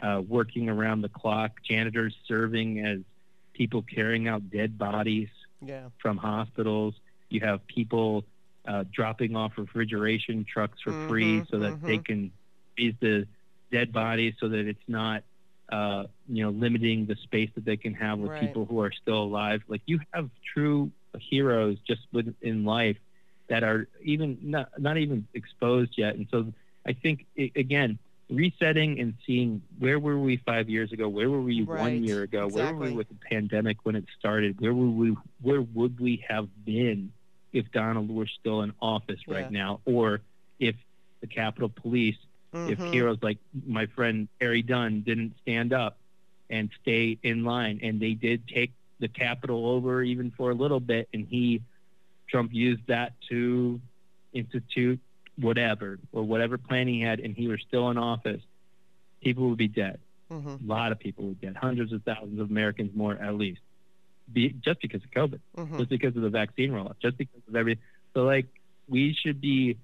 uh, 0.00 0.22
working 0.26 0.68
around 0.68 1.02
the 1.02 1.08
clock, 1.08 1.52
janitors 1.68 2.14
serving 2.26 2.84
as 2.84 2.98
people 3.52 3.82
carrying 3.82 4.28
out 4.28 4.48
dead 4.50 4.78
bodies 4.78 5.28
Yeah. 5.60 5.88
from 5.98 6.16
hospitals. 6.16 6.94
You 7.28 7.40
have 7.40 7.66
people 7.66 8.24
uh, 8.66 8.84
dropping 8.92 9.34
off 9.36 9.52
refrigeration 9.56 10.44
trucks 10.44 10.78
for 10.82 10.94
free 11.08 11.40
Mhm, 11.40 11.50
so 11.50 11.58
that 11.60 11.80
they 11.84 11.98
mhm. 11.98 12.04
can 12.04 12.32
freeze 12.76 12.94
the 13.00 13.26
dead 13.72 13.92
bodies 13.92 14.34
so 14.38 14.48
that 14.48 14.66
it's 14.66 14.86
not, 14.88 15.22
uh, 15.70 16.04
you 16.28 16.42
know, 16.44 16.50
limiting 16.50 17.06
the 17.06 17.16
space 17.16 17.50
that 17.54 17.64
they 17.64 17.76
can 17.76 17.94
have 17.94 18.18
with 18.18 18.30
Right. 18.32 18.40
people 18.40 18.66
who 18.66 18.80
are 18.80 18.92
still 18.92 19.22
alive. 19.22 19.62
Like 19.68 19.82
you 19.86 20.00
have 20.12 20.30
true 20.54 20.90
heroes 21.18 21.78
just 21.86 22.02
within 22.12 22.64
life 22.64 22.96
that 23.48 23.62
are 23.64 23.88
even 24.02 24.38
not, 24.42 24.68
not 24.78 24.96
even 24.96 25.26
exposed 25.34 25.94
yet. 25.96 26.14
And 26.14 26.26
so 26.30 26.52
I 26.86 26.92
think, 26.92 27.26
i 27.38 27.50
again, 27.56 27.98
resetting 28.30 29.00
and 29.00 29.14
seeing 29.26 29.60
where 29.78 29.98
were 29.98 30.18
we 30.18 30.36
five 30.46 30.68
years 30.68 30.92
ago? 30.92 31.08
Where 31.08 31.28
were 31.28 31.40
we 31.42 31.62
Right. 31.62 31.80
one 31.80 32.04
year 32.04 32.22
ago? 32.22 32.46
Where 32.46 32.66
were 32.66 32.86
we 32.86 32.92
with 32.92 33.08
the 33.08 33.16
pandemic 33.28 33.78
when 33.84 33.96
it 33.96 34.04
started? 34.18 34.60
Where 34.60 34.72
were 34.72 34.88
we? 34.88 35.16
Where 35.40 35.62
would 35.62 35.98
we 35.98 36.24
have 36.28 36.48
been 36.64 37.12
if 37.52 37.70
Donald 37.72 38.08
were 38.08 38.28
still 38.28 38.62
in 38.62 38.72
office 38.80 39.20
right 39.26 39.50
now, 39.50 39.80
or 39.84 40.20
if 40.60 40.76
the 41.20 41.26
Capitol 41.26 41.68
Police, 41.68 42.16
if 42.64 42.78
Mhm. 42.78 42.92
heroes 42.92 43.18
like 43.22 43.38
my 43.66 43.86
friend 43.86 44.28
Harry 44.40 44.62
Dunn 44.62 45.02
didn't 45.02 45.34
stand 45.42 45.72
up 45.72 45.98
and 46.48 46.70
stay 46.80 47.18
in 47.22 47.42
line, 47.44 47.80
and 47.82 47.98
they 48.00 48.14
did 48.14 48.46
take 48.46 48.72
the 49.00 49.08
Capitol 49.08 49.66
over 49.66 50.02
even 50.02 50.30
for 50.30 50.50
a 50.50 50.54
little 50.54 50.80
bit, 50.80 51.08
and 51.12 51.26
he, 51.26 51.62
Trump 52.28 52.52
used 52.52 52.86
that 52.86 53.12
to 53.28 53.80
institute 54.32 55.00
whatever 55.36 55.98
or 56.12 56.22
whatever 56.22 56.58
plan 56.58 56.86
he 56.86 57.00
had, 57.00 57.20
and 57.20 57.34
he 57.34 57.48
was 57.48 57.60
still 57.66 57.90
in 57.90 57.98
office, 57.98 58.42
people 59.22 59.48
would 59.48 59.58
be 59.58 59.68
dead. 59.68 59.98
Mhm. 60.30 60.62
A 60.62 60.66
lot 60.66 60.92
of 60.92 60.98
people 60.98 61.26
would 61.26 61.40
get 61.40 61.56
hundreds 61.56 61.92
of 61.92 62.02
thousands 62.04 62.38
of 62.38 62.50
Americans 62.50 62.94
more 62.94 63.14
at 63.14 63.34
least, 63.34 63.60
be, 64.32 64.50
just 64.64 64.80
because 64.80 65.02
of 65.02 65.10
COVID, 65.10 65.40
Mhm. 65.56 65.78
just 65.78 65.90
because 65.90 66.14
of 66.14 66.22
the 66.22 66.30
vaccine 66.30 66.70
rollout, 66.70 67.00
just 67.00 67.16
because 67.16 67.42
of 67.48 67.56
everything. 67.56 67.82
So 68.14 68.24
like 68.24 68.46
we 68.86 69.12
should 69.14 69.40
be, 69.40 69.76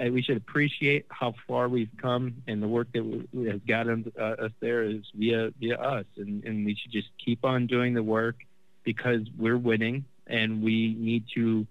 we 0.00 0.22
should 0.22 0.36
appreciate 0.36 1.06
how 1.08 1.34
far 1.46 1.68
we've 1.68 1.90
come 1.96 2.42
and 2.46 2.62
the 2.62 2.68
work 2.68 2.88
that 2.92 2.98
w- 3.00 3.50
has 3.50 3.60
gotten 3.66 4.10
uh, 4.18 4.22
us 4.46 4.52
there 4.60 4.82
is 4.82 5.02
via 5.14 5.52
via 5.60 5.76
us, 5.76 6.06
and 6.16 6.42
and 6.44 6.66
we 6.66 6.74
should 6.74 6.90
just 6.92 7.08
keep 7.24 7.44
on 7.44 7.66
doing 7.66 7.94
the 7.94 8.02
work 8.02 8.36
because 8.84 9.20
we're 9.38 9.56
winning, 9.58 10.04
and 10.26 10.62
we 10.62 10.94
need 10.98 11.24
to. 11.34 11.66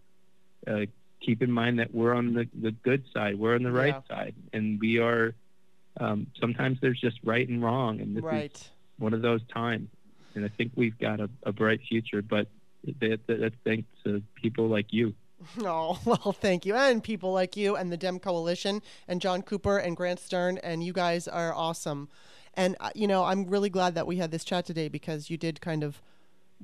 Uh, 0.67 0.85
keep 1.23 1.43
in 1.43 1.51
mind 1.51 1.77
that 1.77 1.93
we're 1.93 2.15
on 2.15 2.33
the, 2.33 2.47
the 2.61 2.71
good 2.71 3.03
side, 3.13 3.37
we're 3.37 3.53
on 3.53 3.61
the 3.61 3.71
right 3.71 3.93
Yeah. 4.09 4.15
side, 4.15 4.35
and 4.53 4.79
we 4.79 4.97
are. 4.99 5.35
Um, 5.99 6.27
sometimes 6.39 6.79
there's 6.81 6.99
just 6.99 7.19
right 7.23 7.47
and 7.47 7.61
wrong, 7.61 7.99
and 8.01 8.15
this 8.15 8.23
is 8.23 8.71
one 8.97 9.13
of 9.13 9.21
those 9.21 9.41
times. 9.53 9.87
And 10.33 10.45
I 10.45 10.47
think 10.47 10.71
we've 10.75 10.97
got 10.97 11.19
a, 11.19 11.29
a 11.43 11.51
bright 11.51 11.81
future, 11.87 12.21
but 12.23 12.47
that, 13.01 13.19
that, 13.27 13.39
that's 13.39 13.55
thanks 13.63 13.87
to 14.03 14.23
people 14.35 14.67
like 14.67 14.87
you. 14.91 15.13
Oh, 15.63 15.99
well, 16.05 16.31
thank 16.33 16.65
you. 16.65 16.75
And 16.75 17.03
people 17.03 17.33
like 17.33 17.57
you 17.57 17.75
and 17.75 17.91
the 17.91 17.97
Dem 17.97 18.19
Coalition 18.19 18.81
and 19.07 19.21
Jon 19.21 19.41
Cooper 19.41 19.77
and 19.77 19.95
Grant 19.95 20.19
Stern, 20.19 20.57
and 20.59 20.83
you 20.83 20.93
guys 20.93 21.27
are 21.27 21.53
awesome. 21.53 22.09
And, 22.53 22.75
uh, 22.79 22.91
you 22.95 23.07
know, 23.07 23.23
I'm 23.23 23.45
really 23.45 23.69
glad 23.69 23.95
that 23.95 24.07
we 24.07 24.17
had 24.17 24.31
this 24.31 24.43
chat 24.43 24.65
today 24.65 24.87
because 24.87 25.29
you 25.29 25.37
did 25.37 25.61
kind 25.61 25.83
of 25.83 26.01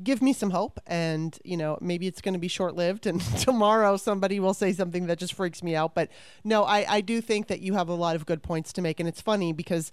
give 0.03 0.21
me 0.21 0.33
some 0.33 0.51
hope. 0.51 0.79
And, 0.85 1.37
you 1.43 1.57
know, 1.57 1.77
maybe 1.81 2.07
it's 2.07 2.21
going 2.21 2.33
to 2.33 2.39
be 2.39 2.47
short 2.47 2.75
lived 2.75 3.05
and 3.07 3.21
tomorrow 3.39 3.97
somebody 3.97 4.39
will 4.39 4.53
say 4.53 4.73
something 4.73 5.07
that 5.07 5.17
just 5.17 5.33
freaks 5.33 5.63
me 5.63 5.75
out. 5.75 5.95
But 5.95 6.09
no, 6.43 6.63
I, 6.63 6.85
I 6.87 7.01
do 7.01 7.21
think 7.21 7.47
that 7.47 7.61
you 7.61 7.73
have 7.73 7.89
a 7.89 7.93
lot 7.93 8.15
of 8.15 8.25
good 8.25 8.43
points 8.43 8.73
to 8.73 8.81
make. 8.81 8.99
And 8.99 9.07
it's 9.07 9.21
funny 9.21 9.53
because 9.53 9.91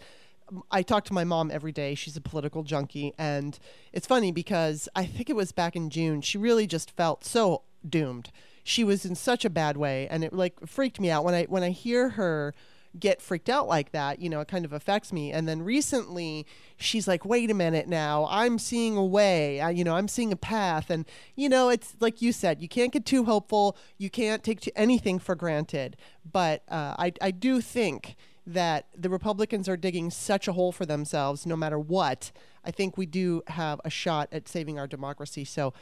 I 0.71 0.83
talk 0.83 1.05
to 1.05 1.15
my 1.15 1.25
mom 1.25 1.51
every 1.51 1.73
day. 1.73 1.95
She's 1.95 2.17
a 2.17 2.21
political 2.21 2.65
junkie. 2.65 3.15
And 3.19 3.59
it's 3.93 4.07
funny 4.07 4.33
because 4.33 4.89
I 4.95 5.07
think 5.07 5.31
it 5.31 5.37
was 5.37 5.53
back 5.53 5.77
in 5.77 5.91
June, 5.91 6.21
she 6.21 6.39
really 6.39 6.67
just 6.67 6.91
felt 6.91 7.25
so 7.25 7.63
doomed. 7.89 8.31
She 8.65 8.83
was 8.83 9.05
in 9.05 9.15
such 9.15 9.45
a 9.45 9.51
bad 9.51 9.77
way 9.77 10.09
and 10.11 10.25
it 10.25 10.33
like 10.33 10.67
freaked 10.67 10.99
me 10.99 11.11
out 11.11 11.25
when 11.25 11.35
I 11.35 11.45
when 11.45 11.63
I 11.63 11.71
hear 11.71 12.11
her 12.11 12.55
get 12.99 13.21
freaked 13.21 13.49
out 13.49 13.67
like 13.67 13.93
that, 13.93 14.21
you 14.21 14.29
know, 14.29 14.41
it 14.41 14.49
kind 14.49 14.65
of 14.65 14.73
affects 14.73 15.13
me. 15.13 15.33
And 15.33 15.49
then 15.49 15.63
recently 15.63 16.47
she's 16.77 17.09
like, 17.09 17.25
"Wait 17.25 17.51
a 17.51 17.55
minute 17.55 17.89
now. 17.89 18.27
I'm 18.31 18.59
seeing 18.59 18.97
a 18.97 19.05
way. 19.05 19.61
I, 19.61 19.71
you 19.71 19.85
know, 19.85 19.97
I'm 19.97 20.09
seeing 20.09 20.33
a 20.33 20.37
path." 20.37 20.91
And 20.91 21.05
you 21.35 21.49
know, 21.49 21.69
it's 21.69 21.97
like 22.01 22.23
you 22.23 22.33
said, 22.33 22.63
you 22.63 22.69
can't 22.69 22.93
get 22.93 23.05
too 23.05 23.25
hopeful. 23.25 23.77
You 23.99 24.11
can't 24.11 24.43
take 24.43 24.71
anything 24.77 25.19
for 25.19 25.35
granted. 25.35 25.97
But 26.31 26.63
uh, 26.69 26.95
I 26.99 27.13
I 27.21 27.31
do 27.31 27.61
think 27.61 28.17
that 28.47 28.87
the 28.97 29.09
Republicans 29.09 29.69
are 29.69 29.77
digging 29.77 30.11
such 30.11 30.47
a 30.47 30.53
hole 30.53 30.71
for 30.71 30.85
themselves 30.85 31.47
no 31.47 31.57
matter 31.57 31.79
what. 31.79 32.31
I 32.65 32.71
think 32.71 32.97
we 32.97 33.07
do 33.07 33.43
have 33.49 33.81
a 33.85 33.91
shot 33.91 34.29
at 34.33 34.49
saving 34.49 34.79
our 34.79 34.87
democracy. 34.87 35.45
So 35.45 35.73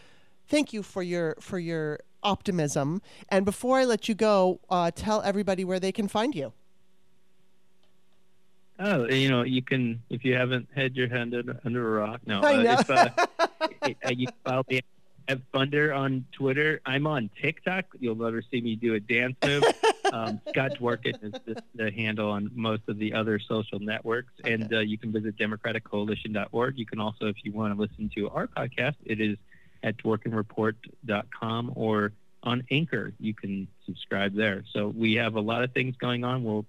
thank 0.52 0.72
you 0.72 0.82
for 0.82 1.02
your 1.02 1.34
for 1.40 1.58
your 1.58 2.00
optimism. 2.22 3.02
And 3.28 3.44
before 3.44 3.78
I 3.78 3.84
let 3.84 4.08
you 4.08 4.14
go, 4.14 4.60
uh, 4.70 4.92
tell 4.94 5.22
everybody 5.22 5.64
where 5.64 5.80
they 5.80 5.90
can 5.90 6.06
find 6.06 6.34
you. 6.34 6.52
Oh, 8.78 9.08
you 9.08 9.28
know, 9.28 9.42
you 9.42 9.62
can 9.62 10.02
if 10.10 10.24
you 10.24 10.34
haven't 10.34 10.68
had 10.74 10.94
your 10.94 11.08
hand 11.08 11.34
under, 11.34 11.58
under 11.64 11.98
a 11.98 12.00
rock. 12.00 12.20
No, 12.26 12.42
I 12.42 12.56
uh, 12.56 12.62
know. 12.62 12.76
if, 12.78 12.90
uh, 12.90 13.08
uh, 13.82 14.10
you 14.10 14.26
can 14.26 14.34
follow 14.44 14.64
me 14.68 14.82
at 15.28 15.38
funder 15.52 15.96
on 15.96 16.26
Twitter. 16.32 16.80
I'm 16.84 17.06
on 17.06 17.30
TikTok. 17.40 17.86
You'll 17.98 18.16
never 18.16 18.42
see 18.42 18.60
me 18.60 18.76
do 18.76 18.94
a 18.94 19.00
dance 19.00 19.36
move. 19.44 19.64
Um, 20.12 20.40
Scott 20.48 20.72
Dworkin 20.78 21.22
is 21.22 21.40
the, 21.46 21.62
the 21.74 21.90
handle 21.92 22.30
on 22.30 22.50
most 22.54 22.82
of 22.88 22.98
the 22.98 23.14
other 23.14 23.38
social 23.38 23.78
networks, 23.78 24.32
and 24.44 24.72
uh, 24.74 24.80
you 24.80 24.98
can 24.98 25.12
visit 25.12 25.38
democraticcoalition.org. 25.38 26.78
You 26.78 26.86
can 26.86 27.00
also, 27.00 27.26
if 27.26 27.36
you 27.44 27.52
want 27.52 27.74
to 27.74 27.80
listen 27.80 28.10
to 28.16 28.28
our 28.30 28.48
podcast, 28.48 28.96
it 29.04 29.20
is 29.20 29.38
at 29.82 29.96
dworkinreport.com 29.98 31.72
or 31.74 32.12
on 32.44 32.64
Anchor. 32.70 33.12
You 33.20 33.34
can 33.34 33.68
subscribe 33.86 34.34
there. 34.34 34.64
So 34.72 34.88
we 34.88 35.14
have 35.14 35.36
a 35.36 35.40
lot 35.40 35.62
of 35.62 35.72
things 35.72 35.94
going 35.96 36.24
on. 36.24 36.42
We'll 36.42 36.66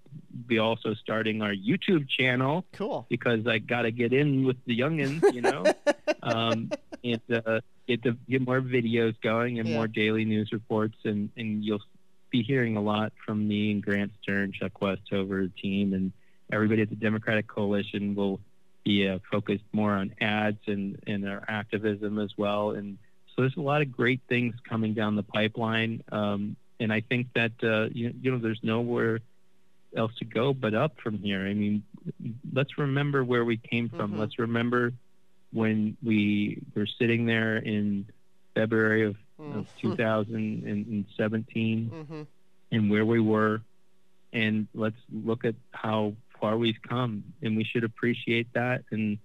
be 0.47 0.59
also 0.59 0.93
starting 0.93 1.41
our 1.41 1.53
YouTube 1.53 2.07
channel 2.07 2.63
Cool. 2.73 3.07
because 3.09 3.47
I 3.47 3.57
got 3.57 3.83
to 3.83 3.91
get 3.91 4.13
in 4.13 4.45
with 4.45 4.57
the 4.65 4.77
youngins, 4.77 5.33
you 5.33 5.41
know, 5.41 5.73
um, 6.23 6.71
and 7.03 7.21
uh, 7.31 7.61
get 7.87 8.03
the 8.03 8.15
get 8.29 8.45
more 8.45 8.61
videos 8.61 9.19
going 9.21 9.59
and 9.59 9.67
Yeah. 9.69 9.75
more 9.75 9.87
daily 9.87 10.25
news 10.25 10.51
reports, 10.51 10.97
and 11.05 11.29
and 11.37 11.63
you'll 11.65 11.81
be 12.29 12.43
hearing 12.43 12.77
a 12.77 12.81
lot 12.81 13.13
from 13.25 13.47
me 13.47 13.71
and 13.71 13.81
Grant 13.83 14.11
Stern, 14.21 14.51
Chuck 14.53 14.79
Westover, 14.81 15.43
the 15.43 15.49
team, 15.61 15.93
and 15.93 16.11
everybody 16.51 16.81
at 16.83 16.89
the 16.89 16.95
Democratic 16.95 17.47
Coalition 17.47 18.13
will 18.15 18.39
be 18.83 19.07
uh, 19.07 19.19
focused 19.31 19.63
more 19.71 19.93
on 19.93 20.13
ads 20.19 20.57
and, 20.67 20.99
and 21.07 21.27
our 21.27 21.43
activism 21.47 22.19
as 22.19 22.31
well. 22.37 22.71
And 22.71 22.97
so 23.35 23.41
there's 23.41 23.57
a 23.57 23.61
lot 23.61 23.81
of 23.81 23.91
great 23.91 24.21
things 24.29 24.53
coming 24.67 24.93
down 24.93 25.15
the 25.15 25.23
pipeline. 25.23 26.03
Um, 26.11 26.55
and 26.79 26.91
I 26.93 27.01
think 27.01 27.27
that, 27.35 27.51
uh, 27.63 27.89
you, 27.91 28.13
you 28.21 28.31
know, 28.31 28.37
there's 28.37 28.59
nowhere 28.63 29.19
else 29.95 30.11
to 30.19 30.25
go 30.25 30.53
but 30.53 30.73
up 30.73 30.99
from 31.01 31.17
here. 31.19 31.45
I 31.47 31.53
mean, 31.53 31.83
let's 32.51 32.77
remember 32.77 33.23
where 33.23 33.45
we 33.45 33.57
came 33.57 33.89
from. 33.89 34.13
Mhm. 34.13 34.17
Let's 34.19 34.39
remember 34.39 34.93
when 35.51 35.95
we 36.03 36.61
were 36.75 36.85
sitting 36.87 37.25
there 37.25 37.57
in 37.57 38.05
February 38.55 39.03
of, 39.03 39.15
of 39.39 39.65
Mhm. 39.65 39.67
2017 39.81 41.89
Mhm. 41.91 42.27
and 42.71 42.89
where 42.89 43.05
we 43.05 43.19
were, 43.19 43.61
and 44.31 44.67
let's 44.73 44.97
look 45.11 45.45
at 45.45 45.55
how 45.71 46.15
far 46.39 46.57
we've 46.57 46.81
come, 46.81 47.23
and 47.41 47.55
we 47.55 47.63
should 47.63 47.83
appreciate 47.83 48.51
that 48.53 48.83
and 48.91 49.17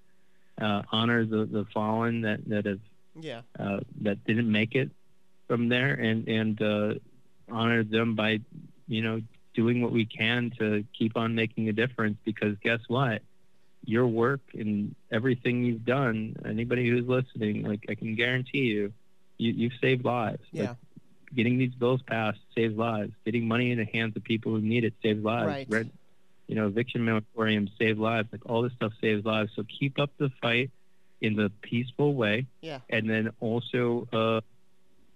uh, 0.60 0.82
honor 0.90 1.24
the, 1.24 1.47
the 1.47 1.64
fallen 1.66 2.20
that 2.22 2.44
that 2.48 2.66
have 2.66 2.80
Yeah. 3.20 3.43
uh, 3.59 3.81
that 4.03 4.24
didn't 4.24 4.51
make 4.51 4.74
it 4.74 4.90
from 5.47 5.69
there, 5.69 5.95
and 5.95 6.28
and 6.28 6.61
uh, 6.62 6.95
honor 7.51 7.82
them 7.85 8.15
by 8.15 8.40
you 8.86 9.03
know 9.03 9.20
doing 9.55 9.82
what 9.82 9.93
we 9.93 10.05
can 10.05 10.53
to 10.59 10.85
keep 10.97 11.16
on 11.16 11.35
making 11.35 11.69
a 11.69 11.73
difference. 11.73 12.19
Because 12.24 12.57
guess 12.62 12.81
what? 12.89 13.23
Your 13.85 14.07
work 14.07 14.40
and 14.55 14.95
everything 15.11 15.65
you've 15.65 15.85
done, 15.85 16.36
anybody 16.45 16.89
who's 16.89 17.07
listening, 17.07 17.62
like 17.65 17.86
I 17.89 17.95
can 17.95 18.15
guarantee 18.15 18.65
you, 18.66 18.93
you 19.39 19.53
you've 19.53 19.73
saved 19.81 20.05
lives. 20.05 20.43
Like, 20.53 20.62
Yeah. 20.69 20.74
getting 21.35 21.59
these 21.59 21.74
bills 21.74 22.03
passed 22.03 22.40
saves 22.55 22.77
lives. 22.77 23.12
Getting 23.24 23.49
money 23.49 23.70
in 23.70 23.78
the 23.78 23.85
hands 23.86 24.16
of 24.16 24.24
people 24.24 24.53
who 24.53 24.61
need 24.61 24.85
it 24.85 24.95
saves 25.03 25.23
lives. 25.24 25.47
Right. 25.49 25.66
Rent, 25.70 25.93
you 26.49 26.55
know, 26.57 26.66
eviction 26.66 27.03
moratoriums 27.07 27.70
save 27.78 27.99
lives. 27.99 28.28
Like 28.32 28.45
all 28.47 28.62
this 28.62 28.73
stuff 28.74 28.93
saves 29.01 29.24
lives. 29.24 29.53
So 29.57 29.65
keep 29.65 29.99
up 29.99 30.11
the 30.19 30.31
fight 30.43 30.70
in 31.20 31.35
the 31.36 31.51
peaceful 31.62 32.15
way, 32.15 32.47
Yeah. 32.61 32.81
and 32.90 33.09
then 33.09 33.31
also 33.40 34.07
uh, 34.12 34.40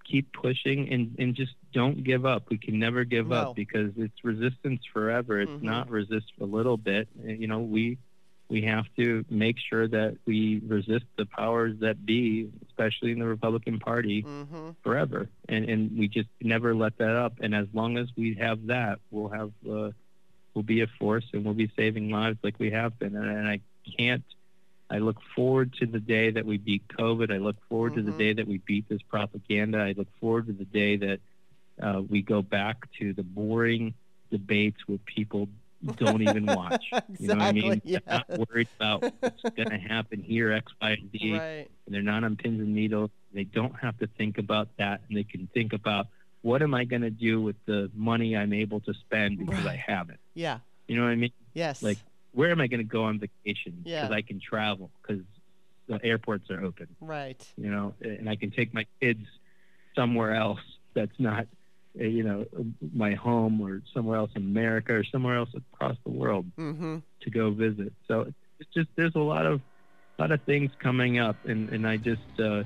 keep 0.05 0.33
pushing 0.33 0.93
and, 0.93 1.15
and 1.19 1.35
just 1.35 1.53
don't 1.73 2.03
give 2.03 2.27
up. 2.27 2.51
We 2.51 2.59
can 2.59 2.79
never 2.79 3.05
give 3.05 3.29
No. 3.29 3.37
up 3.37 3.57
because 3.57 3.93
it's 3.97 4.25
resistance 4.25 4.83
forever. 4.93 5.41
It's 5.41 5.51
Mhm. 5.53 5.63
not 5.63 5.89
resist 5.91 6.33
a 6.41 6.45
little 6.45 6.77
bit. 6.77 7.09
You 7.25 7.47
know, 7.47 7.61
we 7.61 7.99
we 8.49 8.61
have 8.63 8.85
to 8.97 9.25
make 9.31 9.57
sure 9.59 9.89
that 9.89 10.19
we 10.27 10.61
resist 10.67 11.07
the 11.17 11.25
powers 11.25 11.79
that 11.79 12.05
be, 12.05 12.51
especially 12.69 13.11
in 13.13 13.19
the 13.19 13.27
Republican 13.27 13.79
Party 13.79 14.25
Mm-hmm. 14.25 14.71
forever, 14.83 15.31
and 15.49 15.65
and 15.71 15.97
we 15.99 16.09
just 16.09 16.29
never 16.43 16.75
let 16.75 16.99
that 16.99 17.17
up. 17.17 17.35
And 17.41 17.55
as 17.55 17.69
long 17.73 17.97
as 17.97 18.09
we 18.15 18.35
have 18.35 18.67
that, 18.67 18.99
we'll 19.11 19.29
have 19.31 19.53
uh, 19.67 19.93
we'll 20.53 20.65
be 20.65 20.83
a 20.83 20.87
force, 20.99 21.25
and 21.33 21.45
we'll 21.47 21.55
be 21.55 21.71
saving 21.77 22.11
lives 22.11 22.39
like 22.43 22.59
we 22.59 22.71
have 22.73 22.99
been. 22.99 23.17
And, 23.17 23.25
and 23.27 23.49
I 23.49 23.61
can't. 23.97 24.25
I 24.93 24.99
look 24.99 25.17
forward 25.35 25.73
to 25.81 25.87
the 25.87 25.99
day 26.01 26.31
that 26.31 26.45
we 26.45 26.59
beat 26.59 26.87
COVID. 26.89 27.33
I 27.33 27.39
look 27.39 27.57
forward 27.69 27.95
to 27.95 28.03
the 28.03 28.13
Mhm. 28.13 28.19
day 28.19 28.33
that 28.35 28.47
we 28.47 28.59
beat 28.59 28.87
this 28.91 29.01
propaganda. 29.03 29.79
I 29.79 29.93
look 29.97 30.09
forward 30.21 30.47
to 30.49 30.53
the 30.53 30.67
day 30.67 30.97
that 30.97 31.21
uh, 31.83 32.03
we 32.07 32.21
go 32.21 32.43
back 32.43 32.77
to 32.99 33.15
the 33.15 33.23
boring 33.23 33.95
debates 34.31 34.77
where 34.87 34.99
people 35.07 35.49
don't 35.97 36.21
even 36.23 36.45
watch. 36.47 36.85
You 37.19 37.29
know 37.29 37.37
what 37.37 37.43
I 37.45 37.53
mean? 37.53 37.73
Exactly, 37.73 37.93
They're 38.07 38.15
not 38.19 38.49
worried 38.51 38.69
about 38.79 39.03
what's 39.21 39.43
going 39.57 39.71
to 39.71 39.79
happen 39.79 40.23
here, 40.23 40.53
X, 40.53 40.71
Y, 40.83 40.91
and 40.91 41.11
Z 41.11 41.33
Right. 41.33 41.71
and 41.87 41.95
they're 41.95 42.03
not 42.03 42.23
on 42.25 42.37
pins 42.37 42.61
and 42.61 42.75
needles. 42.75 43.11
They 43.33 43.45
don't 43.45 43.75
have 43.81 43.97
to 43.99 44.07
think 44.19 44.37
about 44.37 44.69
that, 44.77 45.01
and 45.09 45.17
they 45.17 45.25
can 45.25 45.49
think 45.55 45.73
about 45.73 46.09
what 46.43 46.61
am 46.63 46.75
I 46.75 46.85
going 46.85 47.03
to 47.03 47.11
do 47.11 47.41
with 47.41 47.57
the 47.65 47.91
money 47.95 48.37
I'm 48.37 48.53
able 48.53 48.81
to 48.81 48.93
spend 48.95 49.39
because 49.39 49.65
I 49.65 49.77
have 49.77 50.11
it. 50.11 50.21
Yeah. 50.35 50.59
You 50.89 50.97
know 50.97 51.05
what 51.05 51.11
I 51.13 51.17
mean? 51.17 51.33
Yes. 51.55 51.83
Like, 51.83 51.99
where 52.33 52.51
am 52.51 52.61
I 52.61 52.67
going 52.67 52.79
to 52.81 52.85
go 52.85 53.05
on 53.05 53.19
vacation 53.21 53.83
Yeah. 53.85 54.03
because 54.03 54.15
I 54.15 54.23
can 54.23 54.41
travel 54.41 54.91
because 55.01 55.23
the 55.89 56.03
airports 56.05 56.51
are 56.51 56.63
open. 56.65 56.89
right. 57.01 57.47
You 57.57 57.71
know, 57.71 57.95
and 58.01 58.29
I 58.29 58.37
can 58.37 58.51
take 58.51 58.73
my 58.73 58.87
kids 59.01 59.27
somewhere 59.95 60.35
else 60.35 60.61
that's 60.95 61.19
not, 61.19 61.47
uh, 62.01 62.05
you 62.05 62.23
know, 62.23 62.47
my 62.95 63.15
home 63.15 63.61
or 63.61 63.83
somewhere 63.93 64.17
else 64.19 64.31
in 64.35 64.43
America 64.43 64.95
or 64.95 65.05
somewhere 65.05 65.37
else 65.37 65.51
across 65.55 65.97
the 66.05 66.11
world 66.13 66.47
Mm-hmm. 66.59 66.99
to 67.23 67.31
go 67.31 67.51
visit. 67.51 67.93
So 68.09 68.33
it's 68.61 68.73
just 68.73 68.89
there's 68.97 69.15
a 69.15 69.21
lot 69.21 69.45
of 69.47 69.61
a 70.19 70.23
lot 70.23 70.31
of 70.33 70.43
things 70.45 70.71
coming 70.79 71.19
up, 71.19 71.37
and 71.45 71.69
and 71.71 71.87
I 71.87 71.97
just 71.97 72.23
uh, 72.39 72.63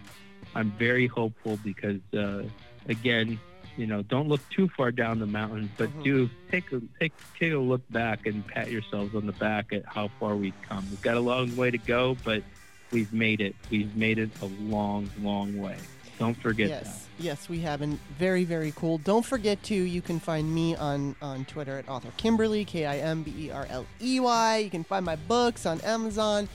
I'm 0.55 0.71
very 0.73 1.07
hopeful 1.07 1.59
because 1.65 2.01
uh, 2.15 2.43
again, 2.89 3.41
you 3.77 3.87
know, 3.87 4.03
don't 4.03 4.29
look 4.29 4.41
too 4.51 4.69
far 4.77 4.91
down 4.91 5.19
the 5.19 5.27
mountain, 5.27 5.71
but 5.77 5.91
Mhm. 5.91 6.03
do 6.05 6.31
take 6.51 6.73
a 6.73 6.81
take 6.99 7.13
take 7.39 7.53
a 7.53 7.59
look 7.59 7.83
back 7.91 8.27
and 8.27 8.47
pat 8.47 8.71
yourselves 8.71 9.15
on 9.15 9.27
the 9.27 9.33
back 9.33 9.73
at 9.73 9.85
how 9.87 10.09
far 10.19 10.35
we've 10.37 10.61
come. 10.69 10.85
We've 10.91 11.03
got 11.03 11.17
a 11.17 11.21
long 11.21 11.55
way 11.57 11.71
to 11.71 11.79
go, 11.79 12.17
but 12.25 12.43
we've 12.91 13.13
made 13.13 13.41
it. 13.41 13.55
We've 13.71 13.95
made 13.97 14.19
it 14.19 14.31
a 14.41 14.47
long, 14.47 15.11
long 15.21 15.59
way. 15.59 15.77
Don't 16.19 16.37
forget 16.41 16.71
that. 16.71 16.85
Yes, 16.87 17.07
yes, 17.19 17.49
we 17.51 17.59
have, 17.61 17.83
and 17.83 18.01
very, 18.19 18.45
very 18.45 18.73
cool. 18.75 18.97
Don't 18.97 19.25
forget 19.27 19.63
to 19.65 19.75
you 19.75 20.01
can 20.01 20.19
find 20.19 20.55
me 20.55 20.75
on 20.75 21.15
on 21.21 21.45
Twitter 21.45 21.79
at 21.79 21.89
author 21.89 22.09
Kimberly 22.17 22.65
K 22.65 22.87
I 22.87 22.97
M 22.99 23.23
B 23.23 23.35
E 23.37 23.51
R 23.51 23.67
L 23.69 23.85
E 24.01 24.19
Y. 24.19 24.57
You 24.59 24.71
can 24.71 24.83
find 24.85 25.05
my 25.05 25.17
books 25.17 25.67
on 25.67 25.79
Amazon, 25.83 26.49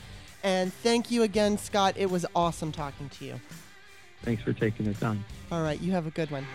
and 0.44 0.74
thank 0.74 1.12
you 1.12 1.22
again, 1.22 1.60
Scott. 1.60 1.94
It 1.96 2.10
was 2.10 2.26
awesome 2.36 2.72
talking 2.72 3.10
to 3.10 3.26
you. 3.26 3.40
Thanks 4.24 4.44
for 4.44 4.54
taking 4.54 4.86
the 4.86 4.94
time. 4.94 5.24
All 5.52 5.64
right. 5.64 5.80
You 5.82 5.92
have 5.92 6.08
a 6.08 6.12
good 6.12 6.32
one. 6.32 6.46